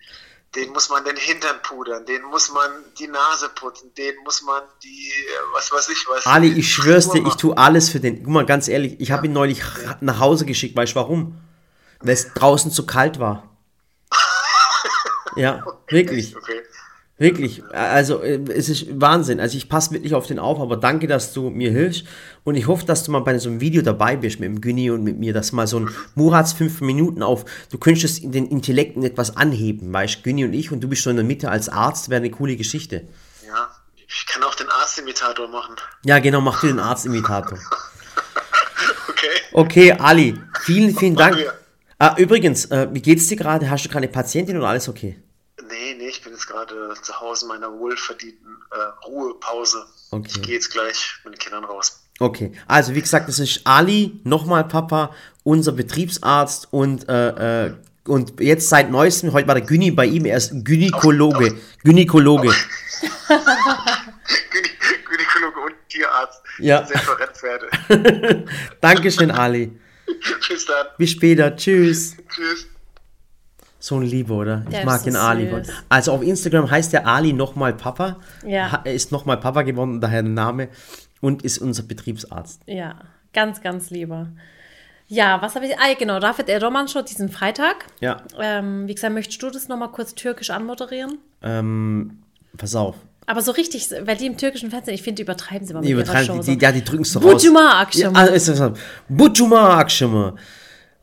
Den 0.55 0.71
muss 0.71 0.89
man 0.89 1.03
den 1.03 1.17
Hintern 1.17 1.61
pudern, 1.63 2.05
den 2.05 2.21
muss 2.23 2.49
man 2.49 2.71
die 2.97 3.07
Nase 3.07 3.49
putzen, 3.49 3.93
den 3.95 4.15
muss 4.23 4.41
man 4.41 4.63
die, 4.83 5.09
äh, 5.09 5.53
was 5.53 5.69
weiß 5.69 5.89
ich 5.89 6.05
was. 6.07 6.25
Ali, 6.25 6.53
ich 6.53 6.71
schwör's 6.73 7.09
dir, 7.09 7.25
ich 7.27 7.35
tue 7.35 7.57
alles 7.57 7.89
für 7.89 7.99
den. 7.99 8.23
Guck 8.23 8.31
mal, 8.31 8.45
ganz 8.45 8.69
ehrlich, 8.69 9.01
ich 9.01 9.11
habe 9.11 9.25
ihn 9.25 9.33
neulich 9.33 9.61
nach 9.99 10.19
Hause 10.19 10.45
geschickt, 10.45 10.77
weißt 10.77 10.93
du 10.93 10.95
warum? 10.95 11.41
Weil 11.99 12.13
es 12.13 12.33
draußen 12.33 12.71
zu 12.71 12.85
kalt 12.85 13.19
war. 13.19 13.49
Ja, 15.37 15.65
wirklich. 15.89 16.33
Okay. 16.33 16.63
Wirklich, 17.17 17.63
also 17.71 18.21
äh, 18.21 18.41
es 18.53 18.67
ist 18.67 18.99
Wahnsinn. 18.99 19.39
Also 19.39 19.55
ich 19.57 19.69
passe 19.69 19.91
wirklich 19.91 20.13
auf 20.13 20.27
den 20.27 20.37
auf, 20.37 20.59
aber 20.59 20.75
danke, 20.75 21.07
dass 21.07 21.31
du 21.31 21.49
mir 21.49 21.71
hilfst. 21.71 22.03
Und 22.43 22.55
ich 22.55 22.67
hoffe, 22.67 22.85
dass 22.85 23.03
du 23.03 23.11
mal 23.11 23.21
bei 23.21 23.37
so 23.39 23.49
einem 23.49 23.61
Video 23.61 23.81
dabei 23.81 24.17
bist 24.17 24.41
mit 24.41 24.49
dem 24.49 24.59
Günni 24.59 24.91
und 24.91 25.03
mit 25.03 25.17
mir, 25.17 25.31
dass 25.31 25.53
mal 25.53 25.65
so 25.65 25.79
ein 25.79 25.89
Murats 26.15 26.51
fünf 26.51 26.81
Minuten 26.81 27.23
auf, 27.23 27.45
du 27.71 27.77
könntest 27.77 28.21
den 28.23 28.47
Intellekten 28.47 29.03
etwas 29.03 29.37
anheben, 29.37 29.93
weißt 29.93 30.23
Günni 30.23 30.43
und 30.43 30.51
ich 30.51 30.73
und 30.73 30.81
du 30.81 30.89
bist 30.89 31.03
so 31.03 31.09
in 31.09 31.15
der 31.15 31.23
Mitte 31.23 31.49
als 31.49 31.69
Arzt, 31.69 32.09
wäre 32.09 32.17
eine 32.17 32.31
coole 32.31 32.57
Geschichte. 32.57 33.07
Ja, 33.47 33.69
ich 34.05 34.25
kann 34.27 34.43
auch 34.43 34.55
den 34.55 34.67
Arztimitator 34.67 35.47
machen. 35.47 35.75
Ja, 36.03 36.19
genau, 36.19 36.41
mach 36.41 36.59
du 36.59 36.67
den 36.67 36.79
Arztimitator. 36.79 37.59
Okay. 39.07 39.29
Okay, 39.53 39.91
Ali, 39.93 40.37
vielen, 40.61 40.95
vielen 40.95 41.15
Dank. 41.15 41.37
Ah, 41.97 42.15
übrigens, 42.17 42.65
äh, 42.65 42.89
wie 42.91 43.01
geht's 43.01 43.27
dir 43.27 43.37
gerade? 43.37 43.69
Hast 43.69 43.85
du 43.85 43.89
gerade 43.89 44.03
eine 44.03 44.11
Patientin 44.11 44.57
oder 44.57 44.67
alles 44.67 44.89
okay? 44.89 45.17
Bin 46.25 46.33
jetzt 46.33 46.47
gerade 46.47 46.91
zu 47.03 47.21
Hause 47.21 47.45
in 47.45 47.49
meiner 47.49 47.71
wohlverdienten 47.71 48.57
äh, 48.71 49.05
Ruhepause. 49.05 49.85
Okay. 50.09 50.27
Ich 50.27 50.41
gehe 50.41 50.55
jetzt 50.55 50.71
gleich 50.71 51.19
mit 51.23 51.35
den 51.35 51.37
Kindern 51.37 51.63
raus. 51.63 52.01
Okay, 52.19 52.51
also 52.67 52.95
wie 52.95 53.01
gesagt, 53.01 53.29
das 53.29 53.37
ist 53.37 53.61
Ali, 53.63 54.19
nochmal 54.23 54.67
Papa, 54.67 55.13
unser 55.43 55.71
Betriebsarzt 55.71 56.69
und, 56.71 57.07
äh, 57.07 57.67
äh, 57.67 57.73
und 58.07 58.39
jetzt 58.39 58.69
seit 58.69 58.89
neuestem, 58.89 59.33
heute 59.33 59.47
war 59.47 59.53
der 59.53 59.65
Günni 59.65 59.91
bei 59.91 60.07
ihm, 60.07 60.25
er 60.25 60.37
ist 60.37 60.51
Gynäkologe. 60.65 61.55
Gynäkologe. 61.83 62.49
Gynä 64.49 64.69
Gynäkologe 65.07 65.59
und 65.59 65.75
Tierarzt. 65.89 66.41
Ja. 66.57 66.87
Sehr 66.87 67.01
Rennpferde. 67.19 68.45
Dankeschön, 68.81 69.29
Ali. 69.29 69.77
Bis 70.49 70.65
dann. 70.65 70.87
Bis 70.97 71.11
später, 71.11 71.55
tschüss. 71.55 72.15
Tschüss. 72.33 72.67
So 73.87 73.97
ein 73.97 74.01
Liebe, 74.01 74.33
oder? 74.33 74.57
Der 74.71 74.79
ich 74.79 74.85
mag 74.85 74.99
so 74.99 75.05
den 75.05 75.15
Ali. 75.15 75.47
süß. 75.47 75.67
Also 75.89 76.11
auf 76.13 76.23
Instagram 76.23 76.71
heißt 76.71 76.91
der 76.93 77.05
Ali 77.07 77.33
nochmal 77.33 77.73
Papa. 77.73 78.15
Ja. 78.43 78.81
Er 78.83 78.93
ist 78.95 79.11
nochmal 79.11 79.37
Papa 79.37 79.61
geworden, 79.61 80.01
daher 80.01 80.23
der 80.23 80.31
Name. 80.31 80.69
Und 81.21 81.43
ist 81.43 81.59
unser 81.59 81.83
Betriebsarzt. 81.83 82.61
Ja, 82.65 82.95
ganz, 83.31 83.61
ganz 83.61 83.91
lieber. 83.91 84.29
Ja, 85.07 85.39
was 85.43 85.53
habe 85.53 85.67
ich? 85.67 85.73
Ah, 85.77 85.93
genau, 85.99 86.17
Rafet 86.17 86.49
El 86.49 86.63
Roman 86.63 86.87
Show 86.87 87.03
diesen 87.03 87.29
Freitag. 87.29 87.85
Ja, 87.99 88.23
Ähm, 88.39 88.87
wie 88.87 88.95
gesagt, 88.95 89.13
möchtest 89.13 89.39
du 89.43 89.51
das 89.51 89.67
nochmal 89.67 89.91
kurz 89.91 90.15
türkisch 90.15 90.49
anmoderieren? 90.49 91.19
ähm, 91.43 92.23
pass 92.57 92.73
auf. 92.75 92.95
Aber 93.27 93.41
so 93.41 93.51
richtig, 93.51 93.89
weil 94.03 94.17
die 94.17 94.25
im 94.25 94.37
türkischen 94.37 94.71
Fernsehen, 94.71 94.95
ich 94.95 95.03
finde, 95.03 95.17
die 95.17 95.21
übertreiben 95.23 95.67
sie 95.67 95.73
mal 95.75 95.81
Die 95.81 95.93
mit 95.93 96.05
ihrer 96.07 96.11
übertreiben, 96.21 96.25
Show. 96.37 96.41
die, 96.41 96.57
die, 96.57 96.59
so. 96.59 96.65
ja, 96.65 96.71
die 96.71 96.83
drücken 96.83 97.03
es 97.03 97.11
so 97.11 97.19
Bu 97.19 97.31
raus. 97.33 97.43
cuma 97.43 97.69
akşamı. 97.79 98.17
Ja, 98.17 98.21
also 98.23 98.33
ist 98.33 98.47
das 98.49 98.57
so. 98.57 98.73
Bu 99.09 99.31
cuma 99.33 99.59
akşamı. 99.77 100.35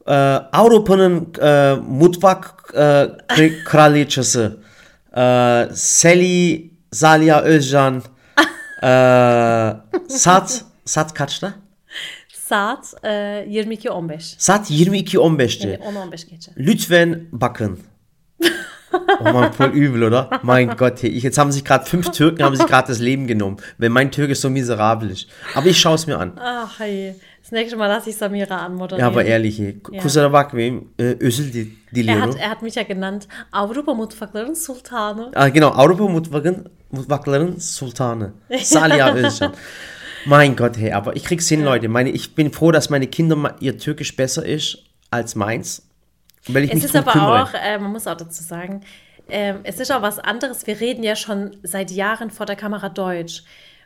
Ee, 0.09 0.12
Avrupa'nın 0.53 1.28
e, 1.42 1.74
mutfak 1.88 2.55
e, 2.74 2.78
kra- 2.78 3.64
kraliçesi 3.64 4.50
e, 5.16 5.68
Sally 5.74 6.70
Zaliha 6.92 7.42
Özcan 7.42 8.03
e, 8.82 8.88
Sat 10.09 10.64
Sat 10.84 11.14
kaçta? 11.14 11.55
Saat 12.34 12.94
e, 13.05 13.09
22.15. 13.09 14.34
Saat 14.38 14.70
22.15'te. 14.70 15.68
Yani 15.68 15.84
10-15 15.84 16.30
geçe. 16.30 16.53
Lütfen 16.59 17.24
bakın. 17.32 17.78
Oh 19.20 19.32
man, 19.32 19.50
voll 19.59 19.72
übel, 19.74 20.03
oder? 20.03 20.28
Mein 20.42 20.76
Gott, 20.76 21.03
hey, 21.03 21.11
ich, 21.11 21.22
jetzt 21.24 21.38
haben 21.38 21.50
sich 21.53 21.64
gerade 21.64 21.84
fünf 21.86 22.11
Türken 22.12 22.42
haben 22.44 22.57
sich 22.57 22.66
gerade 22.66 22.88
das 22.88 23.00
Leben 23.00 23.26
genommen, 23.26 23.57
wenn 23.78 23.92
mein 23.92 24.11
Türkisch 24.11 24.38
so 24.40 24.50
miserabel 24.50 25.11
ist. 25.11 25.28
Aber 25.55 25.66
ich 25.66 25.80
schaue 25.80 25.94
es 25.94 26.07
mir 26.07 26.18
an. 26.18 26.32
Ach, 26.38 26.78
hey. 26.78 27.14
Nächste 27.53 27.76
Mal 27.76 27.86
lasse 27.88 28.11
ich 28.11 28.16
Samira 28.16 28.57
anmoderieren. 28.57 29.00
Ya 29.00 29.07
aber 29.12 29.24
ehrlich, 29.24 29.59
hey, 29.59 29.78
kusura 30.03 30.32
bakmayın, 30.32 30.88
e, 30.98 31.03
özür 31.20 31.53
di- 31.53 31.61
Er 31.90 31.94
diliyorum. 31.96 32.22
hat, 32.32 32.36
er 32.40 32.50
hat 32.50 32.62
mich 32.62 32.74
ja 32.74 32.82
genannt 32.82 33.28
Avrupa 33.53 33.94
Mutfakların 33.94 34.55
Sultanı. 34.55 35.30
Ah, 35.34 35.48
genau, 35.55 35.66
Avrupa 35.68 36.09
Mutfakın, 36.09 36.66
Mutfakların 36.92 37.59
Sultanı. 37.59 38.32
Saliha 38.62 39.14
Özcan. 39.16 39.55
Mein 40.26 40.57
Gott, 40.57 40.76
hey, 40.78 40.92
aber 40.94 41.14
ich 41.16 41.24
krieg's 41.24 41.48
hin, 41.48 41.64
Leute. 41.64 41.88
Meine, 41.88 42.11
ich 42.11 42.34
bin 42.36 42.50
froh, 42.50 42.72
dass 42.72 42.90
meine 42.90 43.07
Kinder 43.07 43.57
ihr 43.61 43.78
Türkisch 43.78 44.16
besser 44.16 44.46
ist 44.46 44.78
als 45.11 45.34
meins. 45.34 45.82
Weil 46.48 46.64
ich 46.64 46.70
Es 46.70 46.74
mich 46.76 46.84
ist 46.84 46.96
aber 46.96 47.12
kümmere. 47.12 47.42
auch, 47.42 47.55
äh, 47.55 47.78
man 47.78 47.92
muss 47.92 48.07
auch 48.07 48.16
dazu 48.16 48.42
sagen, 48.42 48.80
ähm, 49.28 49.57
es 49.64 49.78
ist 49.80 49.92
auch 49.92 50.03
was 50.03 50.18
anderes. 50.18 50.66
Wir 50.66 50.80
reden 50.80 51.03
ja 51.05 51.16
schon 51.16 51.57
seit 51.62 51.90
Jahren 51.90 52.30
vor 52.30 52.46
der 52.46 52.57
Kamera 52.57 52.88
Deutsch. 52.88 53.42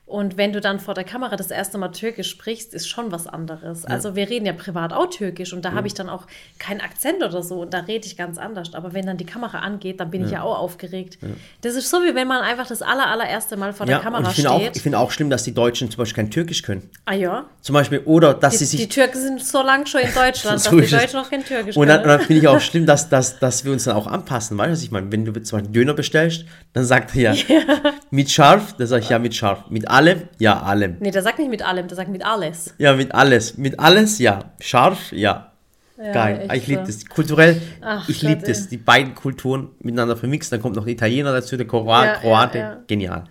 Und 0.06 0.36
wenn 0.38 0.52
du 0.52 0.60
dann 0.60 0.78
vor 0.78 0.94
der 0.94 1.02
Kamera 1.02 1.34
das 1.34 1.50
erste 1.50 1.78
Mal 1.78 1.88
Türkisch 1.88 2.30
sprichst, 2.30 2.72
ist 2.72 2.86
schon 2.88 3.10
was 3.10 3.26
anderes. 3.26 3.84
Also 3.84 4.14
wir 4.14 4.30
reden 4.30 4.46
ja 4.46 4.52
privat 4.52 4.92
auch 4.92 5.06
Türkisch 5.10 5.52
und 5.52 5.64
da 5.64 5.72
habe 5.72 5.88
ich 5.88 5.94
dann 5.94 6.08
auch 6.08 6.28
keinen 6.60 6.80
Akzent 6.80 7.24
oder 7.24 7.42
so 7.42 7.62
und 7.62 7.74
da 7.74 7.80
rede 7.80 8.06
ich 8.06 8.16
ganz 8.16 8.38
anders. 8.38 8.72
Aber 8.74 8.94
wenn 8.94 9.04
dann 9.04 9.16
die 9.16 9.26
Kamera 9.26 9.58
angeht, 9.58 9.98
dann 9.98 10.10
bin 10.12 10.24
ich 10.24 10.30
ja 10.30 10.42
auch 10.42 10.58
aufgeregt. 10.60 11.18
Das 11.62 11.74
ist 11.74 11.90
so, 11.90 11.98
wie 12.04 12.14
wenn 12.14 12.28
man 12.28 12.40
einfach 12.42 12.68
das 12.68 12.82
aller, 12.82 13.08
allererste 13.08 13.56
Mal 13.56 13.72
vor 13.72 13.84
der 13.84 13.96
Ja, 13.96 14.00
Kamera 14.02 14.20
und 14.22 14.28
ich 14.28 14.36
finde 14.36 14.50
auch, 14.52 14.60
steht. 14.60 14.76
ich 14.76 14.82
finde 14.82 14.98
auch 15.00 15.10
schlimm, 15.10 15.28
dass 15.28 15.42
die 15.42 15.52
Deutschen 15.54 15.90
zum 15.90 15.98
Beispiel 15.98 16.22
kein 16.22 16.30
Türkisch 16.30 16.62
können. 16.62 16.88
ah 17.04 17.14
ja, 17.14 17.44
Zum 17.60 17.74
Beispiel, 17.74 17.98
oder 18.04 18.32
dass 18.32 18.52
die, 18.52 18.58
sie 18.58 18.64
sich 18.66 18.80
die 18.82 18.88
Türken 18.88 19.18
sind 19.20 19.44
so 19.44 19.60
lang 19.60 19.86
schon 19.86 20.02
in 20.02 20.08
Deutschland, 20.14 20.60
So 20.60 20.78
dass 20.78 20.88
die. 20.88 20.94
Deutschen 20.96 21.16
noch 21.20 21.28
kein 21.30 21.44
Türkisch 21.44 21.76
Und 21.76 21.88
dann, 21.88 21.96
und 21.98 22.02
können. 22.04 22.18
dann 22.18 22.26
finde 22.28 22.42
ich 22.42 22.46
auch 22.48 22.60
schlimm, 22.60 22.86
dass, 22.86 23.08
dass, 23.08 23.40
dass 23.40 23.64
wir 23.64 23.72
uns 23.72 23.82
dann 23.84 23.96
auch 23.96 24.06
anpassen. 24.06 24.56
Weißt 24.56 24.68
du, 24.68 24.72
was 24.74 24.82
ich 24.84 24.92
meine? 24.92 25.10
Wenn 25.10 25.24
du 25.24 25.32
zum 25.42 25.58
Beispiel 25.58 25.72
Döner 25.72 25.94
bestellst, 25.94 26.44
dann 26.74 26.84
sagt 26.84 27.16
er 27.16 27.32
ja, 27.34 27.56
mit 28.10 28.30
scharf, 28.30 28.74
dann 28.76 28.86
sage 28.86 29.02
ich 29.02 29.08
ja 29.10 29.18
mit 29.18 29.34
scharf. 29.34 29.64
Mit 29.70 29.88
allem, 29.88 30.22
ja 30.38 30.60
allem. 30.62 30.96
Nee, 31.00 31.10
der 31.10 31.22
sagt 31.22 31.38
nicht 31.38 31.50
mit 31.50 31.62
allem, 31.62 31.88
der 31.88 31.96
sagt 31.96 32.08
mit 32.10 32.24
alles. 32.24 32.74
Ja, 32.78 32.94
mit 32.94 33.14
alles. 33.14 33.56
Mit 33.56 33.78
alles, 33.78 34.18
ja. 34.18 34.52
Scharf, 34.60 35.12
ja. 35.12 35.52
Geil. 35.98 36.44
echt 36.50 36.62
Ich 36.64 36.66
liebe 36.68 36.82
so. 36.84 36.92
das. 36.92 37.06
Kulturell, 37.06 37.60
Ach 37.80 38.06
ich 38.08 38.20
liebe 38.20 38.46
das. 38.46 38.68
Die 38.68 38.76
beiden 38.76 39.14
Kulturen 39.14 39.70
miteinander 39.80 40.14
vermixen. 40.16 40.50
Dann 40.50 40.60
kommt 40.60 40.76
noch 40.76 40.84
der 40.84 40.92
Italiener 40.92 41.32
dazu, 41.32 41.56
der 41.56 41.66
Kroat, 41.66 42.04
Ja, 42.04 42.12
ja, 42.12 42.18
Kroate. 42.20 42.58
ja. 42.58 42.76
Genial. 42.86 43.24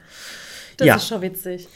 Das 0.77 0.87
Ja. 0.87 0.95
ist 0.95 1.07
schon 1.07 1.21
witzig. 1.21 1.67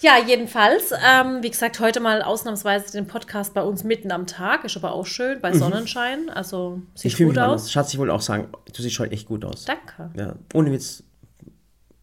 Ja, 0.00 0.14
jedenfalls, 0.26 0.90
ähm, 1.08 1.38
wie 1.42 1.50
gesagt, 1.50 1.78
heute 1.78 2.00
mal 2.00 2.22
ausnahmsweise 2.22 2.90
den 2.90 3.06
Podcast 3.06 3.54
bei 3.54 3.62
uns 3.62 3.84
mitten 3.84 4.10
am 4.10 4.26
Tag. 4.26 4.64
Ist 4.64 4.76
aber 4.76 4.90
auch 4.94 5.06
schön, 5.06 5.40
bei 5.40 5.52
Sonnenschein. 5.52 6.28
Also 6.28 6.70
Mhm. 6.70 6.86
Ich 6.96 7.02
sieht 7.02 7.12
fühle 7.14 7.28
gut 7.28 7.38
aus. 7.38 7.44
anders. 7.44 7.70
Schatz, 7.72 7.92
ich 7.92 7.98
wollte 8.00 8.12
auch 8.12 8.20
sagen, 8.20 8.48
du 8.74 8.82
siehst 8.82 8.98
heute 8.98 9.12
echt 9.12 9.28
gut 9.28 9.44
aus. 9.44 9.64
Danke, 9.64 10.10
Ja, 10.16 10.34
ohne 10.54 10.72
Witz, 10.72 11.04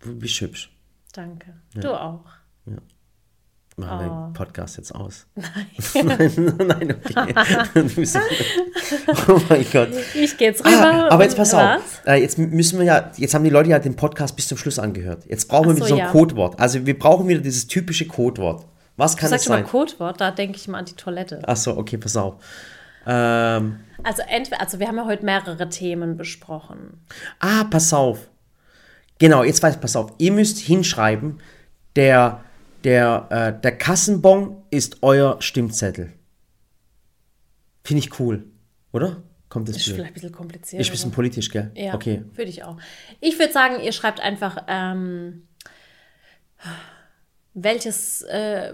du 0.02 0.16
bist 0.18 0.40
hübsch. 0.42 0.72
danke. 1.14 1.54
Du 1.76 1.90
auch. 1.94 2.26
Machen 3.78 4.00
wir 4.06 4.12
Oh. 4.12 4.26
den 4.28 4.34
Podcast 4.34 4.76
jetzt 4.76 4.94
aus. 4.94 5.26
Nein, 5.36 6.56
nein, 6.58 6.96
okay. 6.98 7.34
Oh 9.30 9.40
mein 9.48 9.66
Gott. 9.72 9.90
Ich 10.16 10.38
gehe 10.38 10.50
jetzt 10.50 10.66
rüber. 10.66 11.08
Ah, 11.08 11.08
aber 11.14 11.24
jetzt 11.24 11.38
pass 11.38 11.54
auf. 11.54 11.62
Was? 11.62 12.02
Äh, 12.06 12.22
jetzt 12.22 12.38
müssen 12.38 12.78
wir 12.80 12.86
ja, 12.86 13.12
jetzt 13.16 13.34
haben 13.34 13.44
die 13.46 13.50
Leute 13.50 13.70
ja 13.70 13.80
den 13.80 13.96
Podcast 13.96 14.36
bis 14.36 14.50
zum 14.50 14.58
Schluss 14.58 14.80
angehört. 14.80 15.24
Jetzt 15.28 15.48
brauchen 15.48 15.70
wir 15.70 15.76
so, 15.76 15.86
so 15.86 15.94
ein 15.96 16.00
ja. 16.00 16.12
Codewort. 16.12 16.60
Also 16.60 16.86
wir 16.86 17.00
brauchen 17.00 17.30
wieder 17.30 17.40
dieses 17.40 17.68
typische 17.68 18.06
Codewort. 18.06 18.66
Was 18.98 19.16
Du 19.16 19.22
kann 19.22 19.26
es 19.28 19.30
sagst 19.32 19.48
immer 19.48 19.56
sein? 19.58 19.66
Codewort, 19.66 20.20
da 20.20 20.32
denke 20.32 20.58
ich 20.58 20.68
mal 20.68 20.80
an 20.80 20.86
die 20.86 20.96
Toilette. 20.96 21.42
Ach 21.48 21.56
so, 21.56 21.78
okay, 21.78 21.98
pass 21.98 22.18
auf. 22.18 22.36
Ähm, 23.08 23.80
Also 24.04 24.24
entweder, 24.28 24.60
also 24.60 24.80
wir 24.80 24.90
haben 24.90 24.98
ja 24.98 25.06
heute 25.06 25.24
mehrere 25.24 25.70
Themen 25.70 26.18
besprochen. 26.18 27.00
ah, 27.40 27.64
pass 27.64 27.94
auf. 27.94 28.30
Genau, 29.20 29.44
jetzt 29.44 29.62
weiß 29.62 29.76
ich, 29.76 29.82
pass 29.82 29.96
auf. 29.96 30.14
Ihr 30.18 30.32
müsst 30.32 30.58
hinschreiben, 30.60 31.40
der, 31.96 32.44
der, 32.84 33.28
äh, 33.58 33.62
der 33.62 33.78
Kassenbon 33.78 34.64
ist 34.72 34.98
euer 35.04 35.42
Stimmzettel. 35.42 36.14
Finde 37.84 38.04
ich 38.04 38.20
cool, 38.20 38.46
oder? 38.92 39.22
Kommt 39.50 39.68
das 39.68 39.78
Ist 39.78 39.86
Bild? 39.86 39.96
vielleicht 39.96 40.12
ein 40.12 40.14
bisschen 40.14 40.32
kompliziert. 40.32 40.80
Ist 40.82 40.88
ein 40.90 40.92
bisschen 40.92 41.12
politisch, 41.12 41.50
gell? 41.50 41.72
Ja, 41.76 41.96
Okay. 41.96 42.24
würde 42.36 42.50
ich 42.50 42.64
auch. 42.64 42.78
Ich 43.20 43.38
würde 43.40 43.52
sagen, 43.52 43.82
ihr 43.82 43.92
schreibt 43.92 44.20
einfach, 44.20 44.64
ähm, 44.68 45.48
welches, 47.54 48.22
äh, 48.24 48.74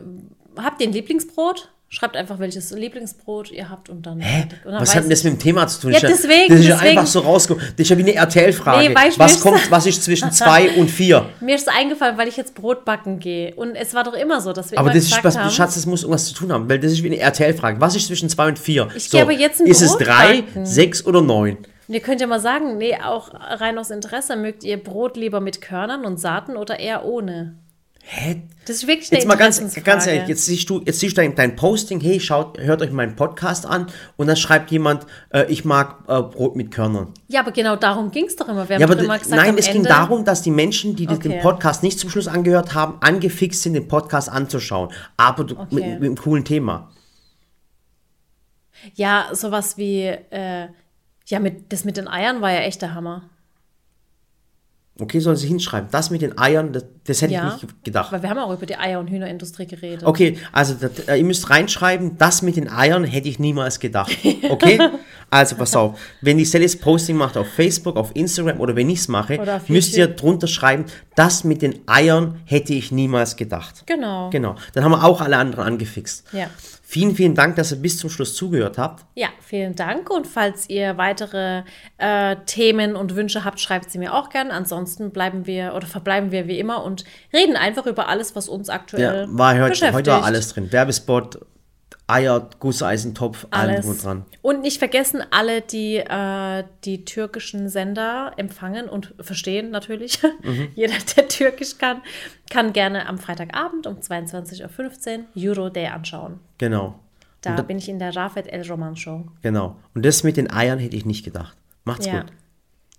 habt 0.57 0.81
ihr 0.81 0.87
ein 0.87 0.93
Lieblingsbrot? 0.93 1.71
Schreibt 1.87 2.17
einfach, 2.17 2.39
welches 2.39 2.71
Lieblingsbrot 2.71 3.51
ihr 3.51 3.69
habt 3.69 3.89
und 3.89 4.05
dann. 4.05 4.19
Hä? 4.19 4.47
Und 4.65 4.71
dann 4.71 4.81
Was 4.81 4.95
hat 4.95 5.03
denn 5.03 5.09
das 5.11 5.23
mit 5.23 5.33
dem 5.33 5.39
Thema 5.39 5.67
zu 5.67 5.81
tun? 5.81 5.91
Ja, 5.91 5.99
deswegen, 5.99 6.49
Das 6.49 6.59
ist 6.59 6.67
deswegen. 6.67 6.97
einfach 6.97 7.05
so 7.07 7.19
rausgekommen. 7.19 7.69
Das 7.77 7.83
ist 7.83 7.89
ja 7.89 7.97
wie 7.97 8.01
eine 8.01 8.15
RTL-Frage. 8.15 8.89
Nee, 8.89 8.95
was 9.17 9.39
kommt, 9.39 9.59
was 9.71 9.85
ist 9.85 10.03
zwischen 10.03 10.31
zwei 10.31 10.71
und 10.77 10.89
vier? 10.89 11.29
Mir 11.41 11.55
ist 11.55 11.67
es 11.67 11.73
eingefallen, 11.73 12.17
weil 12.17 12.27
ich 12.27 12.37
jetzt 12.37 12.55
Brot 12.55 12.85
backen 12.85 13.19
gehe. 13.19 13.53
Und 13.55 13.75
es 13.75 13.93
war 13.93 14.03
doch 14.03 14.13
immer 14.13 14.41
so, 14.41 14.51
dass 14.51 14.71
wir 14.71 14.79
Aber 14.79 14.89
immer 14.89 14.95
das 14.99 15.05
ist, 15.05 15.23
was, 15.23 15.37
haben, 15.37 15.49
Schatz, 15.51 15.75
das 15.75 15.85
muss 15.85 16.01
irgendwas 16.01 16.25
zu 16.25 16.33
tun 16.33 16.51
haben, 16.51 16.67
weil 16.67 16.79
das 16.79 16.91
ist 16.91 17.03
wie 17.03 17.07
eine 17.07 17.19
RTL-Frage. 17.19 17.79
Was 17.79 17.95
ist 17.95 18.07
zwischen 18.07 18.29
zwei 18.29 18.47
und 18.47 18.57
vier? 18.59 18.89
Ich 18.95 19.09
gehe 19.11 19.21
aber 19.21 19.31
jetzt 19.31 19.61
ein 19.61 19.67
Ist 19.67 19.81
es 19.81 19.91
Brot 19.91 20.07
drei, 20.07 20.41
backen. 20.41 20.65
sechs 20.65 21.05
oder 21.05 21.21
neun? 21.21 21.57
Und 21.87 21.93
ihr 21.93 21.99
könnt 22.01 22.19
ja 22.19 22.25
mal 22.25 22.39
sagen, 22.39 22.77
nee, 22.79 22.97
auch 22.97 23.29
rein 23.33 23.77
aus 23.77 23.91
Interesse, 23.91 24.35
mögt 24.35 24.63
ihr 24.63 24.83
Brot 24.83 25.17
lieber 25.17 25.39
mit 25.39 25.61
Körnern 25.61 26.03
und 26.03 26.19
Saaten 26.19 26.57
oder 26.57 26.79
eher 26.79 27.05
ohne? 27.05 27.53
Hä? 28.07 28.43
Das 28.67 28.75
ist 28.77 28.87
wirklich 28.87 29.11
eine 29.11 29.19
Jetzt 29.19 29.27
mal 29.27 29.35
ganz, 29.35 29.59
ganz 29.83 30.05
ehrlich, 30.05 30.27
jetzt 30.27 30.45
siehst 30.45 30.69
du, 30.69 30.79
jetzt 30.85 30.99
siehst 30.99 31.17
du 31.17 31.21
dein, 31.21 31.33
dein 31.35 31.55
Posting, 31.55 31.99
hey, 31.99 32.19
schaut, 32.19 32.59
hört 32.59 32.81
euch 32.83 32.91
meinen 32.91 33.15
Podcast 33.15 33.65
an 33.65 33.87
und 34.15 34.27
dann 34.27 34.35
schreibt 34.35 34.69
jemand, 34.71 35.07
äh, 35.31 35.45
ich 35.51 35.65
mag 35.65 36.03
äh, 36.07 36.21
Brot 36.21 36.55
mit 36.55 36.69
Körnern. 36.71 37.11
Ja, 37.27 37.39
aber 37.41 37.51
genau 37.51 37.75
darum 37.75 38.11
ging 38.11 38.25
es 38.25 38.35
doch 38.35 38.47
immer. 38.47 38.69
Wir 38.69 38.75
haben 38.75 38.81
Ja, 38.81 38.85
aber 38.87 38.95
doch 38.95 39.03
immer 39.03 39.17
gesagt, 39.17 39.41
nein, 39.41 39.57
es 39.57 39.65
ging 39.67 39.77
Ende, 39.77 39.89
darum, 39.89 40.23
dass 40.23 40.43
die 40.43 40.51
Menschen, 40.51 40.95
die 40.95 41.07
das- 41.07 41.19
den 41.19 41.31
Okay. 41.33 41.41
Podcast 41.41 41.81
nicht 41.81 41.99
zum 41.99 42.09
Schluss 42.11 42.27
angehört 42.27 42.75
haben, 42.75 42.97
angefixt 43.01 43.63
sind, 43.63 43.73
den 43.73 43.87
Podcast 43.87 44.29
anzuschauen. 44.29 44.89
Aber 45.17 45.43
Okay. 45.43 45.65
mit, 45.71 45.83
mit 45.85 46.03
einem 46.03 46.15
coolen 46.17 46.45
Thema. 46.45 46.91
Ja, 48.93 49.29
sowas 49.31 49.77
wie, 49.77 50.03
äh, 50.05 50.67
ja, 51.25 51.39
mit, 51.39 51.71
das 51.73 51.85
mit 51.85 51.97
den 51.97 52.07
Eiern 52.07 52.41
war 52.41 52.51
ja 52.51 52.59
echt 52.59 52.81
der 52.83 52.93
Hammer. 52.93 53.29
Okay, 54.97 55.19
sollen 55.19 55.35
sie 55.35 55.47
hinschreiben. 55.47 55.89
Das 55.91 56.09
mit 56.09 56.21
den 56.21 56.37
Eiern, 56.37 56.71
das, 56.71 56.85
das 57.03 57.21
hätte 57.21 57.33
Ja, 57.33 57.53
ich 57.57 57.63
nicht 57.63 57.83
gedacht. 57.83 58.13
weil 58.13 58.21
wir 58.21 58.29
haben 58.29 58.39
auch 58.39 58.53
über 58.53 58.65
die 58.65 58.77
Eier- 58.77 58.99
und 58.99 59.09
Hühnerindustrie 59.09 59.65
geredet. 59.67 60.05
Okay, 60.05 60.37
also 60.53 60.73
das, 60.75 61.07
ihr 61.17 61.23
müsst 61.25 61.49
reinschreiben, 61.49 62.17
das 62.17 62.41
mit 62.41 62.55
den 62.55 62.69
Eiern 62.69 63.03
hätte 63.03 63.27
ich 63.27 63.37
niemals 63.37 63.81
gedacht. 63.81 64.15
Okay? 64.49 64.79
also 65.29 65.57
pass 65.57 65.75
auf, 65.75 65.99
wenn 66.21 66.37
die 66.37 66.45
Sallys 66.45 66.77
Posting 66.79 67.17
macht 67.17 67.35
auf 67.35 67.47
Facebook, 67.47 67.97
auf 67.97 68.11
Instagram 68.15 68.61
oder 68.61 68.75
wenn 68.77 68.89
ich 68.89 68.99
es 68.99 69.07
mache, 69.09 69.61
müsst 69.67 69.97
ihr 69.97 70.07
drunter 70.07 70.47
schreiben, 70.47 70.85
das 71.15 71.43
mit 71.43 71.61
den 71.61 71.81
Eiern 71.87 72.39
hätte 72.45 72.73
ich 72.73 72.91
niemals 72.93 73.35
gedacht. 73.35 73.83
Genau. 73.85 74.29
Genau. 74.29 74.55
Dann 74.73 74.85
haben 74.85 74.91
wir 74.91 75.03
auch 75.03 75.19
alle 75.19 75.35
anderen 75.35 75.65
angefixt. 75.65 76.23
Ja. 76.31 76.49
Vielen, 76.87 77.15
vielen 77.15 77.33
Dank, 77.33 77.55
dass 77.55 77.71
ihr 77.71 77.79
bis 77.79 77.97
zum 77.97 78.11
Schluss 78.11 78.35
zugehört 78.35 78.77
habt. 78.77 79.05
Ja, 79.15 79.29
vielen 79.41 79.75
Dank. 79.75 80.11
Und 80.11 80.27
falls 80.27 80.69
ihr 80.69 80.97
weitere 80.97 81.63
äh, 81.97 82.35
Themen 82.45 82.95
und 82.95 83.15
Wünsche 83.15 83.43
habt, 83.43 83.59
schreibt 83.59 83.89
sie 83.89 83.97
mir 83.97 84.13
auch 84.13 84.29
gern. 84.29 84.51
Ansonsten 84.51 85.09
bleiben 85.09 85.47
wir 85.47 85.73
oder 85.75 85.87
verbleiben 85.87 86.31
wir 86.31 86.47
wie 86.47 86.59
immer 86.59 86.83
und 86.83 87.03
reden 87.33 87.55
einfach 87.55 87.87
über 87.87 88.07
alles, 88.07 88.35
was 88.35 88.47
uns 88.47 88.67
Ja, 88.67 88.75
aktuell 88.75 89.25
war 89.29 89.55
heute, 89.55 89.69
beschäftigt. 89.69 89.95
heute 89.95 90.11
war 90.11 90.23
alles 90.25 90.49
drin. 90.53 90.71
Werbespot, 90.71 91.39
Eier, 92.07 92.49
Gusseisentopf, 92.59 93.47
allem 93.49 93.75
Alles. 93.75 93.85
und 93.87 94.03
dran. 94.03 94.25
Und 94.43 94.61
nicht 94.61 94.77
vergessen, 94.77 95.23
alle, 95.31 95.61
die 95.61 95.95
äh, 95.97 96.63
die 96.83 97.03
türkischen 97.03 97.67
Sender 97.67 98.33
empfangen 98.37 98.87
und 98.87 99.15
verstehen 99.19 99.71
natürlich, 99.71 100.19
Mhm. 100.43 100.67
jeder, 100.75 100.93
der 101.15 101.27
Türkisch 101.27 101.77
kann, 101.79 102.01
kann 102.51 102.73
gerne 102.73 103.07
am 103.07 103.17
Freitagabend 103.17 103.87
um 103.87 103.95
22.15 103.97 105.19
Uhr 105.35 105.57
Euro 105.57 105.69
Day 105.69 105.87
anschauen. 105.87 106.39
Genau. 106.59 106.99
Da 107.41 107.61
bin 107.61 107.77
ich 107.77 107.89
in 107.89 107.99
der 107.99 108.15
Rafet 108.15 108.47
El 108.51 108.67
Roman 108.67 108.95
Show. 108.95 109.23
Genau. 109.43 109.75
Und 109.93 110.03
das 110.05 110.23
mit 110.23 110.35
den 110.37 110.51
Eiern 110.51 110.79
hätte 110.79 110.95
ich 110.95 111.05
nicht 111.05 111.23
gedacht. 111.23 111.55
Macht's 111.83 112.05
Ja. 112.07 112.21
gut. 112.21 112.31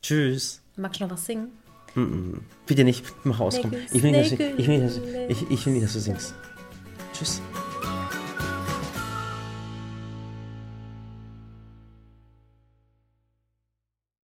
Tschüss. 0.02 0.62
Magst 0.76 1.00
du 1.00 1.04
noch 1.04 1.12
was 1.12 1.26
singen? 1.26 1.48
Bitte 2.66 2.84
nicht, 2.84 3.04
mach 3.24 3.40
aus. 3.40 3.57
Will 3.64 3.70
nicht, 4.12 4.32
dass 4.32 4.38
du, 4.38 4.54
ich 4.59 4.68
will 4.68 5.72
nicht, 5.72 5.84
dass 5.84 5.92
du 5.94 6.00
singst. 6.00 6.34
Tschüss. 7.12 7.40